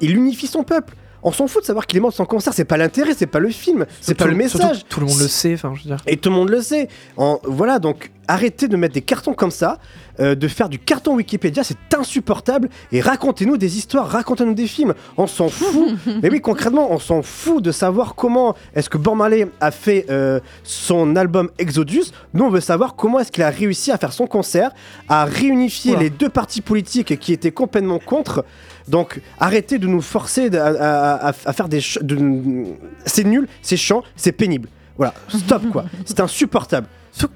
il 0.02 0.16
unifie 0.16 0.48
son 0.48 0.64
peuple. 0.64 0.96
On 1.24 1.32
s'en 1.32 1.48
fout 1.48 1.62
de 1.62 1.68
savoir 1.68 1.86
qu'il 1.88 1.98
est 1.98 2.02
mort 2.02 2.12
de 2.12 2.16
son 2.16 2.26
cancer. 2.26 2.54
C'est 2.54 2.66
pas 2.66 2.78
l'intérêt, 2.78 3.14
c'est 3.16 3.28
pas 3.28 3.40
le 3.40 3.50
film, 3.50 3.86
c'est 4.02 4.16
pas 4.16 4.26
le 4.26 4.36
message. 4.36 4.86
Tout 4.90 5.00
le 5.02 5.06
monde 5.06 5.20
le 5.20 5.28
sait, 5.28 5.54
enfin 5.54 5.74
je 5.76 5.84
veux 5.84 5.88
dire. 5.96 5.98
Et 6.08 6.18
tout 6.18 6.30
le 6.30 6.36
monde 6.36 6.50
le 6.50 6.62
sait. 6.62 6.88
En- 7.18 7.40
voilà, 7.44 7.80
donc 7.80 8.12
arrêtez 8.28 8.68
de 8.68 8.78
mettre 8.78 8.94
des 8.94 9.02
cartons 9.02 9.34
comme 9.34 9.52
ça, 9.52 9.78
euh, 10.20 10.36
de 10.36 10.48
faire 10.48 10.70
du 10.70 10.80
carton 10.80 11.16
Wikipédia, 11.16 11.64
c'est 11.64 11.78
insupportable. 11.98 12.70
Et 12.92 13.02
racontez-nous 13.02 13.58
des 13.58 13.78
histoires, 13.78 14.08
racontez-nous 14.10 14.54
des 14.54 14.68
films. 14.68 14.94
On 15.18 15.28
s'en 15.28 15.50
fout. 15.50 15.96
Mais 16.24 16.30
oui, 16.30 16.42
concrètement, 16.42 16.92
on 16.92 17.00
s'en 17.00 17.22
fout 17.22 17.62
de 17.64 17.72
savoir 17.72 18.16
comment 18.16 18.56
est-ce 18.74 18.90
que 18.90 18.98
Bob 18.98 19.18
Marley 19.18 19.48
a 19.60 19.72
fait 19.72 20.06
euh, 20.10 20.40
son 20.64 21.16
album 21.16 21.50
Exodus. 21.60 22.06
Nous, 22.34 22.46
on 22.46 22.50
veut 22.50 22.62
savoir 22.62 22.96
comment 22.96 23.20
est-ce 23.20 23.32
qu'il 23.32 23.44
a 23.44 23.50
réussi 23.50 23.92
à 23.92 23.98
faire 23.98 24.14
son 24.14 24.28
concert, 24.28 24.72
à 25.10 25.26
réunifier 25.26 25.96
les 25.98 26.10
deux 26.10 26.30
partis 26.30 26.62
politiques 26.62 27.20
qui 27.20 27.34
étaient 27.34 27.52
complètement 27.52 28.00
contre. 28.00 28.46
Donc 28.92 29.22
arrêtez 29.40 29.80
de 29.80 29.88
nous 29.88 30.02
forcer 30.02 30.56
à, 30.56 30.66
à- 30.68 31.30
à- 31.30 31.34
à 31.46 31.54
faire 31.54 31.68
des... 31.70 31.82
ch- 31.82 32.00
de- 32.04 32.66
C'est 33.06 33.24
nul, 33.24 33.48
c'est 33.64 33.78
chiant, 33.78 34.04
c'est 34.16 34.34
pénible. 34.34 34.68
Voilà, 34.98 35.14
stop 35.30 35.64
quoi. 35.72 35.86
C'est 36.06 36.20
insupportable. 36.20 36.86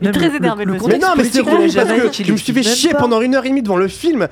Il 0.01 0.07
est 0.07 0.11
très 0.11 0.33
énervé, 0.35 0.63
le. 0.65 0.73
Mais 0.87 0.97
non, 0.99 1.09
mais 1.17 1.23
c'est 1.25 1.41
relou 1.41 1.57
parce 1.73 1.73
que 2.17 2.23
je 2.23 2.31
me 2.31 2.37
suis 2.37 2.53
fait 2.53 2.63
chier 2.63 2.91
pas. 2.91 2.99
pendant 2.99 3.19
une 3.21 3.35
heure 3.35 3.45
et 3.45 3.49
demie 3.49 3.61
devant 3.61 3.75
le 3.75 3.87
film. 3.89 4.27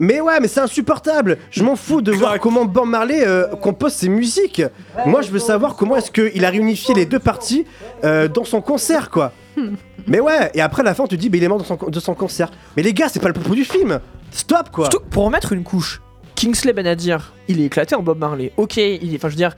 Mais 0.00 0.20
ouais, 0.20 0.40
mais 0.40 0.48
c'est 0.48 0.58
insupportable. 0.60 1.38
Je 1.52 1.62
m'en 1.62 1.76
fous 1.76 2.00
de 2.02 2.10
voir 2.12 2.38
comment 2.40 2.64
Bob 2.64 2.86
Marley 2.88 3.22
euh, 3.26 3.46
compose 3.56 3.92
ses 3.92 4.08
musiques. 4.08 4.62
Moi, 5.06 5.22
je 5.22 5.30
veux 5.30 5.38
savoir 5.38 5.76
comment 5.76 5.96
est-ce 5.96 6.10
qu'il 6.10 6.44
a 6.44 6.50
réunifié 6.50 6.94
les 6.94 7.06
deux 7.06 7.18
parties 7.20 7.64
euh, 8.04 8.26
dans 8.26 8.44
son 8.44 8.60
concert, 8.60 9.10
quoi. 9.10 9.32
Mais 10.08 10.18
ouais, 10.20 10.50
et 10.54 10.60
après 10.62 10.82
à 10.82 10.84
la 10.84 10.94
fin, 10.94 11.04
tu 11.04 11.16
te 11.16 11.20
dis, 11.20 11.28
mais 11.30 11.38
il 11.38 11.44
est 11.44 11.48
mort 11.48 11.58
de 11.58 11.64
son, 11.64 11.76
de 11.76 12.00
son 12.00 12.14
concert. 12.14 12.50
Mais 12.76 12.82
les 12.82 12.92
gars, 12.94 13.08
c'est 13.08 13.20
pas 13.20 13.28
le 13.28 13.34
propos 13.34 13.54
du 13.54 13.64
film. 13.64 14.00
Stop, 14.32 14.70
quoi. 14.72 14.88
Surtout 14.90 15.06
pour 15.10 15.26
en 15.26 15.30
mettre 15.30 15.52
une 15.52 15.62
couche. 15.64 16.00
Kingsley 16.38 16.72
Benadir, 16.72 17.32
il 17.48 17.60
est 17.60 17.64
éclaté 17.64 17.94
en 17.96 18.02
Bob 18.02 18.18
Marley. 18.18 18.52
Ok, 18.56 18.76
il 18.76 19.12
est, 19.12 19.16
enfin 19.16 19.28
je 19.28 19.32
veux 19.34 19.36
dire, 19.38 19.56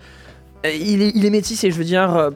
euh, 0.64 0.70
il 0.72 1.02
est, 1.02 1.12
il 1.14 1.24
est 1.26 1.30
métis 1.30 1.62
et 1.64 1.70
je 1.70 1.76
veux 1.76 1.84
dire, 1.84 2.16
euh, 2.16 2.30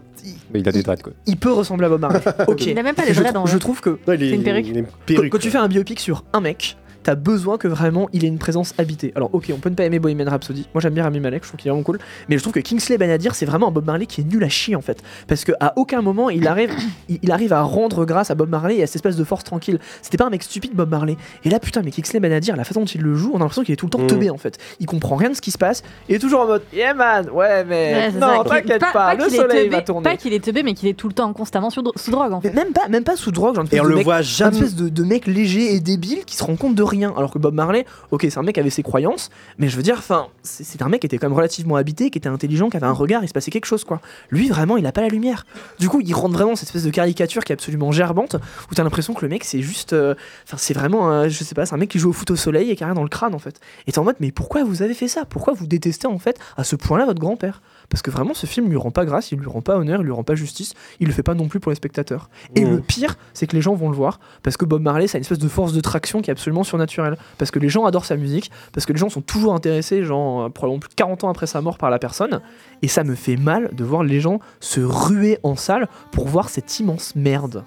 Mais 0.53 0.61
il 0.61 0.69
a 0.69 0.73
des 0.73 0.83
dreads 0.83 1.03
quoi. 1.03 1.13
il 1.27 1.37
peut 1.39 1.53
ressembler 1.53 1.87
à 1.87 1.89
Bob 1.89 2.01
Marley. 2.03 2.21
Ok. 2.47 2.67
Il 2.67 2.79
a 2.79 2.83
même 2.83 2.95
pas 2.95 3.05
les 3.07 3.15
je, 3.15 3.21
dreads, 3.23 3.33
je 3.47 3.51
vrai. 3.51 3.59
trouve 3.59 3.81
que 3.81 3.91
Non, 3.91 4.13
il 4.15 4.23
est- 4.23 4.29
C'est 4.31 4.35
une 4.37 4.43
perruque. 4.43 4.67
il 4.69 4.79
est 4.79 4.83
quand, 4.83 4.89
perruque, 5.07 5.33
quand 5.33 5.39
tu 5.39 5.51
fais 5.51 5.59
un 5.59 5.69
biopic 5.69 5.99
sur 6.01 6.25
un 6.35 6.41
mec, 6.41 6.77
t'as 7.05 7.15
besoin 7.15 7.59
que 7.59 7.69
vraiment 7.69 8.09
il 8.13 8.25
ait 8.25 8.29
une 8.29 8.39
présence 8.39 8.75
habitée. 8.79 9.13
Alors 9.15 9.31
ok, 9.33 9.51
on 9.55 9.59
peut 9.59 9.71
ne 9.71 9.75
pas 9.75 9.85
aimer 9.85 9.99
Bohemian 9.99 10.29
Rhapsody. 10.29 10.67
Moi 10.75 10.81
j'aime 10.81 10.95
bien 10.95 11.05
Rami 11.05 11.21
Malek, 11.21 11.45
je 11.45 11.49
trouve 11.49 11.61
qu'il 11.61 11.69
est 11.69 11.71
vraiment 11.71 11.85
cool. 11.85 11.99
Mais 12.29 12.37
je 12.37 12.43
trouve 12.43 12.53
que 12.53 12.61
Kingsley 12.61 12.99
Benadir 12.99 13.35
c'est 13.35 13.47
vraiment 13.47 13.69
un 13.69 13.71
Bob 13.71 13.87
Marley 13.87 14.07
qui 14.07 14.23
est 14.23 14.25
nul 14.25 14.43
à 14.43 14.49
chier 14.49 14.75
en 14.77 14.81
fait, 14.81 15.03
parce 15.29 15.45
que 15.45 15.53
à 15.61 15.73
aucun 15.77 16.03
moment 16.03 16.31
il 16.31 16.47
arrive, 16.49 16.71
il, 17.09 17.31
arrive 17.31 17.53
à 17.53 17.63
rendre 17.63 18.05
grâce 18.05 18.31
à 18.31 18.35
Bob 18.35 18.49
Marley 18.49 18.77
et 18.79 18.83
à 18.83 18.87
cette 18.87 18.97
espèce 18.97 19.17
de 19.17 19.25
force 19.25 19.45
tranquille. 19.45 19.79
C'était 20.03 20.17
pas 20.17 20.27
un 20.27 20.31
mec 20.31 20.43
stupide 20.43 20.73
Bob 20.75 20.91
Marley. 20.91 21.17
Et 21.45 21.51
là 21.51 21.59
putain, 21.61 21.83
mais 21.85 21.91
Kingsley 21.91 22.21
Benadir, 22.21 22.57
la 22.57 22.65
façon 22.65 22.81
dont 22.81 22.87
il 22.87 23.03
le 23.03 23.15
joue, 23.15 23.31
on 23.35 23.37
a 23.37 23.41
l'impression 23.41 23.63
qu'il 23.63 23.73
est 23.73 23.77
tout 23.77 23.87
le 23.87 23.91
temps 23.91 23.99
Mm. 24.01 24.07
teubé 24.09 24.31
en 24.31 24.37
fait. 24.39 24.59
Il 24.81 24.87
comprend 24.87 25.17
rien 25.17 25.31
de 25.31 25.35
ce 25.35 25.41
qui 25.41 25.51
se 25.51 25.59
passe. 25.59 25.83
Il 26.09 26.15
est 26.17 26.19
toujours 26.19 26.41
en 26.41 26.47
mode 26.47 26.63
yeah 26.73 26.95
man, 26.95 27.29
ouais 27.31 27.65
mais 27.65 27.95
Ouais, 27.95 28.13
non 28.13 28.43
t'inquiète 28.45 28.83
pas, 28.93 29.15
le 29.15 29.25
qu'il 29.27 29.35
est 29.35 29.37
soleil 29.37 29.67
teubé- 29.69 29.71
va 29.77 29.83
tourner. 29.83 30.03
Pas 30.05 30.17
qu'il 30.17 30.33
est 30.33 30.43
teubé, 30.43 30.63
mais 30.63 30.75
qu'il 30.75 30.89
est 30.89 30.95
tout 30.95 31.09
le 31.09 31.15
temps 31.15 31.33
constamment 31.33 31.71
sous, 31.71 31.83
dro- 31.83 31.93
sous 31.97 32.11
drogue 32.11 32.33
en 32.33 32.41
Mais 32.43 32.51
fait. 32.51 32.55
même 32.57 32.73
pas, 32.73 32.89
même 32.89 33.05
pas 33.05 33.17
sous 33.17 33.31
drogue, 33.31 33.55
genre 33.57 33.65
une 33.71 33.77
Et 33.77 33.81
on 33.81 33.85
de 33.85 33.89
le 33.91 33.95
mec 33.97 34.05
voit 34.05 34.23
jamais. 34.23 34.57
espèce 34.57 34.75
de, 34.75 34.89
de 34.89 35.03
mec 35.05 35.27
léger 35.27 35.75
et 35.75 35.81
débile 35.81 36.25
qui 36.25 36.37
se 36.37 36.45
rend 36.45 36.57
compte 36.57 36.75
de 36.75 36.83
rien. 36.83 36.94
Alors 37.03 37.33
que 37.33 37.39
Bob 37.39 37.55
Marley, 37.55 37.85
ok, 38.11 38.23
c'est 38.29 38.39
un 38.39 38.43
mec 38.43 38.55
qui 38.55 38.61
avait 38.61 38.71
ses 38.71 38.83
croyances, 38.83 39.31
mais 39.59 39.69
je 39.69 39.77
veux 39.77 39.83
dire, 39.83 39.97
enfin, 39.99 40.29
c'est 40.43 40.81
un 40.83 40.89
mec 40.89 41.01
qui 41.01 41.07
était 41.07 41.19
quand 41.19 41.29
même 41.29 41.37
relativement 41.37 41.77
habité, 41.77 42.11
qui 42.11 42.19
était 42.19 42.29
intelligent, 42.29 42.69
qui 42.71 42.77
avait 42.77 42.87
un 42.87 42.93
regard, 42.93 43.25
il 43.25 43.29
se 43.29 43.33
passait 43.33 43.51
quelque 43.51 43.67
chose, 43.67 43.85
quoi. 43.85 44.01
Lui, 44.31 44.49
vraiment, 44.49 44.77
il 44.77 44.87
a 44.87 44.93
pas 44.93 45.01
la 45.03 45.09
lumière. 45.09 45.45
Du 45.79 45.89
coup, 45.89 46.01
il 46.01 46.13
rentre 46.15 46.35
vraiment 46.35 46.55
cette 46.57 46.69
espèce 46.69 46.85
de 46.85 46.91
caricature 46.91 47.43
qui 47.45 47.53
est 47.53 47.55
absolument 47.55 47.91
gerbante, 47.93 48.37
où 48.71 48.75
t'as 48.75 48.85
l'impression 48.85 49.15
que 49.15 49.23
le 49.23 49.29
mec, 49.29 49.45
c'est 49.45 49.61
juste. 49.63 49.93
euh, 49.93 50.15
Enfin, 50.47 50.57
c'est 50.59 50.75
vraiment, 50.75 51.09
un- 51.11 51.29
je 51.29 51.43
sais 51.45 51.55
pas, 51.55 51.67
c'est 51.67 51.75
un 51.75 51.79
mec 51.79 51.91
qui 51.91 51.99
joue 51.99 52.11
au 52.11 52.13
foot 52.13 52.31
au 52.31 52.37
soleil 52.37 52.71
et 52.71 52.77
qui 52.77 52.85
a 52.85 52.87
rien 52.87 52.95
dans 52.95 53.03
le 53.03 53.09
crâne, 53.09 53.35
en 53.35 53.39
fait. 53.39 53.61
Et 53.87 53.93
t'es 53.93 53.99
en 53.99 54.05
mode, 54.05 54.17
mais 54.21 54.31
pourquoi 54.31 54.63
vous 54.65 54.83
avez 54.83 54.95
fait 54.95 55.09
ça? 55.09 55.25
Pourquoi 55.25 55.53
vous 55.55 55.67
détestez, 55.67 56.07
en 56.07 56.19
fait, 56.19 56.39
à 56.57 56.65
ce 56.65 56.77
point-là, 56.77 57.05
votre 57.07 57.21
grand-père? 57.21 57.63
Parce 57.89 58.03
que 58.03 58.11
vraiment, 58.11 58.35
ce 58.35 58.47
film 58.47 58.68
lui 58.68 58.76
rend 58.76 58.91
pas 58.91 59.05
grâce, 59.05 59.32
il 59.32 59.39
lui 59.39 59.47
rend 59.47 59.61
pas 59.61 59.76
honneur, 59.76 60.01
il 60.01 60.05
lui 60.05 60.12
rend 60.12 60.24
pas 60.24 60.35
justice, 60.35 60.74
il 61.01 61.07
le 61.07 61.12
fait 61.12 61.22
pas 61.22 61.35
non 61.35 61.49
plus 61.49 61.61
pour 61.61 61.70
les 61.70 61.76
spectateurs. 61.76 62.28
Et 62.55 62.64
Mmh. 62.64 62.70
le 62.70 62.80
pire, 62.80 63.16
c'est 63.32 63.47
que 63.47 63.55
les 63.55 63.62
gens 63.62 63.74
vont 63.74 63.89
le 63.89 63.97
voir 63.97 64.20
parce 64.43 64.57
que 64.57 64.64
Bob 64.64 64.82
Marley, 64.82 65.07
ça 65.07 65.16
a 65.16 65.18
une 65.18 65.22
espèce 65.22 65.39
de 65.39 65.49
force 65.49 65.72
de 65.72 65.80
traction 65.80 66.20
qui 66.22 66.30
est 66.30 66.32
absolument 66.32 66.64
surnaturelle. 66.64 67.16
Parce 67.39 67.51
que 67.51 67.59
les 67.59 67.68
gens 67.68 67.85
adorent 67.85 68.05
sa 68.05 68.16
musique, 68.16 68.51
parce 68.72 68.87
que 68.87 68.93
les 68.93 68.99
gens 68.99 69.09
sont 69.09 69.20
toujours 69.20 69.55
intéressés, 69.55 70.05
genre 70.05 70.45
euh, 70.45 70.49
probablement 70.49 70.80
plus 70.80 70.91
de 70.91 70.95
40 70.95 71.24
ans 71.24 71.28
après 71.28 71.47
sa 71.47 71.61
mort 71.61 71.78
par 71.78 71.91
la 71.91 71.99
personne. 71.99 72.41
Et 72.82 72.89
ça 72.89 73.05
me 73.05 73.14
fait 73.14 73.37
mal 73.37 73.70
de 73.74 73.85
voir 73.85 74.03
les 74.03 74.20
gens 74.20 74.41
se 74.61 74.80
ruer 74.80 75.39
en 75.43 75.57
salle 75.57 75.89
pour 76.12 76.26
voir 76.26 76.49
cette 76.49 76.78
immense 76.78 77.14
merde. 77.16 77.64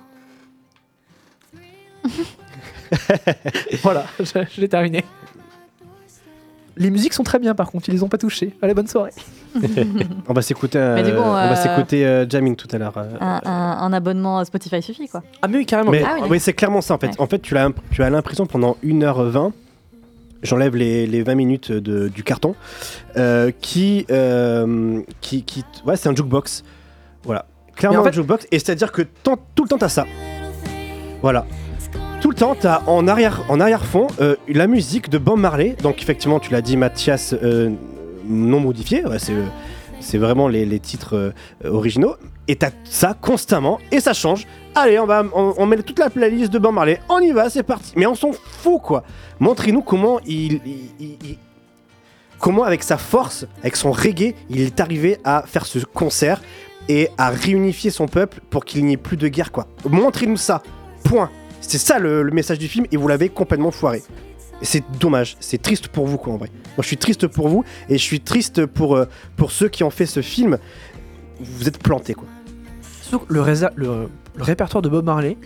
voilà, 3.82 4.06
l'ai 4.58 4.70
terminé. 4.70 5.04
Les 6.78 6.92
musiques 6.92 7.14
sont 7.14 7.24
très 7.24 7.40
bien 7.40 7.56
par 7.56 7.72
contre, 7.72 7.90
ils 7.90 7.94
les 7.94 8.04
ont 8.04 8.10
pas 8.10 8.18
touchées. 8.18 8.56
Allez, 8.62 8.74
bonne 8.74 8.88
soirée. 8.88 9.12
On 10.28 10.34
va 10.34 10.42
s'écouter 10.42 10.78
euh, 10.78 11.18
on 11.20 11.32
va 11.34 11.52
euh, 11.52 11.56
s'écouter 11.56 12.06
euh, 12.06 12.26
Jamin 12.30 12.54
tout 12.54 12.68
à 12.72 12.78
l'heure. 12.78 12.94
euh. 12.98 13.10
Un, 13.20 13.42
un- 13.46 13.78
un 13.82 13.94
abonnement 13.94 14.44
Spotify 14.46 14.82
suffit 14.82 15.08
quoi. 15.08 15.24
Ah, 15.42 15.48
mais 15.48 15.58
oui, 15.58 15.66
carrément. 15.66 15.92
Mais 15.92 16.04
Ah 16.06 16.16
oui, 16.22 16.28
oui, 16.32 16.40
c'est 16.40 16.54
clairement 16.54 16.82
ça 16.82 16.94
en 16.96 16.98
fait. 16.98 17.08
Ouais. 17.08 17.14
En 17.22 17.28
fait, 17.28 17.40
tu 17.40 17.58
as, 17.58 17.70
tu 17.92 18.04
as 18.04 18.10
l'impression 18.10 18.46
pendant 18.46 18.78
1h20, 18.84 19.52
j'enlève 20.44 20.76
les, 20.76 21.08
les 21.08 21.24
20 21.24 21.36
minutes 21.36 21.72
de- 21.72 22.08
du 22.10 22.24
carton, 22.24 22.56
euh, 23.18 23.52
qui, 23.62 24.06
euh, 24.12 25.02
qui, 25.22 25.44
qui. 25.44 25.64
Ouais, 25.86 25.96
c'est 25.96 26.10
un 26.10 26.16
jukebox. 26.16 26.64
Voilà. 27.24 27.46
Clairement 27.76 27.98
Mais 27.98 28.02
en 28.02 28.04
fait- 28.06 28.10
un 28.10 28.14
jukebox. 28.14 28.48
Et 28.52 28.60
c'est-à-dire 28.60 28.92
que 28.92 29.02
tant- 29.02 29.38
tout 29.56 29.64
le 29.64 29.70
temps, 29.70 29.78
t'as 29.78 29.90
ça. 29.90 30.06
Voilà. 31.22 31.46
Tout 32.22 32.30
le 32.30 32.36
temps, 32.36 32.56
t'as 32.60 32.82
en 32.88 33.08
arrière, 33.08 33.44
en 33.48 33.60
arrière-fond 33.60 34.08
euh, 34.22 34.36
la 34.48 34.66
musique 34.68 35.10
de 35.10 35.18
Bob 35.20 35.40
Marley. 35.40 35.76
Donc, 35.84 36.02
effectivement, 36.02 36.40
tu 36.40 36.52
l'as 36.52 36.62
dit, 36.62 36.76
Mathias, 36.76 37.34
euh, 37.42 37.70
non 38.28 38.60
modifié. 38.60 39.04
C'est, 40.00 40.18
vraiment 40.18 40.48
les, 40.48 40.80
titres 40.80 41.16
euh, 41.16 41.32
originaux. 41.70 42.16
Et 42.48 42.56
t'as 42.56 42.72
ça 42.84 43.16
constamment. 43.20 43.80
Et 43.92 44.00
ça 44.00 44.14
change. 44.14 44.48
Allez, 44.76 45.00
on, 45.00 45.06
va, 45.06 45.24
on, 45.34 45.66
met 45.66 45.78
toute 45.78 46.00
la 46.00 46.10
playlist 46.10 46.52
de 46.52 46.60
Bob 46.60 46.74
Marley. 46.74 47.00
On 47.10 47.20
y 47.20 47.32
va, 47.32 47.50
c'est 47.50 47.64
parti. 47.64 47.94
Mais 47.96 48.06
on 48.06 48.16
s'en 48.16 48.32
fout, 48.32 48.82
quoi. 48.82 49.04
Montrez-nous 49.40 49.82
comment 49.82 50.20
il, 50.26 50.62
Comment, 52.40 52.64
avec 52.64 52.84
sa 52.84 52.98
force, 52.98 53.48
avec 53.62 53.76
son 53.76 53.92
reggae, 53.92 54.36
il 54.50 54.62
est 54.62 54.80
arrivé 54.80 55.18
à 55.24 55.44
faire 55.48 55.66
ce 55.66 55.80
concert 55.80 56.42
et 56.88 57.10
à 57.18 57.30
réunifier 57.30 57.90
son 57.90 58.08
peuple 58.08 58.40
pour 58.50 58.64
qu'il 58.64 58.86
n'y 58.86 58.94
ait 58.94 58.98
plus 58.98 59.18
de 59.18 59.28
guerre, 59.28 59.52
quoi. 59.52 59.68
Montrez-nous 59.90 60.38
ça. 60.38 60.62
Point. 61.04 61.32
C'est 61.62 61.80
ça 61.80 61.98
le 62.00 62.24
message 62.32 62.60
du 62.60 62.68
film 62.68 62.86
et 62.92 62.98
vous 62.98 63.08
l'avez 63.08 63.30
complètement 63.30 63.72
foiré. 63.72 64.04
C'est 64.62 64.84
dommage, 65.00 65.38
c'est 65.40 65.62
triste 65.62 65.88
pour 65.88 66.08
vous 66.08 66.18
quoi 66.18 66.34
en 66.34 66.38
vrai. 66.38 66.50
Moi 66.78 66.82
je 66.82 66.88
suis 66.88 66.98
triste 66.98 67.28
pour 67.28 67.48
vous 67.48 67.64
et 67.90 67.98
je 67.98 68.04
suis 68.04 68.20
triste 68.20 68.66
pour, 68.66 68.96
euh, 68.96 69.06
pour 69.36 69.52
ceux 69.52 69.70
qui 69.70 69.84
ont 69.84 69.90
fait 69.92 70.06
ce 70.08 70.22
film. 70.22 70.58
Vous 71.40 71.68
êtes 71.68 71.78
plantés 71.78 72.14
quoi. 72.16 72.28
Le, 73.30 73.42
le- 73.76 74.10
répertoire 74.40 74.82
de 74.82 74.90
Bob 74.90 75.06
Marley, 75.06 75.38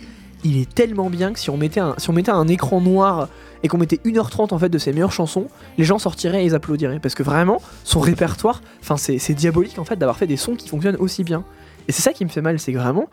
il 0.44 0.58
est 0.58 0.74
tellement 0.74 1.08
bien 1.10 1.32
que 1.32 1.38
si 1.38 1.50
on 1.50 1.56
mettait 1.56 1.80
un, 1.80 1.94
si 1.98 2.10
on 2.10 2.12
mettait 2.12 2.30
un 2.32 2.48
écran 2.48 2.80
noir 2.80 3.28
et 3.62 3.68
qu'on 3.68 3.78
mettait 3.78 4.00
1h30 4.04 4.52
en 4.52 4.58
fait 4.58 4.68
de 4.68 4.78
ses 4.78 4.92
meilleures 4.92 5.12
chansons, 5.12 5.46
les 5.78 5.84
gens 5.84 5.98
sortiraient 6.00 6.42
et 6.42 6.46
ils 6.46 6.54
applaudiraient. 6.54 6.98
Parce 6.98 7.14
que 7.14 7.22
vraiment, 7.22 7.60
son 7.84 8.00
répertoire, 8.00 8.60
c'est 8.96 9.34
diabolique 9.34 9.78
en 9.78 9.84
fait 9.84 9.96
d'avoir 9.96 10.16
fait 10.16 10.26
des 10.26 10.36
sons 10.36 10.56
qui 10.56 10.68
fonctionnent 10.68 10.96
aussi 10.98 11.22
bien. 11.22 11.44
Et 11.88 11.92
c'est 11.92 12.02
ça 12.02 12.12
qui 12.12 12.24
me 12.24 12.30
fait 12.30 12.40
mal, 12.40 12.58
c'est 12.58 12.72
vraiment, 12.72 13.08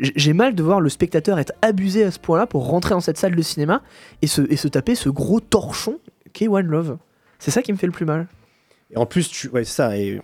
j'ai 0.00 0.32
mal 0.32 0.54
de 0.54 0.62
voir 0.62 0.80
le 0.80 0.88
spectateur 0.88 1.38
être 1.38 1.52
abusé 1.62 2.04
à 2.04 2.10
ce 2.10 2.18
point-là 2.18 2.46
pour 2.46 2.66
rentrer 2.66 2.90
dans 2.90 3.00
cette 3.00 3.18
salle 3.18 3.34
de 3.34 3.42
cinéma 3.42 3.82
et 4.20 4.26
se, 4.26 4.42
et 4.50 4.56
se 4.56 4.68
taper 4.68 4.94
ce 4.94 5.08
gros 5.08 5.40
torchon 5.40 5.98
qu'est 6.32 6.48
One 6.48 6.66
Love. 6.66 6.98
C'est 7.38 7.50
ça 7.50 7.62
qui 7.62 7.72
me 7.72 7.78
fait 7.78 7.86
le 7.86 7.92
plus 7.92 8.04
mal. 8.06 8.26
Et 8.90 8.96
en 8.98 9.06
plus, 9.06 9.28
tu... 9.28 9.48
ouais, 9.48 9.64
c'est 9.64 9.74
ça. 9.74 9.96
Et... 9.96 10.20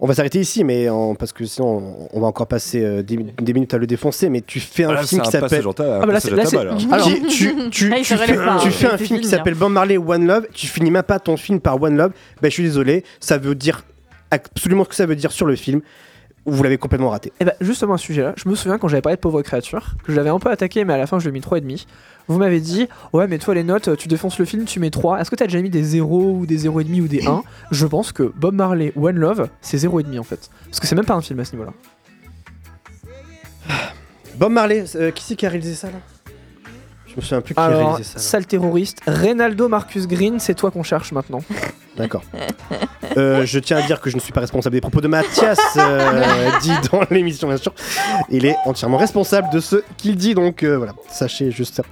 On 0.00 0.06
va 0.06 0.14
s'arrêter 0.14 0.38
ici, 0.38 0.62
mais 0.62 0.88
en- 0.88 1.16
parce 1.16 1.32
que 1.32 1.44
sinon 1.44 2.08
on- 2.12 2.20
va 2.20 2.28
encore 2.28 2.46
passer 2.46 2.84
euh, 2.84 3.02
des, 3.02 3.16
des 3.16 3.52
minutes 3.52 3.74
à 3.74 3.78
le 3.78 3.86
défoncer. 3.88 4.28
Mais 4.28 4.40
tu 4.40 4.60
fais 4.60 4.84
un 4.84 4.90
Ah, 4.90 4.94
là, 4.94 5.02
film 5.02 5.22
qui 5.22 5.30
s'appelle. 5.32 5.64
Ah, 5.66 6.06
bah 6.06 6.12
là, 6.12 6.20
là. 6.64 6.76
Alors, 6.92 7.08
Qui- 7.08 7.22
tu, 7.28 7.70
tu- 7.70 7.92
Ah, 7.92 7.96
tu 7.96 8.04
fais, 8.16 8.34
pas, 8.36 8.58
tu 8.60 8.68
hein. 8.68 8.70
fais 8.70 8.86
un 8.86 8.96
film 8.98 9.18
qui 9.20 9.26
s'appelle 9.26 9.54
Bob 9.54 9.72
Marley 9.72 9.98
One 9.98 10.24
Love, 10.28 10.46
tu 10.54 10.68
finis 10.68 10.92
même 10.92 11.02
pas 11.02 11.18
ton 11.18 11.36
film 11.36 11.58
par 11.60 11.82
One 11.82 11.96
Love, 11.96 12.12
ben 12.40 12.48
je 12.48 12.54
suis 12.54 12.62
désolé, 12.62 13.02
ça 13.18 13.38
veut 13.38 13.56
dire 13.56 13.82
absolument 14.30 14.84
ce 14.84 14.90
que 14.90 14.94
ça 14.94 15.06
veut 15.06 15.16
dire 15.16 15.32
sur 15.32 15.46
le 15.46 15.56
film. 15.56 15.80
Vous 16.50 16.62
l'avez 16.62 16.78
complètement 16.78 17.10
raté. 17.10 17.32
Et 17.40 17.44
bah 17.44 17.54
justement 17.60 17.94
à 17.94 17.98
ce 17.98 18.04
sujet-là, 18.04 18.34
je 18.36 18.48
me 18.48 18.54
souviens 18.54 18.78
quand 18.78 18.88
j'avais 18.88 19.02
parlé 19.02 19.16
de 19.16 19.20
pauvre 19.20 19.42
créature, 19.42 19.94
que 20.04 20.12
je 20.12 20.16
l'avais 20.16 20.30
un 20.30 20.38
peu 20.38 20.50
attaqué, 20.50 20.84
mais 20.84 20.94
à 20.94 20.96
la 20.96 21.06
fin 21.06 21.18
je 21.18 21.28
lui 21.28 21.36
ai 21.36 21.40
mis 21.40 21.40
3,5. 21.40 21.86
Vous 22.26 22.38
m'avez 22.38 22.60
dit, 22.60 22.88
ouais, 23.12 23.26
mais 23.26 23.38
toi 23.38 23.54
les 23.54 23.64
notes, 23.64 23.96
tu 23.96 24.08
défonces 24.08 24.38
le 24.38 24.44
film, 24.44 24.64
tu 24.64 24.80
mets 24.80 24.90
3. 24.90 25.20
Est-ce 25.20 25.30
que 25.30 25.36
t'as 25.36 25.46
déjà 25.46 25.60
mis 25.60 25.70
des 25.70 25.82
0 25.82 26.32
ou 26.32 26.46
des 26.46 26.68
0,5 26.68 27.00
ou 27.00 27.08
des 27.08 27.26
1 27.26 27.42
Je 27.70 27.86
pense 27.86 28.12
que 28.12 28.32
Bob 28.36 28.54
Marley, 28.54 28.92
One 28.96 29.16
Love, 29.16 29.48
c'est 29.60 29.78
0,5 29.78 30.18
en 30.18 30.22
fait. 30.22 30.50
Parce 30.66 30.80
que 30.80 30.86
c'est 30.86 30.96
même 30.96 31.06
pas 31.06 31.14
un 31.14 31.22
film 31.22 31.40
à 31.40 31.44
ce 31.44 31.52
niveau-là. 31.52 31.72
Bob 34.36 34.52
Marley, 34.52 34.84
euh, 34.94 35.10
qui 35.10 35.24
c'est 35.24 35.36
qui 35.36 35.46
a 35.46 35.48
réalisé 35.48 35.74
ça 35.74 35.88
là? 35.88 35.98
Me 37.18 37.22
souviens 37.22 37.40
plus 37.40 37.54
qui 37.54 37.60
a 37.60 37.64
Alors, 37.64 37.90
réalisé 37.90 38.04
ça. 38.04 38.14
là. 38.18 38.20
sale 38.22 38.46
terroriste, 38.46 38.98
Reynaldo 39.06 39.68
Marcus 39.68 40.06
Green, 40.08 40.38
c'est 40.40 40.54
toi 40.54 40.70
qu'on 40.70 40.82
cherche 40.82 41.12
maintenant. 41.12 41.40
D'accord. 41.96 42.22
Euh, 43.16 43.44
je 43.44 43.58
tiens 43.58 43.78
à 43.78 43.82
dire 43.82 44.00
que 44.00 44.08
je 44.10 44.14
ne 44.16 44.20
suis 44.20 44.32
pas 44.32 44.40
responsable 44.40 44.74
des 44.74 44.80
propos 44.80 45.00
de 45.00 45.08
Mathias, 45.08 45.58
euh, 45.76 46.50
dit 46.62 46.72
dans 46.92 47.00
l'émission, 47.10 47.48
bien 47.48 47.56
sûr. 47.56 47.72
Il 48.30 48.46
est 48.46 48.56
entièrement 48.66 48.96
responsable 48.98 49.48
de 49.52 49.58
ce 49.60 49.76
qu'il 49.96 50.16
dit, 50.16 50.34
donc 50.34 50.62
euh, 50.62 50.76
voilà, 50.76 50.94
sachez 51.10 51.50
juste 51.50 51.74
ça. 51.76 51.82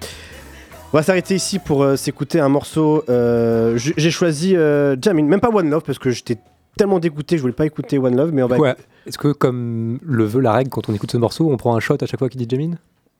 On 0.92 0.96
va 0.98 1.02
s'arrêter 1.02 1.34
ici 1.34 1.58
pour 1.58 1.82
euh, 1.82 1.96
s'écouter 1.96 2.38
un 2.38 2.48
morceau. 2.48 3.02
euh, 3.08 3.76
j- 3.76 3.92
J'ai 3.96 4.10
choisi 4.12 4.54
euh, 4.56 4.96
Jamin, 5.02 5.24
même 5.24 5.40
pas 5.40 5.48
One 5.50 5.68
Love, 5.68 5.82
parce 5.84 5.98
que 5.98 6.10
j'étais 6.10 6.38
tellement 6.78 7.00
dégoûté, 7.00 7.36
je 7.36 7.42
voulais 7.42 7.52
pas 7.54 7.66
écouter 7.66 7.98
One 7.98 8.16
Love, 8.16 8.30
mais 8.32 8.42
on 8.42 8.46
va. 8.48 8.58
Ouais. 8.58 8.74
Est-ce 9.06 9.18
que, 9.18 9.32
comme 9.32 9.98
le 10.02 10.24
veut 10.24 10.40
la 10.40 10.52
règle, 10.52 10.70
quand 10.70 10.88
on 10.88 10.94
écoute 10.94 11.10
ce 11.10 11.16
morceau, 11.16 11.50
on 11.50 11.56
prend 11.56 11.74
un 11.76 11.80
shot 11.80 11.96
à 12.00 12.06
chaque 12.06 12.18
fois 12.20 12.28
qu'il 12.28 12.44
dit 12.46 12.48
Jamin? 12.48 12.76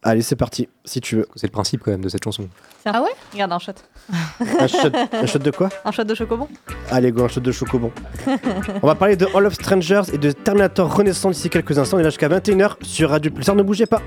Allez, 0.06 0.22
c'est 0.22 0.36
parti, 0.36 0.68
si 0.84 1.00
tu 1.00 1.16
veux. 1.16 1.26
C'est 1.34 1.48
le 1.48 1.52
principe 1.52 1.82
quand 1.82 1.90
même 1.90 2.00
de 2.00 2.08
cette 2.08 2.22
chanson. 2.22 2.48
Ah 2.84 3.02
ouais? 3.02 3.10
Regarde 3.32 3.52
un 3.52 3.58
shot. 3.58 3.72
Un 4.38 4.68
shot, 4.68 4.92
un 5.12 5.26
shot 5.26 5.40
de 5.40 5.50
quoi? 5.50 5.68
Un 5.84 5.90
shot 5.90 6.04
de 6.04 6.14
chocobon 6.14 6.46
Allez, 6.92 7.10
go, 7.10 7.24
un 7.24 7.28
shot 7.28 7.40
de 7.40 7.50
chocobon. 7.50 7.90
On 8.82 8.86
va 8.86 8.94
parler 8.94 9.16
de 9.16 9.26
All 9.34 9.44
of 9.46 9.54
Strangers 9.54 10.02
et 10.12 10.18
de 10.18 10.30
Terminator 10.30 10.94
Renaissance 10.94 11.34
d'ici 11.34 11.50
quelques 11.50 11.76
instants. 11.76 11.96
On 11.96 12.00
est 12.00 12.04
là 12.04 12.10
jusqu'à 12.10 12.28
21h 12.28 12.76
sur 12.82 13.10
Radio 13.10 13.32
Pulsar. 13.32 13.56
Ne 13.56 13.64
bougez 13.64 13.86
pas. 13.86 14.00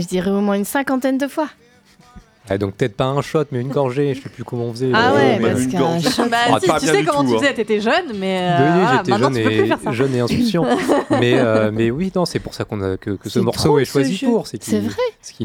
Je 0.00 0.06
dirais 0.06 0.30
au 0.30 0.40
moins 0.40 0.54
une 0.56 0.64
cinquantaine 0.64 1.18
de 1.18 1.26
fois. 1.28 1.48
Ah, 2.50 2.56
donc 2.56 2.76
peut-être 2.76 2.96
pas 2.96 3.04
un 3.04 3.20
shot, 3.20 3.44
mais 3.52 3.60
une 3.60 3.68
gorgée. 3.68 4.14
Je 4.14 4.22
sais 4.22 4.30
plus 4.30 4.42
comment 4.42 4.64
on 4.64 4.72
faisait. 4.72 4.90
Ah 4.94 5.10
Euh, 5.10 5.16
ouais, 5.16 5.38
mais 5.38 5.50
parce 5.50 5.64
une 5.64 5.78
gorgée. 5.78 6.08
shot- 6.08 6.28
Bah, 6.30 6.36
Ah, 6.50 6.58
si, 6.58 6.66
pas 6.66 6.78
tu 6.80 6.86
bien 6.86 6.94
sais 6.94 7.04
comment 7.04 7.22
tout, 7.22 7.28
tu 7.28 7.34
hein. 7.34 7.38
faisais, 7.40 7.52
t'étais 7.52 7.80
jeune, 7.82 8.16
mais 8.18 8.38
euh, 8.40 8.56
Oui, 8.56 8.64
oui, 8.64 8.80
voilà, 8.80 9.02
j'étais 9.04 9.18
jeune, 9.18 9.36
et, 9.36 9.92
jeune 9.92 10.14
et 10.14 10.20
insouciant. 10.20 10.64
mais, 11.10 11.34
euh, 11.38 11.70
mais 11.70 11.90
oui, 11.90 12.10
non, 12.16 12.24
c'est 12.24 12.38
pour 12.38 12.54
ça 12.54 12.64
qu'on 12.64 12.80
a, 12.80 12.96
que, 12.96 13.10
que 13.10 13.28
ce 13.28 13.38
morceau 13.40 13.78
est 13.78 13.84
choisi 13.84 14.16
pour. 14.24 14.46
C'est 14.46 14.80
vrai 14.80 14.94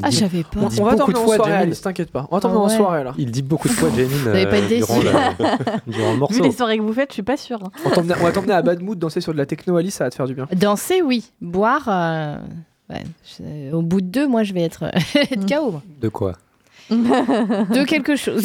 Ah, 0.01 0.09
dit- 0.11 0.15
j'avais 0.17 0.43
pas. 0.43 0.61
Il 0.61 0.67
dit 0.69 0.79
On 0.79 0.85
va 0.85 0.91
beaucoup 0.95 1.11
t'emmener 1.11 1.13
de 1.13 1.19
en 1.19 1.25
fois, 1.25 1.35
soirée. 1.35 1.51
Alice, 1.51 1.81
t'inquiète 1.81 2.09
pas. 2.09 2.25
On 2.31 2.35
va 2.35 2.39
t'emmener 2.41 2.59
Ah 2.61 2.63
en 2.63 2.69
soirée 2.69 3.03
là. 3.03 3.13
Il 3.17 3.31
dit 3.31 3.41
beaucoup 3.41 3.67
de 3.67 3.73
fois, 3.73 3.89
être 3.97 3.99
euh, 3.99 4.45
durant, 4.77 4.99
le 5.01 6.13
Vu 6.13 6.19
morceau. 6.19 6.41
les 6.43 6.51
soirées 6.53 6.77
que 6.77 6.83
vous 6.83 6.93
faites, 6.93 7.09
je 7.09 7.15
suis 7.15 7.21
pas 7.23 7.35
sûre. 7.35 7.59
hein. 7.65 7.71
On, 7.97 8.01
va 8.23 8.31
t'emmener 8.31 8.53
à 8.53 8.61
Bad 8.61 8.81
Mood 8.81 8.97
danser 8.97 9.19
sur 9.19 9.33
de 9.33 9.37
la 9.39 9.45
techno, 9.45 9.75
Alice, 9.75 9.95
ça 9.95 10.05
va 10.05 10.09
te 10.09 10.15
faire 10.15 10.25
du 10.25 10.35
bien. 10.35 10.47
Danser, 10.55 11.01
oui. 11.01 11.25
Boire, 11.41 11.83
euh, 11.89 12.37
ouais. 12.93 13.03
je- 13.39 13.73
au 13.73 13.81
bout 13.81 14.01
de 14.01 14.07
deux, 14.07 14.27
moi, 14.27 14.43
je 14.43 14.53
vais 14.53 14.61
être, 14.61 14.83
être 15.15 15.45
KO. 15.47 15.81
De 16.01 16.09
quoi? 16.09 16.33
De 16.89 17.85
quelque 17.85 18.15
chose. 18.15 18.43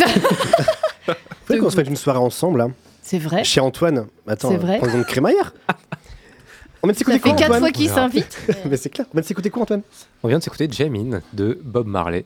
Faudrait 1.44 1.58
qu'on 1.62 1.70
se 1.70 1.76
fasse 1.76 1.88
une 1.88 1.96
soirée 1.96 2.18
ensemble, 2.18 2.58
là. 2.58 2.68
C'est 3.02 3.18
vrai. 3.18 3.42
Chez 3.44 3.60
Antoine. 3.60 4.06
Attends, 4.26 4.50
C'est 4.50 4.56
vrai. 4.58 4.78
prends 4.78 4.88
une 4.92 5.04
crémaillère. 5.04 5.54
On 6.82 6.86
va 6.86 6.94
s'écouter 6.94 7.16
Ça 7.18 7.22
fait 7.24 7.28
quoi, 7.30 7.38
quatre 7.38 7.46
Antoine 7.48 7.60
fois 7.60 7.70
qu'il 7.72 7.88
s'invite. 7.88 8.38
Mais 8.70 8.76
c'est 8.76 8.90
clair. 8.90 9.06
On 9.12 9.16
va 9.16 9.22
s'écouter 9.24 9.50
quoi, 9.50 9.62
Antoine? 9.62 9.82
On 10.22 10.28
vient 10.28 10.38
de 10.38 10.42
s'écouter 10.44 10.68
Jamin 10.70 11.20
de 11.32 11.58
Bob 11.64 11.88
Marley. 11.88 12.24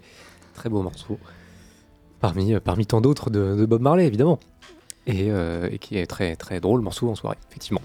Très 0.55 0.68
beau 0.68 0.83
morceau. 0.83 1.18
Parmi, 2.20 2.53
euh, 2.53 2.61
parmi 2.61 2.85
tant 2.85 3.01
d'autres 3.01 3.31
de, 3.31 3.57
de 3.57 3.64
Bob 3.64 3.81
Marley, 3.81 4.07
évidemment. 4.07 4.39
Et, 5.07 5.31
euh, 5.31 5.68
et 5.73 5.79
qui 5.79 5.97
est 5.97 6.07
très, 6.07 6.37
très 6.37 6.61
drôle 6.61 6.83
morceau 6.83 7.09
en 7.09 7.14
soirée, 7.14 7.39
effectivement. 7.51 7.81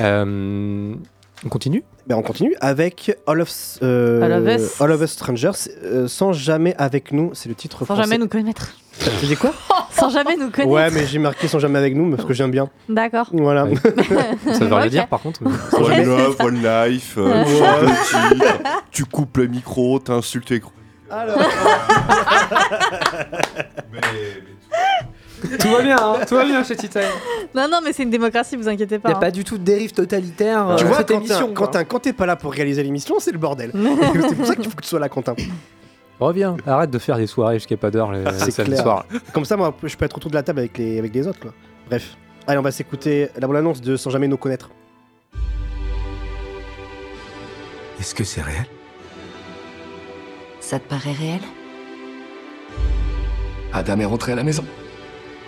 Euh, 0.00 0.94
on 1.44 1.48
continue 1.48 1.82
ben, 2.06 2.16
On 2.16 2.22
continue 2.22 2.54
avec 2.60 3.16
All 3.26 3.40
of, 3.40 3.50
euh, 3.82 4.20
All 4.22 4.32
of 4.32 4.60
Us. 4.60 4.80
All 4.80 4.90
of 4.92 5.02
Us 5.02 5.10
Strangers, 5.12 5.50
euh, 5.84 6.06
sans 6.08 6.32
jamais 6.32 6.74
avec 6.76 7.12
nous, 7.12 7.30
c'est 7.34 7.48
le 7.48 7.54
titre 7.54 7.78
Sans 7.80 7.84
français. 7.86 8.02
jamais 8.02 8.18
nous 8.18 8.28
connaître. 8.28 8.74
Tu 9.20 9.26
dis 9.26 9.36
quoi 9.36 9.52
Sans 9.92 10.10
jamais 10.10 10.36
nous 10.36 10.50
connaître. 10.50 10.70
Ouais, 10.70 10.90
mais 10.90 11.06
j'ai 11.06 11.18
marqué 11.18 11.48
sans 11.48 11.58
jamais 11.58 11.78
avec 11.78 11.94
nous 11.94 12.10
parce 12.14 12.26
que 12.28 12.34
j'aime 12.34 12.50
bien. 12.50 12.68
D'accord. 12.88 13.28
Voilà. 13.32 13.66
Ça 14.52 14.64
veut 14.64 14.74
rien 14.74 14.86
dire 14.88 15.08
par 15.08 15.20
contre. 15.20 15.40
mais- 15.42 15.50
One 15.78 16.04
love, 16.04 16.36
one 16.40 16.62
life, 16.62 17.14
euh, 17.16 17.44
tu 17.44 17.62
Ouais. 17.62 18.48
tu 18.90 19.04
coupes 19.06 19.36
le 19.38 19.46
micro, 19.46 19.98
t'insultes 19.98 20.50
les 20.50 20.60
Alors. 21.10 21.38
Tout 25.40 25.68
va 25.68 25.82
bien, 25.82 25.96
hein, 25.96 26.16
tout 26.26 26.34
va 26.34 26.44
bien 26.44 26.62
chez 26.64 26.76
Titan. 26.76 27.00
Non, 27.54 27.66
non, 27.70 27.80
mais 27.84 27.92
c'est 27.92 28.02
une 28.02 28.10
démocratie, 28.10 28.56
vous 28.56 28.68
inquiétez 28.68 28.98
pas. 28.98 29.08
Il 29.08 29.12
n'y 29.12 29.14
a 29.14 29.16
hein. 29.18 29.20
pas 29.20 29.30
du 29.30 29.44
tout 29.44 29.58
de 29.58 29.64
dérive 29.64 29.92
totalitaire 29.92 30.76
tu 30.76 30.84
euh, 30.84 30.86
vois, 30.86 30.98
cette 30.98 31.08
Quentin, 31.08 31.24
émission. 31.24 31.54
Quentin, 31.54 31.84
quand 31.84 32.00
t'es 32.00 32.12
pas 32.12 32.26
là 32.26 32.36
pour 32.36 32.52
réaliser 32.52 32.82
l'émission, 32.82 33.16
c'est 33.18 33.32
le 33.32 33.38
bordel. 33.38 33.72
c'est 34.28 34.36
pour 34.36 34.46
ça 34.46 34.54
qu'il 34.54 34.64
faut 34.64 34.76
que 34.76 34.82
tu 34.82 34.88
sois 34.88 35.00
là, 35.00 35.08
Quentin. 35.08 35.34
Reviens, 36.18 36.56
arrête 36.66 36.90
de 36.90 36.98
faire 36.98 37.16
des 37.16 37.26
soirées 37.26 37.54
jusqu'à 37.54 37.76
pas 37.76 37.90
d'heure 37.90 38.12
les, 38.12 38.24
C'est 38.38 38.50
samedis 38.50 38.72
clair. 38.72 38.82
soirs. 38.82 39.06
Comme 39.32 39.46
ça, 39.46 39.56
moi, 39.56 39.74
je 39.82 39.96
peux 39.96 40.04
être 40.04 40.16
autour 40.16 40.30
de 40.30 40.36
la 40.36 40.42
table 40.42 40.58
avec 40.58 40.76
les, 40.76 40.98
avec 40.98 41.14
les 41.14 41.26
autres. 41.26 41.40
Quoi. 41.40 41.52
Bref. 41.88 42.16
Allez, 42.46 42.58
on 42.58 42.62
va 42.62 42.72
s'écouter 42.72 43.28
la 43.38 43.46
bonne 43.46 43.56
annonce 43.56 43.80
de 43.80 43.96
Sans 43.96 44.10
jamais 44.10 44.28
nous 44.28 44.36
connaître. 44.36 44.70
Est-ce 47.98 48.14
que 48.14 48.24
c'est 48.24 48.42
réel? 48.42 48.66
Ça 50.60 50.78
te 50.78 50.88
paraît 50.88 51.12
réel? 51.12 51.40
Adam 53.72 54.00
est 54.00 54.04
rentré 54.04 54.32
à 54.32 54.36
la 54.36 54.42
maison. 54.42 54.64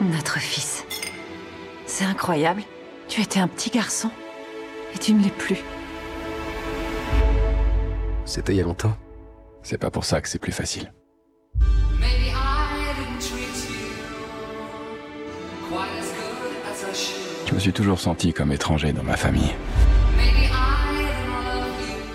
Notre 0.02 0.40
fils. 0.40 0.84
C'est 1.86 2.04
incroyable. 2.04 2.62
Tu 3.06 3.20
étais 3.20 3.38
un 3.38 3.46
petit 3.46 3.70
garçon. 3.70 4.10
Et 4.94 4.98
tu 4.98 5.14
ne 5.14 5.22
l'es 5.22 5.30
plus. 5.30 5.58
C'était 8.24 8.52
il 8.52 8.56
y 8.56 8.60
a 8.60 8.64
longtemps. 8.64 8.96
C'est 9.62 9.78
pas 9.78 9.90
pour 9.90 10.04
ça 10.04 10.20
que 10.20 10.28
c'est 10.28 10.40
plus 10.40 10.52
facile. 10.52 10.92
Je 17.46 17.54
me 17.54 17.60
suis 17.60 17.72
toujours 17.72 18.00
senti 18.00 18.32
comme 18.32 18.50
étranger 18.50 18.92
dans 18.92 19.04
ma 19.04 19.16
famille. 19.16 19.54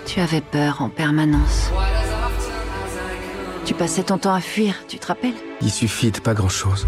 Tu 0.04 0.20
avais 0.20 0.40
peur 0.42 0.82
en 0.82 0.90
permanence. 0.90 1.70
Tu 3.68 3.74
passais 3.74 4.02
ton 4.02 4.16
temps 4.16 4.32
à 4.32 4.40
fuir, 4.40 4.86
tu 4.88 4.98
te 4.98 5.08
rappelles 5.08 5.34
Il 5.60 5.70
suffit 5.70 6.10
de 6.10 6.18
pas 6.20 6.32
grand-chose. 6.32 6.86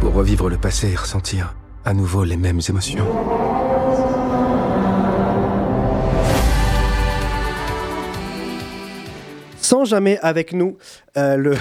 Pour 0.00 0.14
revivre 0.14 0.48
le 0.48 0.56
passé 0.56 0.92
et 0.92 0.96
ressentir 0.96 1.54
à 1.84 1.92
nouveau 1.92 2.24
les 2.24 2.38
mêmes 2.38 2.60
émotions. 2.66 3.04
Sans 9.58 9.84
jamais 9.84 10.18
avec 10.20 10.54
nous, 10.54 10.78
euh, 11.18 11.36
le. 11.36 11.56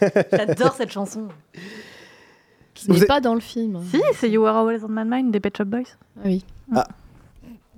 J'adore 0.32 0.74
cette 0.74 0.90
chanson. 0.90 1.28
Ce 2.74 2.90
n'est 2.90 3.06
pas 3.06 3.20
dans 3.20 3.34
le 3.34 3.40
film. 3.40 3.80
Si, 3.92 4.02
c'est 4.18 4.28
You 4.28 4.42
Were 4.42 4.56
Always 4.56 4.82
on 4.82 4.88
My 4.88 5.04
Mind 5.04 5.30
des 5.30 5.38
Pet 5.38 5.56
Shop 5.56 5.66
Boys. 5.66 5.82
Ah 6.16 6.22
oui. 6.24 6.44
Ah. 6.74 6.88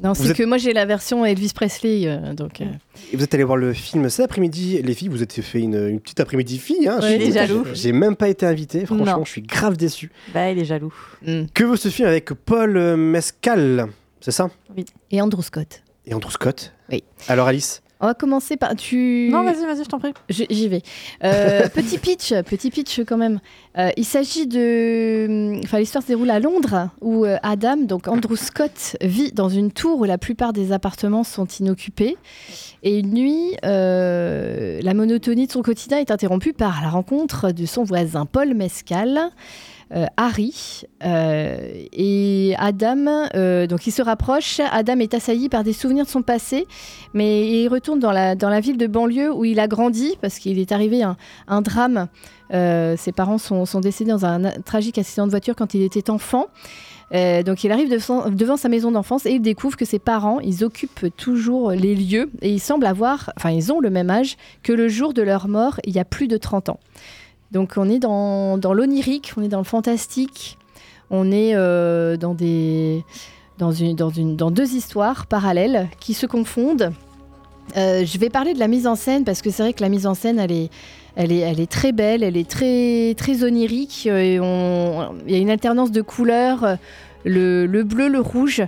Non, 0.02 0.12
c'est 0.14 0.30
êtes- 0.30 0.36
que 0.36 0.42
moi 0.42 0.58
j'ai 0.58 0.72
la 0.72 0.84
version 0.84 1.24
Elvis 1.24 1.52
Presley, 1.54 2.02
euh, 2.06 2.34
donc. 2.34 2.60
euh, 2.60 2.66
Et 3.12 3.16
vous 3.16 3.24
êtes 3.24 3.32
allé 3.34 3.44
voir 3.44 3.56
le 3.56 3.72
film 3.72 4.08
cet 4.10 4.26
après-midi, 4.26 4.80
les 4.82 4.94
filles. 4.94 5.08
Vous 5.08 5.22
êtes 5.22 5.32
fait 5.42 5.60
une, 5.60 5.88
une 5.88 6.00
petite 6.00 6.20
après-midi 6.20 6.58
fille. 6.58 6.86
Hein, 6.86 6.98
Ouais, 7.00 7.12
Je- 7.12 7.16
il 7.16 7.22
est 7.22 7.32
jaloux. 7.32 7.64
J'ai 7.72 7.92
même 7.92 8.14
pas 8.16 8.28
été 8.28 8.44
invité. 8.44 8.84
Franchement, 8.84 9.18
Non. 9.18 9.24
je 9.24 9.30
suis 9.30 9.42
grave 9.42 9.76
déçu. 9.76 10.10
Bah, 10.34 10.50
il 10.50 10.58
est 10.58 10.64
jaloux. 10.66 10.92
hmm. 11.26 11.44
Que 11.54 11.64
veut 11.64 11.76
ce 11.76 11.88
film 11.88 12.08
avec 12.08 12.32
Paul 12.34 12.76
euh, 12.76 12.96
Mescal? 12.96 13.86
C'est 14.20 14.32
ça? 14.32 14.50
Et 15.10 15.20
Andrew 15.22 15.42
Scott. 15.42 15.82
Et 16.06 16.12
Andrew 16.14 16.30
Scott? 16.30 16.72
Oui. 16.90 17.02
Alors 17.28 17.46
Alice? 17.48 17.82
On 18.00 18.06
va 18.06 18.14
commencer 18.14 18.56
par. 18.56 18.76
Tu... 18.76 19.28
Non, 19.30 19.42
vas-y, 19.42 19.64
vas-y, 19.64 19.84
je 19.84 19.88
t'en 19.88 19.98
prie. 19.98 20.12
J'y 20.28 20.68
vais. 20.68 20.82
Euh, 21.24 21.68
petit 21.74 21.98
pitch, 21.98 22.34
petit 22.42 22.70
pitch 22.70 23.00
quand 23.06 23.16
même. 23.16 23.40
Euh, 23.78 23.90
il 23.96 24.04
s'agit 24.04 24.46
de. 24.46 25.58
Enfin, 25.64 25.78
l'histoire 25.78 26.02
se 26.02 26.08
déroule 26.08 26.30
à 26.30 26.38
Londres, 26.38 26.90
où 27.00 27.24
euh, 27.24 27.36
Adam, 27.42 27.78
donc 27.78 28.08
Andrew 28.08 28.36
Scott, 28.36 28.96
vit 29.00 29.32
dans 29.32 29.48
une 29.48 29.72
tour 29.72 29.98
où 29.98 30.04
la 30.04 30.18
plupart 30.18 30.52
des 30.52 30.72
appartements 30.72 31.24
sont 31.24 31.46
inoccupés. 31.46 32.16
Et 32.82 32.98
une 32.98 33.14
nuit, 33.14 33.56
euh, 33.64 34.80
la 34.82 34.94
monotonie 34.94 35.46
de 35.46 35.52
son 35.52 35.62
quotidien 35.62 35.98
est 35.98 36.10
interrompue 36.10 36.52
par 36.52 36.82
la 36.82 36.90
rencontre 36.90 37.50
de 37.50 37.64
son 37.64 37.82
voisin 37.82 38.26
Paul 38.26 38.54
Mescal. 38.54 39.30
Euh, 39.94 40.06
Harry 40.16 40.82
euh, 41.04 41.84
et 41.92 42.56
Adam, 42.58 43.28
euh, 43.36 43.68
donc 43.68 43.86
ils 43.86 43.92
se 43.92 44.02
rapprochent. 44.02 44.60
Adam 44.72 44.98
est 44.98 45.14
assailli 45.14 45.48
par 45.48 45.62
des 45.62 45.72
souvenirs 45.72 46.06
de 46.06 46.10
son 46.10 46.22
passé, 46.22 46.66
mais 47.14 47.62
il 47.62 47.68
retourne 47.68 48.00
dans 48.00 48.10
la, 48.10 48.34
dans 48.34 48.48
la 48.48 48.58
ville 48.58 48.78
de 48.78 48.88
banlieue 48.88 49.32
où 49.32 49.44
il 49.44 49.60
a 49.60 49.68
grandi 49.68 50.18
parce 50.20 50.40
qu'il 50.40 50.58
est 50.58 50.72
arrivé 50.72 51.04
un, 51.04 51.16
un 51.46 51.62
drame. 51.62 52.08
Ses 52.50 53.12
parents 53.14 53.38
sont, 53.38 53.64
sont 53.64 53.80
décédés 53.80 54.10
dans 54.10 54.24
un 54.24 54.50
tragique 54.62 54.98
accident 54.98 55.26
de 55.26 55.30
voiture 55.30 55.54
quand 55.56 55.74
il 55.74 55.82
était 55.82 56.10
enfant. 56.10 56.46
Donc 57.12 57.64
il 57.64 57.72
arrive 57.72 57.88
devant 57.90 58.56
sa 58.56 58.68
maison 58.68 58.92
d'enfance 58.92 59.26
et 59.26 59.32
il 59.32 59.42
découvre 59.42 59.76
que 59.76 59.84
ses 59.84 59.98
parents, 59.98 60.38
ils 60.40 60.64
occupent 60.64 61.08
toujours 61.16 61.72
les 61.72 61.96
lieux 61.96 62.30
et 62.42 62.50
ils 62.50 62.60
semblent 62.60 62.86
avoir, 62.86 63.32
enfin 63.36 63.50
ils 63.50 63.72
ont 63.72 63.80
le 63.80 63.90
même 63.90 64.10
âge 64.10 64.36
que 64.62 64.72
le 64.72 64.88
jour 64.88 65.12
de 65.12 65.22
leur 65.22 65.48
mort 65.48 65.80
il 65.84 65.94
y 65.94 65.98
a 65.98 66.04
plus 66.04 66.28
de 66.28 66.36
30 66.36 66.68
ans. 66.68 66.80
Donc 67.52 67.74
on 67.76 67.88
est 67.88 67.98
dans, 67.98 68.58
l'onirique, 68.74 69.32
on 69.36 69.42
est 69.42 69.48
dans 69.48 69.58
le 69.58 69.64
fantastique, 69.64 70.58
on 71.10 71.30
est 71.30 71.54
euh, 71.54 72.16
dans, 72.16 72.34
deux 72.34 73.04
histoires 74.74 75.26
parallèles 75.26 75.88
qui 76.00 76.14
se 76.14 76.26
confondent. 76.26 76.92
Euh, 77.76 78.04
je 78.04 78.18
vais 78.18 78.30
parler 78.30 78.54
de 78.54 78.58
la 78.58 78.68
mise 78.68 78.86
en 78.86 78.94
scène 78.94 79.24
parce 79.24 79.42
que 79.42 79.50
c'est 79.50 79.62
vrai 79.62 79.72
que 79.72 79.82
la 79.82 79.88
mise 79.88 80.06
en 80.06 80.14
scène, 80.14 80.38
elle 80.38 80.52
est, 80.52 81.70
très 81.70 81.92
belle, 81.92 82.22
elle 82.22 82.36
est 82.36 82.48
très, 82.48 83.44
onirique. 83.44 84.08
euh, 84.10 85.08
Il 85.26 85.32
y 85.32 85.36
a 85.36 85.38
une 85.38 85.50
alternance 85.50 85.92
de 85.92 86.02
couleurs, 86.02 86.78
le, 87.24 87.66
le 87.66 87.84
bleu, 87.84 88.08
le 88.08 88.20
rouge, 88.20 88.62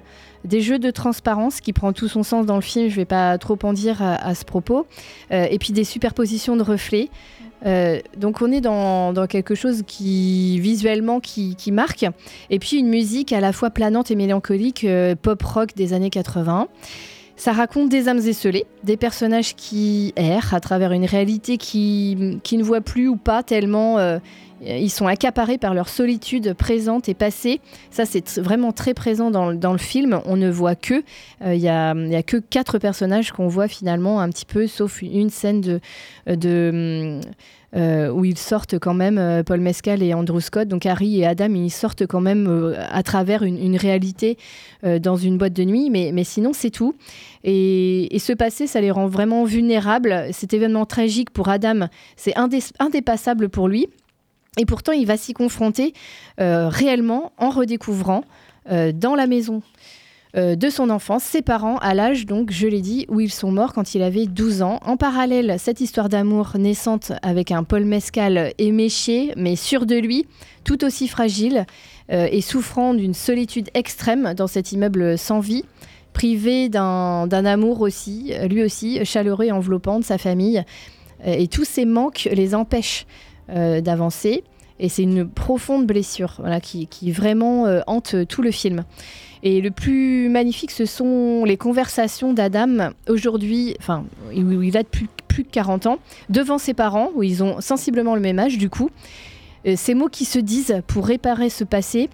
des 0.44 0.60
jeux 0.60 0.78
de 0.78 0.92
transparence 0.92 1.60
qui 1.60 1.72
prend 1.72 1.92
tout 1.92 2.08
son 2.08 2.22
sens 2.22 2.46
dans 2.46 2.56
le 2.56 2.62
film. 2.62 2.88
Je 2.88 2.92
ne 2.92 2.96
vais 2.96 3.04
pas 3.04 3.38
trop 3.38 3.58
en 3.64 3.72
dire 3.72 4.02
à, 4.02 4.34
ce 4.36 4.44
propos. 4.44 4.86
Et 5.30 5.58
puis 5.58 5.72
des 5.72 5.84
superpositions 5.84 6.56
de 6.56 6.62
reflets. 6.62 7.08
Euh, 7.66 7.98
donc 8.16 8.40
on 8.40 8.52
est 8.52 8.60
dans, 8.60 9.26
quelque 9.28 9.54
chose 9.54 9.82
qui 9.86 10.60
visuellement 10.60 11.20
qui, 11.20 11.56
qui 11.56 11.72
marque. 11.72 12.06
Et 12.50 12.58
puis 12.58 12.78
une 12.78 12.88
musique 12.88 13.32
à 13.32 13.40
la 13.40 13.52
fois 13.52 13.70
planante 13.70 14.10
et 14.10 14.16
mélancolique 14.16 14.84
euh, 14.84 15.14
pop 15.20 15.42
rock 15.42 15.74
des 15.74 15.92
années 15.92 16.10
80 16.10 16.68
ça 17.38 17.52
raconte 17.52 17.88
des 17.88 18.08
âmes 18.08 18.18
esselées, 18.18 18.66
des 18.82 18.96
personnages 18.96 19.54
qui 19.54 20.12
errent 20.16 20.54
à 20.54 20.60
travers 20.60 20.90
une 20.90 21.04
réalité 21.04 21.56
qui, 21.56 22.40
qui 22.42 22.56
ne 22.58 22.64
voit 22.64 22.80
plus 22.80 23.06
ou 23.06 23.16
pas 23.16 23.44
tellement 23.44 23.98
euh, 23.98 24.18
ils 24.60 24.90
sont 24.90 25.06
accaparés 25.06 25.58
par 25.58 25.74
leur 25.74 25.88
solitude 25.88 26.54
présente 26.54 27.08
et 27.08 27.14
passée. 27.14 27.60
Ça, 27.90 28.04
c'est 28.04 28.38
vraiment 28.38 28.72
très 28.72 28.94
présent 28.94 29.30
dans, 29.30 29.50
le- 29.50 29.78
film. 29.78 30.20
On 30.24 30.36
ne 30.36 30.50
voit 30.50 30.74
que. 30.74 31.02
euh, 31.44 31.54
Il 31.54 31.60
n'y 31.60 31.68
a, 31.68 32.22
que 32.22 32.36
quatre 32.36 32.78
personnages 32.78 33.32
qu'on 33.32 33.48
voit 33.48 33.68
finalement 33.68 34.20
un 34.20 34.28
petit 34.28 34.46
peu, 34.46 34.66
sauf 34.66 35.02
une 35.02 35.30
scène 35.30 35.80
euh, 37.76 38.10
où 38.10 38.24
ils 38.24 38.38
sortent 38.38 38.78
quand 38.78 38.94
même, 38.94 39.18
euh, 39.18 39.42
Paul 39.42 39.60
Mescal 39.60 40.02
et 40.02 40.14
Andrew 40.14 40.40
Scott, 40.40 40.68
donc 40.68 40.86
Harry 40.86 41.20
et 41.20 41.26
Adam, 41.26 41.52
ils 41.54 41.70
sortent 41.70 42.06
quand 42.06 42.20
même 42.20 42.46
euh, 42.48 42.74
à 42.90 43.02
travers 43.02 43.42
une, 43.42 43.76
réalité 43.76 44.38
euh, 44.84 44.98
dans 44.98 45.16
une 45.16 45.36
boîte 45.36 45.52
de 45.52 45.64
nuit, 45.64 45.90
mais, 45.90 46.12
sinon 46.24 46.52
c'est 46.54 46.70
tout. 46.70 46.94
Et, 47.44 48.14
et 48.14 48.18
ce 48.18 48.32
passé, 48.32 48.66
ça 48.66 48.80
les 48.80 48.90
rend 48.90 49.06
vraiment 49.06 49.44
vulnérables. 49.44 50.28
Cet 50.32 50.54
événement 50.54 50.86
tragique 50.86 51.30
pour 51.30 51.48
Adam, 51.48 51.88
c'est 52.16 52.34
indé- 52.36 52.72
indépassable 52.78 53.48
pour 53.48 53.68
lui. 53.68 53.88
Et 54.58 54.66
pourtant, 54.66 54.92
il 54.92 55.06
va 55.06 55.16
s'y 55.16 55.32
confronter 55.32 55.94
euh, 56.40 56.68
réellement 56.68 57.32
en 57.38 57.50
redécouvrant 57.50 58.24
euh, 58.70 58.92
dans 58.92 59.14
la 59.14 59.26
maison 59.26 59.62
euh, 60.36 60.56
de 60.56 60.68
son 60.68 60.90
enfance, 60.90 61.22
ses 61.22 61.42
parents, 61.42 61.78
à 61.78 61.94
l'âge, 61.94 62.26
donc, 62.26 62.50
je 62.50 62.66
l'ai 62.66 62.82
dit, 62.82 63.06
où 63.08 63.20
ils 63.20 63.32
sont 63.32 63.52
morts 63.52 63.72
quand 63.72 63.94
il 63.94 64.02
avait 64.02 64.26
12 64.26 64.62
ans. 64.62 64.80
En 64.84 64.96
parallèle, 64.96 65.56
cette 65.58 65.80
histoire 65.80 66.08
d'amour 66.08 66.52
naissante 66.58 67.12
avec 67.22 67.52
un 67.52 67.62
Paul 67.62 67.84
Mescal 67.84 68.52
éméché, 68.58 69.32
mais 69.36 69.56
sûr 69.56 69.86
de 69.86 69.96
lui, 69.96 70.26
tout 70.64 70.84
aussi 70.84 71.08
fragile, 71.08 71.64
et 72.10 72.40
souffrant 72.40 72.94
d'une 72.94 73.12
solitude 73.12 73.68
extrême 73.74 74.32
dans 74.32 74.46
cet 74.46 74.72
immeuble 74.72 75.18
sans 75.18 75.40
vie, 75.40 75.64
privé 76.14 76.70
d'un 76.70 77.28
amour 77.30 77.82
aussi, 77.82 78.32
lui 78.48 78.62
aussi, 78.62 79.04
chaleureux 79.04 79.46
et 79.46 79.52
enveloppant 79.52 79.98
de 79.98 80.04
sa 80.04 80.16
famille. 80.16 80.64
Et 81.24 81.48
tous 81.48 81.64
ces 81.64 81.84
manques 81.84 82.28
les 82.32 82.54
empêchent 82.54 83.06
d'avancer. 83.48 84.44
Et 84.80 84.88
c'est 84.88 85.02
une 85.02 85.28
profonde 85.28 85.86
blessure 85.86 86.36
voilà, 86.38 86.60
qui, 86.60 86.86
qui 86.86 87.10
vraiment 87.10 87.66
euh, 87.66 87.80
hante 87.86 88.14
tout 88.28 88.42
le 88.42 88.50
film. 88.50 88.84
Et 89.42 89.60
le 89.60 89.70
plus 89.70 90.28
magnifique, 90.28 90.70
ce 90.70 90.84
sont 90.84 91.44
les 91.44 91.56
conversations 91.56 92.32
d'Adam 92.32 92.90
aujourd'hui, 93.08 93.76
enfin, 93.80 94.04
où 94.34 94.62
il 94.62 94.76
a 94.76 94.84
plus 94.84 95.08
de 95.44 95.48
40 95.50 95.86
ans, 95.86 95.98
devant 96.28 96.58
ses 96.58 96.74
parents, 96.74 97.10
où 97.14 97.22
ils 97.22 97.44
ont 97.44 97.60
sensiblement 97.60 98.14
le 98.14 98.20
même 98.20 98.38
âge 98.38 98.58
du 98.58 98.68
coup. 98.68 98.90
Euh, 99.66 99.74
ces 99.76 99.94
mots 99.94 100.08
qui 100.08 100.24
se 100.24 100.38
disent 100.38 100.82
pour 100.86 101.06
réparer 101.06 101.50
ce 101.50 101.64
passé, 101.64 102.08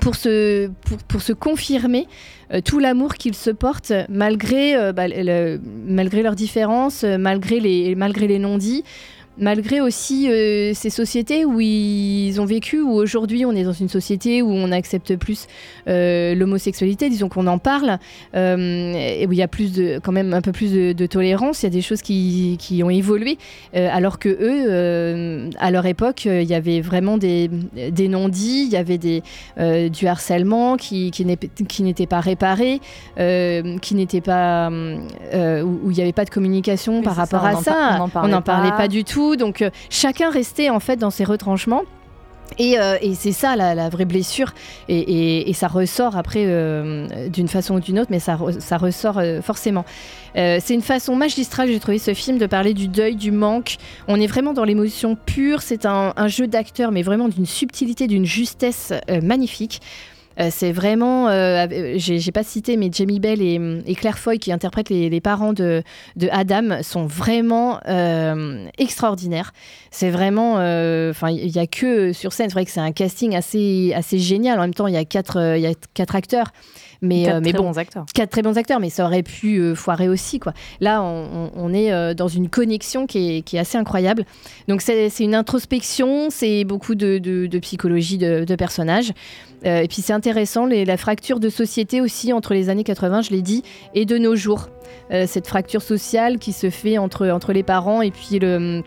pour 0.00 0.14
se, 0.14 0.68
pour, 0.82 0.98
pour 0.98 1.22
se 1.22 1.32
confirmer 1.32 2.06
euh, 2.52 2.60
tout 2.60 2.78
l'amour 2.78 3.14
qu'ils 3.14 3.34
se 3.34 3.50
portent 3.50 3.92
malgré, 4.08 4.76
euh, 4.76 4.92
bah, 4.92 5.06
malgré 5.86 6.22
leurs 6.22 6.36
différences, 6.36 7.04
euh, 7.04 7.18
malgré 7.18 7.60
les, 7.60 7.94
malgré 7.94 8.26
les 8.26 8.38
non-dits, 8.38 8.84
malgré 9.38 9.80
aussi 9.80 10.28
euh, 10.30 10.72
ces 10.74 10.90
sociétés 10.90 11.44
où 11.44 11.60
ils 11.60 12.40
ont 12.40 12.44
vécu, 12.44 12.80
où 12.80 12.92
aujourd'hui 12.92 13.44
on 13.44 13.52
est 13.52 13.64
dans 13.64 13.72
une 13.72 13.88
société 13.88 14.42
où 14.42 14.50
on 14.50 14.72
accepte 14.72 15.16
plus 15.16 15.46
euh, 15.88 16.34
l'homosexualité, 16.34 17.08
disons 17.10 17.28
qu'on 17.28 17.46
en 17.46 17.58
parle, 17.58 17.98
euh, 18.34 18.94
et 18.94 19.26
où 19.26 19.32
il 19.32 19.38
y 19.38 19.42
a 19.42 19.48
plus 19.48 19.72
de, 19.72 20.00
quand 20.02 20.12
même 20.12 20.32
un 20.32 20.40
peu 20.40 20.52
plus 20.52 20.72
de, 20.72 20.92
de 20.92 21.06
tolérance, 21.06 21.62
il 21.62 21.66
y 21.66 21.68
a 21.68 21.70
des 21.70 21.82
choses 21.82 22.02
qui, 22.02 22.56
qui 22.58 22.82
ont 22.82 22.90
évolué, 22.90 23.38
alors 23.74 24.18
que 24.18 24.28
eux, 24.28 25.50
à 25.58 25.70
leur 25.70 25.86
époque, 25.86 26.24
il 26.24 26.44
y 26.44 26.54
avait 26.54 26.80
vraiment 26.80 27.18
des, 27.18 27.48
des 27.90 28.08
non-dits, 28.08 28.64
il 28.66 28.72
y 28.72 28.76
avait 28.76 28.98
des, 28.98 29.22
du 29.90 30.06
harcèlement 30.06 30.76
qui, 30.76 31.12
n'était 31.80 32.06
pas 32.06 32.20
réparé, 32.20 32.80
qui 33.16 33.94
n'était 33.94 34.20
pas, 34.20 34.70
où 34.70 35.90
il 35.90 35.94
n'y 35.94 36.02
avait 36.02 36.12
pas 36.12 36.24
de 36.24 36.30
communication 36.30 37.02
par 37.02 37.16
rapport 37.16 37.42
ça, 37.42 37.48
à 37.48 37.54
on 37.54 37.62
ça, 37.62 37.96
on 37.98 38.04
en 38.04 38.08
parlait 38.08 38.32
n'en 38.32 38.42
parlait 38.42 38.70
pas. 38.70 38.76
pas 38.76 38.88
du 38.88 39.04
tout, 39.04 39.25
donc 39.34 39.62
euh, 39.62 39.70
chacun 39.90 40.30
restait 40.30 40.70
en 40.70 40.78
fait 40.78 40.96
dans 40.96 41.10
ses 41.10 41.24
retranchements. 41.24 41.82
Et, 42.58 42.78
euh, 42.78 42.96
c'est 43.14 43.32
ça 43.32 43.56
la, 43.56 43.88
vraie 43.88 44.04
blessure, 44.04 44.54
et, 44.88 45.52
ça 45.52 45.66
ressort 45.66 46.16
après 46.16 46.44
euh, 46.46 47.28
d'une 47.28 47.48
façon 47.48 47.74
ou 47.74 47.80
d'une 47.80 47.98
autre, 47.98 48.10
mais 48.12 48.20
ça, 48.20 48.36
re- 48.36 48.60
ça 48.60 48.76
ressort 48.76 49.20
forcément. 49.42 49.84
C'est 50.36 50.70
une 50.70 50.80
façon 50.82 51.16
magistrale, 51.16 51.68
j'ai 51.68 51.80
trouvé 51.80 51.98
ce 51.98 52.14
film, 52.14 52.38
de 52.38 52.46
parler 52.46 52.72
du 52.72 52.86
deuil, 52.86 53.16
du 53.16 53.32
manque. 53.32 53.78
On 54.06 54.20
est 54.20 54.28
vraiment 54.28 54.52
dans 54.52 54.64
l'émotion 54.64 55.16
pure, 55.16 55.60
c'est 55.60 55.86
un, 55.86 56.12
un 56.16 56.28
jeu 56.28 56.46
d'acteur, 56.46 56.92
mais 56.92 57.02
vraiment 57.02 57.28
d'une 57.28 57.46
subtilité, 57.46 58.06
d'une 58.06 58.26
justesse 58.26 58.92
magnifique. 59.22 59.80
Euh, 60.38 60.48
c'est 60.50 60.72
vraiment, 60.72 61.28
euh, 61.28 61.66
euh, 61.70 61.94
j'ai 61.96 62.32
pas 62.32 62.42
cité, 62.42 62.76
mais 62.76 62.90
Jamie 62.92 63.20
Bell 63.20 63.40
et, 63.40 63.94
Claire 63.94 64.18
Foy 64.18 64.38
qui 64.38 64.52
interprètent 64.52 64.90
les, 64.90 65.20
parents 65.20 65.52
de, 65.52 65.82
Adam 66.30 66.82
sont 66.82 67.06
vraiment 67.06 67.80
extraordinaires. 68.78 69.52
C'est 69.90 70.10
vraiment, 70.10 70.54
enfin, 71.10 71.30
il 71.30 71.48
y 71.48 71.58
a 71.58 71.66
que 71.66 72.12
sur 72.12 72.32
scène. 72.32 72.48
C'est 72.48 72.54
vrai 72.54 72.64
que 72.64 72.70
c'est 72.70 72.80
un 72.80 72.92
casting 72.92 73.34
assez, 73.34 73.92
assez 73.94 74.18
génial. 74.18 74.58
En 74.58 74.62
même 74.62 74.74
temps, 74.74 74.86
il 74.86 74.94
y 74.94 74.98
a 74.98 75.04
quatre, 75.04 75.56
il 75.56 75.62
y 75.62 75.66
a 75.66 75.72
quatre 75.94 76.14
acteurs. 76.14 76.52
Mais, 77.02 77.24
Quatre 77.24 77.34
euh, 77.36 77.40
mais 77.42 77.50
très 77.52 77.58
bon, 77.58 77.64
bons 77.70 77.78
acteurs. 77.78 78.06
Quatre 78.14 78.30
très 78.30 78.42
bons 78.42 78.56
acteurs, 78.58 78.80
mais 78.80 78.90
ça 78.90 79.04
aurait 79.04 79.22
pu 79.22 79.58
euh, 79.58 79.74
foirer 79.74 80.08
aussi. 80.08 80.38
Quoi. 80.38 80.52
Là, 80.80 81.02
on, 81.02 81.72
est 81.74 81.92
euh, 81.92 82.14
dans 82.14 82.28
une 82.28 82.48
connexion 82.48 83.06
qui 83.06 83.36
est, 83.38 83.42
qui 83.42 83.56
est 83.56 83.58
assez 83.60 83.76
incroyable. 83.78 84.24
Donc, 84.68 84.80
c'est 84.82 85.10
une 85.20 85.34
introspection, 85.34 86.28
c'est 86.30 86.64
beaucoup 86.64 86.94
de, 86.94 87.18
de- 87.18 87.46
de 87.46 87.58
psychologie 87.58 88.18
de, 88.18 88.44
de 88.44 88.54
personnages. 88.56 89.12
Euh, 89.64 89.80
et 89.82 89.88
puis, 89.88 90.02
c'est 90.02 90.12
intéressant, 90.12 90.66
les- 90.66 90.84
la 90.84 90.96
fracture 90.96 91.40
de 91.40 91.48
société 91.48 92.00
aussi 92.00 92.32
entre 92.32 92.54
les 92.54 92.68
années 92.68 92.84
80, 92.84 93.22
je 93.22 93.30
l'ai 93.30 93.42
dit, 93.42 93.62
et 93.94 94.04
de 94.04 94.18
nos 94.18 94.36
jours. 94.36 94.68
Euh, 95.12 95.24
cette 95.26 95.46
fracture 95.46 95.82
sociale 95.82 96.38
qui 96.38 96.52
se 96.52 96.70
fait 96.70 96.98
entre, 96.98 97.28
entre 97.28 97.52
les 97.52 97.62
parents 97.62 98.02
et 98.02 98.10
puis 98.10 98.38
le. 98.38 98.82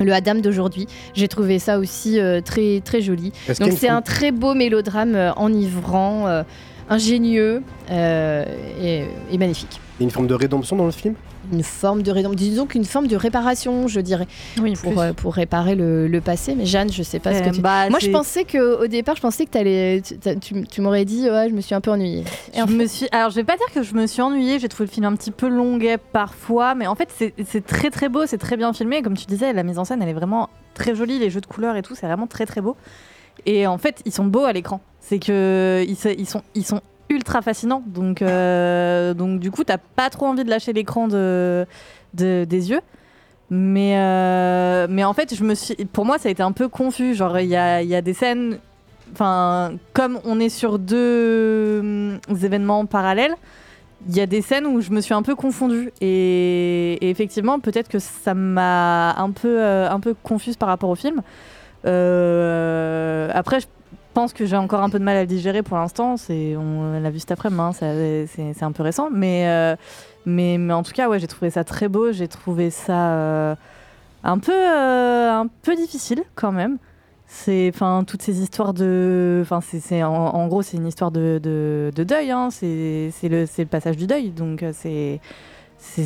Le 0.00 0.12
Adam 0.12 0.34
d'aujourd'hui, 0.34 0.88
j'ai 1.14 1.28
trouvé 1.28 1.60
ça 1.60 1.78
aussi 1.78 2.18
euh, 2.18 2.40
très 2.40 2.80
très 2.84 3.00
joli. 3.00 3.30
Donc 3.60 3.70
c'est 3.78 3.88
un 3.88 4.02
très 4.02 4.32
beau 4.32 4.52
mélodrame 4.52 5.14
euh, 5.14 5.32
enivrant, 5.34 6.26
euh, 6.26 6.42
ingénieux 6.88 7.62
euh, 7.90 8.44
et, 8.82 9.04
et 9.32 9.38
magnifique. 9.38 9.80
Il 9.98 10.02
y 10.02 10.04
a 10.04 10.06
une 10.06 10.10
forme 10.10 10.26
de 10.26 10.34
rédemption 10.34 10.76
dans 10.76 10.86
le 10.86 10.90
film? 10.92 11.14
Une 11.52 11.62
forme 11.62 12.02
de 12.02 12.10
rédemption, 12.10 12.36
disons 12.38 12.66
qu'une 12.66 12.86
forme 12.86 13.06
de 13.06 13.16
réparation, 13.16 13.86
je 13.86 14.00
dirais, 14.00 14.26
Oui, 14.62 14.72
pour, 14.82 14.98
euh, 14.98 15.12
pour 15.12 15.34
réparer 15.34 15.74
le, 15.74 16.08
le 16.08 16.20
passé. 16.22 16.54
Mais 16.54 16.64
Jeanne, 16.64 16.90
je 16.90 17.02
sais 17.02 17.18
pas 17.18 17.34
ce 17.34 17.40
Euh, 17.42 17.50
que 17.50 17.54
tu. 17.56 17.60
bah, 17.60 17.90
Moi, 17.90 17.98
je 17.98 18.08
pensais 18.08 18.44
que 18.44 18.82
au 18.82 18.86
départ, 18.86 19.14
je 19.14 19.20
pensais 19.20 19.44
que 19.44 19.50
t'allais- 19.50 20.00
tu, 20.02 20.16
t'as- 20.16 20.36
tu, 20.36 20.64
tu 20.66 20.80
m'aurais 20.80 21.04
dit, 21.04 21.28
ouais, 21.30 21.48
je 21.50 21.54
me 21.54 21.60
suis 21.60 21.74
un 21.74 21.82
peu 21.82 21.90
ennuyée. 21.90 22.24
Et 22.54 22.62
en 22.62 22.66
Je 22.66 22.72
me 22.72 22.86
suis... 22.86 23.06
Alors, 23.12 23.28
je 23.28 23.36
vais 23.36 23.44
pas 23.44 23.56
dire 23.58 23.66
que 23.74 23.82
je 23.82 23.94
me 23.94 24.06
suis 24.06 24.22
ennuyée, 24.22 24.58
j'ai 24.58 24.68
trouvé 24.68 24.86
le 24.88 24.92
film 24.92 25.04
un 25.04 25.14
petit 25.14 25.30
peu 25.30 25.48
longuet 25.48 25.98
parfois, 25.98 26.74
mais 26.74 26.86
en 26.86 26.94
fait, 26.94 27.10
c'est 27.14 27.34
c'est 27.46 27.64
très 27.66 27.90
très 27.90 28.08
beau, 28.08 28.24
c'est 28.26 28.38
très 28.38 28.56
bien 28.56 28.72
filmé. 28.72 29.02
Comme 29.02 29.16
tu 29.16 29.26
disais, 29.26 29.52
la 29.52 29.62
mise 29.64 29.78
en 29.78 29.84
scène, 29.84 30.02
elle 30.02 30.08
est 30.08 30.12
vraiment 30.14 30.48
très 30.72 30.94
jolie, 30.94 31.18
les 31.18 31.28
jeux 31.28 31.42
de 31.42 31.46
couleurs 31.46 31.76
et 31.76 31.82
tout, 31.82 31.94
c'est 31.94 32.06
vraiment 32.06 32.26
très 32.26 32.46
très 32.46 32.62
beau. 32.62 32.74
Et 33.46 33.66
en 33.66 33.78
fait, 33.78 34.02
ils 34.04 34.12
sont 34.12 34.24
beaux 34.24 34.44
à 34.44 34.52
l'écran. 34.52 34.80
C'est 35.00 35.18
que 35.18 35.84
ils, 35.86 36.26
sont, 36.26 36.80
ultra 37.10 37.42
fascinants. 37.42 37.82
Donc, 37.86 38.22
euh, 38.22 39.12
donc 39.14 39.40
du 39.40 39.50
coup, 39.50 39.64
t'as 39.64 39.78
pas 39.78 40.10
trop 40.10 40.26
envie 40.26 40.44
de 40.44 40.50
lâcher 40.50 40.72
l'écran 40.72 41.08
de, 41.08 41.66
de- 42.14 42.44
des 42.48 42.70
yeux. 42.70 42.80
Mais, 43.50 43.98
euh, 43.98 45.04
en 45.04 45.12
fait, 45.12 45.34
pour 45.92 46.04
moi, 46.04 46.18
ça 46.18 46.28
a 46.28 46.32
été 46.32 46.42
un 46.42 46.52
peu 46.52 46.68
confus. 46.68 47.14
Genre, 47.14 47.38
il 47.38 47.48
y 47.48 47.56
a, 47.56 48.02
des 48.02 48.14
scènes 48.14 48.58
enfin, 49.12 49.74
comme 49.92 50.18
on 50.24 50.40
est 50.40 50.48
sur 50.48 50.78
deux 50.78 51.80
hum, 51.80 52.18
événements 52.42 52.86
parallèles, 52.86 53.34
il 54.08 54.16
y 54.16 54.20
a 54.20 54.26
des 54.26 54.42
scènes 54.42 54.66
où 54.66 54.80
je 54.80 54.90
me 54.90 55.00
suis 55.00 55.14
un 55.14 55.22
peu 55.22 55.34
confondue. 55.34 55.92
Et, 56.00 56.98
effectivement, 57.08 57.60
peut-être 57.60 57.88
que 57.88 57.98
ça 57.98 58.34
m'a 58.34 59.14
un 59.16 59.30
peu, 59.30 59.60
euh, 59.60 59.90
un 59.90 60.00
peu 60.00 60.14
confuse 60.22 60.56
par 60.56 60.68
rapport 60.68 60.90
au 60.90 60.94
film. 60.94 61.22
Euh, 61.86 63.30
après, 63.32 63.60
je 63.60 63.66
pense 64.14 64.32
que 64.32 64.46
j'ai 64.46 64.56
encore 64.56 64.82
un 64.82 64.90
peu 64.90 64.98
de 64.98 65.04
mal 65.04 65.16
à 65.16 65.20
le 65.22 65.26
digérer 65.26 65.62
pour 65.62 65.76
l'instant. 65.76 66.16
C'est, 66.16 66.56
on 66.56 66.98
l'a 66.98 67.10
vu 67.10 67.18
cet 67.18 67.32
après-midi, 67.32 67.60
hein, 67.60 67.72
c'est, 67.72 68.62
un 68.62 68.72
peu 68.72 68.82
récent. 68.82 69.10
Mais, 69.12 69.48
euh, 69.48 69.76
mais, 70.26 70.58
mais 70.58 70.72
en 70.72 70.82
tout 70.82 70.92
cas, 70.92 71.08
ouais, 71.08 71.18
j'ai 71.18 71.26
trouvé 71.26 71.50
ça 71.50 71.64
très 71.64 71.88
beau. 71.88 72.12
J'ai 72.12 72.28
trouvé 72.28 72.70
ça 72.70 73.10
euh, 73.12 73.54
un, 74.22 74.38
peu, 74.38 74.52
un 74.52 75.46
peu 75.62 75.76
difficile 75.76 76.22
quand 76.34 76.52
même. 76.52 76.78
C'est, 77.26 77.70
enfin, 77.74 78.04
toutes 78.06 78.22
ces 78.22 78.40
histoires 78.40 78.74
de, 78.74 79.40
enfin, 79.42 79.60
c'est, 79.60 80.02
en, 80.04 80.46
gros, 80.46 80.62
c'est 80.62 80.76
une 80.76 80.86
histoire 80.86 81.10
de, 81.10 81.40
de, 81.42 81.90
de 81.94 82.04
deuil. 82.04 82.30
hein. 82.30 82.48
C'est, 82.50 83.10
le, 83.22 83.64
passage 83.64 83.96
du 83.96 84.06
deuil, 84.06 84.30
donc 84.30 84.64
c'est, 84.72 85.20
c'est 85.78 86.04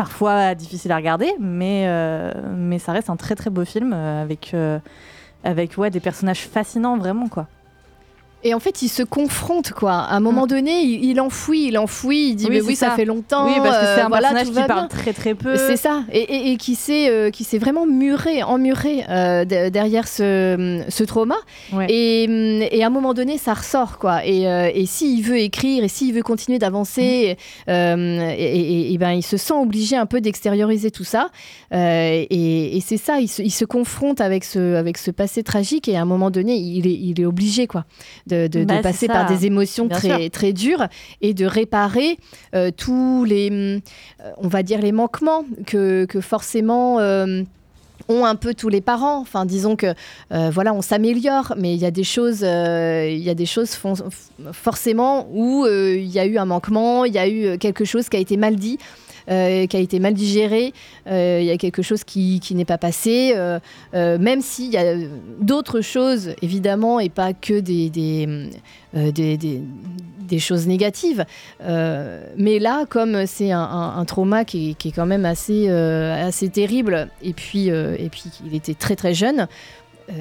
parfois 0.00 0.54
difficile 0.54 0.92
à 0.92 0.96
regarder, 0.96 1.30
mais, 1.38 1.84
euh, 1.86 2.32
mais 2.56 2.78
ça 2.78 2.92
reste 2.92 3.10
un 3.10 3.16
très 3.16 3.34
très 3.34 3.50
beau 3.50 3.66
film 3.66 3.92
euh, 3.92 4.22
avec, 4.22 4.54
euh, 4.54 4.78
avec 5.44 5.78
des 5.78 6.00
personnages 6.00 6.48
fascinants 6.48 6.96
vraiment 6.96 7.28
quoi. 7.28 7.48
Et 8.42 8.54
en 8.54 8.60
fait, 8.60 8.82
il 8.82 8.88
se 8.88 9.02
confronte, 9.02 9.72
quoi. 9.72 9.92
À 9.92 10.14
un 10.16 10.20
moment 10.20 10.46
donné, 10.46 10.80
il, 10.82 11.04
il 11.04 11.20
enfouit, 11.20 11.66
il 11.68 11.76
enfouit, 11.78 12.30
il 12.30 12.34
dit 12.36 12.46
Mm. 12.46 12.48
Oui, 12.48 12.54
Mais 12.56 12.62
oui, 12.62 12.76
ça. 12.76 12.88
ça. 12.90 12.96
fait 12.96 13.04
longtemps. 13.04 13.46
Oui, 13.46 13.52
parce 13.62 13.76
que 13.78 13.84
c'est 13.84 14.00
euh, 14.00 14.06
un 14.06 14.10
personnage 14.10 14.46
qui 14.48 14.66
parle 14.66 14.88
très 14.88 15.12
très 15.12 15.34
peu. 15.34 15.56
C'est 15.56 15.76
ça, 15.76 16.04
et, 16.12 16.20
et- 16.20 16.52
et 16.52 16.56
qui 16.56 16.74
s'est 16.74 17.08
euh, 17.10 17.30
qui 17.30 17.44
s'est 17.44 17.58
vraiment 17.58 17.86
muré, 17.86 18.42
emmuré 18.42 19.04
euh, 19.08 19.44
de- 19.44 19.68
derrière 19.68 20.08
ce, 20.08 20.82
ce 20.88 21.04
trauma. 21.04 21.36
Et, 21.88 22.26
hum, 22.28 22.66
et 22.70 22.82
à 22.82 22.86
un 22.86 22.90
moment 22.90 23.12
donné, 23.14 23.36
ça 23.38 23.52
ressort, 23.54 23.98
quoi. 23.98 24.24
Et, 24.26 24.42
et 24.44 24.86
s'il 24.86 25.22
veut 25.22 25.38
écrire, 25.38 25.84
et 25.84 25.88
s'il 25.88 26.14
veut 26.14 26.22
continuer 26.22 26.58
d'avancer, 26.58 27.36
euh, 27.68 28.34
et, 28.38 28.96
ben, 28.98 29.12
il 29.12 29.22
se 29.22 29.36
sent 29.36 29.54
obligé 29.54 29.96
un 29.96 30.06
peu 30.06 30.20
d'extérioriser 30.20 30.90
tout 30.90 31.04
ça. 31.04 31.28
Et 31.72 32.76
et 32.76 32.80
c'est 32.80 32.96
ça, 32.96 33.20
il 33.20 33.28
se, 33.28 33.42
il 33.42 33.50
se 33.50 33.64
confronte 33.64 34.20
avec 34.20 34.44
ce, 34.44 34.74
avec 34.76 34.96
ce 34.98 35.10
passé 35.10 35.42
tragique, 35.42 35.88
et 35.88 35.96
à 35.96 36.02
un 36.02 36.04
moment 36.04 36.30
donné, 36.30 36.56
il 36.56 36.86
est, 36.86 36.92
il 36.94 37.20
est 37.20 37.24
obligé, 37.26 37.66
quoi, 37.66 37.84
de, 38.30 38.64
Bah, 38.64 38.78
passer 38.82 39.06
par 39.08 39.26
des 39.26 39.46
émotions 39.46 39.86
Bien 39.86 39.96
très, 39.96 40.20
sûr. 40.22 40.30
très 40.30 40.52
dures 40.52 40.86
et 41.20 41.34
de 41.34 41.44
réparer 41.46 42.18
euh, 42.54 42.70
tous 42.76 43.24
les, 43.24 43.50
euh, 43.50 43.78
on 44.38 44.48
va 44.48 44.62
dire, 44.62 44.80
les 44.80 44.92
manquements 44.92 45.44
que, 45.66 46.04
que 46.06 46.20
forcément 46.20 46.98
euh, 47.00 47.42
ont 48.08 48.24
un 48.24 48.34
peu 48.34 48.54
tous 48.54 48.68
les 48.68 48.80
parents. 48.80 49.18
Enfin, 49.20 49.44
disons 49.44 49.76
que 49.76 49.94
euh, 50.32 50.50
voilà, 50.50 50.72
on 50.74 50.82
s'améliore, 50.82 51.54
mais 51.58 51.74
il 51.74 51.80
y 51.80 51.86
a 51.86 51.90
des 51.90 52.04
choses, 52.04 52.40
euh, 52.42 53.08
il 53.10 53.22
y 53.22 53.30
a 53.30 53.34
des 53.34 53.46
choses 53.46 53.70
fon- 53.70 53.94
forcément 54.52 55.28
où 55.32 55.64
euh, 55.64 55.96
il 55.96 56.08
y 56.10 56.18
a 56.18 56.26
eu 56.26 56.38
un 56.38 56.44
manquement, 56.46 57.04
il 57.04 57.12
y 57.14 57.18
a 57.18 57.28
eu 57.28 57.58
quelque 57.58 57.84
chose 57.84 58.08
qui 58.08 58.16
a 58.16 58.20
été 58.20 58.36
mal 58.36 58.56
dit. 58.56 58.78
Euh, 59.30 59.66
qui 59.66 59.76
a 59.76 59.80
été 59.80 60.00
mal 60.00 60.14
digéré, 60.14 60.72
euh, 61.06 61.38
il 61.40 61.46
y 61.46 61.50
a 61.50 61.56
quelque 61.56 61.82
chose 61.82 62.02
qui, 62.04 62.40
qui 62.40 62.54
n'est 62.54 62.64
pas 62.64 62.78
passé, 62.78 63.32
euh, 63.36 63.58
euh, 63.94 64.18
même 64.18 64.40
s'il 64.40 64.70
y 64.72 64.76
a 64.76 64.96
d'autres 65.40 65.80
choses, 65.80 66.34
évidemment, 66.42 66.98
et 67.00 67.08
pas 67.08 67.32
que 67.32 67.60
des, 67.60 67.90
des, 67.90 68.26
des, 68.92 70.38
choses 70.38 70.66
négatives. 70.66 71.24
Mais 71.60 72.58
là, 72.58 72.86
comme 72.88 73.26
c'est 73.26 73.52
un, 73.52 73.60
un- 73.60 74.04
trauma 74.04 74.44
qui 74.44 74.70
est, 74.70 74.74
qui 74.74 74.88
est 74.88 74.92
quand 74.92 75.06
même 75.06 75.24
assez, 75.24 75.68
assez 75.68 76.48
terrible, 76.48 77.08
et 77.22 77.32
puis, 77.32 77.68
et 77.68 78.08
puis 78.10 78.24
il 78.46 78.54
était 78.54 78.74
très 78.74 78.96
très 78.96 79.14
jeune, 79.14 79.46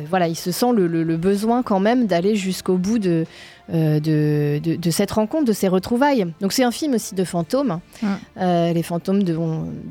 voilà, 0.07 0.27
il 0.27 0.35
se 0.35 0.51
sent 0.51 0.71
le- 0.75 0.85
le 0.87 1.17
besoin 1.17 1.63
quand 1.63 1.79
même 1.79 2.05
d'aller 2.05 2.35
jusqu'au 2.35 2.77
bout 2.77 2.99
de, 2.99 3.25
euh, 3.71 3.99
de, 3.99 4.59
de- 4.63 4.75
de 4.77 4.89
cette 4.91 5.11
rencontre, 5.11 5.45
de 5.45 5.53
ces 5.53 5.67
retrouvailles. 5.67 6.25
Donc 6.41 6.53
c'est 6.53 6.63
un 6.63 6.71
film 6.71 6.93
aussi 6.95 7.13
de 7.15 7.23
fantômes, 7.23 7.79
Euh, 8.37 8.73
les 8.73 8.83
fantômes 8.83 9.23
de, 9.23 9.37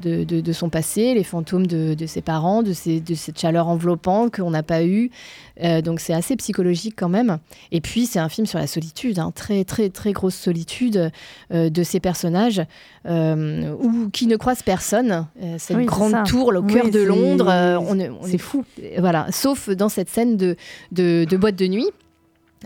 de, 0.03 0.25
de- 0.25 0.41
de 0.41 0.53
son 0.53 0.69
passé, 0.69 1.15
les 1.15 1.23
fantômes 1.25 1.67
de, 1.67 1.95
ses 2.07 2.21
parents, 2.23 2.63
de, 2.63 2.73
cette 2.73 3.39
chaleur 3.39 3.69
enveloppante 3.69 4.35
qu'on 4.37 4.51
n'a 4.51 4.63
pas 4.63 4.83
eue. 4.85 5.11
Euh, 5.63 5.81
donc 5.83 6.01
c'est 6.01 6.15
assez 6.15 6.37
psychologique 6.37 6.95
quand 6.97 7.09
même. 7.09 7.39
Et 7.73 7.81
puis 7.81 8.07
c'est 8.07 8.19
un 8.21 8.29
film 8.29 8.47
sur 8.47 8.59
la 8.59 8.67
solitude, 8.67 9.19
hein, 9.19 9.33
très 9.35 9.65
très 9.65 9.89
très 9.91 10.13
grosse 10.13 10.35
solitude 10.37 11.11
de 11.51 11.83
ces 11.83 12.01
personnages 12.01 12.63
qui 13.05 14.27
ne 14.27 14.37
croisent 14.37 14.63
personne. 14.65 15.27
Cette 15.59 15.77
Oui, 15.77 15.85
grande 15.85 16.25
tour 16.27 16.49
au 16.49 16.61
Oui, 16.63 16.73
cœur 16.73 16.91
de 16.91 17.01
Londres, 17.01 17.79
on 17.81 17.99
est- 17.99 18.09
on 18.11 18.23
c'est 18.25 18.35
est 18.35 18.39
fou. 18.39 18.65
Voilà, 18.99 19.27
sauf 19.31 19.69
dans 19.71 19.89
cette 19.89 20.09
scène 20.09 20.37
de 20.37 20.57
boîte 21.37 21.57
de 21.57 21.67
nuit. 21.67 21.87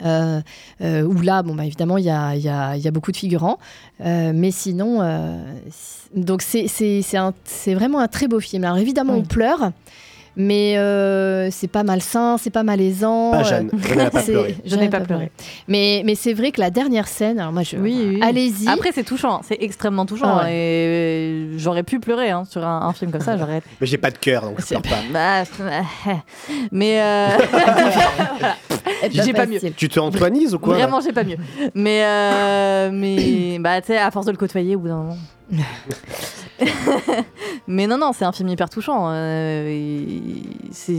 Euh, 0.04 0.40
euh, 0.80 1.02
où 1.02 1.20
là, 1.20 1.42
bon, 1.42 1.54
bah, 1.54 1.64
évidemment, 1.66 1.98
il 1.98 2.04
y 2.04 2.10
a, 2.10 2.34
il 2.34 2.42
y 2.42 2.48
a- 2.48 2.76
il 2.76 2.82
y 2.82 2.88
a 2.88 2.90
beaucoup 2.90 3.12
de 3.12 3.16
figurants. 3.16 3.58
Euh, 4.00 4.32
mais 4.34 4.50
sinon, 4.50 5.00
euh, 5.02 5.42
donc 6.14 6.42
c'est 6.42 7.74
vraiment 7.74 7.98
un 8.00 8.08
très 8.08 8.28
beau 8.28 8.40
film. 8.40 8.64
Alors 8.64 8.78
évidemment, 8.78 9.14
on 9.14 9.22
pleure. 9.22 9.72
Mais 10.36 10.78
euh, 10.78 11.50
c'est 11.50 11.68
pas 11.68 11.82
malsain, 11.82 12.38
c'est 12.38 12.50
pas 12.50 12.62
malaisant. 12.62 13.32
Pas 13.32 13.42
Jeanne. 13.42 13.70
euh, 13.72 13.78
Jeanne 13.86 13.98
n'a 13.98 14.10
pas 14.10 14.20
pleuré. 14.24 14.56
Je 14.64 14.76
n'ai 14.76 14.84
n'a 14.84 14.90
pas 14.90 15.00
pleuré. 15.00 15.30
Mais, 15.68 16.02
mais 16.06 16.14
c'est 16.14 16.32
vrai 16.32 16.52
que 16.52 16.60
la 16.60 16.70
dernière 16.70 17.06
scène, 17.06 17.38
alors 17.38 17.52
moi 17.52 17.62
je. 17.62 17.76
Oui, 17.76 17.94
oui. 18.08 18.20
Allez-y. 18.22 18.68
Après, 18.68 18.92
c'est 18.94 19.02
touchant, 19.04 19.42
c'est 19.46 19.58
extrêmement 19.60 20.06
touchant. 20.06 20.38
Ah 20.38 20.44
ouais. 20.44 20.52
Et 20.52 20.86
euh, 20.86 21.58
j'aurais 21.58 21.82
pu 21.82 22.00
pleurer 22.00 22.30
hein, 22.30 22.44
sur 22.48 22.64
un, 22.64 22.82
un 22.82 22.92
film 22.92 23.10
comme 23.10 23.20
ça. 23.20 23.36
J'aurais. 23.36 23.60
Mais 23.80 23.86
j'ai 23.86 23.98
pas 23.98 24.10
de 24.10 24.18
cœur, 24.18 24.42
donc 24.42 24.60
je 24.60 24.66
pleure 24.66 24.82
pas. 24.82 24.88
Bah, 25.12 25.44
mais 26.72 27.00
euh, 27.02 27.28
j'ai 29.10 29.32
pas 29.32 29.46
mieux. 29.46 29.60
Tu 29.76 29.88
te 29.88 30.00
antoinises 30.00 30.54
ou 30.54 30.58
quoi 30.58 30.74
Vraiment, 30.76 31.00
j'ai 31.00 31.12
pas 31.12 31.24
mieux. 31.24 31.36
Mais, 31.74 32.02
euh, 32.04 32.90
mais 32.92 33.58
bah, 33.60 33.80
tu 33.80 33.88
sais, 33.88 33.98
à 33.98 34.10
force 34.10 34.26
de 34.26 34.30
le 34.32 34.36
côtoyer, 34.38 34.76
au 34.76 34.80
bout 34.80 34.88
d'un 34.88 34.96
moment. 34.96 35.16
mais 37.66 37.86
non, 37.86 37.98
non, 37.98 38.12
c'est 38.12 38.24
un 38.24 38.32
film 38.32 38.48
hyper 38.48 38.68
touchant. 38.70 39.08
euh, 39.10 39.66
et 39.68 40.22
c'est- 40.70 40.92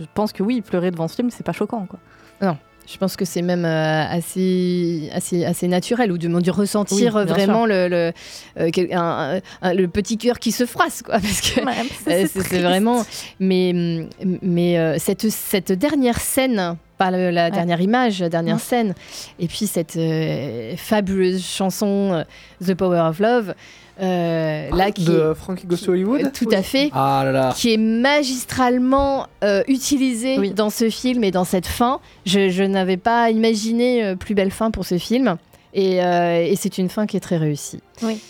je 0.00 0.06
pense 0.14 0.32
que 0.32 0.42
oui, 0.42 0.60
pleurer 0.60 0.90
devant 0.90 1.08
ce 1.08 1.16
film, 1.16 1.30
c'est 1.30 1.44
pas 1.44 1.52
choquant. 1.52 1.86
Quoi. 1.88 1.98
Non. 2.42 2.56
Je 2.86 2.98
pense 2.98 3.16
que 3.16 3.24
c'est 3.24 3.40
même 3.40 3.64
euh, 3.64 4.04
assez, 4.10 5.08
assez, 5.14 5.42
assez 5.46 5.68
naturel, 5.68 6.12
ou 6.12 6.18
du 6.18 6.28
moins 6.28 6.42
de 6.42 6.50
ressentir 6.50 7.14
Oui, 7.14 7.22
euh, 7.22 7.24
vraiment 7.24 7.64
le, 7.64 7.88
le, 7.88 8.12
euh, 8.60 8.68
quel- 8.70 8.92
un- 8.92 9.40
un- 9.62 9.72
le 9.74 9.88
petit 9.88 10.18
cœur 10.18 10.38
qui 10.38 10.52
se 10.52 10.66
froisse, 10.66 11.00
quoi. 11.00 11.14
Parce 11.20 11.40
que 11.40 11.64
Ouais, 11.64 11.72
euh, 12.08 12.26
c'est 12.34 12.42
c'est 12.42 12.60
vraiment. 12.60 13.02
Mais, 13.40 14.06
mais 14.42 14.78
euh, 14.78 14.96
cette, 14.98 15.30
cette 15.30 15.72
dernière 15.72 16.20
scène, 16.20 16.76
pas 16.98 17.10
le- 17.10 17.30
la 17.30 17.50
dernière 17.50 17.80
image, 17.80 18.20
la 18.20 18.28
dernière 18.28 18.56
Ouais. 18.56 18.60
scène, 18.60 18.94
et 19.38 19.48
puis 19.48 19.66
cette 19.66 19.96
euh, 19.96 20.74
fabuleuse 20.76 21.44
chanson 21.44 22.12
euh, 22.12 22.24
The 22.64 22.74
Power 22.74 23.00
of 23.00 23.18
Love, 23.18 23.54
euh, 24.00 24.70
là 24.70 24.90
qui 24.90 25.04
De 25.04 25.30
est- 25.32 25.34
Frankie 25.34 25.66
Goes 25.66 25.76
to 25.78 25.92
Hollywood 25.92 26.32
tout 26.32 26.48
à 26.52 26.62
fait 26.62 26.90
Ah 26.92 27.22
là 27.24 27.32
là. 27.32 27.52
qui 27.56 27.72
est 27.72 27.76
magistralement 27.78 29.26
euh, 29.42 29.62
utilisé 29.68 30.38
Oui. 30.38 30.50
dans 30.52 30.70
ce 30.70 30.90
film 30.90 31.22
et 31.24 31.30
dans 31.30 31.44
cette 31.44 31.66
fin. 31.66 32.00
Je, 32.26 32.48
je 32.50 32.62
n'avais 32.64 32.96
pas 32.96 33.30
imaginé 33.30 34.04
euh, 34.04 34.16
plus 34.16 34.34
belle 34.34 34.50
fin 34.50 34.70
pour 34.70 34.84
ce 34.84 34.98
film. 34.98 35.36
Et, 35.76 36.02
euh, 36.04 36.44
et 36.44 36.54
c'est 36.56 36.78
une 36.78 36.88
fin 36.88 37.06
qui 37.06 37.16
est 37.16 37.20
très 37.20 37.36
réussie. 37.36 37.80
Oui. 38.02 38.20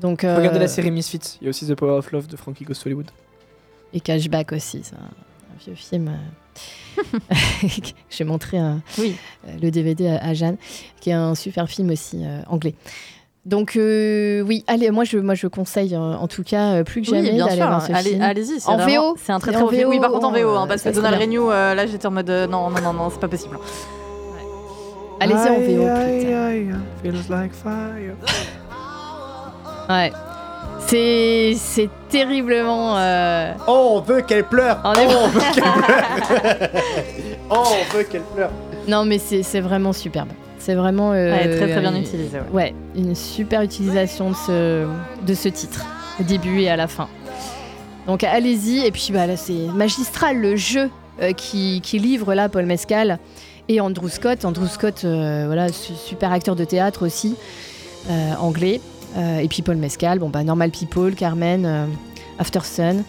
Donc, 0.00 0.22
euh, 0.24 0.36
Regardez 0.36 0.58
la 0.60 0.68
série 0.68 0.90
Misfits. 0.92 1.38
Il 1.40 1.44
y 1.44 1.46
a 1.48 1.50
aussi 1.50 1.66
The 1.66 1.74
Power 1.74 1.92
of 1.98 2.12
Love 2.12 2.26
de 2.28 2.36
Frankie 2.36 2.64
Goes 2.64 2.74
to 2.74 2.82
Hollywood. 2.86 3.10
Et 3.92 3.98
Cashback 4.00 4.52
aussi, 4.52 4.80
c'est 4.84 4.94
un, 4.94 4.98
un 4.98 5.64
vieux 5.64 5.74
film. 5.74 6.12
J'ai 8.10 8.24
montré 8.24 8.58
un- 8.58 8.80
Oui. 8.98 9.16
euh, 9.46 9.52
le 9.62 9.70
DVD 9.70 10.08
à, 10.08 10.24
à 10.28 10.34
Jeanne, 10.34 10.56
qui 11.00 11.10
est 11.10 11.14
un 11.14 11.34
super 11.34 11.68
film 11.68 11.90
aussi 11.90 12.22
euh, 12.24 12.40
anglais. 12.48 12.74
Donc 13.44 13.76
euh, 13.76 14.40
oui, 14.40 14.64
allez, 14.66 14.90
moi 14.90 15.04
je, 15.04 15.18
moi 15.18 15.34
je 15.34 15.46
conseille 15.46 15.94
euh, 15.94 15.98
en 16.16 16.26
tout 16.26 16.42
cas 16.42 16.72
euh, 16.72 16.82
plus 16.84 17.02
que 17.02 17.10
Oui, 17.12 17.18
jamais 17.18 17.32
bien 17.32 17.46
d'aller 17.46 17.56
voir 17.62 17.86
ce 17.86 17.92
Allez- 17.92 18.10
film. 18.10 18.22
Allez-y, 18.22 18.58
c'est 18.60 18.68
en 18.68 18.76
vraiment- 18.76 19.12
VO. 19.12 19.16
C'est 19.24 19.32
un 19.32 19.38
très 19.38 19.52
très 19.52 19.68
film. 19.68 19.88
Oui, 19.88 20.00
par 20.00 20.10
contre 20.10 20.26
en 20.26 20.32
VO, 20.32 20.56
hein, 20.56 20.66
parce 20.66 20.82
que 20.82 20.88
Donald 20.88 21.16
bien. 21.16 21.26
Renew, 21.26 21.50
euh, 21.50 21.74
là 21.74 21.86
j'étais 21.86 22.06
en 22.06 22.10
mode 22.10 22.28
euh, 22.30 22.46
non, 22.48 22.70
non, 22.70 22.80
non, 22.80 22.92
non, 22.92 23.08
c'est 23.10 23.20
pas 23.20 23.28
possible. 23.28 23.56
Allez-y 25.20 25.36
en 25.36 25.60
VO. 25.60 25.86
Aïe, 25.86 26.18
putain. 26.24 26.34
aïe, 26.34 26.34
aïe, 26.34 26.70
feels 27.02 27.30
like 27.30 27.52
fire. 27.54 28.16
Ouais. 29.88 30.12
C'est 30.86 31.54
c'est 31.56 31.88
terriblement. 32.08 32.96
euh, 32.98 33.52
Oh, 33.66 33.94
on 33.96 34.00
veut 34.00 34.22
qu'elle 34.22 34.44
pleure 34.44 34.80
On 34.84 34.92
est- 34.94 35.06
Oh, 35.08 35.18
on 35.24 35.28
veut 35.28 35.40
qu'elle 35.52 35.62
pleure 35.62 36.68
Oh, 37.50 37.54
on 37.92 37.96
veut 37.96 38.02
qu'elle 38.04 38.22
pleure 38.22 38.50
Non, 38.88 39.04
mais 39.04 39.18
c'est 39.18 39.42
c'est 39.42 39.60
vraiment 39.60 39.92
superbe. 39.92 40.28
C'est 40.58 40.74
vraiment. 40.74 41.12
euh, 41.12 41.32
Ouais, 41.32 41.56
très, 41.56 41.70
très 41.72 41.80
bien 41.80 41.94
euh, 41.94 41.98
utilisé, 42.00 42.38
ouais. 42.38 42.44
Ouais, 42.52 42.74
une 42.96 43.14
super 43.14 43.62
utilisation 43.62 44.30
de 44.30 44.34
ce, 44.34 44.86
de 45.26 45.34
ce 45.34 45.48
titre, 45.48 45.84
au 46.20 46.24
début 46.24 46.60
et 46.60 46.70
à 46.70 46.76
la 46.76 46.86
fin. 46.88 47.08
Donc 48.06 48.22
allez-y, 48.24 48.84
et 48.86 48.90
puis 48.92 49.08
bah, 49.12 49.26
là, 49.26 49.36
c'est 49.36 49.66
magistral 49.74 50.38
le 50.40 50.56
jeu 50.56 50.90
euh, 51.22 51.32
qui, 51.32 51.80
qui 51.82 51.98
livre 51.98 52.34
là 52.34 52.48
Paul 52.48 52.66
Mescal 52.66 53.18
et 53.68 53.80
Andrew 53.80 54.08
Scott. 54.08 54.44
Andrew 54.44 54.66
Scott, 54.66 55.02
euh, 55.04 55.44
voilà, 55.46 55.68
su- 55.68 55.94
super 55.94 56.32
acteur 56.32 56.54
de 56.56 56.64
théâtre 56.64 57.04
aussi, 57.06 57.36
euh, 58.10 58.32
anglais. 58.40 58.80
Euh, 59.16 59.38
et 59.38 59.48
puis 59.48 59.62
Paul 59.62 59.76
Mescal, 59.76 60.18
bon 60.18 60.28
bah 60.28 60.44
Normal 60.44 60.70
People, 60.70 61.14
Carmen, 61.14 61.64
euh, 61.64 61.86
After 62.38 62.60
Sun, 62.62 63.02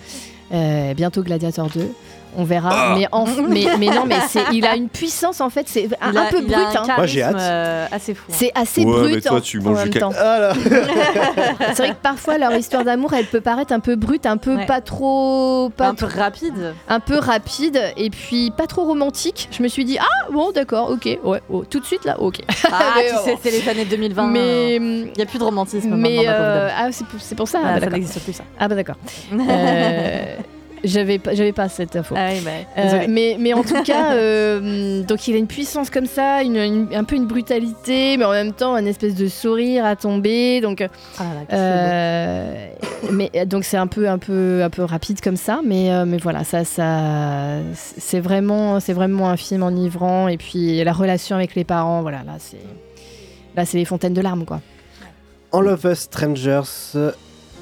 euh, 0.53 0.93
bientôt 0.93 1.23
Gladiator 1.23 1.69
2. 1.69 1.91
On 2.39 2.43
verra, 2.43 2.69
Ah. 2.71 2.95
mais, 2.95 3.07
en- 3.11 3.25
mais, 3.49 3.65
mais 3.79 3.87
non, 3.87 4.05
mais 4.05 4.19
c'est, 4.29 4.43
il 4.53 4.63
a 4.65 4.75
une 4.75 4.89
puissance 4.89 5.41
en 5.41 5.49
fait, 5.49 5.67
c'est 5.67 5.89
un, 5.99 6.11
peu 6.29 6.41
brut. 6.41 6.53
hein. 6.55 6.83
Moi, 6.95 7.07
j'ai 7.07 7.23
hâte. 7.23 7.35
euh, 7.39 7.87
assez 7.91 8.13
fou. 8.13 8.25
C'est 8.29 8.51
assez 8.53 8.85
Ouais, 8.85 8.91
brut 8.91 9.15
mais 9.15 9.21
toi, 9.21 9.37
en- 9.37 9.41
tu 9.41 9.59
en, 9.59 9.63
manges 9.63 9.77
même 9.79 9.89
du 9.89 9.99
temps. 9.99 10.11
Ah 10.15 10.51
C'est 11.73 11.77
vrai 11.83 11.89
que 11.89 12.01
parfois 12.01 12.37
leur 12.37 12.53
histoire 12.53 12.83
d'amour, 12.83 13.13
elle 13.13 13.25
peut 13.25 13.41
paraître 13.41 13.73
un 13.73 13.79
peu 13.79 13.95
brute, 13.95 14.25
un 14.27 14.37
peu 14.37 14.55
Ouais. 14.55 14.65
pas 14.67 14.81
trop, 14.81 15.69
pas 15.75 15.87
un 15.87 15.95
peu 15.95 16.05
rapide. 16.05 16.73
un 16.87 16.99
peu 16.99 17.17
rapide, 17.17 17.81
et 17.97 18.09
puis 18.11 18.51
pas 18.55 18.67
trop 18.67 18.83
romantique. 18.85 19.49
Je 19.51 19.63
me 19.63 19.67
suis 19.67 19.83
dit 19.83 19.97
ah 19.99 20.31
bon 20.31 20.51
d'accord, 20.51 20.91
ok, 20.91 21.17
ouais, 21.23 21.41
oh, 21.49 21.63
tout 21.67 21.79
de 21.79 21.85
suite 21.85 22.05
là, 22.05 22.21
ok. 22.21 22.39
Ah, 22.71 22.93
tu 22.99 23.15
sais, 23.31 23.37
c'est 23.41 23.51
les 23.51 23.67
années 23.67 23.85
2020. 23.85 24.27
Mais 24.27 24.75
Il 24.75 25.11
n'y 25.15 25.21
a 25.21 25.25
plus 25.25 25.39
de 25.39 25.43
romantisme 25.43 25.95
mais 25.95 26.19
euh, 26.27 26.69
ah 26.77 26.89
c'est 26.91 27.05
pour, 27.35 27.47
ça. 27.47 27.59
Ah, 27.63 27.67
ah, 27.67 27.67
bah, 27.67 27.73
ça 27.73 27.79
d'accord. 27.79 27.93
n'existe 27.97 28.19
plus, 28.23 28.33
ça. 28.33 28.43
Ah 28.59 28.67
bah 28.67 28.75
d'accord. 28.75 28.95
Euh, 29.33 30.35
j'avais 30.83 31.19
pas, 31.19 31.33
j'avais 31.33 31.51
pas 31.53 31.69
cette 31.69 31.95
info. 31.95 32.15
Ah 32.17 32.29
oui, 32.33 32.41
bah, 32.43 32.51
Euh, 32.77 33.05
mais, 33.09 33.37
mais 33.39 33.53
en 33.53 33.63
tout 33.63 33.81
cas, 33.83 34.13
euh, 34.15 35.01
donc 35.03 35.27
il 35.27 35.35
a 35.35 35.37
une 35.37 35.47
puissance 35.47 35.89
comme 35.89 36.05
ça, 36.05 36.43
une, 36.43 36.55
une- 36.57 36.87
un 36.93 37.03
peu 37.03 37.15
une 37.15 37.25
brutalité, 37.27 38.17
mais 38.17 38.25
en 38.25 38.31
même 38.31 38.53
temps 38.53 38.75
un 38.75 38.85
espèce 38.85 39.15
de 39.15 39.27
sourire 39.27 39.85
à 39.85 39.95
tomber. 39.95 40.61
Donc, 40.61 40.87
Ah 41.19 41.23
là 41.23 41.57
euh, 41.57 42.67
mais 43.11 43.29
donc 43.45 43.63
c'est 43.63 43.77
un 43.77 43.87
peu 43.87 44.07
un 44.09 44.17
peu 44.17 44.61
un 44.63 44.69
peu 44.69 44.83
rapide 44.83 45.21
comme 45.21 45.37
ça, 45.37 45.61
mais 45.65 45.91
euh, 45.91 46.05
mais 46.05 46.17
voilà, 46.17 46.43
ça 46.43 46.63
ça 46.63 47.59
c'est 47.73 48.19
vraiment 48.19 48.79
c'est 48.79 48.93
vraiment 48.93 49.29
un 49.29 49.37
film 49.37 49.63
enivrant 49.63 50.27
et 50.27 50.37
puis 50.37 50.83
la 50.83 50.93
relation 50.93 51.35
avec 51.35 51.55
les 51.55 51.63
parents, 51.63 52.01
voilà 52.01 52.19
là 52.25 52.33
c'est 52.39 52.57
là 53.55 53.65
c'est 53.65 53.77
les 53.77 53.85
fontaines 53.85 54.13
de 54.13 54.21
larmes 54.21 54.45
quoi. 54.45 54.61
All 55.53 55.67
of 55.69 55.85
Us 55.85 55.99
Strangers, 55.99 56.61
euh, 56.95 57.11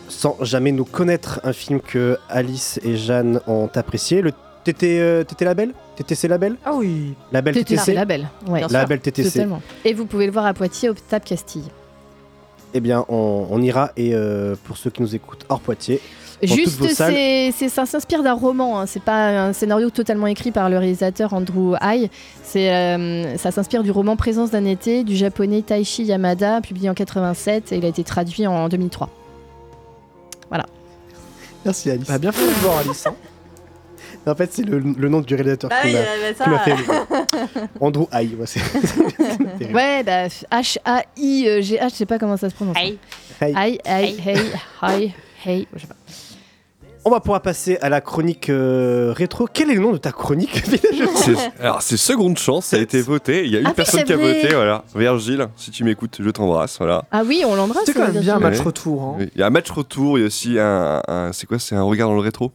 sans 0.09 0.37
jamais 0.41 0.71
nous 0.71 0.85
connaître, 0.85 1.39
un 1.43 1.53
film 1.53 1.79
que 1.81 2.17
Alice 2.29 2.79
et 2.83 2.95
Jeanne 2.97 3.39
ont 3.47 3.69
apprécié. 3.75 4.21
Le 4.21 4.31
TT, 4.63 4.99
euh, 4.99 5.23
Label? 5.41 5.73
TTC 5.95 6.27
Label? 6.27 6.55
Ah 6.65 6.73
oui. 6.73 7.13
Label 7.31 7.53
TTC 7.53 7.75
TTC 7.75 7.93
label, 7.93 8.27
ouais. 8.47 8.61
Label 8.69 8.99
TTC. 8.99 9.31
Totalement. 9.31 9.61
Et 9.85 9.93
vous 9.93 10.05
pouvez 10.05 10.25
le 10.25 10.31
voir 10.31 10.45
à 10.45 10.53
Poitiers 10.53 10.89
au 10.89 10.93
Tap 10.93 11.23
Castille. 11.23 11.63
Eh 12.73 12.79
bien, 12.81 13.05
on, 13.07 13.47
on 13.49 13.61
ira. 13.61 13.91
Et 13.95 14.11
euh, 14.13 14.55
pour 14.65 14.75
ceux 14.77 14.89
qui 14.89 15.01
nous 15.01 15.15
écoutent 15.15 15.45
hors 15.49 15.59
Poitiers, 15.61 16.01
Juste, 16.43 16.83
c'est, 16.89 17.51
c'est- 17.55 17.69
ça 17.69 17.85
s'inspire 17.85 18.21
d'un 18.21 18.33
roman. 18.33 18.81
hein. 18.81 18.85
C'est 18.87 19.01
pas 19.01 19.29
un 19.47 19.53
scénario 19.53 19.89
totalement 19.89 20.27
écrit 20.27 20.51
par 20.51 20.69
le 20.69 20.77
réalisateur 20.77 21.33
Andrew 21.33 21.75
Hai. 21.81 22.09
C'est, 22.43 22.75
euh, 22.75 23.37
ça 23.37 23.51
s'inspire 23.51 23.83
du 23.83 23.91
roman 23.91 24.17
Présence 24.17 24.51
d'un 24.51 24.65
été 24.65 25.05
du 25.05 25.15
japonais 25.15 25.61
Taishi 25.61 26.03
Yamada, 26.03 26.59
publié 26.59 26.89
en 26.89 26.93
87 26.93 27.71
et 27.71 27.77
il 27.77 27.85
a 27.85 27.87
été 27.87 28.03
traduit 28.03 28.45
en 28.47 28.67
2003. 28.67 29.09
Merci 31.65 31.91
Alice. 31.91 32.07
Bah, 32.07 32.17
bien 32.17 32.31
fait 32.31 32.43
de 32.43 32.47
le 32.49 32.53
voir, 32.55 32.77
Alice. 32.77 33.05
hein. 33.07 33.15
En 34.27 34.33
fait, 34.35 34.51
c'est 34.51 34.63
le, 34.63 34.79
le 34.79 35.09
nom 35.09 35.21
du 35.21 35.35
réalisateur 35.35 35.69
Bah 35.69 35.81
qui 35.83 35.87
oui, 35.89 35.93
m'a 35.93 35.99
bah 35.99 36.43
qui 36.43 36.49
m'a 36.49 36.57
ça. 36.57 36.63
fait 36.63 36.73
rire. 36.73 37.05
Andrew 37.79 38.05
Haï. 38.11 38.33
ouais, 38.35 38.47
c'est-. 38.47 38.59
Ouais, 39.73 40.01
bah, 40.03 40.27
H-A-I-G-H, 40.27 41.89
je 41.91 41.95
sais 41.95 42.05
pas 42.07 42.17
comment 42.17 42.35
ça 42.37 42.49
se 42.49 42.55
prononce. 42.55 42.75
Aïe, 42.77 42.97
hey, 43.41 43.53
hi, 43.55 43.79
hey, 45.45 45.67
je 45.75 45.79
sais 45.81 45.87
pas. 45.87 45.95
On 47.07 47.11
va 47.11 47.19
pouvoir 47.19 47.41
passer 47.41 47.77
à 47.81 47.89
la 47.89 48.01
chronique 48.01 48.49
euh, 48.49 49.13
rétro. 49.15 49.47
Quel 49.51 49.69
est 49.69 49.75
le 49.75 49.81
nom 49.81 49.91
de 49.91 49.97
ta 49.97 50.11
chronique 50.11 50.63
C'est- 51.15 51.35
Alors, 51.61 51.83
c'est 51.83 51.97
seconde 51.97 52.37
chance, 52.39 52.65
ça 52.65 52.77
a 52.77 52.79
été 52.79 52.99
voté. 53.01 53.45
Il 53.45 53.51
y 53.51 53.57
a 53.57 53.59
une 53.59 53.67
Ah 53.67 53.73
personne 53.75 54.03
qui 54.03 54.11
a 54.13 54.17
voté, 54.17 54.49
voilà. 54.55 54.83
Virgile, 54.95 55.47
si 55.55 55.69
tu 55.69 55.83
m'écoutes, 55.83 56.17
je 56.19 56.29
t'embrasse, 56.31 56.77
voilà. 56.79 57.05
Ah 57.11 57.21
oui, 57.23 57.43
on 57.47 57.55
l'embrasse. 57.55 57.83
C'est 57.85 57.93
quand 57.93 58.11
même 58.11 58.19
bien 58.21 58.37
un 58.37 58.39
match 58.39 58.59
retour. 58.59 59.03
hein. 59.19 59.25
Il 59.35 59.39
y 59.39 59.43
a 59.43 59.45
un 59.45 59.51
match 59.51 59.69
retour, 59.69 60.17
il 60.17 60.21
y 60.21 60.23
a 60.23 60.27
aussi 60.27 60.57
un. 60.59 61.01
un- 61.07 61.31
c'est 61.31 61.45
quoi 61.45 61.59
C'est 61.59 61.75
un 61.75 61.83
regard 61.83 62.09
dans 62.09 62.15
le 62.15 62.21
rétro? 62.21 62.51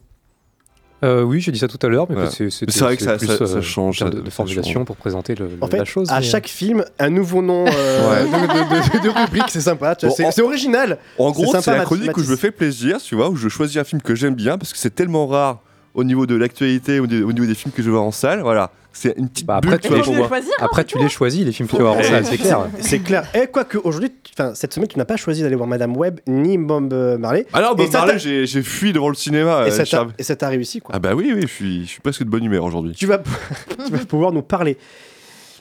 Euh, 1.03 1.23
oui, 1.23 1.41
j'ai 1.41 1.51
dit 1.51 1.57
ça 1.59 1.67
tout 1.67 1.79
à 1.81 1.87
l'heure, 1.89 2.05
mais 2.09 2.15
c'est 2.29 2.79
vrai 2.79 2.95
que 2.95 3.03
ça- 3.03 3.17
plus, 3.17 3.25
ça- 3.27 3.37
ça 3.47 3.57
euh, 3.57 3.61
change, 3.61 3.99
ça- 3.99 4.09
de, 4.09 4.29
formulation 4.29 4.73
change. 4.81 4.85
pour 4.85 4.95
présenter 4.95 5.33
le, 5.33 5.49
En 5.61 5.67
fait, 5.67 5.77
la 5.77 5.85
chose. 5.85 6.09
à 6.11 6.19
mais, 6.19 6.25
chaque 6.25 6.47
film, 6.47 6.85
un 6.99 7.09
nouveau 7.09 7.41
nom 7.41 7.65
euh, 7.67 8.09
Ouais. 8.11 8.23
de, 8.25 8.99
de- 8.99 8.99
de- 8.99 9.03
de 9.03 9.09
rubrique, 9.09 9.45
c'est 9.49 9.61
sympa. 9.61 9.95
Bon, 10.01 10.13
c'est 10.31 10.41
original. 10.41 10.99
En 11.17 11.33
C'est 11.33 11.41
gros, 11.41 11.55
c'est 11.59 11.71
la 11.75 11.83
chronique 11.85 12.15
où 12.17 12.23
je 12.23 12.29
me 12.29 12.35
fais 12.35 12.51
plaisir, 12.51 12.97
tu 13.01 13.15
vois, 13.15 13.29
où 13.29 13.35
je 13.35 13.49
choisis 13.49 13.77
un 13.77 13.83
film 13.83 14.01
que 14.01 14.13
j'aime 14.15 14.35
bien 14.35 14.57
parce 14.59 14.73
que 14.73 14.77
c'est 14.79 14.93
tellement 14.93 15.25
rare 15.27 15.59
au 15.93 16.03
niveau 16.03 16.25
de 16.25 16.35
l'actualité, 16.35 16.99
au 16.99 17.07
niveau 17.07 17.29
au 17.29 17.33
niveau 17.33 17.45
des 17.47 17.55
films 17.55 17.73
que 17.75 17.81
je 17.81 17.89
vois 17.89 18.01
en 18.01 18.11
salle, 18.11 18.41
voilà. 18.41 18.69
C'est 18.93 19.13
une 19.17 19.29
petite 19.29 19.45
Bah, 19.45 19.55
après, 19.57 19.69
bulle, 19.71 19.79
tu 19.79 19.87
tu 19.87 19.93
vois, 19.93 19.97
les 19.99 20.17
pour 20.19 20.27
choisir, 20.27 20.51
hein, 20.59 20.65
Après, 20.65 20.83
tu 20.83 20.97
les 20.97 21.07
choisis, 21.09 21.45
les 21.45 21.51
films 21.53 21.67
que 21.69 21.75
tu 21.77 21.81
vas 21.81 21.89
voir 21.91 21.95
en 21.95 21.99
Eh, 22.01 22.03
salle, 22.03 22.25
c'est 22.25 22.37
clair. 22.37 22.67
C'est 22.79 22.99
clair. 22.99 23.23
Et 23.33 23.47
quoique, 23.47 23.77
aujourd'hui, 23.77 24.11
cette 24.53 24.73
semaine, 24.73 24.87
tu 24.89 24.97
n'as 24.97 25.05
pas 25.05 25.15
choisi 25.17 25.41
d'aller 25.43 25.55
voir 25.55 25.67
Madame 25.67 25.95
Webb 25.95 26.19
ni 26.27 26.57
Bob 26.57 26.91
euh, 26.93 27.17
Marley. 27.17 27.45
Alors, 27.53 27.71
Et 27.73 27.75
Bob 27.85 27.93
Marley, 27.93 28.19
j'ai 28.19 28.63
fui 28.63 28.91
devant 28.91 29.09
le 29.09 29.15
cinéma. 29.15 29.63
Et 29.65 29.69
euh, 29.69 29.71
ça 29.71 29.77
t'a- 29.77 29.85
Charles. 29.85 30.11
et 30.19 30.23
ça 30.23 30.35
t'a 30.35 30.49
réussi, 30.49 30.81
quoi. 30.81 30.93
Ah 30.95 30.99
bah 30.99 31.13
oui, 31.15 31.31
oui, 31.33 31.41
je 31.43 31.47
suis, 31.47 31.81
je 31.83 31.89
suis 31.89 32.01
presque 32.01 32.23
de 32.23 32.29
bonne 32.29 32.43
humeur 32.43 32.63
aujourd'hui. 32.65 32.93
Tu 32.93 33.05
vas, 33.05 33.19
tu 33.85 33.91
vas 33.91 33.99
pouvoir 34.05 34.31
nous 34.33 34.41
parler, 34.41 34.77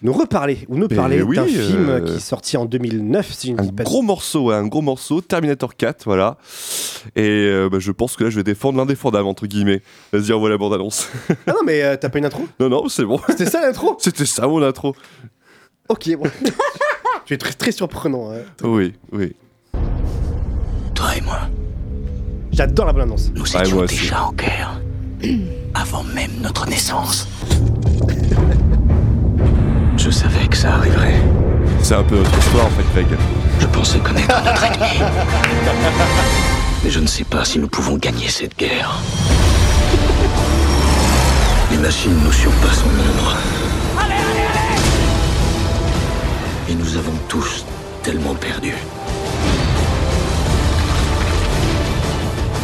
nous 0.03 0.13
reparler 0.13 0.65
ou 0.69 0.77
nous 0.79 0.89
parler 0.89 1.21
oui, 1.23 1.37
d'un 1.37 1.45
film 1.47 1.89
euh, 1.91 2.01
qui 2.01 2.13
est 2.15 2.21
sorti 2.21 2.57
en 2.57 2.65
2009, 2.65 3.33
si 3.33 3.49
je 3.49 3.53
ne 3.53 3.59
Un 3.59 3.63
dis 3.65 3.73
pas 3.73 3.83
de- 3.83 3.89
gros 3.89 4.01
morceau, 4.03 4.47
ouais, 4.47 4.55
un 4.55 4.67
gros 4.67 4.81
morceau, 4.81 5.21
Terminator 5.21 5.77
4, 5.77 6.05
voilà. 6.05 6.39
Et 7.17 7.29
euh, 7.29 7.69
bah, 7.71 7.79
je 7.81 7.93
pense 7.93 8.17
que 8.17 8.25
là, 8.25 8.31
je 8.31 8.37
vais 8.37 8.43
défendre 8.45 8.79
l'indéfendable, 8.79 9.27
entre 9.29 9.47
guillemets. 9.47 9.83
Vas-y, 10.13 10.33
envoie 10.33 10.49
la 10.51 10.57
bande-annonce. 10.59 11.09
Ah 11.47 11.53
non, 11.53 11.61
mais 11.67 11.83
euh, 11.83 11.97
t'as 12.01 12.09
pas 12.09 12.19
une 12.19 12.25
intro? 12.25 12.47
Non, 12.61 12.69
non, 12.71 12.89
c'est 12.89 13.05
bon. 13.05 13.21
C'était 13.29 13.47
ça 13.47 13.61
l'intro? 13.61 13.97
C'était 14.01 14.25
ça 14.27 14.47
mon 14.47 14.63
intro. 14.63 14.95
Ok, 15.89 16.09
bon. 16.17 16.31
tu 17.27 17.35
es 17.35 17.37
très, 17.39 17.53
très 17.53 17.73
surprenant. 17.73 18.31
hein. 18.33 18.39
Oui, 18.63 18.95
oui. 19.13 19.35
Toi 20.95 21.17
et 21.17 21.21
moi, 21.21 21.41
J'adore 22.53 22.87
la 22.87 22.93
bonne 22.93 23.03
annonce. 23.03 23.31
nous 23.35 23.43
Ouais, 23.43 23.61
étions 23.61 23.77
moi 23.77 23.85
aussi. 23.85 24.01
déjà 24.01 24.25
en 24.25 24.33
guerre. 24.33 24.81
Avant 25.75 26.03
même 26.05 26.31
notre 26.43 26.67
naissance. 26.69 27.29
Je 30.03 30.09
savais 30.09 30.49
que 30.49 30.57
ça 30.57 30.77
arriverait. 30.77 31.21
C'est 31.83 31.95
un 31.95 32.03
peu 32.03 32.17
notre 32.17 32.39
histoire, 32.39 32.65
en 32.65 32.71
fait, 32.71 32.85
Greg. 32.95 33.07
Je 33.61 33.67
pensais 33.67 33.99
connaître 33.99 34.43
notre 34.43 34.65
ennemi. 34.65 35.03
Mais 36.83 36.91
je 36.91 37.01
ne 37.01 37.07
sais 37.07 37.25
pas 37.25 37.45
si 37.45 37.59
nous 37.59 37.69
pouvons 37.69 37.99
gagner 37.99 38.29
cette 38.29 38.57
guerre. 38.57 38.99
Les 41.71 41.77
machines 41.77 42.17
nous 42.25 42.33
surpassent 42.33 42.83
en 42.83 42.93
nombre. 42.97 43.37
Et 46.71 46.75
nous 46.75 46.97
avons 46.97 47.19
tous 47.29 47.67
tellement 48.03 48.35
perdu. 48.35 48.75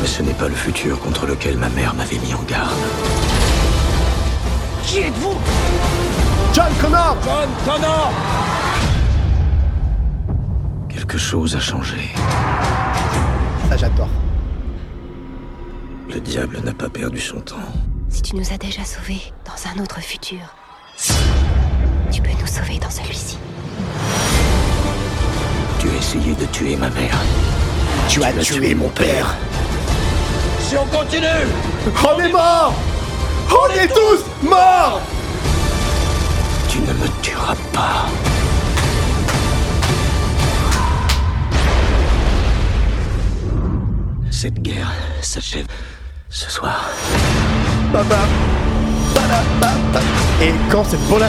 Mais 0.01 0.09
ce 0.09 0.23
n'est 0.23 0.33
pas 0.33 0.49
le 0.49 0.55
futur 0.55 0.99
contre 1.01 1.27
lequel 1.27 1.59
ma 1.59 1.69
mère 1.69 1.93
m'avait 1.95 2.19
mis 2.19 2.33
en 2.33 2.43
garde. 2.45 2.73
Qui 4.85 5.01
êtes-vous? 5.01 5.37
John 6.57 6.73
Connor 6.81 7.15
John 7.23 7.49
Connor 7.67 8.13
Quelque 10.89 11.19
chose 11.19 11.55
a 11.55 11.61
changé. 11.61 12.15
Ça, 13.69 13.77
j'adore. 13.77 14.09
Le 16.09 16.19
diable 16.19 16.63
n'a 16.65 16.73
pas 16.73 16.89
perdu 16.89 17.21
son 17.21 17.41
temps. 17.41 17.57
Si 18.09 18.23
tu 18.23 18.37
nous 18.37 18.55
as 18.55 18.57
déjà 18.57 18.87
sauvés 18.87 19.21
dans 19.45 19.71
un 19.71 19.83
autre 19.83 20.01
futur, 20.01 20.39
tu 22.11 22.23
peux 22.23 22.31
nous 22.41 22.47
sauver 22.47 22.79
dans 22.79 22.89
celui-ci. 22.89 23.37
Tu 25.79 25.91
as 25.91 25.97
essayé 25.99 26.35
de 26.37 26.47
tuer 26.47 26.77
ma 26.77 26.89
mère. 26.89 27.21
Tu 28.09 28.25
as 28.25 28.33
tué 28.33 28.75
mon 28.75 28.89
père. 28.89 29.37
Si 30.61 30.75
on 30.79 30.87
continue 30.87 31.27
On 32.03 32.19
est 32.19 32.33
morts 32.33 32.75
On 33.51 33.79
est 33.79 33.89
tous 33.89 34.49
morts 34.49 35.03
tueras 37.37 37.57
pas. 37.73 38.07
Cette 44.31 44.61
guerre 44.61 44.93
s'achève 45.23 45.67
ce 46.29 46.51
soir. 46.51 46.91
Baba. 47.93 48.19
Bada, 49.15 49.43
bada. 49.61 50.01
Et 50.43 50.53
quand 50.71 50.85
cette 50.85 51.01
bonne 51.09 51.23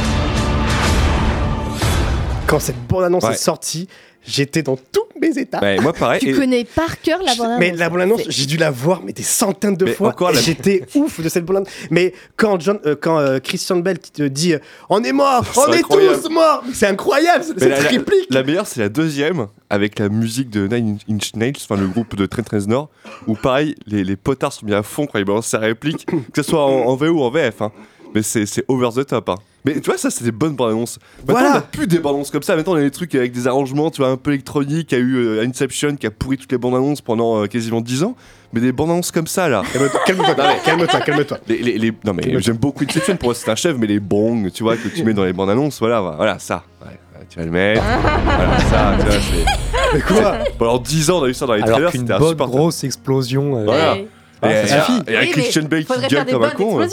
Quand 2.48 2.60
cette 2.60 2.88
bande-annonce 2.88 3.24
Ouais. 3.24 3.34
est 3.34 3.36
sortie, 3.38 3.88
j'étais 4.28 4.62
dans 4.62 4.76
tous 4.76 5.06
mes 5.20 5.38
états. 5.40 5.60
Ouais, 5.62 5.80
moi 5.80 5.94
pareil. 5.94 6.20
Tu 6.20 6.30
et- 6.30 6.34
connais 6.34 6.64
par 6.64 7.02
cœur 7.02 7.20
la 7.24 7.34
bande 7.36 7.58
Mais 7.60 7.72
la 7.72 7.90
bande-annonce, 7.90 8.22
j'ai 8.28 8.46
dû 8.46 8.58
la 8.58 8.70
voir 8.70 9.02
mais 9.04 9.14
des 9.14 9.24
centaines 9.24 9.76
de 9.76 9.86
Mais 9.86 9.94
fois. 9.94 10.10
encore 10.10 10.32
la- 10.32 10.42
J'étais 10.42 10.84
ouf 10.96 11.20
de 11.22 11.30
cette 11.30 11.46
bande-annonce. 11.46 11.70
Mais 11.90 12.14
quand, 12.36 12.60
John, 12.60 12.80
euh, 12.86 12.96
quand 13.00 13.18
euh, 13.20 13.40
Christian 13.40 13.78
Bell 13.78 13.98
te 14.00 14.24
dit 14.24 14.54
euh, 14.54 14.60
On 14.90 15.04
est 15.04 15.14
mort, 15.14 15.44
on 15.58 15.72
est 15.74 15.82
tous 15.82 16.30
morts 16.30 16.64
C'est 16.74 16.88
incroyable 16.88 17.44
cette 17.44 17.60
Mais 17.62 17.70
la, 17.70 17.82
la- 17.82 17.90
réplique 17.90 18.28
la 18.30 18.44
meilleure, 18.44 18.68
c'est 18.68 18.80
la 18.82 18.90
deuxième, 18.90 19.48
avec 19.70 19.98
la 20.00 20.10
musique 20.10 20.50
de 20.50 20.68
Nine 20.68 21.00
Inch 21.10 21.34
Nails, 21.36 21.54
enfin 21.58 21.80
le 21.80 21.88
groupe 21.88 22.16
de 22.16 22.26
Trent 22.26 22.44
Reznor, 22.52 22.90
où 23.28 23.36
pareil, 23.36 23.76
les, 23.88 24.04
les 24.04 24.16
potards 24.16 24.54
sont 24.54 24.66
mis 24.66 24.74
à 24.74 24.84
fond 24.84 25.08
quand 25.08 25.18
ils 25.20 25.26
balancent 25.26 25.48
sa 25.48 25.60
réplique, 25.60 26.06
que 26.34 26.44
ce 26.44 26.50
soit 26.52 26.64
en, 26.66 26.88
en 26.88 26.96
VO 26.96 27.08
ou 27.08 27.22
en 27.24 27.32
VF. 27.32 27.62
hein. 27.62 27.72
Mais 28.18 28.24
c'est 28.24 28.48
c'est 28.48 28.66
over 28.68 28.90
the 28.96 29.06
top. 29.06 29.30
hein. 29.30 29.36
Mais 29.64 29.76
tu 29.76 29.82
vois, 29.82 29.98
ça, 29.98 30.10
c'est 30.10 30.24
des 30.24 30.32
bonnes 30.32 30.56
bandes 30.56 30.72
annonces. 30.72 30.98
Maintenant, 31.20 31.34
Voilà. 31.34 31.52
on 31.52 31.58
a 31.58 31.62
plus 31.62 31.86
des 31.86 32.00
bandes 32.00 32.16
annonces 32.16 32.32
comme 32.32 32.42
ça. 32.42 32.56
Maintenant, 32.56 32.74
on 32.74 32.78
a 32.78 32.82
des 32.82 32.90
trucs 32.90 33.14
avec 33.14 33.32
des 33.32 33.46
arrangements, 33.48 33.92
tu 33.92 34.02
vois, 34.02 34.10
un 34.10 34.18
peu 34.18 34.32
électroniques. 34.32 34.92
Il 34.92 34.98
y 34.98 35.02
a 35.02 35.04
eu 35.04 35.16
euh, 35.18 35.46
Inception 35.46 35.96
qui 35.98 36.08
a 36.08 36.12
pourri 36.12 36.38
toutes 36.38 36.52
les 36.52 36.58
bandes 36.58 36.74
annonces 36.76 37.02
pendant 37.02 37.44
euh, 37.44 37.46
quasiment 37.48 37.82
10 37.82 38.04
ans. 38.04 38.16
Mais 38.54 38.62
des 38.62 38.72
bandes 38.72 38.90
annonces 38.90 39.12
comme 39.12 39.28
ça, 39.28 39.50
là. 39.50 39.62
Calme-toi, 39.72 40.00
calme-toi, 40.08 40.36
calme-toi, 40.66 41.00
calme-toi. 41.06 41.38
Les, 41.48 41.58
les- 41.60 41.78
les- 41.78 41.94
non 42.06 42.14
mais 42.14 42.40
j'aime 42.42 42.56
beaucoup 42.58 42.84
Inception 42.86 43.18
pour 43.18 43.28
moi 43.28 43.36
c'est 43.36 43.52
un 43.52 43.56
chef 43.56 43.76
mais 43.78 43.86
les 43.88 44.00
bongs 44.00 44.50
tu 44.52 44.64
vois 44.64 44.78
que 44.78 44.88
tu 44.88 45.04
mets 45.04 45.14
dans 45.14 45.26
les 45.26 45.34
bandes 45.34 45.50
annonces 45.50 45.80
voilà 45.80 46.00
voilà 46.02 46.40
ça 46.40 46.64
Ouais, 46.82 46.98
tu 47.30 47.38
vas 47.40 47.46
le 47.46 47.52
mettre 47.52 47.84
voilà 48.24 48.60
ça 48.60 48.96
tu 49.00 49.06
vois 49.06 49.16
c'est 49.20 49.94
Mais 49.96 50.02
quoi 50.02 50.38
alors 50.62 50.80
10 50.80 51.10
ans 51.12 51.20
on 51.20 51.24
a 51.26 51.28
eu 51.28 51.34
ça 51.34 51.46
dans 51.46 51.54
les 51.56 51.62
Alors 51.64 51.74
trailers 51.76 51.92
c'était 51.92 52.04
bonne 52.06 52.24
insupportable 52.24 52.52
grosse 52.58 52.84
explosion. 52.86 53.58
euh, 53.60 53.64
voilà 53.66 53.94
Ouais. 53.94 54.08
Ah, 54.42 54.64
et, 54.64 54.68
ça 54.68 54.78
et- 54.78 54.82
suffit. 54.82 55.02
et 55.08 55.16
avec 55.18 55.30
Oui, 55.30 55.34
mais 55.36 55.42
Christian 55.42 55.64
Bale 55.64 55.86
qui 55.86 56.08
gueule 56.10 56.26
comme 56.28 56.44
un 56.44 56.50
con 56.52 56.80
euh. 56.80 56.88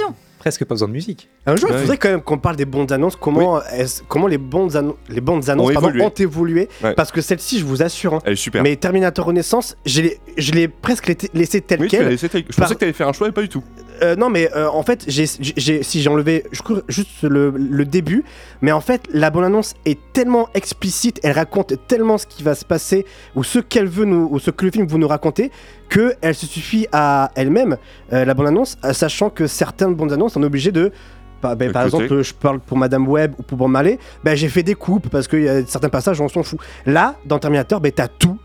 Presque 0.44 0.66
pas 0.66 0.74
besoin 0.74 0.88
de 0.88 0.92
musique. 0.92 1.30
Un 1.46 1.56
jour, 1.56 1.70
il 1.72 1.78
faudrait 1.78 1.96
quand 1.96 2.10
même 2.10 2.20
qu'on 2.20 2.36
parle 2.36 2.56
des 2.56 2.66
bandes 2.66 2.92
annonces. 2.92 3.16
Comment, 3.16 3.62
comment 4.08 4.26
les 4.26 4.36
bandes, 4.36 4.76
anno- 4.76 4.98
les 5.08 5.22
bandes 5.22 5.48
annonces 5.48 5.70
Ont 5.70 5.72
pardon, 5.72 5.88
évolué. 5.88 6.04
ont 6.04 6.10
évolué 6.10 6.68
Ouais. 6.82 6.92
Parce 6.92 7.10
que 7.10 7.22
celle-ci, 7.22 7.58
je 7.60 7.64
vous 7.64 7.82
assure, 7.82 8.12
hein, 8.12 8.18
elle 8.26 8.34
est 8.34 8.36
super 8.36 8.62
mais 8.62 8.76
Terminator 8.76 9.24
Renaissance, 9.24 9.74
je 9.86 10.02
l'ai- 10.02 10.20
je 10.36 10.52
l'ai 10.52 10.68
presque 10.68 11.06
laissé- 11.06 11.30
laissé 11.32 11.60
tel 11.62 11.80
oui, 11.80 11.88
tu 11.88 11.96
l'as 11.96 12.02
quel. 12.02 12.10
laissé 12.10 12.28
tel- 12.28 12.44
je 12.46 12.54
Par- 12.54 12.64
pensais 12.66 12.74
que 12.74 12.80
t'allais 12.80 12.92
faire 12.92 13.08
un 13.08 13.14
choix 13.14 13.26
mais 13.26 13.32
pas 13.32 13.40
du 13.40 13.48
tout 13.48 13.64
Euh, 14.02 14.16
non, 14.16 14.28
mais 14.30 14.50
euh, 14.56 14.68
en 14.68 14.82
fait, 14.82 15.04
j'ai, 15.06 15.24
j'ai- 15.40 15.82
si 15.82 16.02
j'ai 16.02 16.08
enlevé 16.10 16.44
je 16.52 16.62
crois, 16.62 16.80
juste 16.88 17.22
le, 17.22 17.50
le 17.56 17.84
début, 17.84 18.24
mais 18.60 18.72
en 18.72 18.80
fait, 18.80 19.02
la 19.12 19.30
bande-annonce 19.30 19.74
est 19.84 19.98
tellement 20.12 20.48
explicite, 20.54 21.20
elle 21.22 21.32
raconte 21.32 21.74
tellement 21.86 22.18
ce 22.18 22.26
qui 22.26 22.42
va 22.42 22.54
se 22.54 22.64
passer, 22.64 23.06
ou 23.34 23.44
ce 23.44 23.58
qu'elle 23.58 23.86
veut 23.86 24.04
nous, 24.04 24.28
ou 24.30 24.38
ce 24.38 24.50
que 24.50 24.64
le 24.64 24.70
film 24.72 24.86
veut 24.86 24.98
nous 24.98 25.08
raconter, 25.08 25.50
que 25.88 26.14
elle 26.22 26.34
se 26.34 26.46
suffit 26.46 26.86
à 26.92 27.30
elle-même, 27.36 27.76
euh, 28.12 28.24
la 28.24 28.34
bande-annonce, 28.34 28.76
sachant 28.92 29.30
que 29.30 29.46
certaines 29.46 29.94
bandes-annonces, 29.94 30.36
on 30.36 30.42
est 30.42 30.46
obligé 30.46 30.72
de. 30.72 30.90
Par, 31.40 31.56
ben, 31.56 31.70
par 31.72 31.82
exemple, 31.84 32.22
je 32.22 32.34
parle 32.34 32.60
pour 32.60 32.78
Madame 32.78 33.06
Web 33.06 33.34
ou 33.38 33.42
pour 33.42 33.58
Bob 33.58 33.70
Marley, 33.70 33.98
ben, 34.24 34.34
j'ai 34.34 34.48
fait 34.48 34.62
des 34.62 34.74
coupes 34.74 35.08
parce 35.10 35.28
y 35.32 35.48
a 35.48 35.64
certains 35.66 35.88
passages, 35.90 36.20
on 36.20 36.28
s'en 36.28 36.42
fout. 36.42 36.58
Là, 36.86 37.16
dans 37.26 37.38
Terminator, 37.38 37.80
ben, 37.80 37.92
t'as 37.92 38.08
tout. 38.08 38.38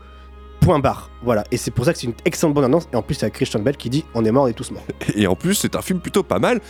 Point 0.60 0.78
barre. 0.78 1.10
Voilà. 1.22 1.44
Et 1.50 1.56
c'est 1.56 1.70
pour 1.70 1.84
ça 1.84 1.92
que 1.92 1.98
c'est 1.98 2.06
une 2.06 2.14
excellente 2.24 2.54
bande 2.54 2.64
annonce. 2.64 2.88
Et 2.92 2.96
en 2.96 3.02
plus, 3.02 3.14
c'est 3.14 3.30
Christian 3.30 3.60
Bell 3.60 3.76
qui 3.76 3.90
dit 3.90 4.04
On 4.14 4.24
est 4.24 4.30
mort, 4.30 4.44
on 4.44 4.48
est 4.48 4.52
tous 4.52 4.70
morts. 4.70 4.84
et 5.14 5.26
en 5.26 5.34
plus 5.34 5.54
c'est 5.54 5.76
un 5.76 5.82
film 5.82 6.00
plutôt 6.00 6.22
pas 6.22 6.38
mal 6.38 6.60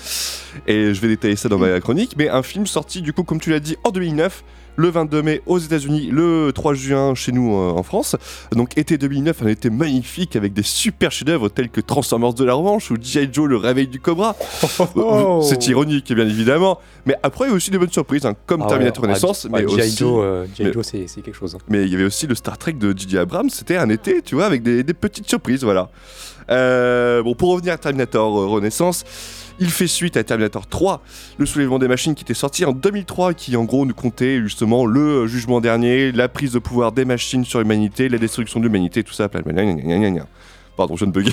et 0.67 0.95
je 0.95 1.01
vais 1.01 1.09
détailler 1.09 1.37
ça 1.37 1.49
dans 1.49 1.59
ma 1.59 1.81
chronique 1.81 2.15
mais 2.17 2.29
un 2.29 2.43
film 2.43 2.67
sorti 2.67 3.03
du 3.03 3.13
coup 3.13 3.23
comme 3.23 3.41
tu 3.41 3.51
l'as 3.51 3.61
dit 3.61 3.77
en 3.85 3.91
2009 3.91 4.45
le 4.77 4.89
22 4.89 5.23
mai 5.23 5.43
aux 5.47 5.59
États-Unis, 5.59 6.09
le 6.11 6.53
3 6.55 6.75
juin 6.75 7.15
chez 7.15 7.33
nous 7.33 7.55
euh, 7.55 7.71
en 7.73 7.83
France. 7.83 8.17
Donc 8.53 8.77
été 8.79 8.97
2009, 8.99 9.43
un 9.43 9.49
été 9.49 9.69
magnifique 9.71 10.37
avec 10.37 10.53
des 10.53 10.63
super 10.63 11.11
chefs-d'œuvre 11.13 11.49
tels 11.49 11.69
que 11.69 11.81
Transformers 11.81 12.35
de 12.35 12.45
la 12.45 12.55
Revanche 12.55 12.91
ou 12.91 12.97
G.I. 13.01 13.29
Joe, 13.33 13.49
le 13.49 13.57
réveil 13.57 13.89
du 13.89 14.01
Cobra. 14.01 14.37
Oh. 14.97 15.41
C'est 15.49 15.67
ironique, 15.69 16.13
bien 16.13 16.27
évidemment. 16.27 16.79
Mais 17.07 17.15
après, 17.23 17.47
il 17.47 17.51
y 17.51 17.53
a 17.53 17.57
aussi 17.57 17.71
des 17.71 17.79
bonnes 17.79 17.91
surprises, 17.93 18.25
hein, 18.27 18.35
comme 18.47 18.63
Ah 18.63 18.69
Terminator 18.69 19.03
ouais, 19.03 19.09
Renaissance, 19.11 19.47
mais 19.51 19.61
G.I. 19.61 19.81
aussi. 19.81 19.97
Joe, 19.97 20.23
euh, 20.25 20.45
G.I. 20.55 20.67
mais- 20.67 20.73
Joe, 20.73 20.87
c'est 20.87 21.07
c'est 21.07 21.23
quelque 21.23 21.35
chose. 21.37 21.55
hein. 21.55 21.59
mais 21.69 21.85
il 21.85 21.91
y 21.91 21.95
avait 21.95 22.05
aussi 22.05 22.27
le 22.27 22.35
Star 22.35 22.59
Trek 22.59 22.73
de 22.75 22.93
J.J. 22.97 23.19
Abrams, 23.19 23.51
c'était 23.51 23.77
un 23.77 23.89
été, 23.89 24.23
tu 24.23 24.35
vois, 24.35 24.47
avec 24.47 24.63
des, 24.63 24.83
des 24.83 24.95
petites 24.95 25.29
surprises, 25.29 25.63
voilà. 25.65 25.91
Euh, 26.51 27.23
bon, 27.23 27.35
pour 27.35 27.53
revenir 27.53 27.73
à 27.75 27.79
Terminator 27.79 28.41
euh, 28.41 28.47
Renaissance, 28.47 29.05
il 29.61 29.71
fait 29.71 29.87
suite 29.87 30.17
à 30.17 30.25
Terminator 30.25 30.67
3, 30.67 31.03
le 31.39 31.47
soulèvement 31.47 31.79
des 31.79 31.87
machines 31.87 32.15
qui 32.15 32.25
était 32.25 32.35
sorti 32.35 32.65
en 32.65 32.73
2003, 32.73 33.35
qui 33.35 33.57
en 33.57 33.65
gros 33.65 33.85
nous 33.85 33.95
comptait 33.95 34.41
justement 34.41 34.87
le 34.87 35.01
euh, 35.01 35.27
jugement 35.27 35.61
dernier, 35.61 36.13
la 36.13 36.29
prise 36.29 36.53
de 36.53 36.59
pouvoir 36.59 36.93
des 36.93 37.05
machines 37.05 37.45
sur 37.45 37.61
l'humanité, 37.61 38.09
la 38.09 38.19
destruction 38.19 38.59
de 38.59 38.65
l'humanité, 38.65 39.05
tout 39.05 39.13
ça. 39.13 39.29
Pardon, 39.29 40.97
je 40.97 41.05
ne 41.05 41.11
buguer. 41.11 41.33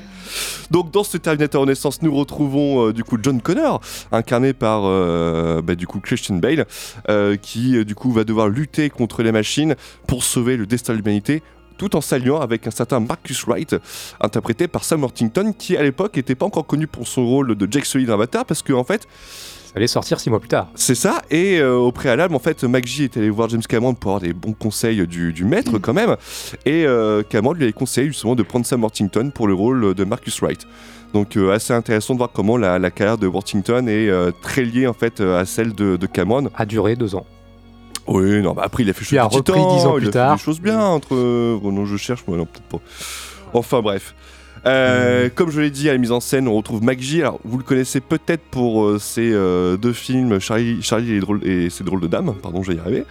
Donc 0.70 0.90
dans 0.90 1.04
ce 1.04 1.18
Terminator 1.18 1.60
Renaissance, 1.60 2.00
nous 2.00 2.14
retrouvons 2.14 2.88
euh, 2.88 2.92
du 2.94 3.04
coup 3.04 3.18
John 3.22 3.42
Connor, 3.42 3.82
incarné 4.10 4.54
par 4.54 4.84
euh, 4.84 5.60
bah, 5.60 5.74
du 5.74 5.86
coup 5.86 6.00
Christian 6.00 6.36
Bale, 6.36 6.66
qui 7.42 7.84
du 7.84 7.94
coup 7.94 8.10
va 8.10 8.24
devoir 8.24 8.48
lutter 8.48 8.88
contre 8.88 9.22
les 9.22 9.32
machines 9.32 9.76
pour 10.06 10.24
sauver 10.24 10.56
le 10.56 10.64
destin 10.64 10.94
de 10.94 10.98
l'humanité 10.98 11.42
tout 11.80 11.96
en 11.96 12.02
s'alliant 12.02 12.38
avec 12.38 12.66
un 12.66 12.70
certain 12.70 13.00
Marcus 13.00 13.46
Wright, 13.46 13.74
interprété 14.20 14.68
par 14.68 14.84
Sam 14.84 15.00
Worthington, 15.00 15.54
qui 15.58 15.78
à 15.78 15.82
l'époque 15.82 16.14
n'était 16.14 16.34
pas 16.34 16.44
encore 16.44 16.66
connu 16.66 16.86
pour 16.86 17.08
son 17.08 17.24
rôle 17.26 17.54
de 17.54 17.68
Jack 17.72 17.86
Sully 17.86 18.04
dans 18.04 18.12
Avatar, 18.12 18.44
parce 18.44 18.60
que 18.60 18.74
en 18.74 18.84
fait, 18.84 19.08
Ça 19.64 19.72
allait 19.76 19.86
sortir 19.86 20.20
six 20.20 20.28
mois 20.28 20.40
plus 20.40 20.50
tard. 20.50 20.68
c'est 20.74 20.94
ça, 20.94 21.22
et 21.30 21.58
euh, 21.58 21.76
au 21.76 21.90
préalable, 21.90 22.34
en 22.34 22.38
fait, 22.38 22.64
McGee 22.64 23.04
était 23.04 23.20
allé 23.20 23.30
voir 23.30 23.48
James 23.48 23.62
Cameron 23.66 23.94
pour 23.94 24.10
avoir 24.10 24.20
des 24.20 24.34
bons 24.34 24.52
conseils 24.52 25.06
du, 25.06 25.32
du 25.32 25.44
maître 25.46 25.78
quand 25.78 25.94
même, 25.94 26.16
et 26.66 26.84
euh, 26.84 27.22
Cameron 27.22 27.54
lui 27.54 27.62
avait 27.62 27.72
conseillé 27.72 28.08
justement 28.08 28.34
de 28.34 28.42
prendre 28.42 28.66
Sam 28.66 28.82
Worthington 28.82 29.30
pour 29.34 29.48
le 29.48 29.54
rôle 29.54 29.94
de 29.94 30.04
Marcus 30.04 30.38
Wright. 30.42 30.66
Donc 31.14 31.38
euh, 31.38 31.50
assez 31.50 31.72
intéressant 31.72 32.12
de 32.12 32.18
voir 32.18 32.30
comment 32.30 32.58
la, 32.58 32.78
la 32.78 32.90
carrière 32.90 33.16
de 33.16 33.26
Worthington 33.26 33.86
est 33.88 34.10
très 34.42 34.64
liée 34.64 34.86
en 34.86 34.92
fait 34.92 35.20
à 35.22 35.46
celle 35.46 35.72
de, 35.74 35.96
de 35.96 36.06
Cameron. 36.06 36.50
A 36.56 36.66
duré 36.66 36.94
deux 36.94 37.14
ans. 37.14 37.24
Oui, 38.06 38.40
non, 38.42 38.52
bah 38.54 38.62
après 38.64 38.82
il 38.82 38.90
a 38.90 38.92
fait 38.92 39.18
a 39.18 39.24
chose 39.28 39.36
repris 39.36 39.60
dix 39.60 39.86
ans 39.86 39.94
il 39.96 40.00
plus 40.00 40.08
a 40.08 40.12
fait 40.12 40.18
tard. 40.18 40.36
des 40.36 40.42
choses 40.42 40.60
bien 40.60 40.80
entre. 40.80 41.14
euh, 41.14 41.58
oh 41.62 41.70
non, 41.72 41.84
je 41.86 41.96
cherche, 41.96 42.24
moi 42.26 42.36
non, 42.36 42.46
peut-être 42.46 42.64
pas. 42.64 42.80
Enfin 43.52 43.80
bref. 43.82 44.14
Euh, 44.66 45.26
Hmm. 45.26 45.30
Comme 45.30 45.50
je 45.50 45.60
l'ai 45.60 45.70
dit 45.70 45.88
à 45.88 45.92
la 45.92 45.98
mise 45.98 46.12
en 46.12 46.20
scène, 46.20 46.46
on 46.46 46.54
retrouve 46.54 46.82
McGee. 46.84 47.22
Alors, 47.22 47.40
vous 47.44 47.56
le 47.56 47.64
connaissez 47.64 48.00
peut-être 48.00 48.42
pour 48.50 48.84
euh, 48.84 48.98
ses 48.98 49.30
euh, 49.32 49.78
deux 49.78 49.94
films 49.94 50.38
Charlie, 50.38 50.82
Charlie 50.82 51.12
et, 51.12 51.14
les 51.14 51.20
drôles- 51.20 51.46
et 51.46 51.70
ses 51.70 51.82
drôles 51.82 52.00
de 52.00 52.06
dames, 52.06 52.34
pardon, 52.42 52.62
je 52.62 52.72
vais 52.72 52.76
y 52.76 52.80
arriver, 52.80 53.04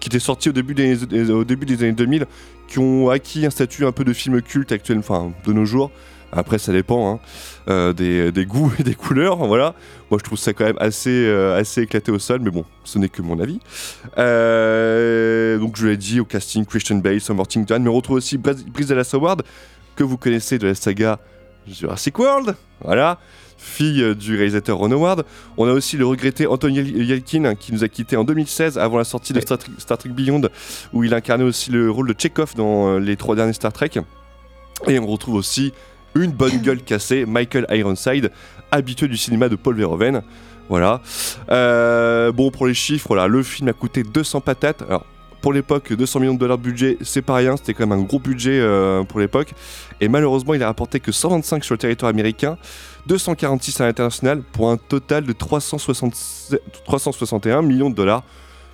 qui 0.00 0.08
étaient 0.08 0.18
sortis 0.18 0.48
au 0.48 0.52
début 0.52 0.74
des, 0.74 0.96
des- 0.96 1.30
au 1.30 1.44
début 1.44 1.64
des 1.64 1.80
années 1.84 1.92
2000, 1.92 2.26
qui 2.66 2.80
ont 2.80 3.08
acquis 3.08 3.46
un 3.46 3.50
statut 3.50 3.86
un 3.86 3.92
peu 3.92 4.02
de 4.02 4.12
film 4.12 4.42
culte 4.42 4.72
actuel, 4.72 4.98
enfin 4.98 5.30
de 5.46 5.52
nos 5.52 5.64
jours. 5.64 5.92
Après, 6.32 6.58
ça 6.58 6.72
dépend 6.72 7.14
hein, 7.14 7.20
euh, 7.68 7.92
des, 7.92 8.30
des 8.32 8.44
goûts 8.46 8.72
et 8.78 8.82
des 8.82 8.94
couleurs. 8.94 9.36
Voilà. 9.38 9.74
Moi, 10.10 10.18
je 10.20 10.24
trouve 10.24 10.38
ça 10.38 10.52
quand 10.52 10.64
même 10.64 10.76
assez, 10.80 11.10
euh, 11.26 11.56
assez 11.58 11.82
éclaté 11.82 12.10
au 12.12 12.18
sol, 12.18 12.40
mais 12.42 12.50
bon, 12.50 12.64
ce 12.84 12.98
n'est 12.98 13.08
que 13.08 13.22
mon 13.22 13.38
avis. 13.40 13.58
Euh, 14.18 15.58
donc, 15.58 15.76
je 15.76 15.86
l'ai 15.86 15.96
dit 15.96 16.20
au 16.20 16.24
casting 16.24 16.64
Christian 16.66 16.96
Bale, 16.96 17.20
Sam 17.20 17.36
Worthington, 17.38 17.78
mais 17.80 17.88
on 17.88 17.94
retrouve 17.94 18.16
aussi 18.16 18.38
Bryce 18.38 18.86
Dallas 18.88 19.10
Howard, 19.14 19.42
que 19.94 20.04
vous 20.04 20.16
connaissez 20.18 20.58
de 20.58 20.66
la 20.66 20.74
saga 20.74 21.18
Jurassic 21.66 22.18
World. 22.18 22.54
Voilà. 22.82 23.18
Fille 23.58 24.14
du 24.14 24.36
réalisateur 24.36 24.76
Ron 24.76 24.90
Howard. 24.92 25.24
On 25.56 25.66
a 25.66 25.72
aussi 25.72 25.96
le 25.96 26.04
regretté 26.06 26.46
Anthony 26.46 26.74
Yel- 26.82 27.04
Yelkin 27.04 27.54
qui 27.54 27.72
nous 27.72 27.82
a 27.84 27.88
quitté 27.88 28.16
en 28.16 28.22
2016 28.24 28.76
avant 28.78 28.98
la 28.98 29.04
sortie 29.04 29.32
de 29.32 29.40
Star 29.40 29.56
Trek, 29.58 29.72
Star 29.78 29.96
Trek 29.96 30.10
Beyond 30.10 30.42
où 30.92 31.04
il 31.04 31.14
incarnait 31.14 31.42
aussi 31.44 31.70
le 31.70 31.90
rôle 31.90 32.06
de 32.06 32.14
Chekhov 32.20 32.54
dans 32.54 32.98
les 32.98 33.16
trois 33.16 33.34
derniers 33.34 33.54
Star 33.54 33.72
Trek. 33.72 33.92
Et 34.86 34.98
on 34.98 35.06
retrouve 35.06 35.36
aussi 35.36 35.72
une 36.22 36.32
bonne 36.32 36.58
gueule 36.58 36.82
cassée, 36.82 37.26
Michael 37.26 37.66
Ironside, 37.70 38.30
habitué 38.70 39.08
du 39.08 39.16
cinéma 39.16 39.48
de 39.48 39.56
Paul 39.56 39.76
Verhoeven. 39.76 40.22
Voilà. 40.68 41.00
Euh, 41.50 42.32
bon, 42.32 42.50
pour 42.50 42.66
les 42.66 42.74
chiffres, 42.74 43.16
le 43.16 43.42
film 43.42 43.68
a 43.68 43.72
coûté 43.72 44.02
200 44.02 44.40
patates. 44.40 44.82
Alors, 44.82 45.04
pour 45.40 45.52
l'époque, 45.52 45.92
200 45.92 46.20
millions 46.20 46.34
de 46.34 46.38
dollars 46.38 46.58
de 46.58 46.62
budget, 46.62 46.98
c'est 47.02 47.22
pas 47.22 47.36
rien, 47.36 47.56
c'était 47.56 47.72
quand 47.72 47.86
même 47.86 48.00
un 48.00 48.02
gros 48.02 48.18
budget 48.18 48.58
euh, 48.58 49.04
pour 49.04 49.20
l'époque. 49.20 49.52
Et 50.00 50.08
malheureusement, 50.08 50.54
il 50.54 50.62
a 50.62 50.66
rapporté 50.66 50.98
que 50.98 51.12
125 51.12 51.62
sur 51.64 51.74
le 51.74 51.78
territoire 51.78 52.10
américain, 52.10 52.58
246 53.06 53.80
à 53.80 53.86
l'international, 53.86 54.42
pour 54.42 54.70
un 54.70 54.76
total 54.76 55.24
de 55.24 55.32
367 55.32 56.60
361 56.84 57.62
millions 57.62 57.90
de 57.90 57.94
dollars. 57.94 58.24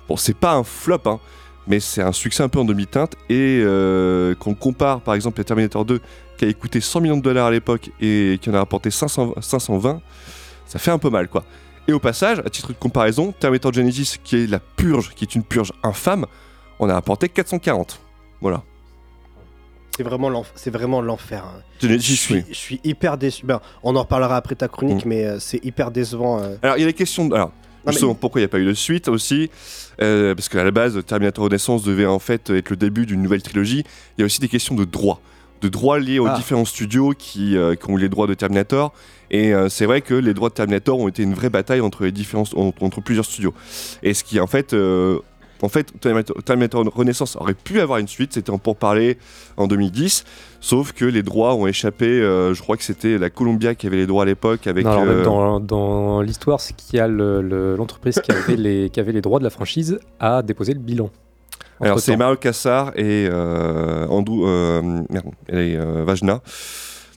Bon, 0.07 0.17
c'est 0.17 0.35
pas 0.35 0.53
un 0.53 0.63
flop, 0.63 1.01
hein, 1.05 1.19
mais 1.67 1.79
c'est 1.79 2.01
un 2.01 2.11
succès 2.11 2.43
un 2.43 2.49
peu 2.49 2.59
en 2.59 2.65
demi-teinte. 2.65 3.15
Et 3.29 3.61
euh, 3.63 4.33
quand 4.39 4.51
on 4.51 4.55
compare 4.55 5.01
par 5.01 5.13
exemple 5.13 5.39
à 5.41 5.43
Terminator 5.43 5.85
2, 5.85 6.01
qui 6.37 6.45
avait 6.45 6.53
coûté 6.53 6.81
100 6.81 7.01
millions 7.01 7.17
de 7.17 7.21
dollars 7.21 7.47
à 7.47 7.51
l'époque 7.51 7.89
et 8.01 8.39
qui 8.41 8.49
en 8.49 8.53
a 8.53 8.59
rapporté 8.59 8.89
500 8.91 9.35
520, 9.41 10.01
ça 10.65 10.79
fait 10.79 10.91
un 10.91 10.97
peu 10.99 11.09
mal 11.09 11.27
quoi. 11.27 11.43
Et 11.87 11.93
au 11.93 11.99
passage, 11.99 12.39
à 12.39 12.49
titre 12.49 12.69
de 12.69 12.77
comparaison, 12.77 13.33
Terminator 13.37 13.73
Genesis, 13.73 14.15
qui 14.23 14.37
est 14.43 14.47
la 14.47 14.59
purge, 14.59 15.11
qui 15.15 15.25
est 15.25 15.35
une 15.35 15.43
purge 15.43 15.73
infâme, 15.83 16.25
on 16.79 16.87
a 16.89 16.93
rapporté 16.93 17.27
440. 17.29 17.99
Voilà. 18.41 18.63
C'est 19.95 20.03
vraiment 20.03 20.29
l'enf- 20.29 20.51
c'est 20.55 20.71
vraiment 20.71 21.01
l'enfer. 21.01 21.43
hein. 21.45 21.61
Je 21.81 21.97
suis, 21.97 22.33
oui. 22.35 22.43
je 22.49 22.55
suis 22.55 22.79
hyper 22.83 23.17
déçu. 23.17 23.45
Ben, 23.45 23.59
on 23.83 23.95
en 23.95 23.99
reparlera 24.03 24.37
après 24.37 24.55
ta 24.55 24.67
chronique, 24.67 25.05
Mm. 25.05 25.09
mais 25.09 25.25
euh, 25.25 25.39
c'est 25.39 25.63
hyper 25.63 25.91
décevant. 25.91 26.41
euh. 26.41 26.55
Alors, 26.63 26.77
il 26.77 26.79
y 26.79 26.83
a 26.83 26.87
des 26.87 26.93
questions. 26.93 27.27
De... 27.27 27.35
Alors, 27.35 27.51
justement, 27.87 28.15
pourquoi 28.15 28.41
il 28.41 28.43
n'y 28.43 28.45
a 28.45 28.49
pas 28.49 28.59
eu 28.59 28.65
de 28.65 28.73
suite 28.73 29.07
aussi 29.07 29.51
Euh, 30.01 30.33
Parce 30.33 30.49
qu'à 30.49 30.63
la 30.63 30.71
base, 30.71 30.99
Terminator 31.05 31.43
Renaissance 31.45 31.83
devait 31.83 32.07
en 32.07 32.17
fait 32.17 32.49
être 32.49 32.71
le 32.71 32.75
début 32.75 33.05
d'une 33.05 33.21
nouvelle 33.21 33.43
trilogie. 33.43 33.83
Il 34.17 34.21
y 34.21 34.23
a 34.23 34.25
aussi 34.25 34.39
des 34.39 34.47
questions 34.47 34.73
de 34.73 34.85
droit. 34.85 35.21
De 35.63 35.69
droits 35.69 35.97
liés 35.97 36.19
aux 36.19 36.27
Ah. 36.27 36.35
différents 36.35 36.65
studios 36.65 37.13
qui, 37.17 37.55
euh, 37.55 37.75
qui 37.75 37.89
ont 37.89 37.97
eu 37.97 38.01
les 38.01 38.09
droits 38.09 38.27
de 38.27 38.33
Terminator. 38.33 38.91
Et 39.31 39.53
euh, 39.53 39.69
c'est 39.69 39.85
vrai 39.85 40.01
que 40.01 40.13
les 40.13 40.33
droits 40.33 40.49
de 40.49 40.53
Terminator 40.55 40.99
ont 40.99 41.07
été 41.07 41.23
une 41.23 41.33
vraie 41.33 41.49
bataille 41.49 41.79
entre, 41.81 42.03
les 42.03 42.11
différents, 42.11 42.43
entre, 42.55 43.01
plusieurs 43.01 43.23
studios. 43.25 43.53
Et 44.03 44.13
ce 44.13 44.23
qui, 44.25 44.39
en 44.41 44.47
fait, 44.47 44.73
euh, 44.73 45.19
En 45.61 45.69
fait, 45.69 45.93
Terminator, 46.43 46.83
Renaissance 46.93 47.37
aurait 47.37 47.53
pu 47.53 47.79
avoir 47.79 47.97
une 47.99 48.09
suite, 48.09 48.33
c'était 48.33 48.49
en 48.49 48.57
pourparler 48.57 49.17
en 49.55 49.65
2010, 49.67 50.25
sauf 50.59 50.91
que 50.91 51.05
les 51.05 51.23
droits 51.23 51.55
ont 51.55 51.67
échappé, 51.67 52.05
euh, 52.05 52.53
je 52.53 52.61
crois 52.61 52.75
que 52.75 52.83
c'était 52.83 53.17
la 53.17 53.29
Columbia 53.29 53.73
qui 53.73 53.87
avait 53.87 53.95
les 53.95 54.05
droits 54.05 54.23
à 54.23 54.25
l'époque 54.25 54.67
avec... 54.67 54.83
Non, 54.83 55.05
euh, 55.07 55.23
dans, 55.23 55.61
dans 55.61 56.21
l'histoire, 56.21 56.59
c'est 56.59 56.75
qu'il 56.75 56.97
y 56.97 56.99
a 56.99 57.07
le- 57.07 57.41
le- 57.41 57.77
l'entreprise 57.77 58.19
qui, 58.21 58.31
avait 58.33 58.57
les- 58.57 58.89
qui 58.89 58.99
avait 58.99 59.13
les 59.13 59.21
droits 59.21 59.39
de 59.39 59.45
la 59.45 59.49
franchise 59.49 59.99
à 60.19 60.41
déposer 60.41 60.73
le 60.73 60.81
bilan. 60.81 61.09
Alors 61.81 61.99
c'est. 61.99 62.15
Mario 62.17 62.35
Cassar 62.37 62.91
et 62.95 63.27
euh, 63.29 64.07
Andrew 64.07 64.45
euh, 64.47 65.01
et 65.49 65.75
euh, 65.77 66.03
Vajna. 66.05 66.41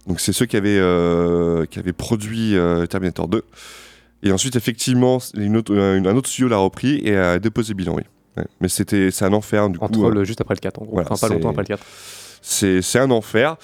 Donc 0.06 0.20
c'est 0.20 0.32
ceux 0.32 0.46
qui 0.46 0.56
avaient 0.56 0.80
qui 1.70 1.78
avaient 1.78 1.92
produit 1.92 2.54
Terminator 2.88 3.28
2. 3.28 3.42
Et 4.22 4.32
ensuite 4.32 4.56
effectivement 4.56 5.18
une 5.34 5.56
autre- 5.56 5.74
une- 5.74 6.06
un 6.06 6.16
autre 6.16 6.28
studio 6.28 6.48
l'a 6.48 6.56
repris 6.56 7.00
et 7.04 7.16
a 7.16 7.38
déposé 7.38 7.74
bilan. 7.74 7.94
Oui. 7.96 8.02
Ouais. 8.36 8.44
Mais 8.60 8.68
c'était 8.68 9.10
c'est 9.10 9.24
un 9.24 9.32
enfer 9.32 9.68
du 9.68 9.78
Entre 9.80 9.98
coup. 9.98 10.10
le- 10.10 10.20
euh, 10.20 10.24
juste 10.24 10.40
après 10.40 10.54
le 10.54 10.60
4, 10.60 10.80
en 10.80 10.84
gros. 10.84 10.94
voilà, 10.94 11.08
enfin, 11.10 11.28
pas 11.28 11.34
longtemps 11.34 11.50
après 11.50 11.62
le 11.62 11.68
4. 11.68 11.82
C'est 12.42 12.82
c'est 12.82 12.98
un 12.98 13.10
enfer. 13.10 13.56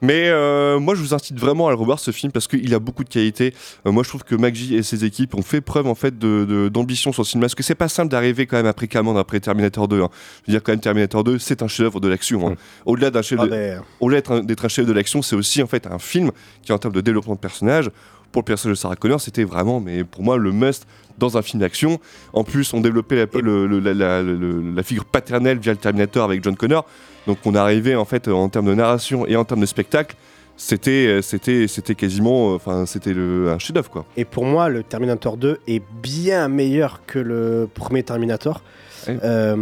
Mais 0.00 0.28
euh, 0.28 0.78
moi, 0.78 0.94
je 0.94 1.00
vous 1.00 1.12
incite 1.14 1.38
vraiment 1.38 1.66
à 1.66 1.70
le 1.70 1.76
revoir 1.76 1.98
ce 1.98 2.10
film 2.12 2.30
parce 2.30 2.46
qu'il 2.46 2.72
a 2.74 2.78
beaucoup 2.78 3.02
de 3.04 3.08
qualité. 3.08 3.52
Euh, 3.86 3.90
moi, 3.92 4.02
je 4.04 4.08
trouve 4.08 4.22
que 4.22 4.34
McGee 4.36 4.76
et 4.76 4.82
ses 4.82 5.04
équipes 5.04 5.34
ont 5.34 5.42
fait 5.42 5.60
preuve 5.60 5.86
en 5.88 5.94
fait 5.96 6.18
de- 6.18 6.44
de- 6.48 6.68
d'ambition 6.68 7.12
sur 7.12 7.22
le 7.22 7.26
cinéma. 7.26 7.46
Parce 7.46 7.54
que 7.56 7.62
c'est 7.64 7.74
pas 7.74 7.88
simple 7.88 8.10
d'arriver 8.10 8.46
quand 8.46 8.56
même 8.56 8.66
après 8.66 8.86
Cameron, 8.86 9.16
après 9.16 9.40
Terminator 9.40 9.88
2. 9.88 10.02
hein. 10.02 10.08
Je 10.46 10.52
veux 10.52 10.58
dire 10.58 10.62
quand 10.62 10.72
même 10.72 10.80
Terminator 10.80 11.24
2, 11.24 11.38
c'est 11.38 11.62
un 11.62 11.68
chef-d'œuvre 11.68 12.00
de 12.00 12.08
l'action. 12.08 12.48
hein. 12.48 12.54
Au-delà 12.86 13.10
d'un 13.10 13.22
chef 13.22 13.38
Ah 13.42 13.46
ben. 13.46 13.82
au-delà 14.00 14.18
d'être 14.18 14.32
un- 14.32 14.40
d'être 14.42 14.64
un 14.64 14.68
chef-d'œuvre 14.68 14.94
de 14.94 14.98
l'action, 14.98 15.20
c'est 15.22 15.34
aussi 15.36 15.62
en 15.62 15.66
fait 15.66 15.86
un 15.86 15.98
film 15.98 16.30
qui 16.62 16.72
en 16.72 16.78
termes 16.78 16.94
de 16.94 17.00
développement 17.00 17.34
de 17.34 17.40
personnage. 17.40 17.90
Pour 18.30 18.42
le 18.42 18.44
personnage 18.44 18.76
de 18.76 18.80
Sarah 18.80 18.94
Connor, 18.94 19.20
c'était 19.22 19.42
vraiment, 19.44 19.80
mais 19.80 20.04
pour 20.04 20.22
moi, 20.22 20.36
le 20.36 20.52
must 20.52 20.86
dans 21.16 21.38
un 21.38 21.42
film 21.42 21.60
d'action. 21.60 21.98
En 22.34 22.44
plus, 22.44 22.72
on 22.74 22.80
développait 22.82 23.16
la, 23.16 23.40
le- 23.40 23.66
le- 23.66 23.80
la- 23.80 23.94
la- 23.94 24.22
le- 24.22 24.74
la 24.76 24.82
figure 24.82 25.06
paternelle 25.06 25.58
via 25.58 25.72
le 25.72 25.78
Terminator 25.78 26.24
avec 26.24 26.44
John 26.44 26.54
Connor. 26.54 26.86
Donc 27.28 27.38
on 27.44 27.54
arrivait 27.54 27.94
en 27.94 28.04
fait 28.04 28.26
en 28.26 28.48
termes 28.48 28.66
de 28.66 28.74
narration 28.74 29.24
et 29.26 29.36
en 29.36 29.44
termes 29.44 29.60
de 29.60 29.66
spectacle, 29.66 30.16
c'était 30.56 31.20
c'était 31.22 31.68
c'était 31.68 31.94
quasiment, 31.94 32.52
euh, 32.52 32.56
enfin 32.56 32.86
c'était 32.86 33.12
le- 33.12 33.50
un 33.50 33.58
chef-d'œuvre 33.60 33.90
quoi. 33.90 34.04
Et 34.16 34.24
pour 34.24 34.44
moi, 34.44 34.68
le 34.68 34.82
Terminator 34.82 35.36
2 35.36 35.58
est 35.68 35.82
bien 36.02 36.48
meilleur 36.48 37.02
que 37.06 37.18
le 37.20 37.68
premier 37.72 38.02
Terminator. 38.02 38.62
Euh, 39.08 39.54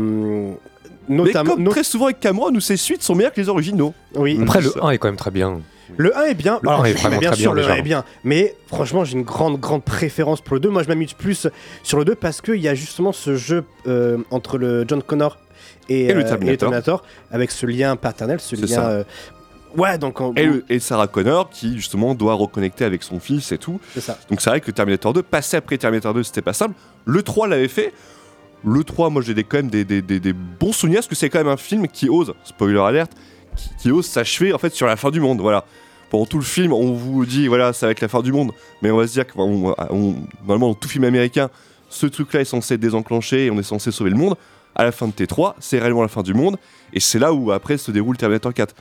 notamment, 1.08 1.56
Mais 1.56 1.64
comme 1.64 1.68
très 1.72 1.84
souvent 1.84 2.06
avec 2.06 2.20
Cameron, 2.20 2.50
où 2.54 2.60
ses 2.60 2.76
suites 2.76 3.02
sont 3.02 3.14
meilleures 3.14 3.32
que 3.32 3.40
les 3.40 3.48
originaux. 3.48 3.92
Oui. 4.14 4.38
Après, 4.40 4.60
le 4.60 4.72
1 4.82 4.90
est 4.90 4.98
quand 4.98 5.08
même 5.08 5.16
très 5.16 5.30
bien. 5.30 5.60
Le 5.96 6.16
1 6.16 6.22
est 6.24 6.34
bien. 6.34 6.58
Le 6.62 6.68
1 6.70 6.84
est 6.84 6.92
vraiment 6.94 7.18
bien 7.18 7.30
très 7.30 7.40
sûr, 7.40 7.52
bien, 7.54 7.62
le 7.62 7.66
1 7.68 7.70
déjà. 7.72 7.78
est 7.78 7.82
bien. 7.82 8.04
Mais 8.24 8.54
franchement, 8.66 9.04
j'ai 9.04 9.12
une 9.16 9.22
grande, 9.22 9.60
grande 9.60 9.84
préférence 9.84 10.40
pour 10.40 10.54
le 10.54 10.60
2. 10.60 10.68
Moi, 10.70 10.82
je 10.82 10.88
m'amuse 10.88 11.12
plus 11.12 11.46
sur 11.82 11.98
le 11.98 12.04
2 12.04 12.14
parce 12.14 12.40
qu'il 12.40 12.56
y 12.60 12.68
a 12.68 12.74
justement 12.74 13.12
ce 13.12 13.36
jeu 13.36 13.64
euh, 13.86 14.18
entre 14.30 14.58
le 14.58 14.84
John 14.88 15.02
Connor 15.02 15.38
et, 15.88 16.06
Et 16.06 16.12
le 16.14 16.20
euh, 16.20 16.28
Terminator. 16.28 16.58
Terminator, 16.70 17.02
avec 17.30 17.50
ce 17.50 17.66
lien 17.66 17.96
paternel, 17.96 18.40
ce 18.40 18.56
lien. 18.56 18.82
euh, 18.84 19.04
Ouais, 19.76 19.98
donc. 19.98 20.20
en- 20.22 20.32
Et, 20.36 20.46
le- 20.46 20.64
et 20.70 20.78
Sarah 20.78 21.06
Connor 21.06 21.50
qui 21.50 21.76
justement 21.76 22.14
doit 22.14 22.32
reconnecter 22.34 22.84
avec 22.84 23.02
son 23.02 23.20
fils 23.20 23.52
et 23.52 23.58
tout. 23.58 23.78
C'est 23.92 24.00
ça. 24.00 24.16
Donc 24.30 24.40
c'est 24.40 24.48
vrai 24.48 24.60
que 24.62 24.70
Terminator 24.70 25.12
2, 25.12 25.22
passer 25.22 25.58
après 25.58 25.76
Terminator 25.76 26.14
2, 26.14 26.22
c'était 26.22 26.40
pas 26.42 26.54
simple. 26.54 26.74
Le 27.04 27.22
3 27.22 27.46
l'avait 27.48 27.68
fait. 27.68 27.92
Le 28.64 28.82
3, 28.84 29.10
moi 29.10 29.20
j'ai 29.22 29.34
des, 29.34 29.44
quand 29.44 29.58
même 29.58 29.68
des, 29.68 29.84
des- 29.84 30.00
des- 30.02 30.18
des 30.20 30.32
bons 30.32 30.72
souvenirs 30.72 31.00
parce 31.00 31.08
que 31.08 31.14
c'est 31.14 31.28
quand 31.28 31.38
même 31.38 31.48
un 31.48 31.58
film 31.58 31.88
qui 31.88 32.08
ose, 32.08 32.32
spoiler 32.44 32.78
alerte, 32.80 33.12
qui, 33.54 33.68
qui 33.82 33.90
ose 33.90 34.06
s'achever 34.06 34.52
en 34.54 34.58
fait 34.58 34.72
sur 34.72 34.86
la 34.86 34.96
fin 34.96 35.10
du 35.10 35.20
monde. 35.20 35.40
Voilà. 35.40 35.64
Pendant 36.10 36.24
tout 36.24 36.38
le 36.38 36.44
film, 36.44 36.72
on 36.72 36.92
vous 36.94 37.26
dit 37.26 37.46
voilà, 37.46 37.72
ça 37.74 37.84
va 37.86 37.92
être 37.92 38.00
la 38.00 38.08
fin 38.08 38.22
du 38.22 38.32
monde, 38.32 38.52
mais 38.80 38.90
on 38.90 38.96
va 38.96 39.06
se 39.06 39.12
dire 39.12 39.26
que 39.26 39.32
on- 39.36 39.74
on- 39.90 40.14
normalement 40.40 40.68
dans 40.68 40.74
tout 40.74 40.88
film 40.88 41.04
américain, 41.04 41.50
ce 41.90 42.06
truc-là 42.06 42.40
est 42.40 42.44
censé 42.46 42.74
être 42.74 42.80
désenclenché 42.80 43.46
et 43.46 43.50
on 43.50 43.58
est 43.58 43.62
censé 43.62 43.90
sauver 43.92 44.10
le 44.10 44.16
monde. 44.16 44.36
À 44.76 44.84
la 44.84 44.92
fin 44.92 45.08
de 45.08 45.12
T3, 45.12 45.54
c'est 45.58 45.78
réellement 45.78 46.02
la 46.02 46.08
fin 46.08 46.22
du 46.22 46.34
monde 46.34 46.58
et 46.92 47.00
c'est 47.00 47.18
là 47.18 47.32
où 47.32 47.50
après 47.50 47.78
se 47.78 47.90
déroule 47.90 48.16
Terminator 48.16 48.52
4. 48.52 48.74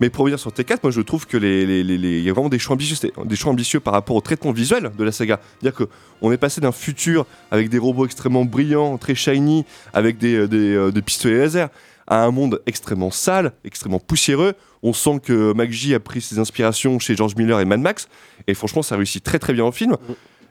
Mais 0.00 0.10
pour 0.10 0.24
revenir 0.24 0.38
sur 0.38 0.50
T4, 0.50 0.78
moi 0.82 0.92
je 0.92 1.00
trouve 1.00 1.26
que 1.26 1.36
les, 1.36 1.82
y 2.22 2.30
a 2.30 2.32
vraiment 2.32 2.48
des 2.48 2.58
choix 2.58 2.76
ambitieux, 3.46 3.80
par 3.80 3.92
rapport 3.92 4.16
au 4.16 4.20
traitement 4.20 4.52
visuel 4.52 4.90
de 4.96 5.04
la 5.04 5.12
saga. 5.12 5.40
C'est-à-dire 5.60 5.86
qu'on 6.20 6.32
est 6.32 6.36
passé 6.36 6.60
d'un 6.60 6.72
futur 6.72 7.26
avec 7.50 7.68
des 7.68 7.78
robots 7.78 8.04
extrêmement 8.04 8.44
brillants, 8.44 8.98
très 8.98 9.14
shiny, 9.14 9.64
avec 9.92 10.18
des, 10.18 10.34
euh, 10.34 10.48
euh, 10.52 11.00
pistolets 11.00 11.38
laser, 11.38 11.68
à 12.06 12.24
un 12.24 12.30
monde 12.30 12.60
extrêmement 12.66 13.10
sale, 13.10 13.52
extrêmement 13.64 14.00
poussiéreux. 14.00 14.54
On 14.82 14.92
sent 14.92 15.20
que 15.22 15.52
McGee 15.52 15.94
a 15.94 16.00
pris 16.00 16.20
ses 16.20 16.38
inspirations 16.38 16.98
chez 16.98 17.16
George 17.16 17.34
Miller 17.36 17.60
et 17.60 17.64
Mad 17.64 17.80
Max, 17.80 18.08
et 18.46 18.54
franchement 18.54 18.82
ça 18.82 18.96
réussit 18.96 19.22
très 19.22 19.38
très 19.38 19.52
bien 19.52 19.64
au 19.64 19.72
film. 19.72 19.96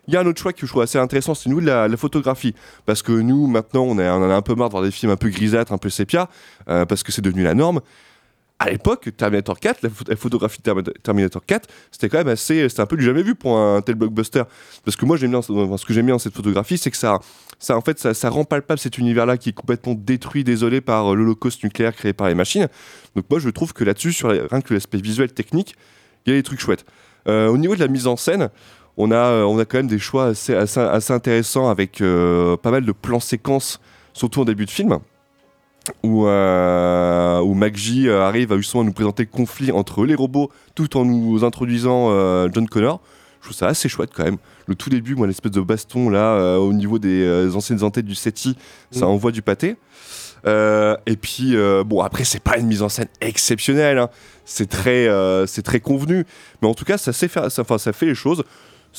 Il 0.08 0.14
y 0.14 0.18
a 0.18 0.22
un 0.22 0.26
autre 0.26 0.42
choix 0.42 0.54
que 0.54 0.66
je 0.66 0.72
trouve 0.72 0.82
assez 0.84 0.98
intéressant, 0.98 1.36
c'est 1.36 1.50
nous 1.50 1.60
la, 1.60 1.88
photographie. 1.98 2.56
Parce 2.86 3.02
que 3.02 3.12
nous, 3.12 3.48
maintenant, 3.48 3.84
on, 3.84 4.00
est- 4.00 4.08
en 4.10 4.22
a 4.30 4.34
un 4.36 4.42
peu 4.42 4.56
marre 4.56 4.70
de 4.70 4.74
voir 4.74 4.84
des 4.84 4.92
films 4.92 5.12
un 5.12 5.18
peu 5.18 5.30
grisâtres, 5.30 5.74
un 5.74 5.78
peu 5.78 5.90
sépia, 5.90 6.30
euh, 6.70 6.86
parce 6.86 7.04
que 7.04 7.12
c'est 7.12 7.22
devenu 7.22 7.44
la 7.44 7.54
norme. 7.54 7.82
À 8.60 8.72
l'époque, 8.72 9.10
Terminator 9.16 9.60
4, 9.60 9.84
la, 9.84 9.90
pho- 9.90 10.04
la 10.10 10.16
photographie 10.16 10.58
de 10.58 10.64
Termi- 10.64 11.02
Terminator 11.04 11.46
4, 11.46 11.70
c'était 11.92 12.10
quand 12.10 12.18
même 12.18 12.28
assez. 12.30 12.68
C'était 12.70 12.82
un 12.82 12.88
peu 12.88 12.98
du 12.98 13.04
jamais 13.04 13.22
vu 13.22 13.36
pour 13.36 13.56
un 13.56 13.82
tel 13.82 13.94
blockbuster. 13.94 14.44
Parce 14.84 14.96
que 14.98 15.06
moi, 15.06 15.16
ce 15.18 15.86
que 15.86 15.94
j'aime 15.94 16.06
bien 16.08 16.16
dans 16.16 16.20
cette 16.20 16.34
photographie, 16.34 16.80
c'est 16.80 16.90
que 16.90 16.98
ça, 16.98 17.20
ça, 17.60 17.78
en 17.78 17.82
fait, 17.82 18.00
ça, 18.00 18.16
ça 18.16 18.30
rend 18.32 18.46
palpable 18.46 18.80
cet 18.80 18.98
univers-là 18.98 19.38
qui 19.38 19.50
est 19.50 19.54
complètement 19.54 19.94
détruit, 19.94 20.44
désolé 20.44 20.82
par 20.82 21.12
euh, 21.14 21.16
l'holocauste 21.16 21.64
nucléaire 21.64 21.96
créé 21.96 22.14
par 22.14 22.30
les 22.30 22.34
machines. 22.36 22.68
Donc, 23.16 23.26
moi, 23.30 23.40
je 23.40 23.50
trouve 23.50 23.74
que 23.74 23.84
là-dessus, 23.84 24.16
rien 24.26 24.62
que 24.62 24.74
l'aspect 24.74 24.98
visuel 24.98 25.32
technique, 25.34 25.76
il 26.26 26.32
y 26.32 26.36
a 26.36 26.40
des 26.40 26.44
trucs 26.44 26.60
chouettes. 26.60 26.86
Euh, 27.28 27.50
au 27.50 27.58
niveau 27.58 27.76
de 27.76 27.80
la 27.82 27.90
mise 27.90 28.08
en 28.08 28.16
scène, 28.16 28.50
on 28.98 29.12
a, 29.12 29.16
euh, 29.16 29.44
on 29.44 29.58
a 29.60 29.66
quand 29.66 29.78
même 29.78 29.88
des 29.88 30.00
choix 30.00 30.26
assez, 30.28 30.54
assez, 30.56 30.80
assez 30.80 31.14
intéressants 31.14 31.70
avec 31.70 32.02
euh, 32.02 32.58
pas 32.58 32.72
mal 32.72 32.84
de 32.86 32.92
plans 32.92 33.20
séquences, 33.20 33.80
surtout 34.14 34.42
en 34.42 34.46
début 34.46 34.66
de 34.66 34.72
film, 34.72 34.98
où, 36.04 36.28
euh, 36.28 37.40
où 37.42 37.54
McGee 37.54 38.08
euh, 38.10 38.22
arrive 38.24 38.52
à 38.52 38.58
justement 38.58 38.84
nous 38.84 38.92
présenter 38.94 39.24
le 39.24 39.30
conflit 39.30 39.72
entre 39.72 40.04
les 40.06 40.16
robots 40.16 40.50
tout 40.76 40.98
en 40.98 41.06
nous 41.06 41.44
introduisant 41.44 42.08
euh, 42.12 42.50
John 42.54 42.68
Connor. 42.68 43.00
Je 43.40 43.46
trouve 43.48 43.56
ça 43.58 43.68
assez 43.68 43.88
chouette 43.88 44.10
quand 44.14 44.26
même. 44.26 44.38
Le 44.66 44.76
tout 44.76 44.90
début, 44.90 45.16
moi, 45.16 45.28
l'espèce 45.28 45.52
de 45.52 45.62
baston 45.62 46.10
là, 46.10 46.34
euh, 46.34 46.58
au 46.58 46.74
niveau 46.74 47.00
des 47.00 47.56
anciennes 47.56 47.84
entêtes 47.84 48.06
du 48.06 48.16
SETI, 48.16 48.58
ça 48.92 49.06
Mm. 49.06 49.10
envoie 49.10 49.32
du 49.32 49.42
pâté. 49.42 49.78
Et 50.46 51.16
puis, 51.22 51.56
bon, 51.86 52.02
après, 52.02 52.24
c'est 52.24 52.42
pas 52.42 52.58
une 52.58 52.68
mise 52.68 52.82
en 52.82 52.88
scène 52.90 53.08
exceptionnelle. 53.22 53.98
hein. 53.98 54.10
C'est 54.46 54.70
très, 54.70 55.08
c'est 55.46 55.62
très 55.62 55.80
convenu. 55.82 56.26
Mais 56.62 56.68
en 56.70 56.74
tout 56.74 56.86
cas, 56.86 56.98
ça, 56.98 57.12
sait 57.12 57.28
faire, 57.28 57.52
ça, 57.52 57.64
ça 57.78 57.94
fait 57.94 58.06
les 58.06 58.16
choses. 58.16 58.44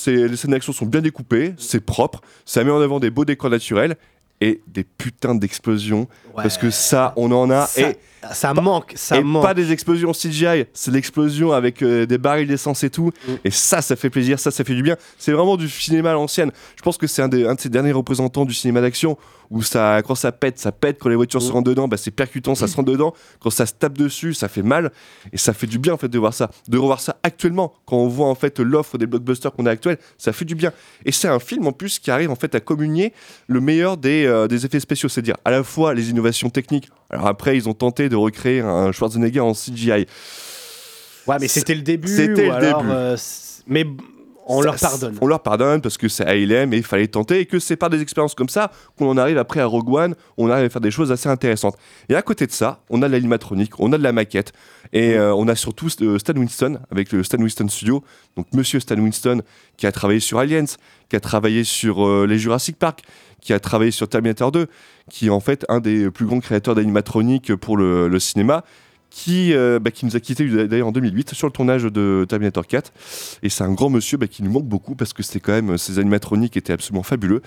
Les 0.07 0.37
scènes 0.37 0.53
d'action 0.53 0.73
sont 0.73 0.87
bien 0.87 1.01
découpées, 1.01 1.55
c'est 1.59 1.81
propre, 1.85 2.21
ça 2.45 2.63
met 2.65 2.71
en 2.71 2.81
avant 2.81 3.01
des 3.01 3.11
beaux 3.11 3.25
décors 3.25 3.51
naturels 3.51 3.97
et 4.41 4.61
des 4.69 4.85
putains 4.85 5.35
d'explosions. 5.35 6.07
Parce 6.43 6.59
que 6.59 6.71
ça, 6.71 7.13
on 7.17 7.33
en 7.33 7.51
a. 7.51 7.67
Ça- 7.67 7.81
et 7.91 7.97
ça 8.33 8.55
manque, 8.55 8.93
ça 8.97 9.17
et 9.17 9.23
manque. 9.23 9.43
pas 9.43 9.55
des 9.55 9.73
explosions 9.73 10.13
CGI, 10.13 10.67
c'est 10.73 10.91
l'explosion 10.91 11.53
avec 11.53 11.83
euh, 11.83 12.07
des 12.07 12.19
barils 12.19 12.47
d'essence 12.47 12.85
et 12.85 12.91
tout. 12.91 13.13
Mm. 13.27 13.33
Et 13.45 13.51
ça, 13.51 13.81
ça 13.83 13.97
fait 13.97 14.11
plaisir, 14.11 14.39
ça, 14.39 14.51
ça 14.51 14.65
fait 14.65 14.75
du 14.75 14.83
bien. 14.83 14.97
C'est 15.19 15.33
vraiment 15.33 15.57
du 15.57 15.69
cinéma 15.69 16.11
à 16.11 16.15
l'ancienne. 16.15 16.51
Je 16.77 16.83
pense 16.83 16.99
que 16.99 17.07
c'est 17.07 17.23
un, 17.23 17.29
de 17.29 17.47
ces 17.59 17.69
derniers 17.69 17.93
représentants 17.93 18.45
du 18.45 18.55
cinéma 18.55 18.81
d'action 18.81 19.17
où 19.51 19.63
ça, 19.63 20.03
quand 20.07 20.15
ça 20.15 20.31
pète, 20.31 20.59
ça 20.59 20.73
pète. 20.73 20.99
Quand 21.01 21.09
les 21.09 21.17
voitures 21.17 21.41
Mm. 21.41 21.47
se 21.47 21.53
rentrent 21.53 21.69
dedans, 21.71 21.89
bah, 21.89 21.97
c'est 21.97 22.11
percutant, 22.11 22.55
ça 22.55 22.67
se 22.67 22.77
rentre 22.77 22.91
dedans. 22.91 23.15
Quand 23.41 23.51
ça 23.51 23.67
se 23.67 23.73
tape 23.73 23.97
dessus, 23.97 24.35
ça 24.35 24.49
fait 24.49 24.63
mal. 24.63 24.91
Et 25.33 25.39
ça 25.39 25.53
fait 25.53 25.67
du 25.67 25.79
bien 25.79 25.95
en 25.95 25.99
fait 25.99 26.09
de 26.09 26.19
voir 26.19 26.35
ça. 26.35 26.51
De 26.69 26.79
revoir 26.79 27.01
ça 27.01 27.17
actuellement, 27.23 27.73
quand 27.87 27.97
on 27.97 28.09
voit 28.09 28.29
en 28.29 28.35
fait 28.35 28.59
l'offre 28.61 28.99
des 28.99 29.07
blockbusters 29.07 29.53
qu'on 29.53 29.67
a 29.67 29.71
actuels, 29.71 29.99
ça 30.19 30.33
fait 30.33 30.45
du 30.45 30.55
bien. 30.55 30.73
Et 31.05 31.13
c'est 31.13 31.29
un 31.29 31.39
film 31.39 31.67
en 31.67 31.73
plus 31.73 31.99
qui 31.99 32.11
arrive 32.11 32.31
en 32.31 32.37
fait 32.37 32.55
à 32.55 32.61
communier 32.61 33.13
le 33.47 33.61
meilleur 33.61 33.97
des, 33.97 34.27
euh, 34.27 34.49
des 34.49 34.67
effets 34.67 34.81
spéciaux, 34.81 35.09
c'est-à-dire 35.09 35.37
à 35.45 35.51
la 35.51 35.63
fois 35.63 35.95
les 35.95 36.11
innovations 36.11 36.51
techniques. 36.51 36.89
Alors 37.11 37.27
après, 37.27 37.57
ils 37.57 37.69
ont 37.69 37.75
tenté 37.75 38.09
de 38.09 38.17
recréer 38.17 38.61
un 38.61 38.93
Schwarzenegger 38.93 39.41
en 39.41 39.53
CGI. 39.55 40.07
Ouais, 41.27 41.37
mais 41.41 41.49
c'était 41.49 41.75
le 41.75 41.83
début. 41.83 42.09
C'était 42.09 42.47
le 42.47 42.53
alors, 42.53 42.83
début. 42.83 42.93
euh, 42.93 43.17
mais 43.67 43.85
on 44.47 44.61
Ça- 44.61 44.65
leur 44.65 44.77
pardonne. 44.77 45.19
On 45.21 45.27
leur 45.27 45.43
pardonne 45.43 45.83
parce 45.83 45.99
que 45.99 46.09
c'est 46.09 46.25
ALM 46.25 46.73
et 46.73 46.79
il 46.79 46.83
fallait 46.83 47.07
tenter 47.07 47.41
et 47.41 47.45
que 47.47 47.59
c'est 47.59 47.77
par 47.77 47.91
des 47.91 48.01
expériences 48.01 48.35
comme 48.35 48.49
ça 48.49 48.71
qu'on 48.97 49.07
en 49.11 49.19
arrive 49.19 49.37
après 49.37 49.61
à 49.61 49.67
Rogue 49.67 49.91
One, 49.93 50.15
on 50.39 50.49
arrive 50.49 50.65
à 50.65 50.71
faire 50.71 50.81
des 50.81 50.91
choses 50.91 51.13
assez 51.13 51.29
intéressantes. 51.29 51.77
Et 52.09 52.15
à 52.15 52.23
côté 52.23 52.47
de 52.47 52.53
ça, 52.53 52.81
on 52.89 53.03
a 53.03 53.09
de 53.09 53.13
l'animatronique, 53.13 53.79
on 53.79 53.93
a 53.93 53.99
de 53.99 54.03
la 54.03 54.13
maquette 54.13 54.53
et 54.95 55.19
euh, 55.19 55.35
on 55.35 55.49
a 55.49 55.55
surtout 55.55 55.89
euh, 56.01 56.19
Stan 56.19 56.33
Winston 56.35 56.79
avec 56.91 57.13
le 57.13 57.23
Stan 57.25 57.37
Winston 57.39 57.69
Studio. 57.69 58.03
Donc 58.39 58.47
monsieur 58.55 58.81
Stan 58.81 58.97
Winston 58.97 59.43
qui 59.77 59.87
a 59.87 59.93
travaillé 59.93 60.21
sur 60.21 60.39
Aliens, 60.39 60.65
qui 61.11 61.17
a 61.17 61.21
travaillé 61.21 61.63
sur 61.63 62.07
euh, 62.09 62.27
les 62.27 62.39
Jurassic 62.39 62.79
Park, 62.79 63.03
qui 63.41 63.53
a 63.53 63.61
travaillé 63.61 63.91
sur 63.91 64.09
Terminator 64.09 64.53
2, 64.53 64.67
qui 65.11 65.27
est 65.27 65.31
en 65.31 65.41
fait 65.41 65.65
un 65.69 65.81
des 65.81 66.11
plus 66.11 66.27
grands 66.27 66.41
créateurs 66.41 66.75
d'animatronique 66.75 67.55
pour 67.55 67.77
le, 67.77 68.09
le 68.09 68.19
cinéma. 68.19 68.65
Qui, 69.11 69.55
euh, 69.55 69.79
bah, 69.81 69.91
qui 69.91 70.05
nous 70.05 70.17
a 70.17 70.21
quitté 70.21 70.47
d'ailleurs 70.69 70.89
en 70.89 70.93
2008 70.93 71.33
sur 71.33 71.47
le 71.47 71.53
tournage 71.53 71.85
de 71.85 72.27
Terminator 72.29 72.67
4 72.67 72.93
et 73.43 73.49
c'est 73.49 73.65
un 73.65 73.73
grand 73.73 73.89
monsieur 73.89 74.19
bah, 74.19 74.27
qui 74.27 74.43
nous 74.43 74.51
manque 74.51 74.67
beaucoup 74.67 74.95
parce 74.95 75.15
que 75.15 75.23
c'était 75.23 75.41
quand 75.41 75.53
même 75.53 75.79
ses 75.79 75.99
animatroniques 75.99 76.59
étaient 76.59 76.75
absolument 76.75 77.03
fabuleux. 77.03 77.41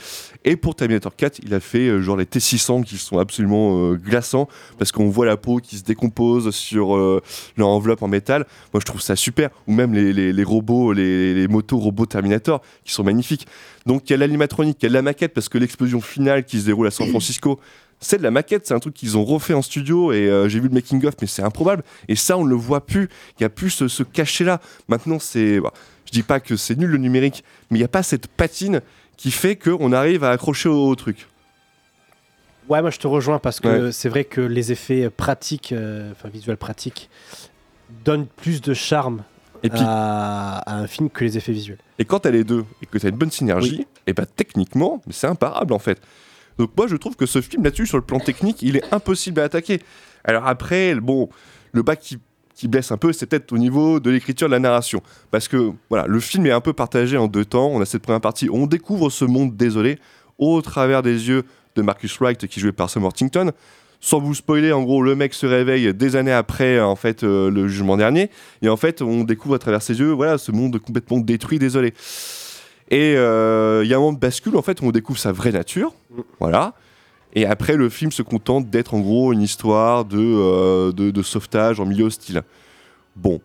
Et 0.43 0.55
pour 0.55 0.73
Terminator 0.75 1.15
4 1.15 1.39
il 1.43 1.53
a 1.53 1.59
fait 1.59 1.87
euh, 1.87 2.01
genre 2.01 2.17
les 2.17 2.25
T600 2.25 2.83
qui 2.83 2.97
sont 2.97 3.19
absolument 3.19 3.91
euh, 3.91 3.95
glaçants 3.95 4.47
parce 4.79 4.91
qu'on 4.91 5.09
voit 5.09 5.27
la 5.27 5.37
peau 5.37 5.57
qui 5.57 5.77
se 5.77 5.83
décompose 5.83 6.49
sur 6.49 6.97
leur 7.57 7.67
enveloppe 7.67 8.01
en 8.01 8.07
métal. 8.07 8.47
Moi 8.73 8.79
je 8.81 8.85
trouve 8.85 9.01
ça 9.01 9.15
super. 9.15 9.49
Ou 9.67 9.73
même 9.73 9.93
les, 9.93 10.13
les- 10.13 10.33
les 10.33 10.43
robots 10.43 10.93
les, 10.93 11.35
les 11.35 11.47
motos 11.47 11.77
robots 11.77 12.07
Terminator 12.07 12.61
qui 12.83 12.91
sont 12.91 13.03
magnifiques. 13.03 13.45
Donc 13.85 14.09
il 14.09 14.13
y 14.13 14.15
a 14.15 14.17
l'animatronique 14.17 14.77
il 14.81 14.85
y 14.87 14.89
a 14.89 14.91
la 14.91 15.03
maquette 15.03 15.33
parce 15.35 15.47
que 15.47 15.59
l'explosion 15.59 16.01
finale 16.01 16.43
qui 16.43 16.59
se 16.59 16.65
déroule 16.65 16.87
à 16.87 16.91
San 16.91 17.07
Francisco 17.09 17.59
c'est 18.01 18.17
de 18.17 18.23
la 18.23 18.31
maquette, 18.31 18.67
c'est 18.67 18.73
un 18.73 18.79
truc 18.79 18.93
qu'ils 18.95 19.17
ont 19.17 19.23
refait 19.23 19.53
en 19.53 19.61
studio 19.61 20.11
et 20.11 20.27
euh, 20.27 20.49
j'ai 20.49 20.59
vu 20.59 20.67
le 20.67 20.73
making 20.73 21.05
of, 21.05 21.13
mais 21.21 21.27
c'est 21.27 21.43
improbable. 21.43 21.83
Et 22.07 22.15
ça, 22.15 22.37
on 22.37 22.43
ne 22.43 22.49
le 22.49 22.55
voit 22.55 22.85
plus. 22.85 23.09
Il 23.33 23.41
n'y 23.41 23.45
a 23.45 23.49
plus 23.49 23.69
ce, 23.69 23.87
ce 23.87 24.03
cachet-là. 24.03 24.59
Maintenant, 24.87 25.19
c'est. 25.19 25.59
bah, 25.59 25.71
je 26.05 26.11
dis 26.11 26.23
pas 26.23 26.39
que 26.39 26.55
c'est 26.57 26.75
nul 26.77 26.89
le 26.89 26.97
numérique, 26.97 27.43
mais 27.69 27.77
il 27.77 27.81
n'y 27.81 27.85
a 27.85 27.89
pas 27.89 28.03
cette 28.03 28.27
patine 28.27 28.81
qui 29.17 29.31
fait 29.31 29.55
qu'on 29.55 29.93
arrive 29.93 30.23
à 30.23 30.31
accrocher 30.31 30.67
au, 30.67 30.87
au 30.87 30.95
truc. 30.95 31.27
Ouais, 32.69 32.81
moi 32.81 32.89
je 32.89 32.99
te 32.99 33.07
rejoins 33.07 33.39
parce 33.39 33.59
que 33.59 33.85
Ouais. 33.87 33.91
c'est 33.91 34.09
vrai 34.09 34.23
que 34.23 34.41
les 34.41 34.71
effets 34.71 35.09
pratiques, 35.09 35.71
euh, 35.71 36.11
enfin 36.11 36.29
visuels 36.29 36.57
pratiques, 36.57 37.09
donnent 38.05 38.27
plus 38.27 38.61
de 38.61 38.73
charme 38.73 39.23
Et 39.63 39.69
puis- 39.69 39.79
à, 39.83 40.57
à 40.59 40.75
un 40.75 40.87
film 40.87 41.09
que 41.09 41.23
les 41.23 41.37
effets 41.37 41.51
visuels. 41.51 41.79
Et 41.99 42.05
quand 42.05 42.19
t'as 42.19 42.31
les 42.31 42.43
deux 42.43 42.65
et 42.81 42.85
que 42.85 42.97
t'as 42.97 43.09
une 43.09 43.17
bonne 43.17 43.31
synergie, 43.31 43.85
et 44.07 44.13
bah 44.13 44.25
techniquement, 44.25 45.01
c'est 45.11 45.27
imparable 45.27 45.73
en 45.73 45.79
fait. 45.79 45.99
Donc 46.57 46.71
moi 46.77 46.87
je 46.87 46.95
trouve 46.95 47.15
que 47.15 47.25
ce 47.25 47.41
film 47.41 47.63
là-dessus, 47.63 47.87
sur 47.87 47.97
le 47.97 48.03
plan 48.03 48.19
technique, 48.19 48.61
il 48.61 48.77
est 48.77 48.93
impossible 48.93 49.39
à 49.39 49.43
attaquer. 49.43 49.81
Alors 50.23 50.47
après, 50.47 50.95
bon, 50.95 51.29
le 51.71 51.83
qui, 51.95 52.19
qui 52.55 52.67
blesse 52.67 52.91
un 52.91 52.97
peu, 52.97 53.13
c'est 53.13 53.25
peut-être 53.25 53.51
au 53.53 53.57
niveau 53.57 53.99
de 53.99 54.09
l'écriture 54.09 54.47
de 54.47 54.51
la 54.51 54.59
narration. 54.59 55.01
Parce 55.31 55.47
que 55.47 55.71
voilà, 55.89 56.05
le 56.07 56.19
film 56.19 56.45
est 56.45 56.51
un 56.51 56.61
peu 56.61 56.73
partagé 56.73 57.17
en 57.17 57.27
deux 57.27 57.45
temps. 57.45 57.67
On 57.67 57.81
a 57.81 57.85
cette 57.85 58.03
première 58.03 58.21
partie 58.21 58.49
où 58.49 58.55
on 58.55 58.67
découvre 58.67 59.09
ce 59.09 59.25
monde 59.25 59.55
désolé 59.55 59.97
au 60.37 60.61
travers 60.61 61.01
des 61.01 61.27
yeux 61.29 61.43
de 61.75 61.81
Marcus 61.81 62.17
Wright 62.19 62.45
qui 62.47 62.59
est 62.59 62.61
joué 62.61 62.71
par 62.71 62.89
Sam 62.89 63.03
Worthington. 63.03 63.51
Sans 64.03 64.19
vous 64.19 64.33
spoiler, 64.33 64.71
en 64.71 64.81
gros, 64.81 65.03
le 65.03 65.15
mec 65.15 65.35
se 65.35 65.45
réveille 65.45 65.93
des 65.93 66.15
années 66.15 66.31
après 66.31 66.79
en 66.79 66.95
fait 66.95 67.23
euh, 67.23 67.51
le 67.51 67.67
jugement 67.67 67.97
dernier, 67.97 68.31
et 68.63 68.67
en 68.67 68.75
fait, 68.75 69.03
on 69.03 69.23
découvre 69.23 69.53
à 69.53 69.59
travers 69.59 69.83
ses 69.83 69.99
yeux, 69.99 70.11
voilà, 70.11 70.39
ce 70.39 70.51
monde 70.51 70.79
complètement 70.79 71.19
détruit, 71.19 71.59
désolé. 71.59 71.93
Et 72.89 73.15
euh, 73.15 73.81
il 73.83 73.89
y 73.89 73.93
a 73.93 73.97
un 73.97 73.99
moment 73.99 74.13
de 74.13 74.19
bascule, 74.19 74.57
en 74.57 74.63
fait, 74.63 74.81
où 74.81 74.85
on 74.85 74.91
découvre 74.91 75.19
sa 75.19 75.31
vraie 75.31 75.51
nature, 75.51 75.93
voilà. 76.39 76.73
Et 77.33 77.45
après, 77.45 77.77
le 77.77 77.89
film 77.89 78.11
se 78.11 78.21
contente 78.21 78.69
d'être 78.69 78.93
en 78.93 78.99
gros 78.99 79.31
une 79.31 79.41
histoire 79.41 80.05
de, 80.05 80.17
euh, 80.19 80.91
de, 80.91 81.21
sauvetage 81.21 81.79
en 81.79 81.85
milieu 81.85 82.05
hostile. 82.05 82.41
Bon. 83.15 83.39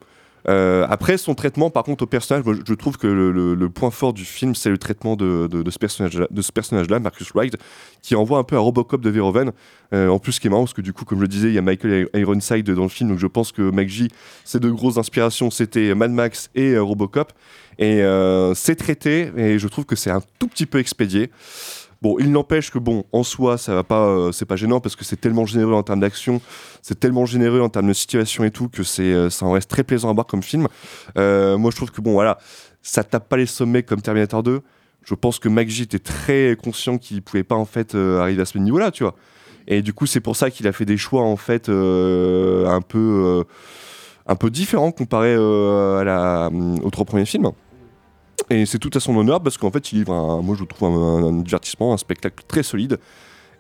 Euh, 0.48 0.86
après, 0.88 1.18
son 1.18 1.34
traitement, 1.34 1.70
par 1.70 1.82
contre, 1.82 2.04
au 2.04 2.06
personnage, 2.06 2.44
je- 2.66 2.74
trouve 2.74 2.98
que 2.98 3.08
le, 3.08 3.68
point 3.68 3.90
fort 3.90 4.12
du 4.12 4.24
film, 4.24 4.54
c'est 4.54 4.70
le 4.70 4.78
traitement 4.78 5.16
de, 5.16 5.48
de- 5.50 5.62
de 5.62 5.70
ce 5.72 6.52
personnage-là, 6.52 7.00
Marcus 7.00 7.32
Wright, 7.32 7.56
qui 8.00 8.14
envoie 8.14 8.38
un 8.38 8.44
peu 8.44 8.54
à 8.54 8.60
Robocop 8.60 9.00
de 9.00 9.10
Verhoeven. 9.10 9.50
Euh, 9.92 10.08
en 10.08 10.20
plus, 10.20 10.32
ce 10.32 10.40
qui 10.40 10.46
est 10.46 10.50
marrant, 10.50 10.62
parce 10.62 10.72
que 10.72 10.82
du 10.82 10.92
coup, 10.92 11.04
comme 11.04 11.18
je 11.18 11.22
le 11.22 11.28
disais, 11.28 11.48
il 11.48 11.54
y 11.54 11.58
a 11.58 11.62
Michael 11.62 12.08
Ironside 12.14 12.70
dans 12.70 12.84
le 12.84 12.88
film, 12.88 13.10
donc 13.10 13.18
je 13.18 13.26
pense 13.26 13.50
que 13.50 13.62
McG, 13.72 14.08
ses 14.44 14.60
deux 14.60 14.72
grosses 14.72 14.98
inspirations, 14.98 15.50
c'était 15.50 15.94
Mad 15.96 16.12
Max 16.12 16.48
et 16.54 16.78
Robocop. 16.78 17.32
Et 17.78 18.02
c'est 18.54 18.76
traité, 18.76 19.32
et 19.36 19.58
je 19.58 19.68
trouve 19.68 19.84
que 19.84 19.96
c'est 19.96 20.10
un 20.10 20.22
tout 20.38 20.46
petit 20.48 20.66
peu 20.66 20.78
expédié. 20.78 21.30
Bon, 22.02 22.16
il 22.18 22.30
n'empêche 22.30 22.70
que 22.70 22.78
bon, 22.78 23.04
en 23.12 23.22
soi, 23.22 23.56
ça 23.56 23.74
va 23.74 23.82
pas, 23.82 24.06
euh, 24.06 24.32
c'est 24.32 24.44
pas 24.44 24.56
gênant 24.56 24.80
parce 24.80 24.96
que 24.96 25.04
c'est 25.04 25.16
tellement 25.20 25.46
généreux 25.46 25.72
en 25.72 25.82
termes 25.82 26.00
d'action, 26.00 26.40
c'est 26.82 27.00
tellement 27.00 27.24
généreux 27.24 27.60
en 27.60 27.68
termes 27.68 27.88
de 27.88 27.92
situation 27.94 28.44
et 28.44 28.50
tout 28.50 28.68
que 28.68 28.82
c'est, 28.82 29.02
euh, 29.02 29.30
ça 29.30 29.46
en 29.46 29.52
reste 29.52 29.70
très 29.70 29.82
plaisant 29.82 30.10
à 30.10 30.12
voir 30.12 30.26
comme 30.26 30.42
film. 30.42 30.68
Euh, 31.16 31.56
moi, 31.56 31.70
je 31.70 31.76
trouve 31.76 31.90
que 31.90 32.02
bon, 32.02 32.12
voilà, 32.12 32.38
ça 32.82 33.02
tape 33.02 33.28
pas 33.28 33.38
les 33.38 33.46
sommets 33.46 33.82
comme 33.82 34.02
Terminator 34.02 34.42
2. 34.42 34.60
Je 35.04 35.14
pense 35.14 35.38
que 35.38 35.48
McG 35.48 35.82
était 35.82 35.98
très 35.98 36.56
conscient 36.62 36.98
qu'il 36.98 37.22
pouvait 37.22 37.44
pas 37.44 37.54
en 37.54 37.64
fait 37.64 37.94
arriver 37.94 38.42
à 38.42 38.44
ce 38.44 38.58
niveau-là, 38.58 38.90
tu 38.90 39.04
vois. 39.04 39.14
Et 39.68 39.80
du 39.80 39.92
coup, 39.92 40.06
c'est 40.06 40.20
pour 40.20 40.36
ça 40.36 40.50
qu'il 40.50 40.66
a 40.66 40.72
fait 40.72 40.84
des 40.84 40.96
choix 40.96 41.22
en 41.22 41.36
fait 41.36 41.68
un 41.68 42.80
peu, 42.80 43.44
un 44.26 44.34
peu 44.34 44.50
différents 44.50 44.90
comparé 44.90 45.34
à 45.34 46.04
la, 46.04 46.50
aux 46.82 46.90
trois 46.90 47.04
premiers 47.04 47.24
films. 47.24 47.52
Et 48.50 48.66
c'est 48.66 48.78
tout 48.78 48.90
à 48.94 49.00
son 49.00 49.16
honneur 49.16 49.40
parce 49.42 49.58
qu'en 49.58 49.70
fait, 49.70 49.92
il 49.92 49.98
livre, 49.98 50.12
un, 50.12 50.42
moi 50.42 50.56
je 50.58 50.64
trouve 50.64 50.88
un, 50.88 51.24
un 51.28 51.32
divertissement, 51.42 51.92
un 51.92 51.96
spectacle 51.96 52.44
très 52.46 52.62
solide. 52.62 52.98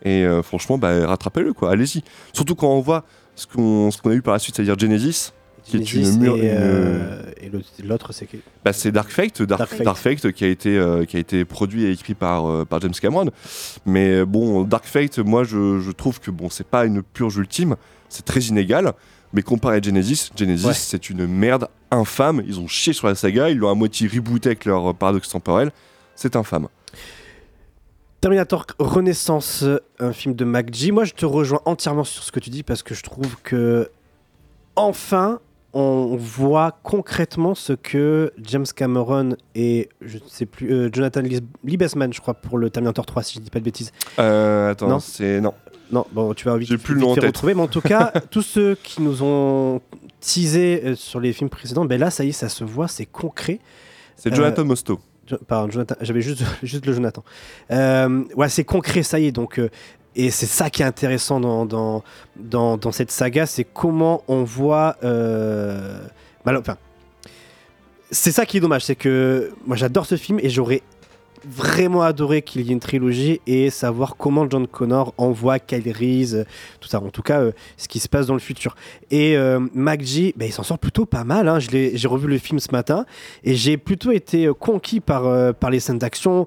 Et 0.04 0.24
euh, 0.24 0.42
franchement, 0.42 0.78
bah, 0.78 1.06
rattrapez-le, 1.06 1.52
quoi. 1.54 1.70
Allez-y. 1.72 2.02
Surtout 2.32 2.54
quand 2.54 2.68
on 2.68 2.80
voit 2.80 3.04
ce 3.34 3.46
qu'on 3.46 3.90
qu'on 4.02 4.10
a 4.10 4.14
eu 4.14 4.22
par 4.22 4.34
la 4.34 4.38
suite, 4.38 4.54
c'est-à-dire 4.56 4.78
Genesis, 4.78 5.32
qui 5.64 5.78
est 5.78 5.92
une 5.94 6.18
mur- 6.18 6.36
et, 6.36 6.40
une- 6.40 6.46
euh, 6.52 7.22
et 7.40 7.50
l'autre- 7.82 8.12
c'est 8.12 8.26
que. 8.26 8.36
bah, 8.64 8.72
c'est 8.72 8.92
Dark 8.92 9.10
Fate, 9.10 9.42
Dark, 9.42 9.58
Dark 9.60 9.70
Fate. 9.70 9.82
Dark 9.82 9.96
Fate 9.98 10.32
qui 10.32 10.44
a 10.44 10.48
été 10.48 10.76
euh, 10.78 11.04
qui 11.06 11.16
a 11.16 11.20
été 11.20 11.44
produit 11.44 11.84
et 11.84 11.90
écrit 11.90 12.14
par 12.14 12.46
euh, 12.46 12.64
par 12.64 12.80
James 12.80 12.92
Cameron. 13.00 13.30
Mais 13.86 14.24
bon, 14.24 14.62
Dark 14.62 14.84
Fate, 14.84 15.18
moi 15.18 15.42
je, 15.42 15.80
je 15.80 15.90
trouve 15.90 16.20
que 16.20 16.30
bon, 16.30 16.50
c'est 16.50 16.66
pas 16.66 16.84
une 16.84 17.02
purge 17.02 17.36
ultime, 17.38 17.74
c'est 18.08 18.24
très 18.24 18.40
inégal. 18.40 18.92
Mais 19.36 19.42
comparé 19.42 19.76
à 19.76 19.80
Genesis, 19.82 20.30
Genesis 20.34 20.66
Ouais. 20.66 20.72
c'est 20.72 21.10
une 21.10 21.26
merde 21.26 21.68
infâme. 21.90 22.42
Ils 22.46 22.58
ont 22.58 22.66
chié 22.66 22.94
sur 22.94 23.06
la 23.06 23.14
saga, 23.14 23.50
ils 23.50 23.58
l'ont 23.58 23.68
à 23.70 23.74
moitié 23.74 24.08
rebooté 24.08 24.48
avec 24.48 24.64
leur 24.64 24.88
euh, 24.88 24.92
paradoxe 24.94 25.28
temporel. 25.28 25.72
C'est 26.14 26.36
infâme. 26.36 26.68
Terminator 28.22 28.64
Renaissance, 28.78 29.62
un 29.98 30.12
film 30.14 30.34
de 30.34 30.46
McG. 30.46 30.90
Moi, 30.90 31.04
je 31.04 31.12
te 31.12 31.26
rejoins 31.26 31.60
entièrement 31.66 32.04
sur 32.04 32.22
ce 32.22 32.32
que 32.32 32.40
tu 32.40 32.48
dis 32.48 32.62
parce 32.62 32.82
que 32.82 32.94
je 32.94 33.02
trouve 33.02 33.36
que 33.42 33.90
enfin, 34.74 35.38
on 35.74 36.16
voit 36.16 36.78
concrètement 36.82 37.54
ce 37.54 37.74
que 37.74 38.32
James 38.42 38.64
Cameron 38.74 39.36
et 39.54 39.90
je 40.00 40.16
ne 40.16 40.22
sais 40.26 40.46
plus 40.46 40.72
euh, 40.72 40.88
Jonathan 40.90 41.20
Liebesman, 41.62 42.10
je 42.14 42.20
crois, 42.22 42.32
pour 42.32 42.56
le 42.56 42.70
Terminator 42.70 43.04
3, 43.04 43.22
si 43.22 43.34
je 43.34 43.40
dis 43.40 43.50
pas 43.50 43.58
de 43.58 43.64
bêtises. 43.64 43.92
Euh, 44.18 44.70
attends, 44.70 44.98
c'est 45.00 45.42
non. 45.42 45.52
Non, 45.92 46.04
bon, 46.12 46.34
tu 46.34 46.44
vas 46.46 46.56
vite, 46.56 46.68
J'ai 46.68 46.78
plus 46.78 46.94
le 46.94 47.00
vite 47.00 47.06
nom 47.06 47.12
en 47.12 47.14
fait 47.14 47.20
tête. 47.22 47.28
retrouver, 47.30 47.54
mais 47.54 47.62
en 47.62 47.68
tout 47.68 47.80
cas, 47.80 48.12
tous 48.30 48.42
ceux 48.42 48.76
qui 48.82 49.02
nous 49.02 49.22
ont 49.22 49.80
teasé 50.20 50.82
euh, 50.84 50.94
sur 50.96 51.20
les 51.20 51.32
films 51.32 51.50
précédents, 51.50 51.84
ben 51.84 52.00
là, 52.00 52.10
ça 52.10 52.24
y 52.24 52.30
est, 52.30 52.32
ça 52.32 52.48
se 52.48 52.64
voit, 52.64 52.88
c'est 52.88 53.06
concret. 53.06 53.60
C'est 54.16 54.32
Euh, 54.32 54.36
Jonathan 54.36 54.64
Mostow. 54.64 54.98
Jo- 55.28 55.38
Pardon, 55.46 55.70
Jonathan, 55.70 55.94
j'avais 56.00 56.20
juste, 56.22 56.42
juste 56.62 56.86
le 56.86 56.92
Jonathan. 56.92 57.22
Euh, 57.70 58.24
ouais, 58.36 58.48
c'est 58.48 58.64
concret, 58.64 59.02
ça 59.02 59.18
y 59.20 59.26
est. 59.26 59.32
Donc, 59.32 59.58
euh, 59.58 59.68
et 60.16 60.30
c'est 60.30 60.46
ça 60.46 60.70
qui 60.70 60.82
est 60.82 60.86
intéressant 60.86 61.40
dans, 61.40 61.66
dans, 61.66 62.02
dans, 62.36 62.76
dans 62.78 62.92
cette 62.92 63.10
saga, 63.10 63.44
c'est 63.46 63.64
comment 63.64 64.22
on 64.28 64.42
voit. 64.44 64.96
euh, 65.04 66.00
bah, 66.44 66.50
alors, 66.50 66.62
enfin, 66.62 66.78
c'est 68.10 68.32
ça 68.32 68.46
qui 68.46 68.56
est 68.56 68.60
dommage, 68.60 68.84
c'est 68.84 68.94
que 68.96 69.52
moi 69.66 69.76
j'adore 69.76 70.06
ce 70.06 70.16
film 70.16 70.38
et 70.40 70.48
j'aurais 70.48 70.82
vraiment 71.48 72.02
adoré 72.02 72.42
qu'il 72.42 72.62
y 72.62 72.70
ait 72.70 72.72
une 72.72 72.80
trilogie 72.80 73.40
et 73.46 73.70
savoir 73.70 74.16
comment 74.16 74.48
John 74.48 74.66
Connor 74.66 75.14
envoie 75.18 75.58
Kyle 75.58 75.90
Reese, 75.92 76.44
tout 76.80 76.88
ça. 76.88 77.00
En 77.00 77.10
tout 77.10 77.22
cas, 77.22 77.40
euh, 77.40 77.52
ce 77.76 77.88
qui 77.88 77.98
se 77.98 78.08
passe 78.08 78.26
dans 78.26 78.34
le 78.34 78.40
futur. 78.40 78.74
Et 79.10 79.36
euh, 79.36 79.60
MacG, 79.74 80.32
bah, 80.36 80.44
il 80.46 80.52
s'en 80.52 80.62
sort 80.62 80.78
plutôt 80.78 81.06
pas 81.06 81.24
mal. 81.24 81.48
hein. 81.48 81.58
J'ai 81.60 81.96
revu 82.08 82.26
le 82.28 82.38
film 82.38 82.58
ce 82.58 82.72
matin 82.72 83.06
et 83.44 83.54
j'ai 83.54 83.76
plutôt 83.76 84.10
été 84.12 84.46
euh, 84.46 84.54
conquis 84.54 85.00
par, 85.00 85.26
euh, 85.26 85.52
par 85.52 85.70
les 85.70 85.80
scènes 85.80 85.98
d'action. 85.98 86.46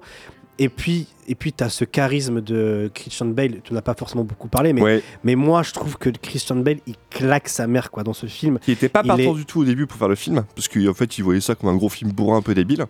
Et 0.58 0.68
puis, 0.68 1.06
et 1.26 1.34
puis 1.34 1.54
tu 1.54 1.64
as 1.64 1.70
ce 1.70 1.84
charisme 1.86 2.42
de 2.42 2.90
Christian 2.92 3.24
Bale. 3.26 3.62
Tu 3.64 3.72
n'as 3.72 3.80
pas 3.80 3.94
forcément 3.94 4.24
beaucoup 4.24 4.48
parlé, 4.48 4.74
mais, 4.74 4.82
Ouais. 4.82 5.02
mais 5.24 5.34
moi, 5.34 5.62
je 5.62 5.72
trouve 5.72 5.96
que 5.96 6.10
Christian 6.10 6.56
Bale, 6.56 6.80
il 6.86 6.96
claque 7.08 7.48
sa 7.48 7.66
mère 7.66 7.90
quoi, 7.90 8.02
dans 8.02 8.12
ce 8.12 8.26
film. 8.26 8.58
Qui 8.60 8.72
était 8.72 8.90
pas 8.90 9.00
Il 9.02 9.08
partant 9.08 9.22
est- 9.22 9.34
du 9.34 9.46
tout 9.46 9.60
au 9.60 9.64
début 9.64 9.86
pour 9.86 9.96
faire 9.98 10.08
le 10.08 10.16
film, 10.16 10.44
parce 10.54 10.68
qu'en 10.68 10.92
fait, 10.92 11.16
il 11.16 11.24
voyait 11.24 11.40
ça 11.40 11.54
comme 11.54 11.70
un 11.70 11.76
gros 11.76 11.88
film 11.88 12.12
bourrin 12.12 12.36
un 12.36 12.42
peu 12.42 12.54
débile. 12.54 12.84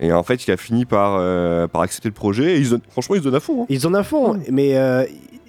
Et 0.00 0.12
en 0.12 0.22
fait, 0.22 0.46
il 0.46 0.50
a 0.50 0.56
fini 0.56 0.84
par, 0.84 1.16
euh, 1.18 1.66
par 1.66 1.80
accepter 1.82 2.08
le 2.08 2.14
projet. 2.14 2.56
Et 2.56 2.58
il 2.58 2.64
se 2.66 2.70
donne- 2.70 2.80
franchement, 2.90 3.14
il 3.16 3.18
se 3.20 3.24
donne 3.24 3.34
à 3.34 3.40
fond. 3.40 3.62
hein. 3.62 3.66
Ils 3.68 3.86
en 3.86 3.94
a 3.94 4.02
fond, 4.02 4.38
mais 4.50 4.76
euh, 4.76 5.04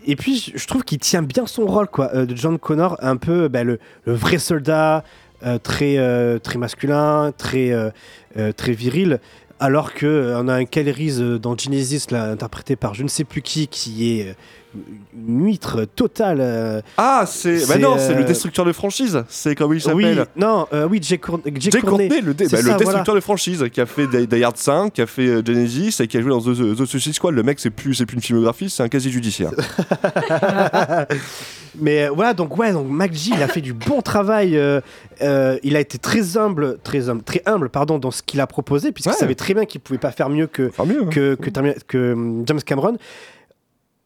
et 0.06 0.16
puis 0.16 0.54
je- 0.56 0.68
trouve 0.68 0.84
qu'il 0.84 1.00
tient 1.00 1.22
bien 1.22 1.46
son 1.46 1.66
rôle 1.66 1.88
quoi, 1.88 2.10
euh, 2.14 2.26
de 2.26 2.36
John 2.36 2.58
Connor, 2.58 2.98
un 3.02 3.18
peu 3.18 3.50
bah, 3.50 3.64
le, 3.64 3.80
le 4.06 4.14
vrai 4.14 4.38
soldat, 4.38 5.04
euh, 5.46 5.58
très 5.60 5.98
euh, 5.98 6.40
très 6.40 6.58
masculin, 6.58 7.34
très 7.38 7.72
euh, 7.72 7.90
euh, 8.38 8.52
très 8.54 8.72
viril. 8.72 9.20
Alors 9.60 9.94
que 9.94 10.06
euh, 10.06 10.40
on 10.42 10.48
a 10.48 10.54
un 10.54 10.66
Kyle 10.66 10.90
Reese 10.90 11.20
euh, 11.22 11.40
dans 11.40 11.58
Genesis, 11.58 12.06
là, 12.12 12.30
interprété 12.30 12.76
par 12.76 12.94
je 12.94 13.04
ne 13.04 13.08
sais 13.08 13.24
plus 13.24 13.42
qui, 13.42 13.68
qui 13.68 14.12
est 14.20 14.30
euh, 14.30 14.34
une 15.28 15.46
huître 15.46 15.86
totale. 15.96 16.40
euh, 16.42 16.82
Ah, 16.98 17.26
c'est. 17.28 17.68
Bah 17.68 17.78
non, 17.78 17.96
c'est 17.98 18.14
le 18.14 18.22
euh, 18.22 18.24
destructeur 18.26 18.66
de 18.66 18.72
franchise. 18.72 19.24
C'est 19.30 19.56
comment 19.56 19.74
il 19.74 19.76
Oui, 19.76 19.82
s'appelle 19.82 20.26
non, 20.36 20.68
euh, 20.74 20.88
oui, 20.90 21.00
Jay, 21.02 21.18
Cour- 21.18 21.40
Jay 21.46 21.54
Jay 21.60 21.70
Courtney. 21.82 22.08
Courtney, 22.10 22.22
le, 22.22 22.34
dé- 22.34 22.46
bah, 22.48 22.58
le 22.58 22.58
ça, 22.58 22.64
voilà. 22.64 22.78
destructeur 22.78 23.16
de 23.16 23.20
franchise, 23.20 23.66
qui 23.74 23.82
a 23.82 23.86
fait 23.86 24.08
Die 24.08 24.44
Hard 24.44 24.58
5, 24.58 24.94
qui 24.94 25.02
a 25.02 25.08
fait 25.08 25.46
Genesis 25.46 25.98
et 26.02 26.08
qui 26.08 26.18
a 26.18 26.22
joué 26.22 26.30
dans 26.32 26.42
The, 26.42 26.56
The, 26.56 26.76
The 26.78 26.86
Suicide 26.86 27.14
Squad. 27.14 27.34
Le 27.36 27.44
mec, 27.44 27.60
c'est 27.60 27.70
plus, 27.70 27.94
c'est 27.96 28.06
plus 28.06 28.16
une 28.16 28.22
filmographie, 28.22 28.70
c'est 28.70 28.84
un 28.84 28.90
casier 28.90 29.12
judiciaire. 29.12 29.52
Mais 31.80 32.08
voilà, 32.08 32.34
donc 32.34 32.58
ouais, 32.58 32.72
donc 32.72 32.88
MacG, 32.90 33.28
il 33.36 33.44
a 33.44 33.48
fait 33.48 33.62
du 33.62 33.74
bon 33.74 34.02
travail. 34.02 34.60
il 35.22 35.76
a 35.76 35.80
été 35.80 35.98
très 36.00 36.38
humble, 36.38 36.78
très 36.84 37.10
humble, 37.10 37.22
très 37.24 37.42
humble, 37.46 37.70
pardon, 37.70 38.00
dans 38.00 38.12
ce 38.12 38.24
qu'il 38.24 38.42
a 38.42 38.48
proposé, 38.48 38.92
puisqu'il 38.92 39.12
Ouais. 39.12 39.16
savait 39.16 39.36
très 39.36 39.54
bien 39.54 39.66
qu'il 39.66 39.80
pouvait 39.82 40.00
pas 40.00 40.12
faire 40.12 40.30
mieux 40.30 40.48
que 40.48 40.72
mieux, 40.86 41.04
hein. 41.04 41.10
que, 41.12 41.36
que, 41.36 41.50
Termi- 41.50 41.76
que, 41.88 42.14
hum, 42.14 42.44
James 42.48 42.62
Cameron. 42.66 42.98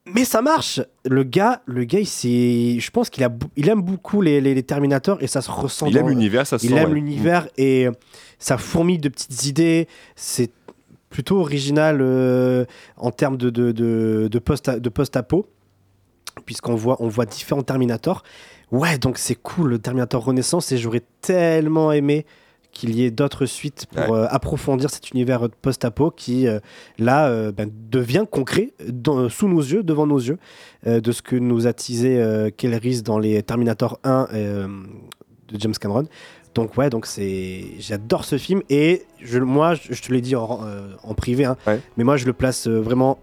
Mais 0.08 0.26
ça 0.26 0.42
marche. 0.42 0.82
Le 1.06 1.24
gars, 1.24 1.62
le 1.68 1.84
gars, 1.84 2.00
il 2.00 2.80
je 2.82 2.90
pense 2.92 3.10
qu'il 3.10 3.24
a, 3.24 3.30
bou- 3.30 3.50
il 3.56 3.70
aime 3.70 3.82
beaucoup 3.82 4.22
les, 4.22 4.42
les, 4.42 4.56
les 4.56 4.64
Terminators 4.64 5.22
et 5.22 5.28
ça 5.28 5.42
se 5.42 5.52
ressent. 5.52 5.86
Il 5.88 5.94
dans- 5.94 6.00
aime 6.02 6.10
l'univers, 6.10 6.48
ça 6.48 6.58
se 6.58 6.66
Il 6.66 6.70
sent, 6.72 6.76
aime 6.78 6.90
ouais. 6.90 6.96
l'univers 6.96 7.48
et 7.58 7.88
euh, 7.88 7.92
ça 8.40 8.58
fourmille 8.58 8.98
de 8.98 9.10
petites 9.10 9.46
idées. 9.46 9.88
C'est 10.16 10.52
plutôt 11.10 11.40
original 11.40 12.00
euh, 12.02 12.66
en 12.98 13.12
termes 13.12 13.38
de, 13.38 13.50
de, 13.50 13.72
de, 13.72 14.28
de 14.32 14.40
post 14.40 14.70
de 14.72 14.90
post-apo, 14.90 15.48
puisqu'on 16.46 16.76
voit, 16.76 16.98
on 17.00 17.08
voit 17.08 17.26
différents 17.28 17.62
Terminators. 17.64 18.24
Ouais, 18.72 18.98
donc 18.98 19.18
c'est 19.18 19.36
cool 19.36 19.70
le 19.70 19.80
Terminator 19.80 20.24
Renaissance 20.24 20.72
et 20.72 20.78
j'aurais 20.78 21.04
tellement 21.22 21.92
aimé 21.92 22.26
qu'il 22.72 22.96
y 22.96 23.04
ait 23.04 23.12
d'autres 23.12 23.46
suites 23.46 23.86
pour 23.88 24.10
Ouais. 24.12 24.20
euh, 24.22 24.28
approfondir 24.30 24.90
cet 24.90 25.12
univers 25.12 25.50
post-apo 25.62 26.10
qui, 26.12 26.48
euh, 26.48 26.60
là, 26.98 27.28
euh, 27.28 27.52
ben, 27.52 27.70
devient 27.90 28.26
concret 28.30 28.72
dans- 28.88 29.28
sous 29.30 29.48
nos 29.50 29.60
yeux, 29.62 29.84
devant 29.84 30.08
nos 30.08 30.20
yeux, 30.20 30.38
de 30.86 31.12
ce 31.12 31.22
que 31.22 31.36
nous 31.36 31.68
a 31.68 31.74
teasé 31.74 32.52
Keller 32.58 32.78
Reese 32.78 33.04
dans 33.04 33.20
les 33.20 33.44
Terminator 33.44 34.00
1 34.04 34.28
euh, 34.34 34.68
de 35.50 35.60
James 35.60 35.74
Cameron. 35.80 36.06
Donc 36.56 36.76
ouais, 36.78 36.90
donc 36.90 37.06
c'est, 37.06 37.64
j'adore 37.80 38.26
ce 38.26 38.38
film 38.38 38.62
et 38.70 39.04
je, 39.22 39.40
moi, 39.40 39.74
je, 39.76 39.94
je 39.94 40.02
te 40.02 40.12
l'ai 40.12 40.20
dit 40.22 40.36
en, 40.36 40.60
en 41.04 41.14
privé, 41.14 41.46
hein, 41.46 41.56
mais 41.98 42.04
moi 42.04 42.18
je 42.18 42.26
le 42.26 42.34
place 42.34 42.68
vraiment 42.68 43.20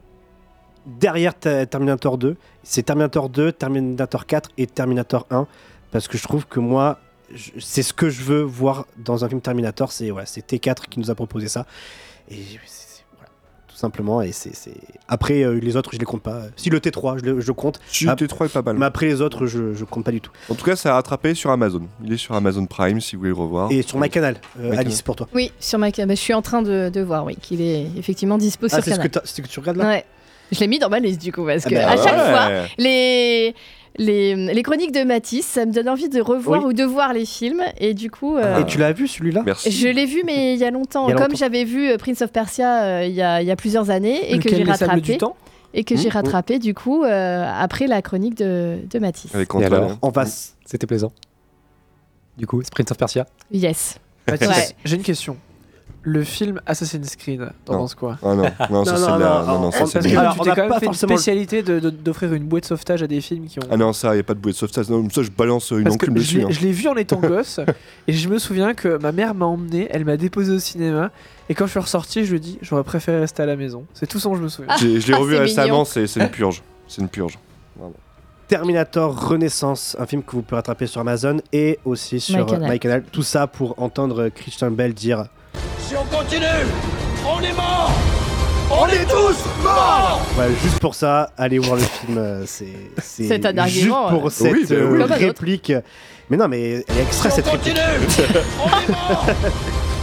derrière 0.87 1.35
Terminator 1.35 2.16
2. 2.19 2.37
C'est 2.62 2.83
Terminator 2.85 3.29
2, 3.29 3.53
Terminator 3.53 4.25
4 4.27 4.51
et 4.57 4.66
Terminator 4.66 5.27
1 5.31 5.47
parce 5.91 6.09
que 6.09 6.16
je 6.19 6.23
trouve 6.23 6.47
que 6.47 6.61
moi, 6.61 6.99
c'est 7.59 7.82
ce 7.82 7.92
que 7.92 8.09
je 8.10 8.22
veux 8.22 8.42
voir 8.42 8.86
dans 8.96 9.24
un 9.24 9.28
film 9.28 9.40
Terminator. 9.40 9.92
C'est 9.92 10.10
ouais, 10.10 10.24
c'est 10.26 10.46
T4 10.50 10.86
qui 10.88 10.98
nous 11.00 11.10
a 11.10 11.14
proposé 11.14 11.48
ça 11.48 11.66
et 12.30 12.36
voilà, 13.14 13.30
tout 13.68 13.76
simplement. 13.76 14.22
Et 14.22 14.32
c'est, 14.32 14.52
après 15.09 15.42
euh, 15.42 15.52
les 15.60 15.76
autres, 15.76 15.90
je 15.92 15.98
les 15.98 16.05
compte 16.05 16.22
pas. 16.22 16.42
Si 16.56 16.70
le 16.70 16.78
T3, 16.80 17.18
je 17.20 17.24
le, 17.24 17.40
je 17.40 17.46
le 17.46 17.52
compte. 17.55 17.80
Si, 17.88 18.05
le 18.06 18.12
T3 18.12 18.46
est 18.46 18.52
pas 18.52 18.62
mal. 18.62 18.76
Mais 18.78 18.86
après 18.86 19.06
les 19.06 19.20
autres, 19.20 19.46
je, 19.46 19.74
je 19.74 19.84
compte 19.84 20.05
pas 20.05 20.10
du 20.12 20.20
tout. 20.20 20.30
En 20.50 20.55
tout 20.55 20.64
cas, 20.64 20.76
ça 20.76 20.90
a 20.90 20.94
rattrapé 20.94 21.34
sur 21.34 21.50
Amazon. 21.50 21.82
Il 22.05 22.12
est 22.12 22.16
sur 22.18 22.34
Amazon 22.34 22.66
Prime 22.66 23.00
si 23.00 23.16
vous 23.16 23.20
voulez 23.20 23.30
le 23.30 23.36
revoir. 23.36 23.70
Et 23.72 23.82
sur 23.82 23.98
MyCanal, 23.98 24.36
euh, 24.59 24.62
MyCanal. 24.64 24.78
Alice 24.80 25.02
pour 25.02 25.16
toi. 25.16 25.28
Oui, 25.34 25.52
sur 25.60 25.78
ma 25.78 25.90
bah, 25.90 26.05
je 26.09 26.14
suis 26.14 26.34
en 26.34 26.42
train 26.42 26.62
de, 26.62 26.88
de 26.90 27.00
voir, 27.00 27.24
oui, 27.24 27.36
qu'il 27.40 27.60
est 27.60 27.86
effectivement 27.96 28.38
dispo 28.38 28.66
Ah, 28.70 28.76
sur 28.76 28.84
c'est 28.84 28.90
ce, 28.92 28.96
que 28.96 29.02
Canal. 29.02 29.10
t'as- 29.10 29.20
c'est 29.24 29.36
ce 29.36 29.42
que 29.42 29.48
tu 29.48 29.60
regardes 29.60 29.78
là? 29.78 29.88
Ouais. 29.88 30.05
Je 30.50 30.60
l'ai 30.60 30.66
mis 30.66 30.78
dans 30.78 30.88
ma 30.88 30.98
liste 30.98 31.20
du 31.20 31.30
coup 31.30 31.44
parce 31.44 31.64
Ah 31.66 31.68
que 31.68 31.74
bah 31.74 31.90
à 31.90 31.96
chaque 31.98 32.14
fois 32.14 32.66
les, 32.78 33.55
les 33.99 34.35
les 34.55 34.62
chroniques 34.62 34.93
de 34.93 35.03
Matisse, 35.05 35.47
ça 35.47 35.66
me 35.66 35.73
donne 35.73 35.89
envie 35.89 36.09
de 36.09 36.20
revoir 36.20 36.62
Oui. 36.62 36.69
ou 36.70 36.73
de 36.73 36.85
voir 36.85 37.12
les 37.12 37.27
films 37.27 37.62
et 37.79 37.95
du 37.95 38.11
coup. 38.11 38.37
euh, 38.37 38.61
Et 38.61 38.66
tu 38.66 38.79
l'as 38.79 38.93
vu 38.93 39.07
celui-là? 39.09 39.45
Je 39.69 39.89
l'ai 39.89 40.07
vu, 40.07 40.23
mais 40.25 40.55
il 40.55 40.61
y 40.61 40.65
a 40.65 40.70
longtemps. 40.70 41.09
Il 41.09 41.11
y 41.11 41.15
a 41.15 41.16
Comme 41.16 41.37
j'avais 41.37 41.65
vu 41.65 41.89
euh, 41.91 41.97
Prince 41.99 42.23
of 42.23 42.31
Persia 42.33 42.83
euh, 42.85 43.05
il 43.05 43.12
y, 43.15 43.23
a, 43.23 43.43
il 43.43 43.47
y 43.47 43.51
a 43.51 43.57
plusieurs 43.57 43.91
années 43.91 44.33
et 44.33 44.39
que 44.39 44.49
j'ai 44.49 44.62
rattrapé. 44.65 45.01
du 45.01 45.19
Temps 45.19 45.37
et 45.75 45.85
que 45.85 45.95
Mmh, 45.95 45.99
j'ai 45.99 46.09
mmh. 46.09 46.12
rattrapé 46.12 46.59
du 46.59 46.73
coup 46.75 47.05
euh, 47.05 47.45
après 47.59 47.87
la 47.87 48.01
chronique 48.01 48.37
de, 48.37 48.79
de 48.89 48.99
Matisse. 48.99 49.35
Avec 49.35 49.49
Et 49.49 49.57
Antoine. 49.57 49.75
alors, 49.75 49.99
on 50.03 50.09
va. 50.11 50.25
C'était 50.65 50.87
plaisant. 50.87 51.12
Du 52.39 52.47
coup, 52.47 52.62
Prince 52.73 52.91
of 52.93 52.97
Persia? 52.99 53.27
Yes. 53.53 53.99
Ouais. 54.31 54.39
j'ai 54.85 54.97
une 54.97 55.03
question. 55.03 55.37
Le 56.10 56.24
film 56.24 56.60
Assassin's 56.64 57.16
Creed, 57.16 57.51
t'en 57.66 57.72
Non. 57.74 57.78
penses 57.80 57.94
quoi 57.94 58.16
Ah 58.22 58.35
non, 58.35 58.43
non, 58.70 58.85
ça 58.85 58.93
Non, 58.93 58.98
c'est 58.98 59.10
la- 59.18 59.44
non, 59.47 59.59
non, 59.60 59.70
ça, 59.70 59.85
c'est 59.86 60.01
que 60.01 60.09
la- 60.14 60.20
Alors, 60.20 60.35
tu 60.35 60.40
on 60.40 60.43
t'es 60.44 60.48
n'a 60.51 60.55
quand 60.56 60.62
même 60.62 60.70
pas 60.70 60.78
fait 60.80 60.86
une 60.86 60.93
forcément 60.93 61.12
le- 61.12 61.18
spécialité 61.18 61.62
de- 61.62 61.80
de- 61.80 61.90
d'offrir 61.90 62.32
une 62.32 62.44
bouée 62.44 62.60
de 62.62 62.66
sauvetage 62.66 63.02
à 63.02 63.06
des 63.06 63.20
films 63.20 63.47
qui 63.47 63.59
ont. 63.59 63.62
Ah 63.70 63.76
non, 63.76 63.93
ça, 63.93 64.16
y 64.16 64.20
a 64.20 64.22
pas 64.22 64.32
de 64.35 64.39
bouée 64.39 64.52
de 64.52 64.56
sauvetage. 64.56 64.89
Non, 64.89 65.06
ça, 65.10 65.22
je 65.22 65.30
balance 65.30 65.70
une 65.70 65.85
Parce 65.85 65.97
que 65.97 66.06
enclume 66.06 66.16
je 66.16 66.20
dessus. 66.22 66.39
l'ai- 66.39 66.44
hein. 66.44 66.48
je 66.51 66.60
l'ai 66.60 66.72
vu 66.72 66.89
en 66.89 66.94
étant 66.97 67.16
gosse 67.20 67.60
et 68.06 68.12
je 68.14 68.28
me 68.28 68.39
souviens 68.39 68.72
que 68.74 68.97
ma 69.02 69.12
mère 69.12 69.35
m'a 69.35 69.44
emmené, 69.47 69.86
elle 69.90 70.05
m'a 70.06 70.16
déposé 70.16 70.52
au 70.52 70.59
cinéma 70.59 71.10
et 71.51 71.55
quand 71.55 71.66
je 71.66 71.70
suis 71.72 71.80
ressorti, 71.80 72.24
je 72.24 72.30
lui 72.30 72.36
ai 72.39 72.40
dit 72.40 72.59
j'aurais 72.62 72.85
préféré 72.85 73.18
rester 73.20 73.43
à 73.43 73.47
la 73.47 73.56
maison. 73.56 73.85
C'est 73.93 74.06
tout 74.06 74.18
ce 74.18 74.28
dont 74.28 74.35
je 74.35 74.43
me 74.43 74.48
souviens. 74.48 74.74
J'ai- 74.78 75.01
Je 75.01 75.09
l'ai 75.09 75.14
Ah, 75.14 75.18
revu 75.18 75.35
c'est 75.35 75.40
récemment, 75.40 75.66
mignon. 75.68 75.85
c'est 75.85 76.06
c'est 76.06 76.20
une 76.20 76.28
purge. 76.30 76.62
C'est 76.86 77.02
une 77.02 77.09
purge. 77.09 77.39
Vraiment. 77.76 77.93
Terminator 78.48 79.28
Renaissance, 79.28 79.94
un 79.98 80.06
film 80.06 80.22
que 80.22 80.32
vous 80.32 80.40
pouvez 80.40 80.56
rattraper 80.56 80.86
sur 80.86 81.02
Amazon 81.02 81.36
et 81.52 81.78
aussi 81.85 82.18
sur 82.18 82.39
MyCanal. 82.47 82.62
euh, 82.70 82.72
MyCanal. 82.72 83.02
Tout 83.12 83.22
ça 83.22 83.47
pour 83.47 83.74
entendre 83.82 84.30
Christian 84.35 84.70
Bell 84.70 84.94
dire 84.94 85.26
Si 85.80 85.94
on 85.97 86.05
continue, 86.05 86.44
on 87.26 87.40
est 87.43 87.52
mort 87.52 87.90
On 88.70 88.86
est 88.86 89.05
tous 89.06 89.44
morts 89.62 90.20
Ouais, 90.39 90.48
juste 90.62 90.78
pour 90.80 90.94
ça, 90.94 91.30
allez 91.36 91.59
voir 91.59 91.76
le 91.76 91.82
film. 91.82 92.18
euh, 92.18 92.44
C'est 92.47 92.66
juste 93.18 93.44
argument, 93.59 94.09
pour 94.10 94.24
ouais. 94.24 94.30
cette 94.30 94.52
Oui, 94.52 94.66
euh, 94.70 94.90
oui. 94.90 95.02
Réplique. 95.26 95.72
Mais 96.30 96.36
non, 96.36 96.47
mais 96.48 96.85
elle 96.89 96.98
est 96.98 97.02
extra 97.02 97.30
Si 97.30 97.40
on 97.40 97.44
cette 97.44 97.47
réplique. 97.52 97.74
continue, 97.74 98.30
on 98.62 98.68
est 98.68 98.89
mort 98.90 99.26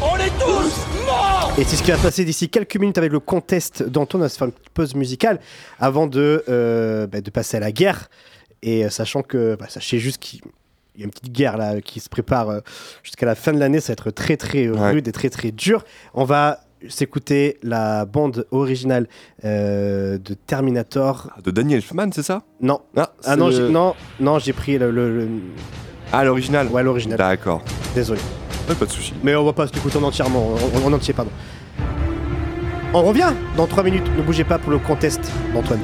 On 0.02 0.16
est 0.18 0.40
tous 0.40 1.06
morts 1.06 1.54
Et 1.58 1.64
c'est 1.64 1.76
ce 1.76 1.84
qui 1.84 1.92
va 1.92 1.98
passer 1.98 2.26
d'ici 2.26 2.50
quelques 2.50 2.78
minutes 2.78 2.98
avec 2.98 3.12
le 3.12 3.20
contest 3.20 3.84
d'Antoine. 3.84 4.24
On 4.24 4.26
va 4.26 4.30
se 4.30 4.38
faire 4.38 4.48
une 4.48 4.54
petite 4.54 4.70
pause 4.74 4.96
musicale 4.96 5.40
avant 5.80 6.08
de, 6.08 6.44
euh, 6.50 7.06
bah, 7.06 7.22
de 7.22 7.30
passer 7.30 7.58
à 7.58 7.60
la 7.60 7.72
guerre. 7.72 8.10
Et 8.64 8.84
euh, 8.86 8.90
sachant 8.90 9.22
que, 9.22 9.56
bah, 9.56 9.68
sachez 9.70 10.00
juste 10.00 10.18
qu'il 10.18 10.42
il 10.96 11.00
y 11.00 11.04
a 11.04 11.06
une 11.06 11.12
petite 11.12 11.32
guerre 11.32 11.58
là 11.58 11.82
qui 11.82 12.00
se 12.00 12.10
prépare 12.10 12.50
euh, 12.50 12.60
jusqu'à 13.04 13.26
la 13.26 13.36
fin 13.36 13.54
de 13.54 13.60
l'année. 13.60 13.80
Ça 13.80 13.92
va 13.92 13.94
être 13.94 14.12
très 14.12 14.38
très 14.38 14.68
Ouais. 14.70 14.92
rude 14.92 15.08
et 15.08 15.12
très 15.12 15.30
très 15.30 15.52
dur. 15.52 15.84
On 16.14 16.24
va 16.26 16.60
s'écouter 16.88 17.58
la 17.64 18.06
bande 18.06 18.46
originale 18.52 19.08
euh, 19.44 20.18
de 20.18 20.34
Terminator. 20.36 21.30
De 21.44 21.50
Daniel 21.52 21.78
Elfman, 21.78 22.12
c'est 22.14 22.22
ça? 22.24 22.44
Non. 22.62 22.82
Ah, 22.96 23.12
Ah 23.26 23.36
non, 23.36 23.50
le- 23.50 23.70
non, 23.70 23.96
non, 24.20 24.38
j'ai 24.40 24.54
pris 24.54 24.78
le, 24.78 24.92
le- 24.92 25.16
le- 25.18 25.28
Ah, 26.14 26.24
l'original 26.24 26.68
ouais 26.68 26.84
l'original. 26.84 27.18
D'accord. 27.18 27.64
Désolé. 27.96 28.20
Ouais, 28.70 28.76
pas 28.76 28.86
de 28.86 28.92
souci. 28.92 29.14
Mais 29.24 29.36
on 29.36 29.44
va 29.46 29.54
pas 29.54 29.68
se 29.68 29.74
l'écouter 29.74 29.98
en 29.98 30.04
entièrement, 30.04 30.56
en, 30.84 30.88
en 30.88 30.94
entier, 30.94 31.14
pardon. 31.14 31.32
On 32.94 33.02
revient 33.04 33.34
dans 33.58 33.68
3 33.68 33.84
minutes. 33.84 34.08
Ne 34.18 34.22
bougez 34.24 34.44
pas 34.44 34.58
pour 34.60 34.72
le 34.72 34.80
contest 34.80 35.20
d'Antoine. 35.54 35.82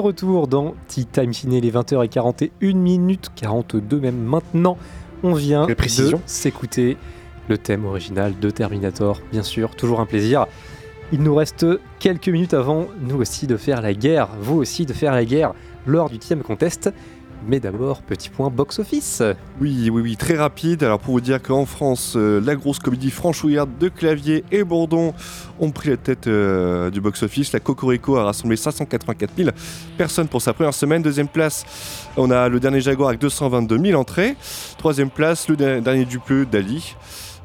Retour 0.00 0.48
dans 0.48 0.74
Tea 0.88 1.06
Time 1.06 1.32
Ciné, 1.32 1.60
les 1.60 1.70
20h41 1.70 2.74
minutes 2.74 3.30
42 3.36 4.00
même 4.00 4.16
maintenant. 4.16 4.76
On 5.22 5.34
vient 5.34 5.66
de 5.66 5.74
s'écouter 6.26 6.96
le 7.48 7.58
thème 7.58 7.84
original 7.84 8.38
de 8.38 8.50
Terminator, 8.50 9.20
bien 9.30 9.42
sûr, 9.42 9.74
toujours 9.76 10.00
un 10.00 10.06
plaisir. 10.06 10.46
Il 11.12 11.22
nous 11.22 11.34
reste 11.34 11.66
quelques 11.98 12.28
minutes 12.28 12.54
avant, 12.54 12.86
nous 13.00 13.16
aussi, 13.16 13.46
de 13.46 13.56
faire 13.56 13.82
la 13.82 13.92
guerre, 13.92 14.28
vous 14.40 14.56
aussi, 14.56 14.86
de 14.86 14.92
faire 14.92 15.12
la 15.12 15.24
guerre 15.24 15.54
lors 15.86 16.08
du 16.08 16.18
10 16.18 16.36
contest. 16.44 16.90
Mais 17.46 17.58
d'abord, 17.58 18.02
petit 18.02 18.28
point 18.28 18.50
box-office. 18.50 19.22
Oui, 19.60 19.88
oui, 19.90 20.02
oui, 20.02 20.16
très 20.16 20.36
rapide. 20.36 20.82
Alors 20.84 20.98
pour 20.98 21.14
vous 21.14 21.20
dire 21.22 21.40
qu'en 21.42 21.64
France, 21.64 22.12
euh, 22.16 22.40
la 22.44 22.54
grosse 22.54 22.78
comédie 22.78 23.10
franchouillarde 23.10 23.70
de 23.80 23.88
Clavier 23.88 24.44
et 24.52 24.62
Bourdon 24.62 25.14
ont 25.58 25.70
pris 25.70 25.88
la 25.88 25.96
tête 25.96 26.26
euh, 26.26 26.90
du 26.90 27.00
box-office. 27.00 27.52
La 27.52 27.60
Cocorico 27.60 28.16
a 28.18 28.24
rassemblé 28.24 28.56
584 28.56 29.30
000 29.36 29.50
personnes 29.96 30.28
pour 30.28 30.42
sa 30.42 30.52
première 30.52 30.74
semaine. 30.74 31.02
Deuxième 31.02 31.28
place, 31.28 31.64
on 32.16 32.30
a 32.30 32.48
le 32.48 32.60
dernier 32.60 32.80
Jaguar 32.82 33.08
avec 33.08 33.20
222 33.22 33.78
000 33.78 33.98
entrées. 34.00 34.36
Troisième 34.76 35.10
place, 35.10 35.48
le 35.48 35.56
der- 35.56 35.80
dernier 35.82 36.04
Dupleux, 36.04 36.44
Dali. 36.46 36.94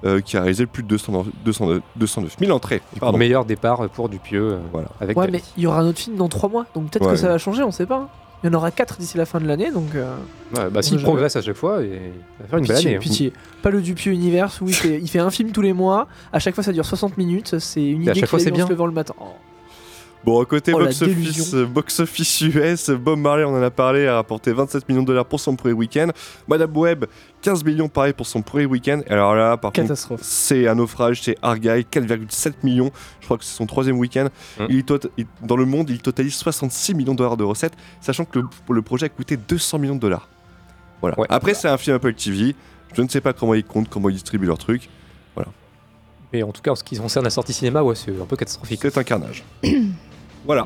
euh, 0.03 0.19
qui 0.19 0.35
a 0.37 0.41
réalisé 0.41 0.65
plus 0.67 0.83
de 0.83 0.89
200 0.89 1.25
209 1.45 1.81
209 1.95 2.35
000 2.37 2.51
entrées. 2.51 2.81
Pardon. 2.99 3.17
Meilleur 3.17 3.43
départ 3.45 3.89
pour 3.89 4.09
Dupieux. 4.09 4.51
euh, 4.51 4.59
Voilà. 4.71 4.89
Avec 4.99 5.17
Ouais, 5.17 5.29
mais 5.31 5.41
il 5.57 5.63
y 5.63 5.67
aura 5.67 5.79
un 5.79 5.87
autre 5.87 5.97
film 5.99 6.17
dans 6.17 6.27
3 6.27 6.49
mois, 6.49 6.65
donc 6.75 6.91
peut-être 6.91 7.05
Ouais. 7.05 7.13
que 7.13 7.17
ça 7.17 7.29
va 7.29 7.37
changer, 7.39 7.63
on 7.63 7.71
sait 7.71 7.85
pas. 7.87 7.95
hein. 7.99 8.07
Il 8.45 8.49
y 8.51 8.55
en 8.55 8.57
aura 8.59 8.69
4 8.69 8.99
d'ici 8.99 9.17
la 9.17 9.25
fin 9.25 9.39
de 9.39 9.47
l'année, 9.47 9.71
donc. 9.71 9.95
euh, 9.95 10.15
Ouais, 10.55 10.69
bah, 10.69 10.83
s'il 10.83 11.01
progresse 11.01 11.35
à 11.35 11.41
chaque 11.41 11.55
fois, 11.55 11.81
et... 11.81 11.85
il 12.39 12.43
va 12.43 12.47
faire 12.47 12.59
une 12.59 12.67
belle 12.67 12.75
pitié, 12.75 12.89
année. 12.91 12.97
hein. 12.97 13.01
pitié. 13.01 13.33
Pas 13.63 13.71
le 13.71 13.81
Dupieux 13.81 14.11
Universe 14.11 14.61
où 14.61 14.67
il 14.67 14.75
fait, 14.75 14.99
il 15.01 15.07
fait 15.09 15.17
un 15.17 15.31
film 15.31 15.51
tous 15.51 15.61
les 15.63 15.73
mois, 15.73 16.07
à 16.31 16.37
chaque 16.37 16.53
fois 16.53 16.63
ça 16.63 16.71
dure 16.71 16.85
60 16.85 17.17
minutes, 17.17 17.57
c'est 17.57 17.83
une 17.83 18.03
Et 18.03 18.09
à 18.09 18.11
idée 18.11 18.19
chaque 18.19 18.29
fois, 18.29 18.37
a 18.37 18.43
c'est 18.43 18.49
eue 18.49 18.53
en 18.53 18.55
se 18.57 18.61
bien. 18.61 18.69
levant 18.69 18.85
le 18.85 18.91
matin. 18.91 19.15
Oh. 19.19 19.23
Bon, 20.25 20.41
à 20.41 20.45
côté 20.45 20.73
Oh, 20.73 20.79
la 20.79 20.85
box, 20.85 21.01
office, 21.03 21.15
délusion. 21.51 21.67
box 21.69 21.99
office 21.99 22.41
US, 22.41 22.89
Bob 22.89 23.19
Marley, 23.19 23.43
on 23.43 23.55
en 23.55 23.61
a 23.61 23.69
parlé, 23.69 24.07
a 24.07 24.15
rapporté 24.15 24.51
27 24.53 24.89
millions 24.89 25.03
de 25.03 25.07
dollars 25.07 25.25
pour 25.25 25.39
son 25.39 25.55
premier 25.55 25.73
week-end. 25.75 26.07
Madame 26.47 26.75
Webb, 26.75 27.05
15 27.43 27.63
millions 27.63 27.87
pareil 27.89 28.13
pour 28.13 28.25
son 28.25 28.41
premier 28.41 28.65
week-end. 28.65 29.01
Alors 29.07 29.35
là, 29.35 29.55
par 29.55 29.71
Catastrophe. 29.71 30.19
contre, 30.21 30.27
c'est 30.27 30.67
un 30.67 30.73
naufrage, 30.75 31.21
c'est 31.21 31.37
Argyle, 31.43 31.85
4,7 31.91 32.53
millions. 32.63 32.91
Je 33.19 33.25
crois 33.25 33.37
que 33.37 33.43
c'est 33.43 33.55
son 33.55 33.67
troisième 33.67 33.99
week-end. 33.99 34.29
Mm. 34.59 34.65
Il 34.69 34.83
il- 35.17 35.25
dans 35.43 35.57
le 35.57 35.65
monde, 35.65 35.91
il 35.91 35.99
totalise 36.01 36.33
66 36.33 36.95
millions 36.95 37.13
de 37.13 37.17
dollars 37.19 37.37
de 37.37 37.43
recettes, 37.43 37.73
sachant 38.01 38.25
que 38.25 38.39
le, 38.39 38.45
le 38.71 38.81
projet 38.81 39.05
a 39.05 39.09
coûté 39.09 39.37
200 39.37 39.77
millions 39.77 39.95
de 39.95 39.99
dollars. 40.01 40.27
Voilà. 41.01 41.19
Ouais. 41.19 41.27
Après, 41.29 41.53
c'est 41.53 41.67
un 41.67 41.77
film 41.77 41.97
Apple 41.97 42.15
TV. 42.15 42.55
Je 42.95 43.01
ne 43.03 43.07
sais 43.09 43.21
pas 43.21 43.33
comment 43.33 43.53
ils 43.53 43.63
comptent, 43.63 43.89
comment 43.89 44.09
ils 44.09 44.13
distribuent 44.13 44.47
leurs 44.47 44.57
trucs. 44.57 44.89
Mais 46.33 46.43
en 46.43 46.51
tout 46.51 46.61
cas, 46.61 46.71
en 46.71 46.75
ce 46.75 46.83
qui 46.83 46.97
concerne 46.97 47.23
la 47.23 47.29
sortie 47.29 47.53
cinéma, 47.53 47.81
ouais, 47.81 47.95
c'est 47.95 48.11
un 48.11 48.25
peu 48.25 48.35
catastrophique. 48.35 48.79
C'est 48.81 48.97
un 48.97 49.03
carnage. 49.03 49.43
voilà. 50.45 50.65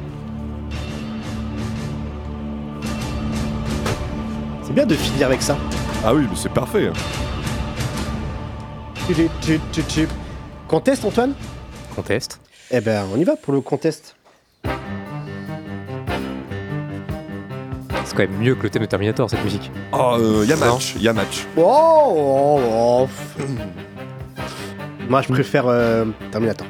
C'est 4.63 4.73
bien 4.73 4.85
de 4.85 4.93
finir 4.95 5.27
avec 5.27 5.41
ça. 5.41 5.57
Ah 6.05 6.13
oui, 6.13 6.25
mais 6.29 6.35
c'est 6.35 6.51
parfait. 6.53 6.87
hein. 6.87 6.93
Tchup, 9.07 9.29
tchup, 9.41 9.61
tchup, 9.71 9.87
tchup. 9.87 10.09
Contest, 10.67 11.03
Antoine? 11.05 11.33
Conteste. 11.95 12.39
Eh 12.71 12.79
ben, 12.81 13.03
on 13.13 13.17
y 13.17 13.23
va 13.23 13.35
pour 13.35 13.53
le 13.53 13.61
contest. 13.61 14.15
C'est 18.05 18.15
quand 18.15 18.19
même 18.31 18.37
mieux 18.39 18.55
que 18.55 18.63
le 18.63 18.69
thème 18.69 18.83
de 18.83 18.87
Terminator, 18.87 19.29
cette 19.29 19.43
musique. 19.43 19.71
Oh, 19.91 20.17
il 20.43 20.49
y 20.49 20.53
a 20.53 20.55
match, 20.55 20.93
il 20.95 21.01
y 21.03 21.07
a 21.07 21.13
match. 21.13 21.45
Oh, 21.57 21.61
oh, 22.15 23.07
oh. 23.07 23.07
Moi, 25.09 25.21
je 25.23 25.27
préfère 25.29 25.65
euh, 25.67 26.05
Terminator. 26.31 26.67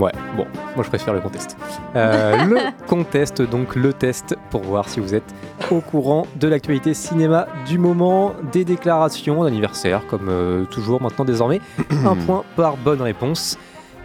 Ouais, 0.00 0.12
bon, 0.34 0.46
moi 0.76 0.82
je 0.82 0.88
préfère 0.88 1.12
le 1.12 1.20
contest. 1.20 1.58
Euh, 1.94 2.44
le 2.46 2.56
contest, 2.86 3.42
donc 3.42 3.76
le 3.76 3.92
test 3.92 4.34
pour 4.48 4.62
voir 4.62 4.88
si 4.88 4.98
vous 4.98 5.14
êtes 5.14 5.34
au 5.70 5.80
courant 5.80 6.26
de 6.36 6.48
l'actualité 6.48 6.94
cinéma 6.94 7.46
du 7.66 7.76
moment, 7.76 8.32
des 8.50 8.64
déclarations 8.64 9.44
d'anniversaire, 9.44 10.06
comme 10.06 10.28
euh, 10.30 10.64
toujours 10.64 11.02
maintenant 11.02 11.26
désormais. 11.26 11.60
Un 12.06 12.16
point 12.16 12.44
par 12.56 12.78
bonne 12.78 13.02
réponse. 13.02 13.58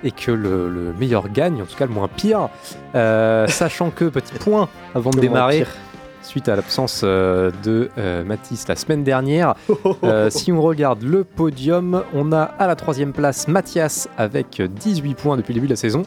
Et 0.04 0.12
que 0.12 0.30
le, 0.30 0.70
le 0.70 0.94
meilleur 1.00 1.30
gagne, 1.30 1.64
en 1.64 1.66
tout 1.66 1.78
cas 1.78 1.88
le 1.88 1.94
moins 1.94 2.10
pire. 2.10 2.50
Euh, 2.94 3.48
sachant 3.48 3.90
que, 3.90 4.06
petit 4.06 4.34
point 4.34 4.68
avant 4.94 5.10
de 5.10 5.20
démarrer. 5.20 5.66
Suite 6.26 6.50
à 6.50 6.56
l'absence 6.56 7.02
euh, 7.04 7.52
de 7.64 7.90
euh, 7.98 8.24
Mathis 8.24 8.68
la 8.68 8.76
semaine 8.76 9.04
dernière, 9.04 9.56
euh, 10.04 10.30
si 10.30 10.52
on 10.52 10.62
regarde 10.62 11.04
le 11.04 11.24
podium, 11.24 12.04
on 12.14 12.32
a 12.32 12.42
à 12.44 12.68
la 12.68 12.76
troisième 12.76 13.14
place 13.14 13.48
Mathias 13.48 14.08
avec 14.18 14.62
18 14.62 15.16
points 15.16 15.38
depuis 15.38 15.54
le 15.54 15.56
début 15.56 15.68
de 15.68 15.74
la 15.74 15.78
saison. 15.78 16.04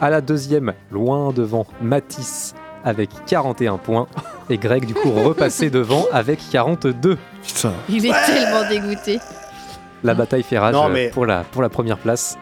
À 0.00 0.10
la 0.10 0.20
deuxième, 0.20 0.74
loin 0.90 1.32
devant, 1.32 1.66
Mathis 1.82 2.54
avec 2.84 3.10
41 3.26 3.78
points. 3.78 4.06
Et 4.48 4.56
Greg, 4.58 4.86
du 4.86 4.94
coup, 4.94 5.10
repassé 5.24 5.70
devant 5.70 6.06
avec 6.12 6.38
42. 6.50 7.18
Putain. 7.42 7.72
Il 7.88 8.06
est 8.06 8.12
tellement 8.26 8.68
dégoûté. 8.68 9.18
La 10.04 10.14
bataille 10.14 10.44
fait 10.44 10.58
rage 10.58 10.74
Non, 10.74 10.88
mais- 10.88 11.10
pour, 11.10 11.26
la, 11.26 11.42
pour 11.42 11.62
la 11.62 11.68
première 11.68 11.98
place. 11.98 12.38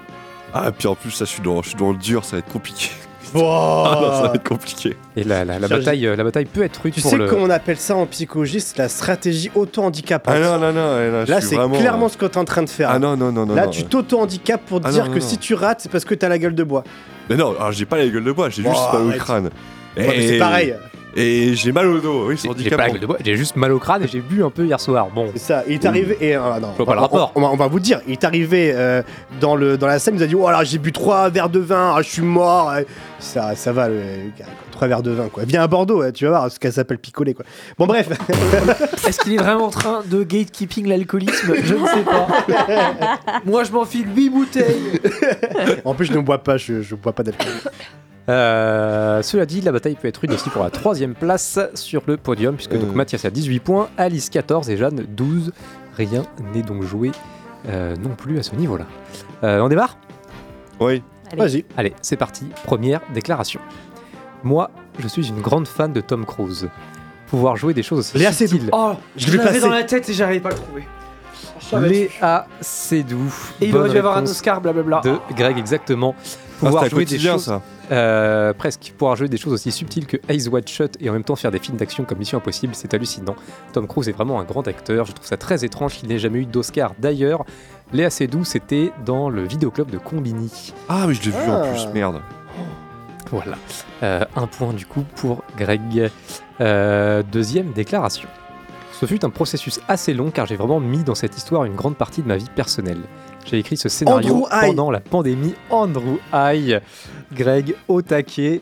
Ah, 0.53 0.71
puis 0.71 0.87
en 0.89 0.95
plus, 0.95 1.11
ça, 1.11 1.25
je 1.25 1.31
suis 1.31 1.43
dans, 1.43 1.63
je 1.63 1.71
suis 1.71 1.79
dans 1.79 1.91
le 1.91 1.97
dur, 1.97 2.25
ça 2.25 2.33
va 2.37 2.39
être 2.41 2.53
compliqué. 2.53 2.91
Oh. 3.37 3.85
Ah 3.87 3.99
non, 4.01 4.13
ça 4.13 4.23
va 4.29 4.33
être 4.35 4.49
compliqué. 4.49 4.97
Et 5.17 5.25
la, 5.25 5.45
la- 5.45 5.59
bataille, 5.69 6.07
euh, 6.07 6.17
la 6.17 6.25
bataille 6.25 6.45
peut 6.47 6.63
être 6.63 6.81
rude 6.83 6.95
Tu 6.95 7.01
pour 7.01 7.11
sais 7.11 7.17
le... 7.17 7.27
comment 7.29 7.45
on 7.45 7.51
appelle 7.51 7.77
ça 7.77 7.95
en 7.97 8.07
psychologie 8.07 8.61
C'est 8.61 8.79
la 8.79 8.89
stratégie 8.89 9.51
auto-handicapante. 9.55 10.35
Ah 10.37 10.41
non, 10.41 10.59
non, 10.59 10.73
non, 10.73 10.97
là, 10.97 11.25
je 11.25 11.31
Là, 11.31 11.41
suis 11.41 11.51
c'est 11.51 11.57
vraiment. 11.57 11.77
clairement 11.79 12.09
ce 12.09 12.17
que 12.17 12.27
t'es 12.27 12.39
en 12.39 12.45
train 12.45 12.63
de 12.63 12.69
faire. 12.71 12.91
Ah 12.91 12.99
non, 12.99 13.17
non, 13.17 13.31
non, 13.33 13.47
non. 13.47 13.55
Là, 13.55 13.67
non. 13.67 13.71
tu 13.71 13.85
t'auto-handicapes 13.85 14.65
pour 14.67 14.81
te 14.81 14.87
Ah 14.89 14.91
dire 14.93 15.07
non, 15.07 15.13
que 15.13 15.19
non, 15.19 15.25
si 15.27 15.39
tu 15.39 15.55
rates, 15.55 15.81
c'est 15.81 15.91
parce 15.93 16.05
que 16.05 16.15
t'as 16.15 16.29
la 16.29 16.39
gueule 16.39 16.55
de 16.55 16.65
bois. 16.65 16.85
Mais 17.31 17.37
non, 17.37 17.55
alors 17.59 17.73
j'ai 17.73 17.87
pas 17.87 17.97
la 17.99 18.07
gueule 18.09 18.25
de 18.25 18.33
bois, 18.33 18.49
j'ai 18.51 18.63
Oh, 18.67 18.71
juste 18.71 18.93
mal 18.93 19.03
au 19.03 19.09
arrête. 19.09 19.19
crâne. 19.21 19.45
Ouais, 19.97 20.07
mais 20.09 20.27
c'est 20.29 20.39
pareil. 20.39 20.75
Et 21.19 21.55
j'ai 21.55 21.73
mal 21.73 21.87
au 21.87 21.99
dos, 21.99 22.29
oui, 22.29 22.37
c'est 22.37 22.47
handicapant. 22.47 22.77
pas 22.77 22.83
la 22.85 22.91
gueule 22.91 23.01
de 23.01 23.07
bois, 23.07 23.17
j'ai 23.25 23.37
juste 23.37 23.57
mal 23.57 23.73
au 23.73 23.79
crâne 23.79 24.03
et 24.03 24.07
j'ai 24.07 24.21
bu 24.21 24.45
un 24.45 24.51
peu 24.51 24.67
hier 24.67 24.79
soir. 24.79 25.09
Bon, 25.15 25.31
C'est 25.33 25.39
ça. 25.39 25.65
Il 25.67 25.73
est 25.73 25.85
arrivé. 25.87 26.17
Et, 26.21 26.35
ah, 26.35 26.59
non, 26.61 26.69
Je 26.73 26.77
vois 26.77 26.87
pas 26.87 26.95
le 26.95 27.01
rapport. 27.01 27.33
On, 27.35 27.41
on 27.43 27.47
va, 27.47 27.53
on 27.53 27.57
va 27.57 27.67
vous 27.69 27.81
dire. 27.81 28.01
Il 28.07 28.13
est 28.13 28.25
arrivé 28.25 28.73
euh, 28.75 29.03
dans, 29.41 29.57
le, 29.57 29.79
dans 29.79 29.87
la 29.87 29.99
scène. 29.99 30.15
Il 30.15 30.19
nous 30.19 30.23
a 30.25 30.27
dit 30.27 30.35
Oh 30.35 30.51
là, 30.51 30.63
j'ai 30.63 30.77
bu 30.77 30.93
trois 30.93 31.31
verres 31.31 31.49
de 31.49 31.59
vin. 31.59 31.95
ah, 31.97 32.03
je 32.03 32.09
suis 32.11 32.21
mort. 32.23 32.71
euh. 32.71 32.83
Ça, 33.19 33.57
ça 33.57 33.73
va, 33.73 33.89
le, 33.89 33.95
gars. 34.39 34.45
Trois 34.73 34.89
verres 34.89 35.03
de 35.03 35.11
vin, 35.13 35.29
quoi. 35.29 35.45
Viens 35.47 35.63
à 35.63 35.67
Bordeaux, 35.67 36.11
tu 36.13 36.25
vas 36.27 36.31
voir 36.33 36.51
ce 36.53 36.59
qu'elle 36.61 36.75
s'appelle 36.75 36.99
picoler, 36.99 37.33
quoi. 37.33 37.47
Bon, 37.79 37.87
bref. 37.87 38.11
Est-ce 39.09 39.21
qu'il 39.21 39.33
est 39.33 39.39
vraiment 39.39 39.65
en 39.65 39.71
train 39.71 40.03
de 40.05 40.23
gatekeeping 40.23 40.87
l'alcoolisme? 40.87 41.55
Je 41.65 41.75
ne 41.77 41.87
sais 41.87 42.03
pas. 42.05 42.29
Moi, 43.47 43.65
je 43.65 43.73
m'enfile 43.73 44.07
8 44.15 44.29
bouteilles. 44.29 45.01
en 45.83 45.95
plus, 45.95 46.05
je 46.05 46.13
ne 46.13 46.19
bois 46.21 46.39
pas. 46.45 46.59
Je, 46.59 46.83
je 46.83 46.95
bois 46.95 47.15
pas 47.15 47.23
d'alcool. 47.23 47.47
Euh, 48.29 49.23
cela 49.23 49.47
dit, 49.47 49.61
la 49.61 49.73
bataille 49.73 49.95
peut 49.95 50.09
être 50.09 50.19
rude 50.19 50.33
aussi 50.33 50.51
pour 50.51 50.63
la 50.65 50.71
troisième 50.71 51.15
place 51.15 51.59
sur 51.75 52.03
le 52.07 52.17
podium, 52.17 52.57
puisque 52.57 52.73
donc 52.77 52.91
Euh. 52.91 52.95
Mathias 52.95 53.25
a 53.25 53.31
18 53.31 53.61
points, 53.61 53.89
Alice 53.97 54.31
14 54.31 54.69
et 54.71 54.77
Jeanne 54.77 55.05
12. 55.09 55.53
Rien 55.97 56.23
n'est 56.55 56.63
donc 56.63 56.83
joué 56.83 57.13
euh, 57.69 57.95
non 57.97 58.11
plus 58.17 58.39
à 58.39 58.43
ce 58.43 58.55
niveau-là. 58.55 58.85
Euh, 59.45 59.61
on 59.61 59.69
démarre? 59.69 59.97
Oui. 60.81 61.03
Vas-y. 61.37 61.65
Allez, 61.77 61.95
c'est 62.03 62.17
parti. 62.17 62.47
Première 62.65 63.01
déclaration. 63.15 63.61
Moi, 64.45 64.71
je 64.99 65.09
suis 65.09 65.29
une 65.29 65.41
grande 65.41 65.67
fan 65.67 65.93
de 65.93 66.01
Tom 66.01 66.25
Cruise. 66.27 66.69
Pouvoir 67.29 67.57
jouer 67.57 67.75
des 67.75 67.83
choses 67.83 67.99
aussi 68.01 68.19
Léa 68.19 68.33
subtiles. 68.33 68.71
Oh, 68.73 68.93
Je 69.17 69.31
je 69.33 69.37
l'avais 69.37 69.59
dans 69.61 69.71
la 69.71 69.83
tête 69.83 70.09
et 70.09 70.13
j'arrivais 70.13 70.41
pas 70.41 70.51
à 70.51 70.53
le 70.53 70.59
trouver. 70.59 70.87
Léa 71.89 72.47
Seydoux. 72.61 73.35
Et 73.61 73.67
il 73.67 73.77
aurait 73.77 73.91
dû 73.91 73.99
avoir 73.99 74.17
un 74.19 74.23
Oscar, 74.25 74.61
blablabla. 74.61 75.01
de 75.03 75.17
Greg 75.35 75.59
exactement. 75.59 76.15
Ah, 76.19 76.67
Pouvoir 76.67 76.89
jouer 76.89 77.05
des 77.05 77.19
choses 77.19 77.45
ça. 77.45 77.61
Euh, 77.93 78.53
presque 78.53 78.93
pouvoir 78.99 79.15
jouer 79.17 79.29
des 79.29 79.37
choses 79.37 79.53
aussi 79.53 79.71
subtiles 79.71 80.07
que 80.07 80.17
Eyes 80.29 80.49
Wide 80.49 80.69
Shut 80.69 80.97
et 81.01 81.09
en 81.09 81.13
même 81.13 81.23
temps 81.23 81.37
faire 81.37 81.53
des 81.53 81.61
films 81.61 81.77
d'action 81.77 82.05
comme 82.05 82.19
Mission 82.19 82.39
Impossible, 82.39 82.75
c'est 82.75 82.93
hallucinant. 82.95 83.37
Tom 83.73 83.87
Cruise 83.87 84.09
est 84.09 84.13
vraiment 84.13 84.41
un 84.41 84.45
grand 84.45 84.67
acteur, 84.67 85.05
je 85.07 85.13
trouve 85.13 85.27
ça 85.27 85.37
très 85.37 85.65
étrange 85.65 85.95
qu'il 85.95 86.09
n'ait 86.09 86.19
jamais 86.19 86.41
eu 86.41 86.47
d'Oscar. 86.47 86.95
D'ailleurs, 86.99 87.45
Léa 87.93 88.11
Seydoux, 88.11 88.45
c'était 88.45 88.91
dans 89.05 89.29
le 89.29 89.45
vidéoclub 89.45 89.89
de 89.91 89.99
Combini. 89.99 90.73
Ah, 90.89 91.05
mais 91.07 91.15
je 91.15 91.23
l'ai 91.23 91.31
vu 91.31 91.49
en 91.51 91.63
Ah. 91.63 91.67
plus, 91.69 91.87
merde. 91.95 92.21
Voilà. 93.31 93.57
Euh, 94.03 94.25
un 94.37 94.47
point 94.47 94.73
du 94.73 94.87
coup 94.87 95.05
pour 95.17 95.43
Greg. 95.57 96.11
Euh, 96.61 97.23
deuxième 97.31 97.73
déclaration. 97.73 98.29
Ce 98.93 99.05
fut 99.05 99.25
un 99.25 99.31
processus 99.31 99.81
assez 99.89 100.15
long 100.15 100.31
car 100.31 100.47
j'ai 100.47 100.57
vraiment 100.57 100.81
mis 100.81 101.05
dans 101.05 101.15
cette 101.15 101.37
histoire 101.37 101.65
une 101.65 101.75
grande 101.75 101.97
partie 101.97 102.23
de 102.23 102.29
ma 102.29 102.37
vie 102.37 102.49
personnelle. 102.55 103.01
J'ai 103.45 103.59
écrit 103.59 103.77
ce 103.77 103.89
scénario 103.89 104.47
Andrew 104.47 104.49
pendant 104.61 104.91
la 104.91 105.01
pandémie. 105.01 105.55
Andrew 105.71 106.17
Haye, 106.33 106.81
Greg 107.33 107.75
au 107.89 108.03
taquet. 108.03 108.61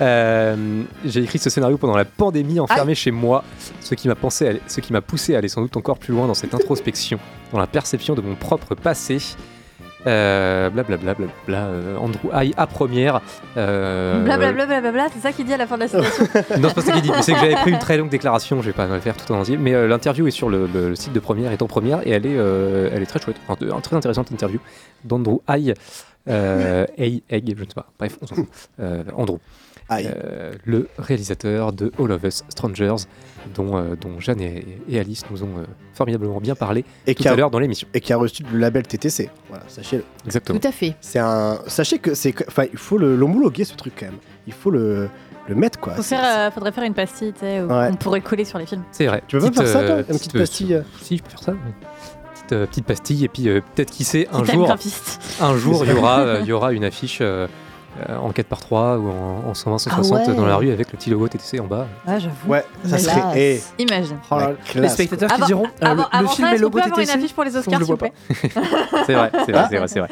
Euh, 0.00 0.82
j'ai 1.04 1.22
écrit 1.22 1.38
ce 1.38 1.50
scénario 1.50 1.76
pendant 1.76 1.96
la 1.96 2.04
pandémie 2.06 2.58
enfermé 2.60 2.94
chez 2.94 3.10
moi, 3.10 3.44
ce 3.80 3.94
qui 3.94 4.08
m'a 4.08 4.14
pensé, 4.14 4.46
à 4.46 4.50
aller- 4.50 4.62
ce 4.66 4.80
qui 4.80 4.92
m'a 4.92 5.02
poussé 5.02 5.34
à 5.34 5.38
aller 5.38 5.48
sans 5.48 5.60
doute 5.60 5.76
encore 5.76 5.98
plus 5.98 6.12
loin 6.14 6.26
dans 6.26 6.34
cette 6.34 6.54
introspection, 6.54 7.18
dans 7.52 7.58
la 7.58 7.66
perception 7.66 8.14
de 8.14 8.22
mon 8.22 8.34
propre 8.34 8.74
passé. 8.74 9.18
Euh, 10.04 10.68
Blablabla, 10.70 11.14
blablabla, 11.14 11.58
euh, 11.66 11.96
Andrew 11.98 12.30
Haye 12.34 12.52
à 12.56 12.66
première. 12.66 13.20
euh, 13.56 14.24
Blablabla, 14.24 15.06
c'est 15.14 15.20
ça 15.20 15.30
qu'il 15.30 15.44
dit 15.46 15.52
à 15.52 15.56
la 15.58 15.68
fin 15.68 15.76
de 15.76 15.82
la 15.82 15.88
citation. 15.88 16.24
non, 16.58 16.68
c'est 16.70 16.74
pas 16.74 16.80
ça 16.80 16.92
qu'il 16.92 17.02
dit. 17.02 17.10
C'est 17.20 17.34
que 17.34 17.38
j'avais 17.38 17.54
pris 17.54 17.70
une 17.70 17.78
très 17.78 17.96
longue 17.98 18.08
déclaration. 18.08 18.60
Je 18.62 18.66
vais 18.66 18.72
pas 18.72 18.88
le 18.88 18.98
faire 18.98 19.16
tout 19.16 19.30
en 19.32 19.38
entier. 19.38 19.56
Mais 19.58 19.74
euh, 19.74 19.86
l'interview 19.86 20.26
est 20.26 20.32
sur 20.32 20.48
le, 20.48 20.96
site 20.96 21.12
de 21.12 21.20
première, 21.20 21.52
est 21.52 21.62
en 21.62 21.68
première, 21.68 22.04
et 22.04 22.10
elle 22.10 22.26
est, 22.26 22.36
euh, 22.36 22.90
elle 22.92 23.00
est 23.02 23.06
très 23.06 23.20
chouette. 23.20 23.36
Enfin, 23.46 23.56
de- 23.64 23.70
une 23.70 23.80
très 23.80 23.94
intéressante 23.94 24.32
interview 24.32 24.58
d'Andrew 25.04 25.40
Haye. 25.48 25.72
Euh, 26.28 26.86
Haye, 26.98 27.22
je 27.30 27.36
ne 27.36 27.58
sais 27.68 27.74
pas. 27.74 27.90
Bref, 27.98 28.18
on 28.22 28.26
s'en 28.26 28.34
fout. 28.36 28.48
Euh, 28.80 29.02
Andrew. 29.16 29.38
Euh, 29.90 30.52
le 30.64 30.88
réalisateur 30.96 31.70
de 31.74 31.92
All 31.98 32.12
of 32.12 32.22
Us 32.24 32.44
Strangers, 32.48 32.94
dont, 33.54 33.76
euh, 33.76 33.94
dont 34.00 34.20
Jeanne 34.20 34.40
et, 34.40 34.64
et 34.88 34.98
Alice 34.98 35.22
nous 35.30 35.42
ont 35.42 35.58
euh, 35.58 35.64
formidablement 35.92 36.40
bien 36.40 36.54
parlé 36.54 36.86
Et 37.06 37.14
tout 37.14 37.22
qui 37.24 37.28
a- 37.28 37.32
à 37.32 37.36
l'heure 37.36 37.50
dans 37.50 37.58
l'émission. 37.58 37.86
Et 37.92 38.00
qui 38.00 38.10
a 38.14 38.16
reçu 38.16 38.42
le 38.50 38.58
label 38.58 38.86
TTC. 38.86 39.28
Voilà, 39.50 39.64
sachez-le. 39.68 40.04
Exactement. 40.24 40.58
Tout 40.58 40.68
à 40.68 40.72
fait. 40.72 40.94
C'est 41.02 41.18
un. 41.18 41.58
Sachez 41.66 41.98
que 41.98 42.14
c'est. 42.14 42.32
Enfin, 42.48 42.64
il 42.72 42.78
faut 42.78 42.96
le- 42.96 43.16
l'homologuer 43.16 43.64
ce 43.64 43.74
truc 43.74 43.92
quand 43.98 44.06
même. 44.06 44.18
Il 44.46 44.54
faut 44.54 44.70
le, 44.70 45.10
le 45.48 45.54
mettre 45.54 45.78
quoi. 45.78 45.92
Faut 45.94 46.02
faire, 46.02 46.24
euh, 46.24 46.50
faudrait 46.50 46.72
faire 46.72 46.84
une 46.84 46.94
pastille, 46.94 47.34
tu 47.34 47.40
sais, 47.40 47.60
où 47.60 47.66
Ouais. 47.66 47.88
on 47.90 47.96
pourrait 47.96 48.22
coller 48.22 48.46
sur 48.46 48.58
les 48.58 48.64
films. 48.66 48.84
C'est 48.92 49.06
vrai. 49.06 49.22
Tu 49.26 49.36
veux 49.38 49.50
pas 49.50 49.62
faire 49.64 49.68
ça, 49.68 49.84
toi 49.84 49.96
Une 49.98 50.04
petite 50.18 50.32
pastille 50.32 50.72
euh 50.74 50.82
Si, 51.02 51.18
je 51.18 51.22
peux 51.22 51.28
faire 51.30 51.42
ça. 51.42 51.54
Petite, 52.52 52.62
euh, 52.62 52.66
petite 52.66 52.84
pastille, 52.84 53.24
et 53.24 53.28
puis 53.28 53.48
euh, 53.48 53.60
peut-être 53.74 53.90
qui 53.90 54.04
sait, 54.04 54.28
un 54.32 54.44
jour, 54.44 54.70
un 55.40 55.56
jour, 55.56 55.84
il 55.84 55.92
y 55.92 55.94
aura, 55.94 56.20
euh, 56.20 56.40
il 56.42 56.46
y 56.46 56.52
aura 56.52 56.72
une 56.72 56.84
affiche, 56.84 57.22
euh, 58.08 58.16
en 58.16 58.30
4x3 58.30 58.96
ou 58.98 59.08
en, 59.10 59.50
en 59.50 59.54
120 59.54 59.76
Ah 59.76 59.78
160 60.02 60.28
ouais. 60.28 60.34
dans 60.34 60.46
la 60.46 60.56
rue 60.56 60.70
avec 60.70 60.90
le 60.92 60.98
petit 60.98 61.10
logo 61.10 61.28
TTC 61.28 61.60
en 61.60 61.66
bas. 61.66 61.86
Ouais, 62.08 62.20
j'avoue. 62.20 62.34
Ouais, 62.48 62.64
ça 62.84 62.88
Classe. 62.96 63.02
serait. 63.04 63.38
eh, 63.78 63.82
Imagine. 63.82 64.16
Oh 64.30 64.36
les 64.74 64.88
spectateurs 64.88 65.28
qui 65.28 65.34
Avant- 65.34 65.46
diront 65.46 65.64
euh, 65.66 65.68
avant- 65.86 65.94
le, 66.10 66.16
avant 66.18 66.28
film 66.30 66.48
ça, 66.48 66.54
est 66.54 66.58
logo 66.58 66.78
peut 66.78 66.84
avoir 66.84 66.98
une 66.98 67.04
TTC. 67.06 67.18
affiche 67.18 67.34
pour 67.34 67.44
les 67.44 67.56
Oscars, 67.56 67.74
s'il 67.78 67.84
vois 67.84 67.96
vous 67.96 67.96
pas. 67.96 68.08
plaît 68.08 68.50
C'est 69.06 69.14
vrai, 69.14 69.30
c'est 69.46 69.52
vrai, 69.52 69.66
c'est 69.70 69.76
vrai, 69.78 69.88
c'est 69.88 69.98
vrai. 70.00 70.08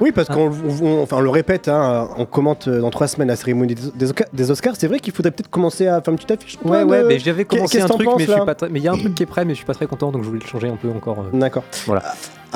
Oui, 0.00 0.12
parce 0.12 0.28
qu'on 0.28 0.50
on- 0.82 1.02
enfin, 1.02 1.16
on 1.16 1.20
le 1.20 1.30
répète, 1.30 1.68
hein, 1.68 2.08
on 2.16 2.24
commente 2.24 2.68
euh, 2.68 2.80
dans 2.80 2.90
trois 2.90 3.08
semaines 3.08 3.28
la 3.28 3.36
cérémonie 3.36 3.74
des, 3.74 3.90
des 3.94 4.10
Oscars- 4.12 4.28
des 4.32 4.50
Oscars. 4.50 4.74
C'est 4.78 4.86
vrai 4.88 5.00
qu'il 5.00 5.12
faudrait 5.12 5.32
peut-être 5.32 5.50
commencer 5.50 5.86
à 5.88 6.00
faire 6.00 6.12
une 6.12 6.16
petite 6.18 6.30
affiche. 6.30 6.58
Ouais, 6.64 6.82
ouais, 6.84 7.02
mais 7.04 7.18
j'avais 7.18 7.44
commencé 7.44 7.80
un 7.80 7.86
truc, 7.88 8.06
penses, 8.06 8.18
mais 8.18 8.24
je 8.26 8.30
là 8.30 8.36
suis 8.36 8.46
pas 8.46 8.54
très. 8.54 8.68
Mais 8.68 8.78
il 8.80 8.84
y 8.84 8.88
a 8.88 8.92
un 8.92 8.98
truc 8.98 9.14
qui 9.14 9.22
est 9.22 9.26
prêt, 9.26 9.44
mais 9.44 9.52
je 9.54 9.56
suis 9.58 9.66
pas 9.66 9.74
très 9.74 9.86
content, 9.86 10.10
donc 10.12 10.22
je 10.22 10.28
voulais 10.28 10.40
le 10.42 10.46
changer 10.48 10.68
un 10.68 10.76
peu 10.76 10.88
encore. 10.90 11.18
euh, 11.20 11.36
D'accord. 11.38 11.64
Voilà. 11.86 12.02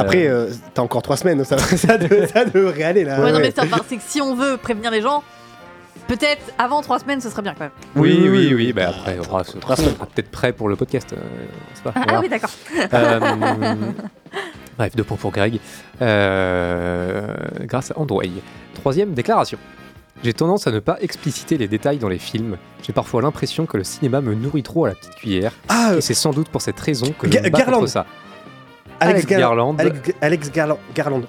Après, 0.00 0.26
Euh, 0.26 0.46
euh, 0.46 0.52
t'as 0.74 0.82
encore 0.82 1.02
trois 1.02 1.16
semaines, 1.16 1.44
ça, 1.44 1.56
ça, 1.76 1.96
de- 1.98 2.26
ça 2.26 2.44
devrait 2.44 2.82
aller 2.82 3.04
là. 3.04 3.20
Ouais, 3.20 3.32
non, 3.32 3.38
mais 3.40 3.52
c'est 3.54 3.60
enfin, 3.62 3.78
c'est 3.88 3.96
que 3.96 4.02
si 4.06 4.20
on 4.20 4.34
veut 4.34 4.56
prévenir 4.56 4.90
les 4.90 5.00
gens, 5.02 5.22
peut-être 6.08 6.42
avant 6.58 6.80
trois 6.82 6.98
semaines, 6.98 7.20
ce 7.20 7.30
serait 7.30 7.42
bien 7.42 7.54
quand 7.54 7.64
même. 7.64 7.70
Oui, 7.96 8.18
Oui, 8.22 8.28
oui, 8.28 8.54
oui, 8.54 8.72
bah 8.72 8.88
après, 8.90 9.18
on 9.18 9.22
sera, 9.24 9.42
on 9.68 9.76
sera 9.76 10.06
peut-être 10.06 10.30
prêt 10.30 10.52
pour 10.52 10.68
le 10.68 10.76
podcast. 10.76 11.12
euh, 11.12 11.16
pas, 11.84 11.92
Ah, 11.94 12.00
voilà. 12.04 12.20
oui, 12.20 12.28
d'accord. 12.28 12.50
Euh, 12.92 13.20
bref, 14.78 14.96
deux 14.96 15.04
points 15.04 15.16
pour 15.16 15.30
Greg. 15.32 15.58
Euh, 16.02 17.26
grâce 17.62 17.90
à 17.90 17.98
Android. 17.98 18.22
Troisième 18.74 19.12
déclaration. 19.14 19.58
J'ai 20.22 20.34
tendance 20.34 20.66
à 20.66 20.70
ne 20.70 20.80
pas 20.80 20.98
expliciter 21.00 21.56
les 21.56 21.66
détails 21.68 21.96
dans 21.96 22.08
les 22.08 22.18
films. 22.18 22.58
J'ai 22.82 22.92
parfois 22.92 23.22
l'impression 23.22 23.64
que 23.64 23.78
le 23.78 23.84
cinéma 23.84 24.20
me 24.20 24.34
nourrit 24.34 24.62
trop 24.62 24.84
à 24.84 24.88
la 24.90 24.94
petite 24.94 25.14
cuillère. 25.14 25.52
Ah, 25.70 25.92
et 25.96 26.00
c'est 26.02 26.12
sans 26.14 26.30
doute 26.32 26.48
pour 26.50 26.60
cette 26.60 26.78
raison 26.78 27.06
que 27.18 27.30
je 27.30 27.38
me 27.38 27.48
bats 27.48 27.62
contre 27.62 27.86
ça. 27.86 28.04
Alex, 29.00 29.24
Alex 29.24 29.26
Garland. 29.26 29.76
Alex, 29.78 30.12
Alex 30.20 30.50
Garland. 30.52 30.78
Garland. 30.94 31.22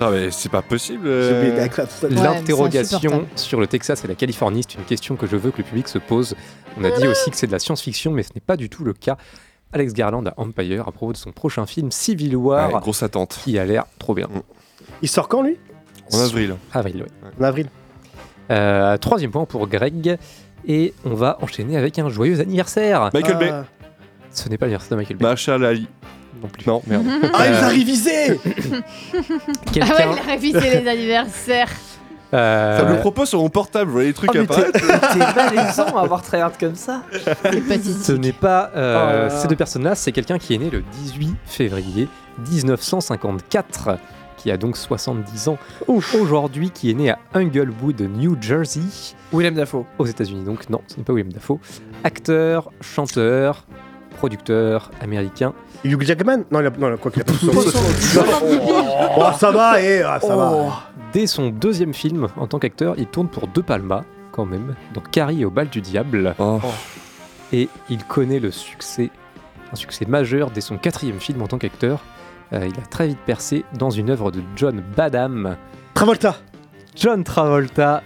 Ah, 0.00 0.10
mais 0.10 0.30
c'est 0.30 0.48
pas 0.50 0.62
possible. 0.62 1.06
Euh. 1.06 1.68
L'interrogation 2.10 3.26
sur 3.36 3.60
le 3.60 3.66
Texas 3.66 4.04
et 4.04 4.08
la 4.08 4.14
Californie, 4.14 4.62
c'est 4.68 4.78
une 4.78 4.84
question 4.84 5.16
que 5.16 5.26
je 5.26 5.36
veux 5.36 5.50
que 5.50 5.58
le 5.58 5.64
public 5.64 5.88
se 5.88 5.98
pose. 5.98 6.34
On 6.78 6.84
a 6.84 6.90
dit 6.90 7.06
aussi 7.06 7.30
que 7.30 7.36
c'est 7.36 7.46
de 7.46 7.52
la 7.52 7.58
science-fiction, 7.58 8.10
mais 8.12 8.22
ce 8.22 8.30
n'est 8.34 8.40
pas 8.40 8.56
du 8.56 8.68
tout 8.68 8.84
le 8.84 8.92
cas. 8.92 9.16
Alex 9.72 9.92
Garland 9.92 10.26
à 10.26 10.34
Empire 10.36 10.80
à 10.88 10.92
propos 10.92 11.12
de 11.12 11.16
son 11.16 11.30
prochain 11.30 11.64
film 11.64 11.92
Civil 11.92 12.34
War, 12.34 12.72
Ouais, 12.74 12.80
grosse 12.80 13.02
attente. 13.04 13.38
qui 13.44 13.56
a 13.58 13.64
l'air 13.64 13.84
trop 13.98 14.14
bien. 14.14 14.28
Il 15.00 15.08
sort 15.08 15.28
quand 15.28 15.42
lui? 15.42 15.56
En 16.12 16.18
avril. 16.18 16.56
Avril, 16.74 17.04
oui. 17.06 17.28
En 17.40 17.44
avril. 17.44 17.68
Euh, 18.50 18.96
troisième 18.96 19.30
point 19.30 19.44
pour 19.44 19.68
Greg. 19.68 20.18
Et 20.66 20.92
on 21.04 21.14
va 21.14 21.38
enchaîner 21.40 21.76
avec 21.76 21.98
un 21.98 22.08
joyeux 22.08 22.40
anniversaire. 22.40 23.10
Michael 23.14 23.38
Bay. 23.38 23.50
Ah. 23.52 23.64
Ce 24.32 24.48
n'est 24.48 24.58
pas 24.58 24.66
l'anniversaire 24.66 24.90
de 24.90 24.96
Michael 24.96 25.16
Bay 25.16 25.24
Marshall 25.24 25.64
Ali. 25.64 25.88
Non 26.42 26.48
plus. 26.48 26.66
Non, 26.66 26.82
merde. 26.86 27.04
Ah, 27.34 27.46
il 27.46 27.52
Euh, 27.54 27.62
a 27.62 27.68
révisé 27.68 28.40
Ah 29.14 29.94
ouais, 29.94 30.06
il 30.12 30.18
a 30.18 30.22
révisé 30.32 30.60
les 30.80 30.88
anniversaires. 30.88 31.68
euh, 32.34 32.78
Ça 32.78 32.84
me 32.84 32.92
le 32.94 33.00
propose 33.00 33.28
sur 33.28 33.40
mon 33.40 33.48
portable, 33.48 33.86
vous 33.86 33.92
voyez 33.94 34.08
les 34.08 34.14
trucs 34.14 34.30
Oh, 34.32 34.36
mais 34.36 34.42
apparaître. 34.44 34.72
t'es 34.72 35.18
t'es 35.18 35.34
malaisant 35.34 35.96
à 35.96 36.02
avoir 36.02 36.22
tryhard 36.22 36.52
comme 36.58 36.74
ça. 36.76 37.02
Ce 38.02 38.12
n'est 38.12 38.32
pas 38.32 38.70
euh, 38.76 38.96
Oh 39.02 39.06
là 39.12 39.22
là. 39.24 39.30
ces 39.30 39.48
deux 39.48 39.56
personnes-là, 39.56 39.94
c'est 39.94 40.12
quelqu'un 40.12 40.38
qui 40.38 40.54
est 40.54 40.58
né 40.58 40.70
le 40.70 40.82
18 41.02 41.34
février 41.46 42.08
1954, 42.50 43.98
qui 44.36 44.50
a 44.50 44.56
donc 44.56 44.76
70 44.76 45.48
ans 45.48 45.58
aujourd'hui, 45.86 46.70
qui 46.70 46.90
est 46.90 46.94
né 46.94 47.10
à 47.10 47.18
Englewood, 47.34 48.00
New 48.00 48.36
Jersey, 48.40 48.80
Willem 49.32 49.54
Dafoe. 49.54 49.84
aux 49.98 50.06
États-Unis. 50.06 50.44
Donc 50.44 50.68
non, 50.70 50.80
ce 50.86 50.96
n'est 50.96 51.02
pas 51.02 51.12
William 51.12 51.32
Dafoe. 51.32 51.58
Acteur, 52.04 52.70
chanteur, 52.80 53.66
producteur 54.20 54.90
américain. 55.00 55.54
Hugh 55.82 56.02
Jackman 56.02 56.44
Non, 56.50 56.60
il 56.60 56.66
a, 56.66 56.70
non, 56.70 56.94
quoi 56.98 57.10
qu'il 57.10 57.22
a 57.22 57.24
pas 57.24 57.32
Oh, 59.16 59.24
ça 59.38 59.50
va, 59.50 59.80
eh, 59.80 60.02
ah, 60.02 60.20
ça 60.20 60.36
va. 60.36 60.82
Dès 61.14 61.26
son 61.26 61.48
deuxième 61.48 61.94
film 61.94 62.28
en 62.36 62.46
tant 62.46 62.58
qu'acteur, 62.58 62.96
il 62.98 63.06
tourne 63.06 63.28
pour 63.28 63.48
De 63.48 63.62
Palma, 63.62 64.04
quand 64.30 64.44
même, 64.44 64.74
dans 64.92 65.00
Carrie 65.00 65.40
et 65.40 65.44
au 65.46 65.50
bal 65.50 65.70
du 65.70 65.80
diable. 65.80 66.34
Oh. 66.38 66.60
Et 67.54 67.70
il 67.88 68.04
connaît 68.04 68.40
le 68.40 68.50
succès, 68.50 69.08
un 69.72 69.76
succès 69.76 70.04
majeur 70.04 70.50
dès 70.50 70.60
son 70.60 70.76
quatrième 70.76 71.18
film 71.18 71.40
en 71.40 71.46
tant 71.46 71.56
qu'acteur. 71.56 72.00
Euh, 72.52 72.68
il 72.68 72.78
a 72.78 72.86
très 72.86 73.08
vite 73.08 73.20
percé 73.24 73.64
dans 73.78 73.90
une 73.90 74.10
œuvre 74.10 74.30
de 74.30 74.42
John 74.54 74.82
Badham. 74.96 75.56
Travolta. 75.94 76.36
John 76.94 77.24
Travolta, 77.24 78.02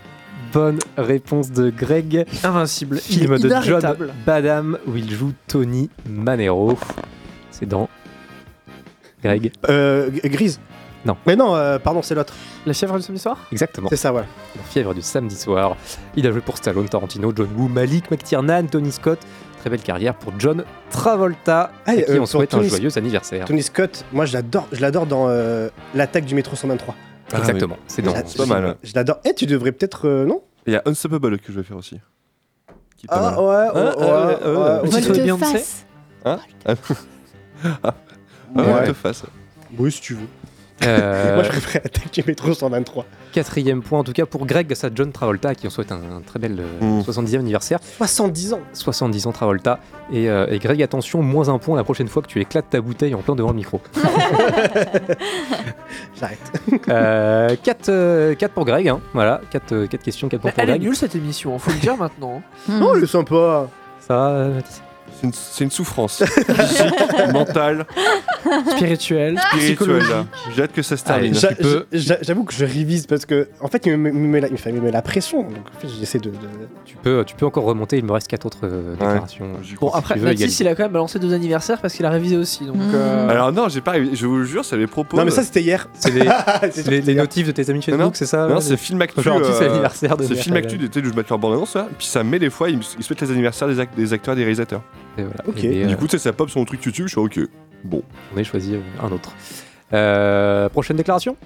bonne 0.55 0.78
réponse 0.97 1.51
de 1.51 1.70
Greg. 1.70 2.24
Invincible. 2.44 2.98
Film 2.98 3.36
Il 3.39 3.44
est 3.47 3.48
de 3.48 3.62
John. 3.62 3.97
Badham 4.24 4.78
où 4.86 4.97
il 4.97 5.10
joue 5.10 5.32
Tony 5.48 5.90
Manero. 6.09 6.78
C'est 7.51 7.66
dans 7.66 7.89
Greg. 9.22 9.52
Euh, 9.68 10.10
Grise. 10.24 10.60
Non. 11.05 11.16
Mais 11.26 11.36
non, 11.36 11.55
euh, 11.55 11.78
pardon, 11.78 12.01
c'est 12.02 12.14
l'autre. 12.14 12.32
La 12.64 12.72
chèvre 12.72 12.97
du 12.97 13.02
samedi 13.02 13.20
soir? 13.20 13.36
Exactement. 13.52 13.89
C'est 13.90 13.97
ça, 13.97 14.10
voilà. 14.10 14.26
La 14.56 14.62
fièvre 14.62 14.94
du 14.94 15.02
samedi 15.02 15.36
soir. 15.36 15.76
Il 16.16 16.26
a 16.26 16.32
joué 16.32 16.40
pour 16.40 16.56
Stallone, 16.56 16.89
Tarantino, 16.89 17.32
John 17.36 17.48
Woo, 17.56 17.68
Malik 17.68 18.10
McTiernan, 18.10 18.66
Tony 18.68 18.93
Scott. 18.93 19.18
Très 19.60 19.70
belle 19.70 19.82
carrière 19.82 20.14
pour 20.14 20.32
John 20.39 20.64
Travolta, 20.90 21.72
Ah, 21.85 21.90
à 21.90 21.97
qui 21.97 22.10
euh, 22.10 22.20
on 22.20 22.26
souhaite 22.26 22.55
un 22.55 22.62
joyeux 22.62 22.97
anniversaire. 22.97 23.44
Tony 23.47 23.62
Scott, 23.62 24.05
moi 24.12 24.24
je 24.26 24.35
l'adore, 24.35 24.68
je 24.72 24.81
l'adore 24.81 25.06
dans 25.06 25.26
euh, 25.28 25.68
l'attaque 25.94 26.26
du 26.26 26.35
métro 26.35 26.55
123. 26.55 26.94
Ah, 27.32 27.38
Exactement. 27.38 27.76
C'est 27.86 28.02
dans. 28.02 28.14
Je- 28.14 28.22
C'est 28.26 28.38
pas 28.38 28.46
mal. 28.46 28.76
Je 28.82 28.92
l'adore. 28.94 29.18
Eh, 29.24 29.34
tu 29.34 29.46
devrais 29.46 29.72
peut-être, 29.72 30.06
euh, 30.09 30.24
non? 30.24 30.42
Il 30.66 30.72
y 30.72 30.76
a 30.76 30.82
Unstoppable 30.86 31.38
que 31.38 31.52
je 31.52 31.59
vais 31.59 31.62
faire 31.64 31.76
aussi. 31.76 31.98
Qui 32.96 33.06
est 33.06 33.09
pas 33.09 33.20
mal. 33.20 33.34
Ah 33.36 33.42
ouais, 33.42 33.48
ouais, 33.48 33.56
ouais, 33.72 33.74
euh, 33.74 34.36
euh, 34.42 34.82
ouais, 34.82 34.88
ouais. 34.94 35.01
de 35.01 35.12
Beyoncé. 35.22 35.64
Hein? 36.24 36.38
Ah, 37.82 37.94
Ouais. 38.55 38.72
ouais, 38.72 38.86
te 38.88 38.92
fasse. 38.92 39.24
Oui, 39.78 39.90
si 39.90 40.01
tu 40.01 40.14
veux. 40.14 40.26
Euh, 40.82 41.34
Moi 41.36 41.44
je 41.44 41.48
préfère 41.51 41.82
l'attaque 41.84 42.10
du 42.12 42.22
métro 42.26 42.52
123. 42.52 43.06
Quatrième 43.32 43.82
point, 43.82 44.01
en 44.01 44.05
tout 44.05 44.12
cas 44.12 44.26
pour 44.26 44.44
Greg, 44.46 44.72
ça 44.74 44.88
John 44.94 45.12
Travolta, 45.12 45.51
à 45.51 45.55
qui 45.55 45.66
on 45.66 45.70
souhaite 45.70 45.92
un, 45.92 45.96
un 46.16 46.20
très 46.20 46.38
bel 46.38 46.59
euh, 46.60 46.64
Mm. 46.80 47.01
70e 47.01 47.38
anniversaire. 47.40 47.78
70 47.98 48.52
ans. 48.55 48.60
70 48.72 49.26
ans 49.26 49.32
Travolta. 49.32 49.78
Et, 50.12 50.28
euh, 50.28 50.46
et 50.51 50.59
Greg, 50.59 50.82
attention, 50.82 51.22
moins 51.22 51.48
un 51.48 51.59
point 51.59 51.76
la 51.76 51.84
prochaine 51.84 52.09
fois 52.09 52.22
que 52.22 52.28
tu 52.28 52.40
éclates 52.40 52.70
ta 52.70 52.80
bouteille 52.80 53.14
en 53.14 53.22
plein 53.22 53.34
devant 53.34 53.51
le 53.51 53.56
micro. 53.56 53.80
J'arrête. 56.18 56.38
4 56.86 57.88
euh, 57.88 58.34
quatre 58.34 58.52
pour 58.52 58.64
Greg, 58.64 58.88
hein. 58.88 59.01
voilà, 59.12 59.40
4 59.51 59.86
questions, 59.86 60.28
4 60.28 60.40
points 60.40 60.51
pour 60.51 60.60
Elle 60.62 60.68
est 60.70 60.72
Greg. 60.72 60.82
nulle 60.82 60.96
cette 60.96 61.14
émission, 61.14 61.59
faut 61.59 61.70
le 61.70 61.78
dire 61.78 61.96
maintenant. 61.96 62.42
Oh, 62.82 62.94
il 62.96 63.05
est 63.05 63.06
sympa. 63.06 63.68
Ça 64.01 64.14
va, 64.16 64.28
euh, 64.30 64.55
Mathis 64.55 64.82
C'est 65.20 65.27
une, 65.27 65.32
c'est 65.32 65.65
une 65.65 65.70
souffrance. 65.70 66.23
Physique, 66.24 67.32
mentale, 67.32 67.86
Spirituel, 68.70 69.39
spirituelle. 69.53 69.99
là. 70.09 70.27
J'ai 70.55 70.62
hâte 70.62 70.73
que 70.73 70.82
ça 70.82 70.97
se 70.97 71.05
termine. 71.05 71.31
Allez, 71.31 71.39
J'a- 71.39 71.49
tu 71.55 71.62
peux- 71.62 71.86
j'a- 71.93 72.19
J'avoue 72.23 72.45
que 72.45 72.53
je 72.53 72.65
révise 72.65 73.07
parce 73.07 73.24
que, 73.27 73.49
en 73.61 73.69
fait, 73.69 73.86
il 73.86 73.97
me, 73.97 74.11
me 74.12 74.28
met, 74.28 74.41
la, 74.41 74.49
il 74.49 74.53
me 74.53 74.57
fait- 74.57 74.70
il 74.70 74.77
me 74.77 74.81
met 74.81 74.91
la 74.91 75.03
pression. 75.03 75.43
Donc, 75.43 75.53
en 75.74 75.81
fait, 75.81 75.89
j'essaie 75.99 76.19
de, 76.19 76.31
de- 76.31 76.36
tu 76.85 76.97
peux, 76.97 77.24
tu 77.27 77.35
peux 77.35 77.47
encore 77.47 77.65
remonter, 77.65 77.97
il 77.99 78.05
me 78.05 78.12
reste 78.12 78.28
4 78.28 78.47
autres 78.47 78.59
euh, 78.65 78.93
déclarations. 78.93 79.47
Bon 79.81 79.91
après, 79.91 80.15
tu 80.15 80.20
veux 80.20 80.27
Mathis 80.27 80.61
il 80.61 80.69
a 80.69 80.74
quand 80.74 80.85
même 80.85 80.93
balancé 80.93 81.19
deux 81.19 81.32
anniversaires 81.32 81.81
parce 81.81 81.95
qu'il 81.95 82.05
a 82.07 82.11
révisé 82.11 82.36
aussi. 82.36 82.65
Donc, 82.65 82.77
euh, 82.95 83.28
Alors 83.28 83.53
non, 83.53 83.69
j'ai 83.69 83.81
pas. 83.81 83.95
Je 84.12 84.27
vous 84.27 84.39
le 84.39 84.45
jure, 84.45 84.65
c'est 84.65 84.77
les 84.77 84.86
propos. 84.86 85.16
Non, 85.16 85.24
mais 85.24 85.31
ça, 85.31 85.43
c'était 85.43 85.62
hier. 85.62 85.89
C'est 85.95 86.11
les, 86.12 86.28
les, 86.89 87.01
les 87.01 87.15
notifs 87.15 87.47
de 87.47 87.53
tes 87.53 87.69
amis 87.70 87.78
Non, 87.81 87.82
Facebook, 87.85 88.01
non. 88.01 88.11
c'est 88.15 88.27
ça 88.27 88.47
Non, 88.47 88.57
ouais, 88.57 88.61
c'est 88.61 88.77
film 88.77 89.01
actu. 89.03 89.20
Aujourd'hui, 89.20 89.53
c'est 89.57 89.65
euh, 89.65 89.69
l'anniversaire 89.69 90.16
de 90.16 90.24
C'est 90.24 90.35
film 90.36 90.57
actu 90.57 90.77
d'été 90.77 91.01
où 91.01 91.05
je 91.05 91.11
mets 91.11 91.23
leur 91.28 91.39
bande 91.39 91.55
annonce 91.55 91.74
là. 91.74 91.89
Puis 91.99 92.07
ça 92.07 92.23
met 92.23 92.39
des 92.39 92.51
fois, 92.51 92.69
ils, 92.69 92.82
souhaitent 92.82 93.20
les 93.23 93.31
anniversaires 93.31 93.69
des 93.69 94.12
acteurs 94.12 94.35
et 94.35 94.36
des 94.36 94.43
réalisateurs. 94.43 94.82
Et 95.19 95.23
voilà. 95.23 95.41
Ok. 95.47 95.62
Et, 95.65 95.85
euh, 95.85 95.86
Du 95.86 95.97
coup, 95.97 96.05
tu 96.07 96.12
sais, 96.12 96.19
ça 96.19 96.32
pop 96.32 96.49
sur 96.51 96.59
mon 96.61 96.65
truc 96.65 96.85
YouTube. 96.85 97.07
Je 97.07 97.12
suis 97.12 97.20
ok. 97.20 97.41
Bon. 97.85 98.03
on 98.35 98.39
a 98.41 98.43
choisi 98.45 98.74
euh, 98.74 98.81
un 99.03 99.11
autre. 99.12 99.32
Euh, 99.93 100.69
prochaine 100.69 100.97
déclaration? 100.97 101.36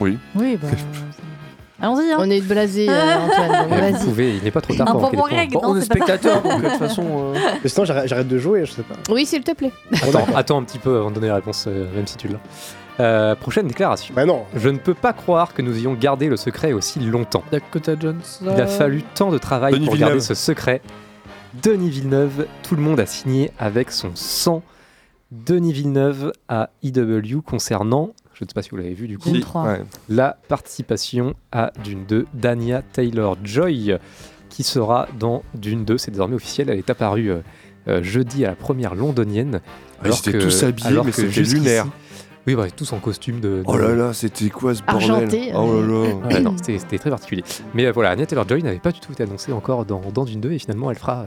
Oui, 0.00 0.16
bah. 0.34 0.68
Allons-y, 1.82 2.12
hein. 2.12 2.16
On 2.18 2.28
est 2.30 2.42
blasé, 2.42 2.88
euh, 2.90 2.92
Antoine. 3.16 3.68
donc 3.70 3.78
Euh, 3.78 3.90
Vous 3.92 4.04
pouvez, 4.10 4.36
il 4.36 4.42
n'est 4.44 4.50
pas 4.50 4.60
trop 4.60 4.74
tard 4.74 4.88
Un 4.88 4.92
pour 4.92 5.00
bon, 5.12 5.16
non, 5.16 5.24
on 5.24 5.76
est 5.76 5.80
c'est 5.80 5.88
pas 5.88 6.06
ça. 6.06 6.16
spectateurs 6.18 6.42
donc 6.42 6.62
de 6.62 6.68
toute 6.68 6.78
façon. 6.78 7.04
euh, 7.34 7.38
Mais 7.62 7.68
sinon, 7.70 7.86
j'arrête 7.86 8.06
j'arrête 8.08 8.28
de 8.28 8.38
jouer, 8.38 8.66
je 8.66 8.72
sais 8.72 8.82
pas. 8.82 8.96
Oui, 9.10 9.24
s'il 9.24 9.42
te 9.42 9.52
plaît. 9.52 9.72
Attends, 10.02 10.26
attends 10.34 10.58
un 10.58 10.64
petit 10.64 10.78
peu 10.78 10.98
avant 10.98 11.08
de 11.10 11.14
donner 11.14 11.28
la 11.28 11.36
réponse, 11.36 11.64
euh, 11.68 11.86
même 11.94 12.06
si 12.06 12.18
tu 12.18 12.28
l'as. 12.28 12.38
Euh, 13.02 13.34
prochaine 13.34 13.66
déclaration. 13.66 14.12
Bah 14.14 14.26
non. 14.26 14.44
Je 14.54 14.68
ne 14.68 14.76
peux 14.76 14.92
pas 14.92 15.14
croire 15.14 15.54
que 15.54 15.62
nous 15.62 15.74
ayons 15.78 15.94
gardé 15.94 16.28
le 16.28 16.36
secret 16.36 16.74
aussi 16.74 17.00
longtemps. 17.00 17.42
Dakota 17.50 17.92
Johnson. 17.98 18.44
Il 18.54 18.60
a 18.60 18.66
fallu 18.66 19.02
tant 19.14 19.30
de 19.30 19.38
travail 19.38 19.72
Denis 19.72 19.86
pour 19.86 19.94
Villeneuve. 19.94 20.10
garder 20.16 20.24
ce 20.24 20.34
secret. 20.34 20.82
Denis 21.62 21.90
Villeneuve, 21.90 22.46
tout 22.62 22.76
le 22.76 22.82
monde 22.82 23.00
a 23.00 23.06
signé 23.06 23.50
avec 23.58 23.90
son 23.90 24.14
sang. 24.14 24.62
Denis 25.32 25.72
Villeneuve 25.72 26.32
à 26.48 26.70
IW 26.82 27.40
concernant, 27.44 28.14
je 28.34 28.44
ne 28.44 28.48
sais 28.48 28.54
pas 28.54 28.62
si 28.62 28.70
vous 28.70 28.76
l'avez 28.76 28.94
vu 28.94 29.08
du 29.08 29.18
coup, 29.18 29.30
Dune 29.30 29.40
3. 29.40 29.64
Ouais. 29.64 29.82
la 30.08 30.38
participation 30.48 31.34
à 31.52 31.72
Dune 31.82 32.04
2 32.06 32.26
d'Anya 32.34 32.82
Taylor-Joy, 32.82 33.96
qui 34.48 34.62
sera 34.62 35.08
dans 35.18 35.42
Dune 35.54 35.84
2. 35.84 35.98
C'est 35.98 36.10
désormais 36.10 36.34
officiel, 36.34 36.70
elle 36.70 36.78
est 36.78 36.90
apparue 36.90 37.30
euh, 37.30 37.40
euh, 37.88 38.02
jeudi 38.02 38.44
à 38.44 38.48
la 38.48 38.56
première 38.56 38.94
londonienne. 38.94 39.60
Ah, 40.02 40.08
ils 40.08 40.14
étaient 40.14 40.38
tous 40.38 40.62
habillés, 40.62 41.00
mais 41.04 41.12
c'était 41.12 41.42
lunaire. 41.42 41.86
Oui, 42.46 42.54
bah, 42.54 42.70
tous 42.74 42.92
en 42.92 42.98
costume 42.98 43.40
de. 43.40 43.62
Oh 43.66 43.76
là 43.76 43.94
là, 43.94 44.12
c'était 44.14 44.48
quoi 44.48 44.74
ce 44.74 44.82
bordel 44.82 45.10
Argenté, 45.10 45.52
Oh 45.54 45.80
là 45.80 45.86
là. 45.86 46.14
Ouais, 46.36 46.40
non, 46.40 46.54
c'était 46.56 46.78
c'était 46.78 46.98
très 46.98 47.10
particulier. 47.10 47.44
Mais 47.74 47.86
euh, 47.86 47.92
voilà, 47.92 48.10
Anya 48.10 48.24
Taylor-Joy 48.26 48.62
n'avait 48.62 48.78
pas 48.78 48.92
du 48.92 49.00
tout 49.00 49.12
été 49.12 49.22
annoncée 49.24 49.52
encore 49.52 49.84
dans, 49.84 50.00
dans 50.12 50.24
Dune 50.24 50.40
2 50.40 50.52
et 50.52 50.58
finalement 50.58 50.90
elle 50.90 50.96
fera 50.98 51.26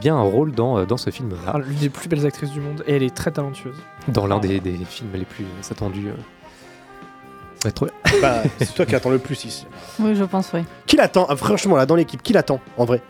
bien 0.00 0.16
un 0.16 0.22
rôle 0.22 0.52
dans, 0.52 0.78
euh, 0.78 0.84
dans 0.86 0.96
ce 0.96 1.10
film-là, 1.10 1.36
Ah, 1.54 1.58
L'une 1.58 1.76
des 1.78 1.90
plus 1.90 2.08
belles 2.08 2.24
actrices 2.24 2.50
du 2.50 2.60
monde 2.60 2.82
et 2.86 2.96
elle 2.96 3.02
est 3.02 3.14
très 3.14 3.30
talentueuse. 3.30 3.76
dans 4.08 4.26
l'un 4.26 4.38
des, 4.38 4.58
des 4.60 4.76
films 4.88 5.10
les 5.12 5.24
plus 5.24 5.44
attendus 5.70 6.08
euh, 6.08 6.12
va 7.64 7.68
être 7.70 7.74
trop 7.74 7.86
Bah, 8.22 8.42
c'est 8.58 8.74
toi 8.74 8.86
qui 8.86 8.94
attends 8.94 9.10
le 9.10 9.18
plus 9.18 9.44
ici. 9.44 9.66
Oui, 10.00 10.14
je 10.14 10.24
pense, 10.24 10.50
oui. 10.54 10.60
Qui 10.86 10.96
l'attend? 10.96 11.26
Ah, 11.28 11.36
Franchement, 11.36 11.76
là, 11.76 11.84
dans 11.84 11.96
l'équipe, 11.96 12.22
qui 12.22 12.32
l'attend 12.32 12.60
en 12.78 12.84
vrai? 12.84 13.02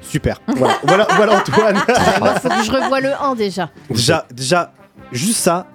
Super. 0.00 0.40
Voilà, 0.56 0.78
voilà, 0.84 1.06
voilà 1.16 1.38
Antoine. 1.40 1.76
Moi, 2.20 2.34
faut 2.40 2.48
que 2.48 2.62
je 2.64 2.70
revoie 2.72 3.00
le 3.00 3.10
1 3.20 3.34
déjà. 3.34 3.68
déjà, 3.90 4.26
déjà, 4.32 4.72
juste 5.12 5.38
ça, 5.40 5.66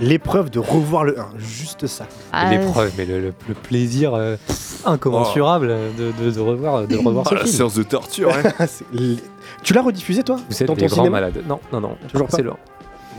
l'épreuve 0.00 0.50
de 0.50 0.58
revoir 0.58 1.04
le 1.04 1.18
1. 1.18 1.28
Juste 1.38 1.86
ça. 1.86 2.06
Ah, 2.32 2.50
l'épreuve, 2.50 2.92
mais 2.96 3.04
le, 3.04 3.20
le- 3.20 3.34
le 3.48 3.54
plaisir 3.54 4.14
euh, 4.14 4.36
incommensurable 4.84 5.68
de, 5.98 6.12
de- 6.24 6.30
de 6.30 6.40
revoir, 6.40 6.86
de 6.86 6.96
revoir 6.96 7.24
Oh, 7.26 7.30
ce 7.30 7.34
la 7.34 7.40
film. 7.42 7.52
séance 7.52 7.74
de 7.74 7.82
torture. 7.82 8.30
hein. 8.32 8.66
Tu 9.62 9.72
l'as 9.72 9.82
rediffusé 9.82 10.22
toi 10.22 10.36
Vous 10.48 10.62
êtes 10.62 10.68
dans 10.68 10.74
des 10.74 10.86
ton 10.86 10.96
grands 10.96 11.10
malades. 11.10 11.42
Non, 11.48 11.58
non, 11.72 11.80
non. 11.80 11.96
Toujours 12.12 12.28
pas 12.28 12.36
C'est 12.36 12.42
le 12.42 12.52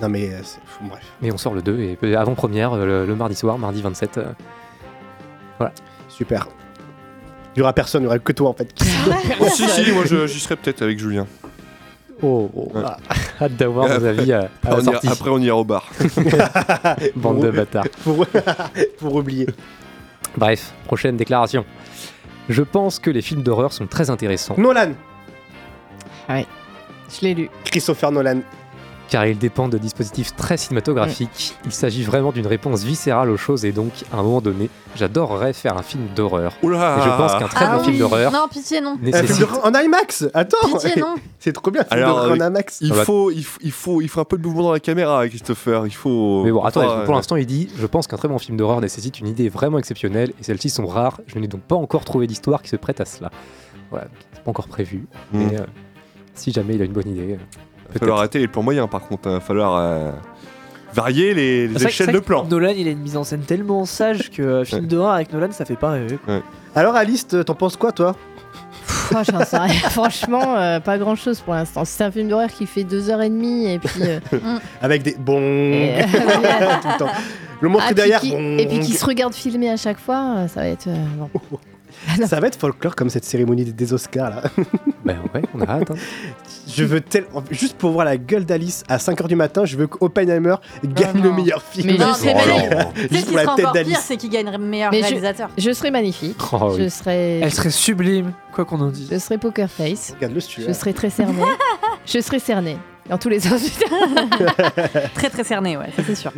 Non 0.01 0.09
mais 0.09 0.29
euh, 0.29 0.39
c'est- 0.43 0.59
bref. 0.87 1.01
Mais 1.21 1.31
on 1.31 1.37
sort 1.37 1.53
le 1.53 1.61
2 1.61 1.79
et 1.79 1.97
euh, 2.03 2.17
avant-première 2.17 2.73
euh, 2.73 2.85
le, 2.85 3.05
le 3.05 3.15
mardi 3.15 3.35
soir, 3.35 3.57
mardi 3.57 3.81
27. 3.81 4.17
euh, 4.19 4.25
Voilà. 5.57 5.73
Super. 6.07 6.47
Il 7.55 7.59
y 7.59 7.61
aura 7.61 7.73
personne, 7.73 8.03
il 8.03 8.05
y 8.05 8.07
aura 8.07 8.19
que 8.19 8.31
toi 8.31 8.49
en 8.49 8.53
fait. 8.53 8.73
Oh, 9.41 9.45
si, 9.49 9.67
si, 9.67 9.91
moi 9.93 10.03
je- 10.05 10.27
j'y 10.27 10.39
serai 10.39 10.55
peut-être 10.55 10.81
avec 10.81 10.99
Julien. 10.99 11.25
Oh, 12.21 12.49
oh. 12.55 12.71
Ouais. 12.73 12.83
Ah, 12.85 12.97
hâte 13.41 13.55
d'avoir 13.55 13.87
vos 13.87 14.05
avis 14.05 14.33
à, 14.33 14.39
à 14.39 14.43
après, 14.43 14.69
la 14.71 14.75
on 14.77 14.81
ira, 14.81 14.91
sortie. 14.93 15.07
après, 15.07 15.29
on 15.29 15.39
ira 15.39 15.55
au 15.57 15.63
bar. 15.63 15.85
Bande 17.15 17.41
de 17.41 17.51
bâtards. 17.51 17.85
pour, 18.03 18.25
pour 18.99 19.15
oublier. 19.15 19.47
Bref, 20.37 20.73
prochaine 20.85 21.15
déclaration. 21.17 21.65
Je 22.49 22.63
pense 22.63 22.99
que 22.99 23.09
les 23.09 23.21
films 23.21 23.43
d'horreur 23.43 23.71
sont 23.71 23.85
très 23.87 24.09
intéressants 24.09 24.55
Nolan 24.57 24.91
Ouais, 26.27 26.45
je 27.09 27.25
l'ai 27.25 27.33
lu. 27.35 27.49
Christopher 27.65 28.11
Nolan. 28.11 28.39
Car 29.09 29.25
ils 29.25 29.37
dépendent 29.37 29.71
de 29.71 29.77
dispositifs 29.77 30.35
très 30.35 30.57
cinématographiques. 30.57 31.55
Il 31.65 31.71
s'agit 31.71 32.03
vraiment 32.03 32.31
d'une 32.31 32.47
réponse 32.47 32.83
viscérale 32.83 33.29
aux 33.29 33.37
choses 33.37 33.65
et 33.65 33.71
donc, 33.71 33.91
à 34.11 34.17
un 34.17 34.23
moment 34.23 34.41
donné, 34.41 34.69
j'adorerais 34.95 35.53
faire 35.53 35.77
un 35.77 35.81
film 35.81 36.07
d'horreur. 36.15 36.53
Oula 36.61 36.97
Et 36.99 37.01
je 37.01 37.09
pense 37.09 37.35
qu'un 37.35 37.47
très 37.47 37.65
Ah 37.65 37.77
bon 37.77 37.83
film 37.83 37.97
d'horreur 37.97 38.31
Non, 38.31 38.47
pitié, 38.47 38.81
non. 38.81 38.97
Un 39.11 39.23
film 39.23 39.47
en 39.63 39.71
IMAX 39.73 40.25
Attends 40.33 40.57
Pitié, 40.79 41.01
non. 41.01 41.15
C'est 41.39 41.53
trop 41.53 41.71
bien, 41.71 41.81
un 41.81 41.85
film 41.85 42.03
Alors, 42.03 42.15
d'horreur 42.17 42.31
en 42.31 42.47
IMAX. 42.49 42.79
Il 42.81 42.93
faut, 42.93 43.31
il, 43.31 43.43
faut, 43.43 43.59
il, 43.61 43.71
faut, 43.71 44.01
il 44.01 44.09
faut 44.09 44.19
un 44.21 44.25
peu 44.25 44.37
de 44.37 44.43
mouvement 44.45 44.63
dans 44.63 44.73
la 44.73 44.79
caméra, 44.79 45.27
Christopher. 45.27 45.87
Il 45.87 45.93
faut. 45.93 46.43
Mais 46.43 46.51
bon, 46.51 46.63
attends, 46.63 46.81
faut- 46.81 47.05
pour 47.05 47.15
l'instant, 47.15 47.35
il 47.35 47.45
dit 47.45 47.69
Je 47.77 47.85
pense 47.87 48.07
qu'un 48.07 48.17
très 48.17 48.27
bon 48.27 48.37
film 48.37 48.57
d'horreur 48.57 48.81
nécessite 48.81 49.19
une 49.19 49.27
idée 49.27 49.49
vraiment 49.49 49.79
exceptionnelle 49.79 50.33
et 50.39 50.43
celles-ci 50.43 50.69
sont 50.69 50.85
rares. 50.85 51.19
Je 51.27 51.39
n'ai 51.39 51.47
donc 51.47 51.61
pas 51.61 51.75
encore 51.75 52.05
trouvé 52.05 52.27
d'histoire 52.27 52.61
qui 52.61 52.69
se 52.69 52.75
prête 52.75 53.01
à 53.01 53.05
cela. 53.05 53.31
Voilà, 53.89 54.07
c'est 54.33 54.43
pas 54.43 54.51
encore 54.51 54.67
prévu. 54.67 55.07
Mm. 55.31 55.39
Mais 55.39 55.59
euh, 55.59 55.65
si 56.35 56.51
jamais 56.51 56.75
il 56.75 56.81
a 56.81 56.85
une 56.85 56.93
bonne 56.93 57.07
idée, 57.09 57.33
euh, 57.33 57.37
Il 57.89 57.93
va 57.93 57.99
falloir 57.99 58.17
arrêter 58.19 58.39
les 58.39 58.47
plans 58.47 58.63
moyens, 58.63 58.87
par 58.89 59.01
contre. 59.01 59.27
Il 59.29 59.33
va 59.33 59.39
falloir 59.39 59.75
euh, 59.77 60.11
varier 60.93 61.33
les, 61.33 61.85
échelles 61.85 62.11
de 62.13 62.19
plans. 62.19 62.45
Nolan, 62.45 62.73
il 62.75 62.87
a 62.87 62.91
une 62.91 62.99
mise 62.99 63.17
en 63.17 63.23
scène 63.23 63.41
tellement 63.41 63.85
sage 63.85 64.29
que 64.31 64.41
euh, 64.41 64.65
film 64.65 64.85
d'horreur 64.87 65.13
avec 65.13 65.33
Nolan, 65.33 65.47
ça 65.51 65.65
fait 65.65 65.75
pas 65.75 65.91
rêver. 65.91 66.17
quoi. 66.23 66.41
Alors 66.75 66.95
Alice, 66.95 67.27
t'en 67.27 67.55
penses 67.55 67.75
quoi 67.77 67.91
toi? 67.91 68.15
Oh, 69.11 69.17
j'en 69.29 69.43
sais 69.43 69.57
rien. 69.57 69.73
Franchement, 69.89 70.55
euh, 70.57 70.79
pas 70.79 70.97
grand 70.99 71.15
chose 71.15 71.39
pour 71.39 71.53
l'instant. 71.53 71.83
Si 71.85 71.93
c'est 71.93 72.03
un 72.03 72.11
film 72.11 72.27
d'horreur 72.29 72.49
qui 72.49 72.65
fait 72.67 72.83
2h30 72.83 73.67
et 73.67 73.79
puis. 73.79 74.01
euh, 74.03 74.19
Avec 74.81 75.01
des 75.03 75.15
bons 75.19 75.41
Et- 75.41 76.05
tout 76.11 76.87
le 76.87 76.97
temps. 76.99 77.09
Le 77.61 77.69
montrer 77.69 77.87
ah, 77.89 77.93
puis 77.93 77.95
derrière. 77.95 78.21
qui- 78.21 78.33
et 78.33 78.67
puis 78.67 78.79
qui 78.79 78.93
se 78.93 79.05
regarde 79.05 79.33
filmer 79.33 79.69
à 79.69 79.77
chaque 79.77 79.99
fois, 79.99 80.35
euh, 80.37 80.47
ça 80.47 80.61
va 80.61 80.67
être. 80.67 80.87
euh, 80.87 80.95
bon. 81.17 81.59
Ça 82.27 82.39
va 82.39 82.47
être 82.47 82.55
folklore 82.59 82.95
comme 82.95 83.09
cette 83.09 83.25
cérémonie 83.25 83.65
des- 83.65 83.93
Oscars 83.93 84.29
là. 84.29 84.43
Ben 85.05 85.17
ouais, 85.33 85.41
on 85.55 85.61
a 85.61 85.67
hâte. 85.69 85.91
hein. 85.91 85.95
Je 86.67 86.83
veux 86.83 87.01
tellement. 87.01 87.43
Juste 87.49 87.77
pour 87.77 87.91
voir 87.91 88.05
la 88.05 88.17
gueule 88.17 88.45
d'Alice 88.45 88.83
à 88.87 88.97
5h 88.97 89.27
du 89.27 89.35
matin, 89.35 89.65
je 89.65 89.75
veux 89.77 89.87
qu'Oppenheimer 89.87 90.55
gagne 90.83 91.17
non. 91.17 91.23
le 91.23 91.31
meilleur 91.31 91.63
film. 91.63 91.87
Mais 91.87 91.97
Non, 91.97 92.13
je 92.19 92.25
mais 92.25 92.33
sais 92.39 92.45
mais- 92.69 92.69
pas. 92.75 92.85
Tu 92.93 93.01
sais, 93.01 93.07
ce 93.07 93.13
Juste 93.13 93.23
qui 93.23 93.27
pour 93.29 93.37
la 93.37 93.43
sera 93.43 93.55
tête 93.55 93.65
encore 93.65 93.73
pire, 93.73 93.83
d'Alice. 93.85 93.99
c'est 94.05 94.17
qui 94.17 94.29
gagnerait 94.29 94.57
meilleur 94.59 94.91
Mais 94.91 94.99
je- 94.99 95.05
réalisateur. 95.05 95.49
Je 95.57 95.71
serais 95.71 95.89
magnifique. 95.91 96.37
Oh, 96.53 96.75
Je 96.77 96.87
serais. 96.89 97.39
Elle 97.39 97.53
serait 97.53 97.71
sublime, 97.71 98.33
quoi 98.53 98.65
qu'on 98.65 98.79
en 98.81 98.91
dise. 98.91 99.09
Je 99.11 99.17
serais 99.17 99.37
poker 99.39 99.69
face. 99.69 100.13
Regarde-le 100.15 100.39
si 100.41 100.49
tu 100.49 100.61
Je 100.67 100.73
serais 100.73 100.93
très 100.93 101.09
cernée. 101.09 101.41
je 102.05 102.19
serais 102.19 102.39
cernée. 102.39 102.77
Dans 103.09 103.17
tous 103.17 103.29
les 103.29 103.39
sens. 103.39 103.61
Très 105.15 105.29
très 105.31 105.43
cerné, 105.43 105.77
ouais, 105.77 105.89
ça 105.95 106.03
c'est 106.05 106.13
sûr. 106.15 106.31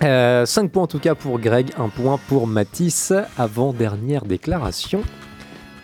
5 0.00 0.06
Euh, 0.06 0.68
points 0.72 0.82
en 0.82 0.86
tout 0.86 0.98
cas 0.98 1.14
pour 1.14 1.38
Greg, 1.38 1.70
un 1.78 1.88
point 1.88 2.18
pour 2.28 2.46
Matisse. 2.46 3.12
Avant-dernière 3.36 4.24
déclaration. 4.24 5.02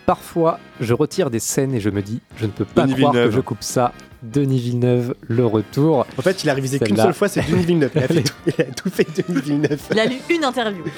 Parfois, 0.05 0.59
je 0.81 0.93
retire 0.93 1.29
des 1.31 1.39
scènes 1.39 1.73
et 1.73 1.79
je 1.79 1.89
me 1.89 2.01
dis, 2.01 2.21
je 2.37 2.45
ne 2.45 2.51
peux 2.51 2.65
pas 2.65 2.83
Denis 2.83 2.95
croire 2.95 3.11
Villeneuve. 3.13 3.29
que 3.31 3.35
je 3.35 3.41
coupe 3.41 3.63
ça. 3.63 3.91
Denis 4.21 4.59
Villeneuve, 4.59 5.15
le 5.21 5.45
retour. 5.45 6.05
En 6.17 6.21
fait, 6.21 6.43
il 6.43 6.49
a 6.49 6.53
révisé 6.53 6.79
qu'une 6.79 6.95
seule 6.97 7.13
fois, 7.13 7.27
c'est 7.27 7.41
Denis 7.49 7.65
Villeneuve. 7.65 7.91
Il 7.95 8.03
a, 8.03 8.07
fait 8.07 8.21
tout, 8.23 8.33
il 8.47 8.61
a 8.61 8.65
tout 8.65 8.89
fait 8.89 9.07
Denis 9.27 9.41
Villeneuve. 9.41 9.79
Il 9.91 9.99
a 9.99 10.05
lu 10.05 10.15
une 10.29 10.43
interview. 10.45 10.83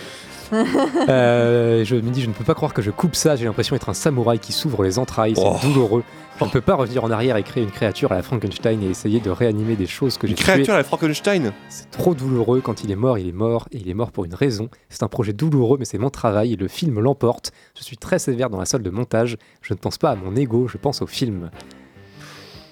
Euh, 1.09 1.83
je 1.83 1.95
me 1.95 2.09
dis, 2.09 2.21
je 2.21 2.27
ne 2.27 2.33
peux 2.33 2.45
pas 2.45 2.53
croire 2.53 2.73
que 2.73 2.81
je 2.81 2.89
coupe 2.89 3.15
ça. 3.15 3.35
J'ai 3.35 3.43
l'impression 3.43 3.75
d'être 3.75 3.89
un 3.89 3.93
samouraï 3.93 4.39
qui 4.39 4.53
s'ouvre 4.53 4.81
les 4.83 4.97
entrailles. 4.97 5.33
C'est 5.35 5.41
Oh. 5.43 5.57
douloureux. 5.61 6.03
Je 6.39 6.45
ne 6.45 6.49
peux 6.51 6.61
pas 6.61 6.75
revenir 6.75 7.03
en 7.03 7.09
arrière 7.09 7.35
et 7.37 7.43
créer 7.43 7.63
une 7.63 7.71
créature 7.71 8.11
à 8.11 8.15
la 8.15 8.21
Frankenstein 8.21 8.81
et 8.83 8.87
essayer 8.87 9.19
de 9.19 9.31
réanimer 9.31 9.75
des 9.75 9.87
choses 9.87 10.19
que 10.19 10.27
j'ai 10.27 10.31
Une 10.33 10.37
tuées. 10.37 10.43
créature 10.43 10.75
à 10.75 10.77
la 10.77 10.83
Frankenstein. 10.83 11.51
C'est 11.67 11.89
trop 11.89 12.13
douloureux. 12.13 12.61
Quand 12.61 12.83
il 12.83 12.91
est 12.91 12.95
mort, 12.95 13.17
il 13.17 13.27
est 13.27 13.31
mort 13.33 13.67
et 13.71 13.77
il 13.77 13.89
est 13.89 13.95
mort 13.95 14.11
pour 14.11 14.23
une 14.25 14.35
raison. 14.35 14.69
C'est 14.89 15.01
un 15.01 15.07
projet 15.07 15.33
douloureux, 15.33 15.77
mais 15.79 15.85
c'est 15.85 15.97
mon 15.97 16.11
travail 16.11 16.53
et 16.53 16.55
le 16.55 16.67
film 16.67 16.99
l'emporte. 16.99 17.51
Je 17.75 17.83
suis 17.83 17.97
très 17.97 18.19
sévère 18.19 18.51
dans 18.51 18.59
la 18.59 18.65
salle 18.65 18.83
de 18.83 18.89
montage. 18.91 19.37
Je 19.61 19.73
ne 19.73 19.79
pense 19.79 19.97
pas 19.97 20.11
à 20.11 20.15
mon 20.15 20.35
ego, 20.35 20.67
je 20.67 20.77
pense 20.77 21.01
au 21.01 21.07
film. 21.07 21.49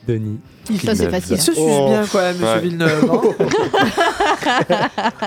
Denis. 0.08 0.40
Ça, 0.84 0.96
c'est 0.96 1.10
facile. 1.10 1.36
Il 1.38 1.42
se 1.42 1.52
suce 1.54 1.62
Oh. 1.62 1.88
bien, 1.90 2.06
quoi, 2.08 2.32
monsieur 2.34 2.46
Ouais. 2.46 2.60
Villeneuve. 2.62 3.12
hein. 3.12 3.22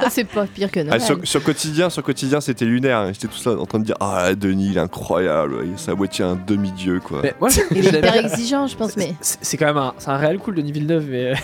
c'est 0.10 0.24
pas 0.24 0.46
pire 0.46 0.70
que 0.70 0.80
Ah, 0.80 0.84
Nolan. 0.84 1.00
sur, 1.04 1.18
sur 1.24 1.42
quotidien, 1.42 1.90
sur 1.90 2.02
quotidien, 2.02 2.40
c'était 2.40 2.64
lunaire. 2.64 3.06
J'étais 3.12 3.28
tout 3.28 3.36
ça 3.38 3.52
en 3.52 3.66
train 3.66 3.78
de 3.78 3.84
dire 3.84 3.96
Ah, 4.00 4.34
Denis, 4.34 4.68
il 4.72 4.76
est 4.76 4.80
incroyable. 4.80 5.58
Il 5.64 5.72
est 5.72 5.88
à 5.88 5.94
moitié 5.94 6.24
un 6.24 6.36
demi-dieu, 6.36 7.00
quoi. 7.00 7.20
Mais 7.22 7.34
moi, 7.40 7.48
je, 7.50 7.60
Il 7.70 7.82
je 7.82 7.88
est 7.88 7.98
hyper 7.98 8.16
exigeant, 8.16 8.66
je 8.66 8.76
pense, 8.76 8.96
mais. 8.96 9.14
C'est 9.20 9.38
c'est 9.40 9.56
quand 9.56 9.66
même 9.66 9.76
un, 9.76 9.94
c'est 9.98 10.10
un 10.10 10.16
réel 10.16 10.38
cool, 10.38 10.56
Denis 10.56 10.72
Villeneuve, 10.72 11.06
mais 11.08 11.32
euh, 11.32 11.34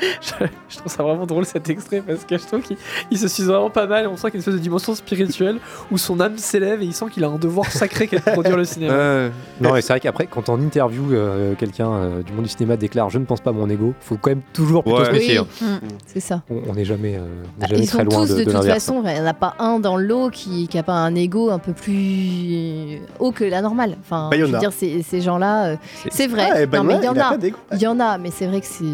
je, 0.20 0.46
je 0.68 0.76
trouve 0.78 0.92
ça 0.92 1.02
vraiment 1.02 1.26
drôle 1.26 1.44
cet 1.44 1.68
extrait 1.68 2.02
parce 2.06 2.24
que 2.24 2.38
je 2.38 2.44
trouve 2.46 2.60
qu'il 2.62 2.76
il 3.10 3.18
se 3.18 3.28
suit 3.28 3.42
vraiment 3.44 3.70
pas 3.70 3.86
mal 3.86 4.04
et 4.04 4.06
on 4.06 4.16
sent 4.16 4.30
qu'il 4.30 4.30
y 4.30 4.32
a 4.32 4.36
une 4.36 4.40
espèce 4.40 4.54
de 4.54 4.58
dimension 4.60 4.94
spirituelle 4.94 5.58
où 5.90 5.98
son 5.98 6.20
âme 6.20 6.38
s'élève 6.38 6.82
et 6.82 6.86
il 6.86 6.94
sent 6.94 7.06
qu'il 7.12 7.24
a 7.24 7.28
un 7.28 7.38
devoir 7.38 7.70
sacré 7.70 8.06
qu'est 8.08 8.16
de 8.24 8.30
produire 8.32 8.56
le 8.56 8.64
cinéma. 8.64 9.28
Non, 9.60 9.72
mais 9.72 9.80
c'est 9.82 9.92
vrai 9.92 10.00
qu'après, 10.00 10.26
quand 10.26 10.48
en 10.48 10.60
interview, 10.60 11.12
euh, 11.12 11.54
quelqu'un 11.54 11.90
euh, 11.92 12.22
du 12.22 12.32
monde 12.32 12.44
du 12.44 12.48
cinéma 12.50 12.76
déclare 12.76 13.10
Je 13.10 13.18
ne 13.18 13.24
pense 13.24 13.40
pas 13.40 13.50
à 13.50 13.52
mon 13.52 13.68
ego, 13.68 13.94
faut 14.00 14.16
quand 14.16 14.30
même 14.30 14.42
toujours 14.52 14.82
plutôt 14.82 14.98
Ouais. 15.00 15.04
se 15.06 15.10
méfier. 15.12 15.38
Oui, 15.40 15.46
hein. 15.62 15.80
mm, 15.82 15.88
c'est 16.06 16.20
ça. 16.20 16.42
On 16.68 16.72
n'est 16.74 16.84
jamais, 16.84 17.16
euh, 17.16 17.20
on 17.60 17.64
est 17.64 17.68
jamais 17.68 17.82
Ils 17.82 17.88
très 17.88 17.98
sont 17.98 18.04
loin 18.04 18.26
tous 18.26 18.30
de, 18.30 18.34
de, 18.34 18.38
de 18.40 18.44
toute 18.44 18.52
l'inverse. 18.54 18.74
façon, 18.84 19.02
il 19.04 19.12
n'y 19.14 19.20
en 19.20 19.26
a 19.26 19.34
pas 19.34 19.54
un 19.58 19.78
dans 19.80 19.96
l'eau 19.96 20.30
qui 20.30 20.68
n'a 20.74 20.82
pas 20.82 20.94
un 20.94 21.14
ego 21.14 21.50
un 21.50 21.58
peu 21.58 21.72
plus 21.72 23.00
haut 23.18 23.32
que 23.32 23.44
la 23.44 23.62
normale. 23.62 23.96
Enfin, 24.00 24.28
Bah, 24.30 24.36
il 24.36 24.40
y 24.40 24.42
en 24.42 24.46
je 24.46 24.50
veux 24.52 24.56
a. 24.56 24.60
dire, 24.60 24.72
ces, 24.72 25.02
ces 25.02 25.20
gens-là, 25.20 25.66
euh, 25.66 25.76
C'est- 26.10 26.26
vrai. 26.26 26.48
Ah, 26.52 26.62
et 26.62 26.66
ben 26.66 26.78
non, 26.78 26.84
mais 26.84 26.94
ouais, 26.94 27.00
il 27.02 27.06
y 27.06 27.08
en 27.08 27.16
a. 27.18 27.36
Il 27.72 27.82
y 27.82 27.86
en 27.86 28.00
a, 28.00 28.18
mais 28.18 28.30
c'est 28.30 28.46
vrai 28.46 28.60
que 28.60 28.66
c'est 28.66 28.84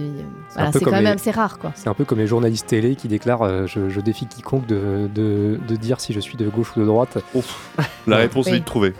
voilà, 0.54 0.72
c'est 0.72 0.80
quand 0.84 0.90
même 1.02 1.16
assez 1.16 1.30
rare, 1.30 1.58
quoi. 1.58 1.72
C'est 1.74 1.88
un 1.88 1.94
peu 1.94 2.04
comme 2.04 2.18
les 2.18 2.26
journalistes 2.26 2.66
télé 2.66 2.96
qui 2.96 3.08
déclarent 3.08 3.42
euh, 3.42 3.66
je, 3.66 3.88
je 3.88 4.00
défie 4.00 4.26
quiconque 4.26 4.66
de, 4.66 5.08
de, 5.14 5.58
de 5.66 5.76
dire 5.76 6.00
si 6.00 6.12
je 6.12 6.20
suis 6.20 6.36
de 6.36 6.48
gauche 6.48 6.76
ou 6.76 6.80
de 6.80 6.84
droite. 6.86 7.18
Ouf. 7.34 7.70
La 8.06 8.16
réponse 8.16 8.46
est 8.48 8.52
vite 8.54 8.64
trouvée. 8.64 8.94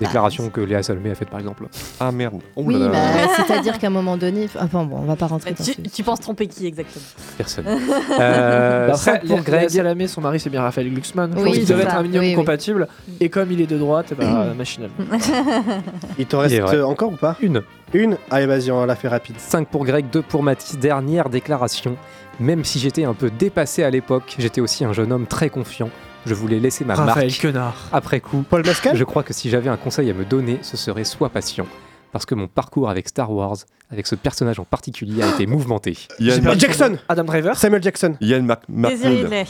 Déclaration 0.00 0.48
que 0.50 0.60
Léa 0.60 0.82
Salmé 0.82 1.10
a 1.10 1.14
faite 1.14 1.28
par 1.30 1.38
exemple. 1.38 1.64
Ah 2.00 2.10
merde. 2.10 2.40
Oh 2.56 2.62
Oui, 2.64 2.76
bah, 2.78 2.92
c'est-à-dire 3.36 3.78
qu'à 3.78 3.86
un 3.86 3.90
moment 3.90 4.16
donné. 4.16 4.48
Enfin, 4.58 4.84
bon, 4.84 4.96
on 4.96 5.04
va 5.04 5.16
pas 5.16 5.26
rentrer 5.26 5.52
dans 5.52 5.62
Tu, 5.64 5.72
ce- 5.74 5.80
tu 5.80 6.02
penses 6.02 6.20
tromper 6.20 6.46
qui 6.48 6.66
exactement 6.66 7.04
Personne. 7.38 7.64
Euh, 8.20 8.88
Bah 8.88 8.94
cinq 8.94 9.16
Après, 9.16 9.26
pour 9.28 9.38
Léa- 9.38 9.42
Greg. 9.44 9.68
Salamé, 9.68 10.06
son 10.08 10.20
mari, 10.20 10.40
c'est 10.40 10.50
bien 10.50 10.62
Raphaël 10.62 10.90
Glucksmann. 10.92 11.32
Oui, 11.36 11.54
c'est 11.54 11.66
doivent 11.72 11.80
être 11.86 11.94
un 11.94 12.02
minimum 12.02 12.20
Oui, 12.22 12.30
oui. 12.30 12.34
compatibles. 12.34 12.88
Et 13.20 13.28
comme 13.28 13.50
il 13.52 13.60
est 13.60 13.66
de 13.66 13.78
droite, 13.78 14.12
ben, 14.18 14.54
machinal. 14.54 14.90
Il 16.18 16.26
t'en 16.26 16.44
Il 16.44 16.60
reste 16.62 16.74
euh, 16.74 16.84
encore 16.84 17.12
ou 17.12 17.16
pas? 17.16 17.36
Une. 17.40 17.62
Une? 17.94 18.16
Allez, 18.30 18.46
vas-y, 18.46 18.70
on 18.70 18.84
la 18.84 18.94
fait 18.96 19.08
rapide. 19.08 19.36
5 19.38 19.68
pour 19.68 19.84
Greg, 19.84 20.06
2 20.10 20.22
pour 20.22 20.42
Mathis. 20.42 20.78
Dernière 20.78 21.28
déclaration. 21.28 21.96
Même 22.40 22.64
si 22.64 22.78
j'étais 22.78 23.04
un 23.04 23.14
peu 23.14 23.30
dépassé 23.30 23.82
à 23.84 23.90
l'époque, 23.90 24.34
j'étais 24.38 24.60
aussi 24.60 24.84
un 24.84 24.92
jeune 24.92 25.12
homme 25.12 25.26
très 25.26 25.50
confiant. 25.50 25.90
Je 26.26 26.34
voulais 26.34 26.60
laisser 26.60 26.84
ma 26.84 26.94
Raphaël 26.94 27.26
marque. 27.28 27.40
Quenard. 27.40 27.76
Après 27.92 28.20
coup, 28.20 28.44
Paul 28.48 28.64
Mascal 28.64 28.96
je 28.96 29.04
crois 29.04 29.22
que 29.22 29.32
si 29.32 29.50
j'avais 29.50 29.68
un 29.68 29.76
conseil 29.76 30.08
à 30.10 30.14
me 30.14 30.24
donner, 30.24 30.58
ce 30.62 30.76
serait 30.76 31.04
sois 31.04 31.28
patient. 31.30 31.66
Parce 32.12 32.26
que 32.26 32.34
mon 32.34 32.46
parcours 32.46 32.90
avec 32.90 33.08
Star 33.08 33.32
Wars, 33.32 33.56
avec 33.90 34.06
ce 34.06 34.14
personnage 34.14 34.60
en 34.60 34.64
particulier, 34.64 35.22
a 35.22 35.28
été 35.30 35.46
mouvementé. 35.46 35.96
Yann, 36.20 36.42
Mac- 36.42 36.60
Jackson 36.60 36.96
Adam 37.08 37.24
Driver. 37.24 37.56
Samuel 37.56 37.82
Jackson 37.82 38.16
Yann 38.20 38.44
Mac- 38.44 38.64
Désiré. 38.68 39.46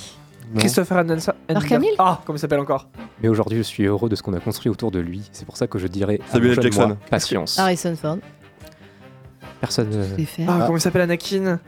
Christopher 0.59 0.99
Anderson. 0.99 1.33
Mark 1.53 1.73
Hamill 1.73 1.95
Ah, 1.99 2.21
comment 2.25 2.37
il 2.37 2.41
s'appelle 2.41 2.61
encore? 2.61 2.89
Mais 3.23 3.29
aujourd'hui, 3.29 3.59
je 3.59 3.63
suis 3.63 3.85
heureux 3.85 4.09
de 4.09 4.15
ce 4.17 4.23
qu'on 4.23 4.35
a 4.35 4.41
construit 4.41 4.71
autour 4.71 4.91
de 4.91 4.99
lui. 5.01 5.23
C'est 5.33 5.45
pour 5.47 5.57
ça 5.57 5.67
que 5.67 5.79
je 5.79 5.87
dirais 5.87 6.21
à 6.29 6.33
Samuel 6.33 6.49
mon 6.51 6.55
jeune 6.55 6.63
Jackson. 6.65 6.87
moi, 6.89 6.97
patience. 7.11 7.59
Harrison 7.59 7.97
Ford. 7.97 8.19
Personne. 9.61 9.89
euh, 9.93 10.25
faire. 10.27 10.49
Ah, 10.51 10.63
comment 10.67 10.77
il 10.77 10.81
s'appelle 10.81 11.03
Anakin? 11.03 11.59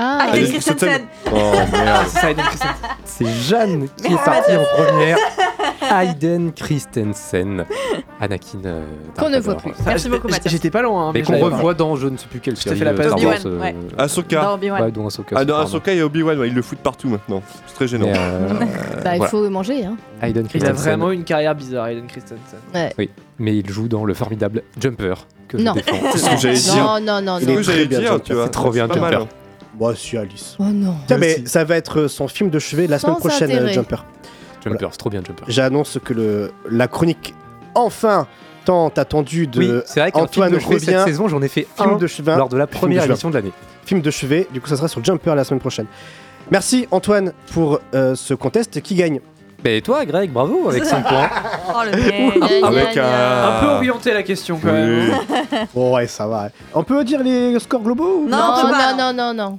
Ah, 0.00 0.18
Ah, 0.30 0.36
Hayden 0.36 0.52
Christensen. 0.52 1.02
Oh 1.26 1.34
merde. 1.72 2.06
c'est 2.08 2.18
ça, 2.20 2.30
Hayden 2.30 2.44
Christensen. 2.44 2.76
C'est 3.04 3.26
Jeanne 3.26 3.88
qui 3.96 4.12
est 4.12 4.24
partie 4.24 4.52
en 4.56 4.64
première. 4.76 5.18
Hayden 5.90 6.52
Christensen. 6.52 7.64
Anakin. 8.20 8.58
euh, 8.64 8.84
Qu'on 9.18 9.30
ne 9.30 9.38
voit 9.40 9.56
plus. 9.56 9.72
Merci 9.84 10.08
beaucoup, 10.08 10.28
Mathias. 10.28 10.52
J'étais 10.52 10.70
pas 10.70 10.82
loin. 10.82 11.08
hein, 11.08 11.10
Mais 11.14 11.20
mais 11.20 11.26
qu'on 11.26 11.44
revoit 11.44 11.74
dans 11.74 11.96
je 11.96 12.06
ne 12.08 12.16
sais 12.16 12.26
plus 12.28 12.40
quelle 12.40 12.56
Je 12.56 12.62
t'ai 12.62 12.68
série. 12.70 12.78
fait 12.80 12.84
la 12.84 12.90
euh, 12.92 12.94
passe 12.96 13.12
Obi-Wan, 13.12 13.38
euh, 13.46 13.60
ouais. 13.60 13.74
Ahsoka. 13.96 14.40
Dans 14.42 14.54
Obi-Wan. 14.54 14.82
Ouais, 14.82 14.90
dont 14.92 15.06
Ahsoka. 15.06 15.36
Ah, 15.38 15.44
dans. 15.44 15.58
Ahsoka 15.58 15.92
et 15.92 16.02
Obi-Wan, 16.02 16.38
ouais, 16.38 16.48
ils 16.48 16.54
le 16.54 16.62
foutent 16.62 16.78
partout 16.78 17.08
maintenant. 17.08 17.42
C'est 17.66 17.74
très 17.74 17.88
gênant. 17.88 18.06
Mais, 18.06 18.18
euh, 18.18 18.48
Bah, 19.04 19.14
il 19.14 19.16
voilà. 19.18 19.30
faut 19.30 19.48
manger. 19.50 19.84
Hein. 19.84 19.96
Hayden 20.22 20.44
Il 20.44 20.46
a 20.46 20.48
Christensen. 20.50 20.74
vraiment 20.92 21.10
une 21.10 21.24
carrière 21.24 21.54
bizarre, 21.54 21.88
Aiden 21.88 22.06
Christensen. 22.06 22.58
Ouais. 22.74 22.92
Oui, 22.98 23.10
mais 23.38 23.56
il 23.56 23.68
joue 23.70 23.88
dans 23.88 24.04
le 24.04 24.14
formidable 24.14 24.62
Jumper 24.80 25.14
que 25.48 25.58
je 25.58 25.62
Non. 25.64 25.72
défends. 25.72 25.96
C'est 26.12 26.18
ce 26.18 26.30
que 26.30 26.36
j'allais 26.36 26.58
dire. 26.58 26.76
Non, 26.84 27.00
non, 27.00 27.20
non, 27.22 27.38
C'est 27.38 27.46
ce 27.46 27.52
que 27.52 27.62
j'allais 27.62 27.86
dire, 27.86 28.20
tu 28.22 28.34
vois. 28.34 28.44
C'est 28.44 28.50
trop 28.50 28.70
bien, 28.70 28.86
Jumper. 28.86 29.26
Moi, 29.78 29.94
si 29.94 30.16
Alice. 30.16 30.56
Oh 30.58 30.64
non. 30.64 30.96
Tiens, 31.06 31.18
mais 31.18 31.42
ça 31.46 31.64
va 31.64 31.76
être 31.76 32.06
son 32.08 32.26
film 32.28 32.50
de 32.50 32.58
chevet 32.58 32.86
la 32.86 32.98
Sans 32.98 33.08
semaine 33.08 33.18
prochaine, 33.20 33.50
intérêt. 33.50 33.70
euh, 33.70 33.72
Jumper. 33.74 34.04
Jumper, 34.64 34.88
c'est 34.90 34.98
trop 34.98 35.10
bien 35.10 35.22
Jumper. 35.24 35.44
J'annonce 35.48 35.98
que 36.04 36.12
le, 36.14 36.52
la 36.70 36.88
chronique, 36.88 37.34
enfin, 37.74 38.26
tant 38.64 38.88
attendue 38.88 39.46
de 39.46 39.58
Oui, 39.60 39.80
c'est 39.86 40.00
vrai 40.00 40.10
Antoine 40.14 40.48
film 40.50 40.58
de 40.58 40.62
chevet 40.64 40.74
revient. 40.74 40.86
cette 40.86 41.04
saison, 41.04 41.28
j'en 41.28 41.42
ai 41.42 41.48
fait 41.48 41.66
film 41.76 41.90
un 41.90 41.96
de 41.96 42.06
chevet 42.06 42.36
lors 42.36 42.48
de 42.48 42.56
la 42.56 42.66
de 42.66 42.70
première 42.70 43.04
émission 43.04 43.30
de 43.30 43.34
l'année. 43.34 43.52
Film 43.84 44.00
de 44.02 44.10
chevet, 44.10 44.46
du 44.52 44.60
coup, 44.60 44.68
ça 44.68 44.76
sera 44.76 44.88
sur 44.88 45.02
Jumper 45.04 45.34
la 45.36 45.44
semaine 45.44 45.60
prochaine. 45.60 45.86
Merci 46.50 46.88
Antoine 46.90 47.32
pour 47.52 47.78
euh, 47.94 48.14
ce 48.14 48.34
contest 48.34 48.80
qui 48.80 48.94
gagne? 48.94 49.20
Ben 49.62 49.76
et 49.76 49.82
toi, 49.82 50.04
Greg, 50.06 50.30
bravo 50.32 50.68
avec 50.68 50.84
5 50.84 51.02
points. 51.06 51.30
Oh 51.74 51.80
le 51.84 51.90
mec. 51.90 52.62
Avec 52.64 52.96
un. 52.96 53.04
Un 53.04 53.60
peu 53.60 53.66
orienté 53.66 54.14
la 54.14 54.22
question 54.22 54.58
quand 54.62 54.72
même. 54.72 55.12
Bon, 55.74 55.94
ouais, 55.94 56.06
ça 56.06 56.26
va. 56.26 56.48
On 56.74 56.82
peut 56.82 57.02
dire 57.04 57.22
les 57.22 57.58
scores 57.60 57.82
globaux 57.82 58.20
ou- 58.24 58.28
Non, 58.28 58.36
Non, 58.38 58.72
non, 58.72 58.96
non, 58.96 59.12
non, 59.12 59.34
non. 59.34 59.58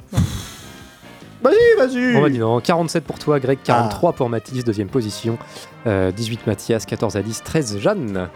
Vas-y, 1.41 1.77
vas-y. 1.77 2.15
On 2.17 2.21
va 2.21 2.29
dire 2.29 2.41
non, 2.41 2.59
47 2.59 3.03
pour 3.03 3.19
toi, 3.19 3.39
Greg, 3.39 3.59
Ah. 3.63 3.65
43 3.67 4.13
pour 4.13 4.29
Mathis, 4.29 4.63
deuxième 4.65 4.87
position. 4.89 5.37
Euh, 5.87 6.11
18 6.11 6.47
Mathias, 6.47 6.85
14 6.85 7.15
Alice, 7.15 7.41
13 7.43 7.77
Jeanne. 7.79 8.29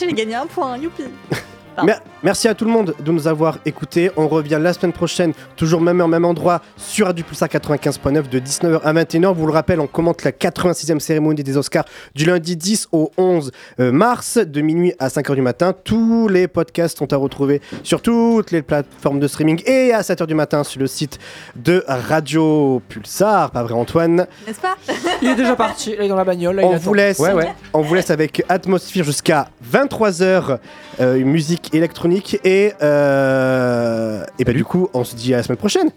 J'ai 0.00 0.12
gagné 0.12 0.34
un 0.36 0.46
point, 0.46 0.76
youpi. 0.78 1.04
Mer- 1.84 2.00
merci 2.22 2.48
à 2.48 2.54
tout 2.54 2.64
le 2.64 2.70
monde 2.70 2.94
de 2.98 3.12
nous 3.12 3.28
avoir 3.28 3.58
écoutés. 3.66 4.10
On 4.16 4.28
revient 4.28 4.58
la 4.60 4.72
semaine 4.72 4.92
prochaine, 4.92 5.32
toujours 5.56 5.80
même 5.80 6.00
heure, 6.00 6.08
même 6.08 6.24
endroit, 6.24 6.60
sur 6.76 7.06
Radio 7.06 7.24
Pulsar 7.24 7.48
95.9 7.48 8.28
de 8.28 8.38
19h 8.40 8.80
à 8.82 8.92
21h. 8.92 9.34
Vous 9.34 9.46
le 9.46 9.52
rappelle, 9.52 9.80
on 9.80 9.86
commente 9.86 10.24
la 10.24 10.32
86e 10.32 10.98
cérémonie 11.00 11.42
des 11.42 11.56
Oscars 11.56 11.84
du 12.14 12.24
lundi 12.24 12.56
10 12.56 12.88
au 12.92 13.10
11 13.16 13.50
euh, 13.80 13.92
mars, 13.92 14.38
de 14.38 14.60
minuit 14.60 14.92
à 14.98 15.08
5h 15.08 15.34
du 15.34 15.42
matin. 15.42 15.72
Tous 15.84 16.28
les 16.28 16.48
podcasts 16.48 16.98
sont 16.98 17.12
à 17.12 17.16
retrouver 17.16 17.60
sur 17.82 18.02
toutes 18.02 18.50
les 18.50 18.62
plateformes 18.62 19.20
de 19.20 19.28
streaming 19.28 19.62
et 19.66 19.92
à 19.92 20.00
7h 20.02 20.26
du 20.26 20.34
matin 20.34 20.64
sur 20.64 20.80
le 20.80 20.86
site 20.86 21.18
de 21.56 21.84
Radio 21.88 22.82
Pulsar. 22.88 23.50
Pas 23.50 23.62
vrai, 23.62 23.74
Antoine? 23.74 24.26
N'est-ce 24.46 24.60
pas? 24.60 24.76
Il 25.22 25.28
est 25.28 25.34
déjà 25.34 25.56
parti, 25.56 25.94
il 25.98 26.04
est 26.04 26.08
dans 26.08 26.16
la 26.16 26.24
bagnole. 26.24 26.56
Là, 26.56 26.62
on 26.64 26.76
vous, 26.76 26.94
laisse, 26.94 27.18
Ouais, 27.18 27.32
ouais. 27.32 27.52
on 27.72 27.82
vous 27.82 27.94
laisse 27.94 28.10
avec 28.10 28.42
Atmosphere 28.48 29.04
jusqu'à 29.04 29.48
23h, 29.72 30.58
euh, 31.00 31.18
musique 31.24 31.67
électronique. 31.74 32.38
Et, 32.44 32.72
euh, 32.82 34.24
et 34.38 34.44
bah, 34.44 34.52
du 34.52 34.64
coup, 34.64 34.88
on 34.94 35.04
se 35.04 35.14
dit 35.14 35.34
à 35.34 35.38
la 35.38 35.42
semaine 35.42 35.58
prochaine. 35.58 35.90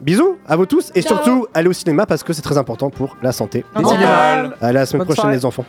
Bisous 0.00 0.36
à 0.48 0.56
vous 0.56 0.66
tous 0.66 0.90
et 0.96 1.02
Ciao. 1.02 1.14
surtout 1.16 1.46
allez 1.54 1.68
au 1.68 1.72
cinéma 1.72 2.06
parce 2.06 2.24
que 2.24 2.32
c'est 2.32 2.42
très 2.42 2.58
important 2.58 2.90
pour 2.90 3.16
la 3.22 3.30
santé. 3.30 3.64
Allez 3.72 3.84
à 4.60 4.72
la 4.72 4.84
semaine 4.84 4.98
Bonne 4.98 5.06
prochaine 5.06 5.14
soirée. 5.14 5.36
les 5.36 5.44
enfants. 5.44 5.60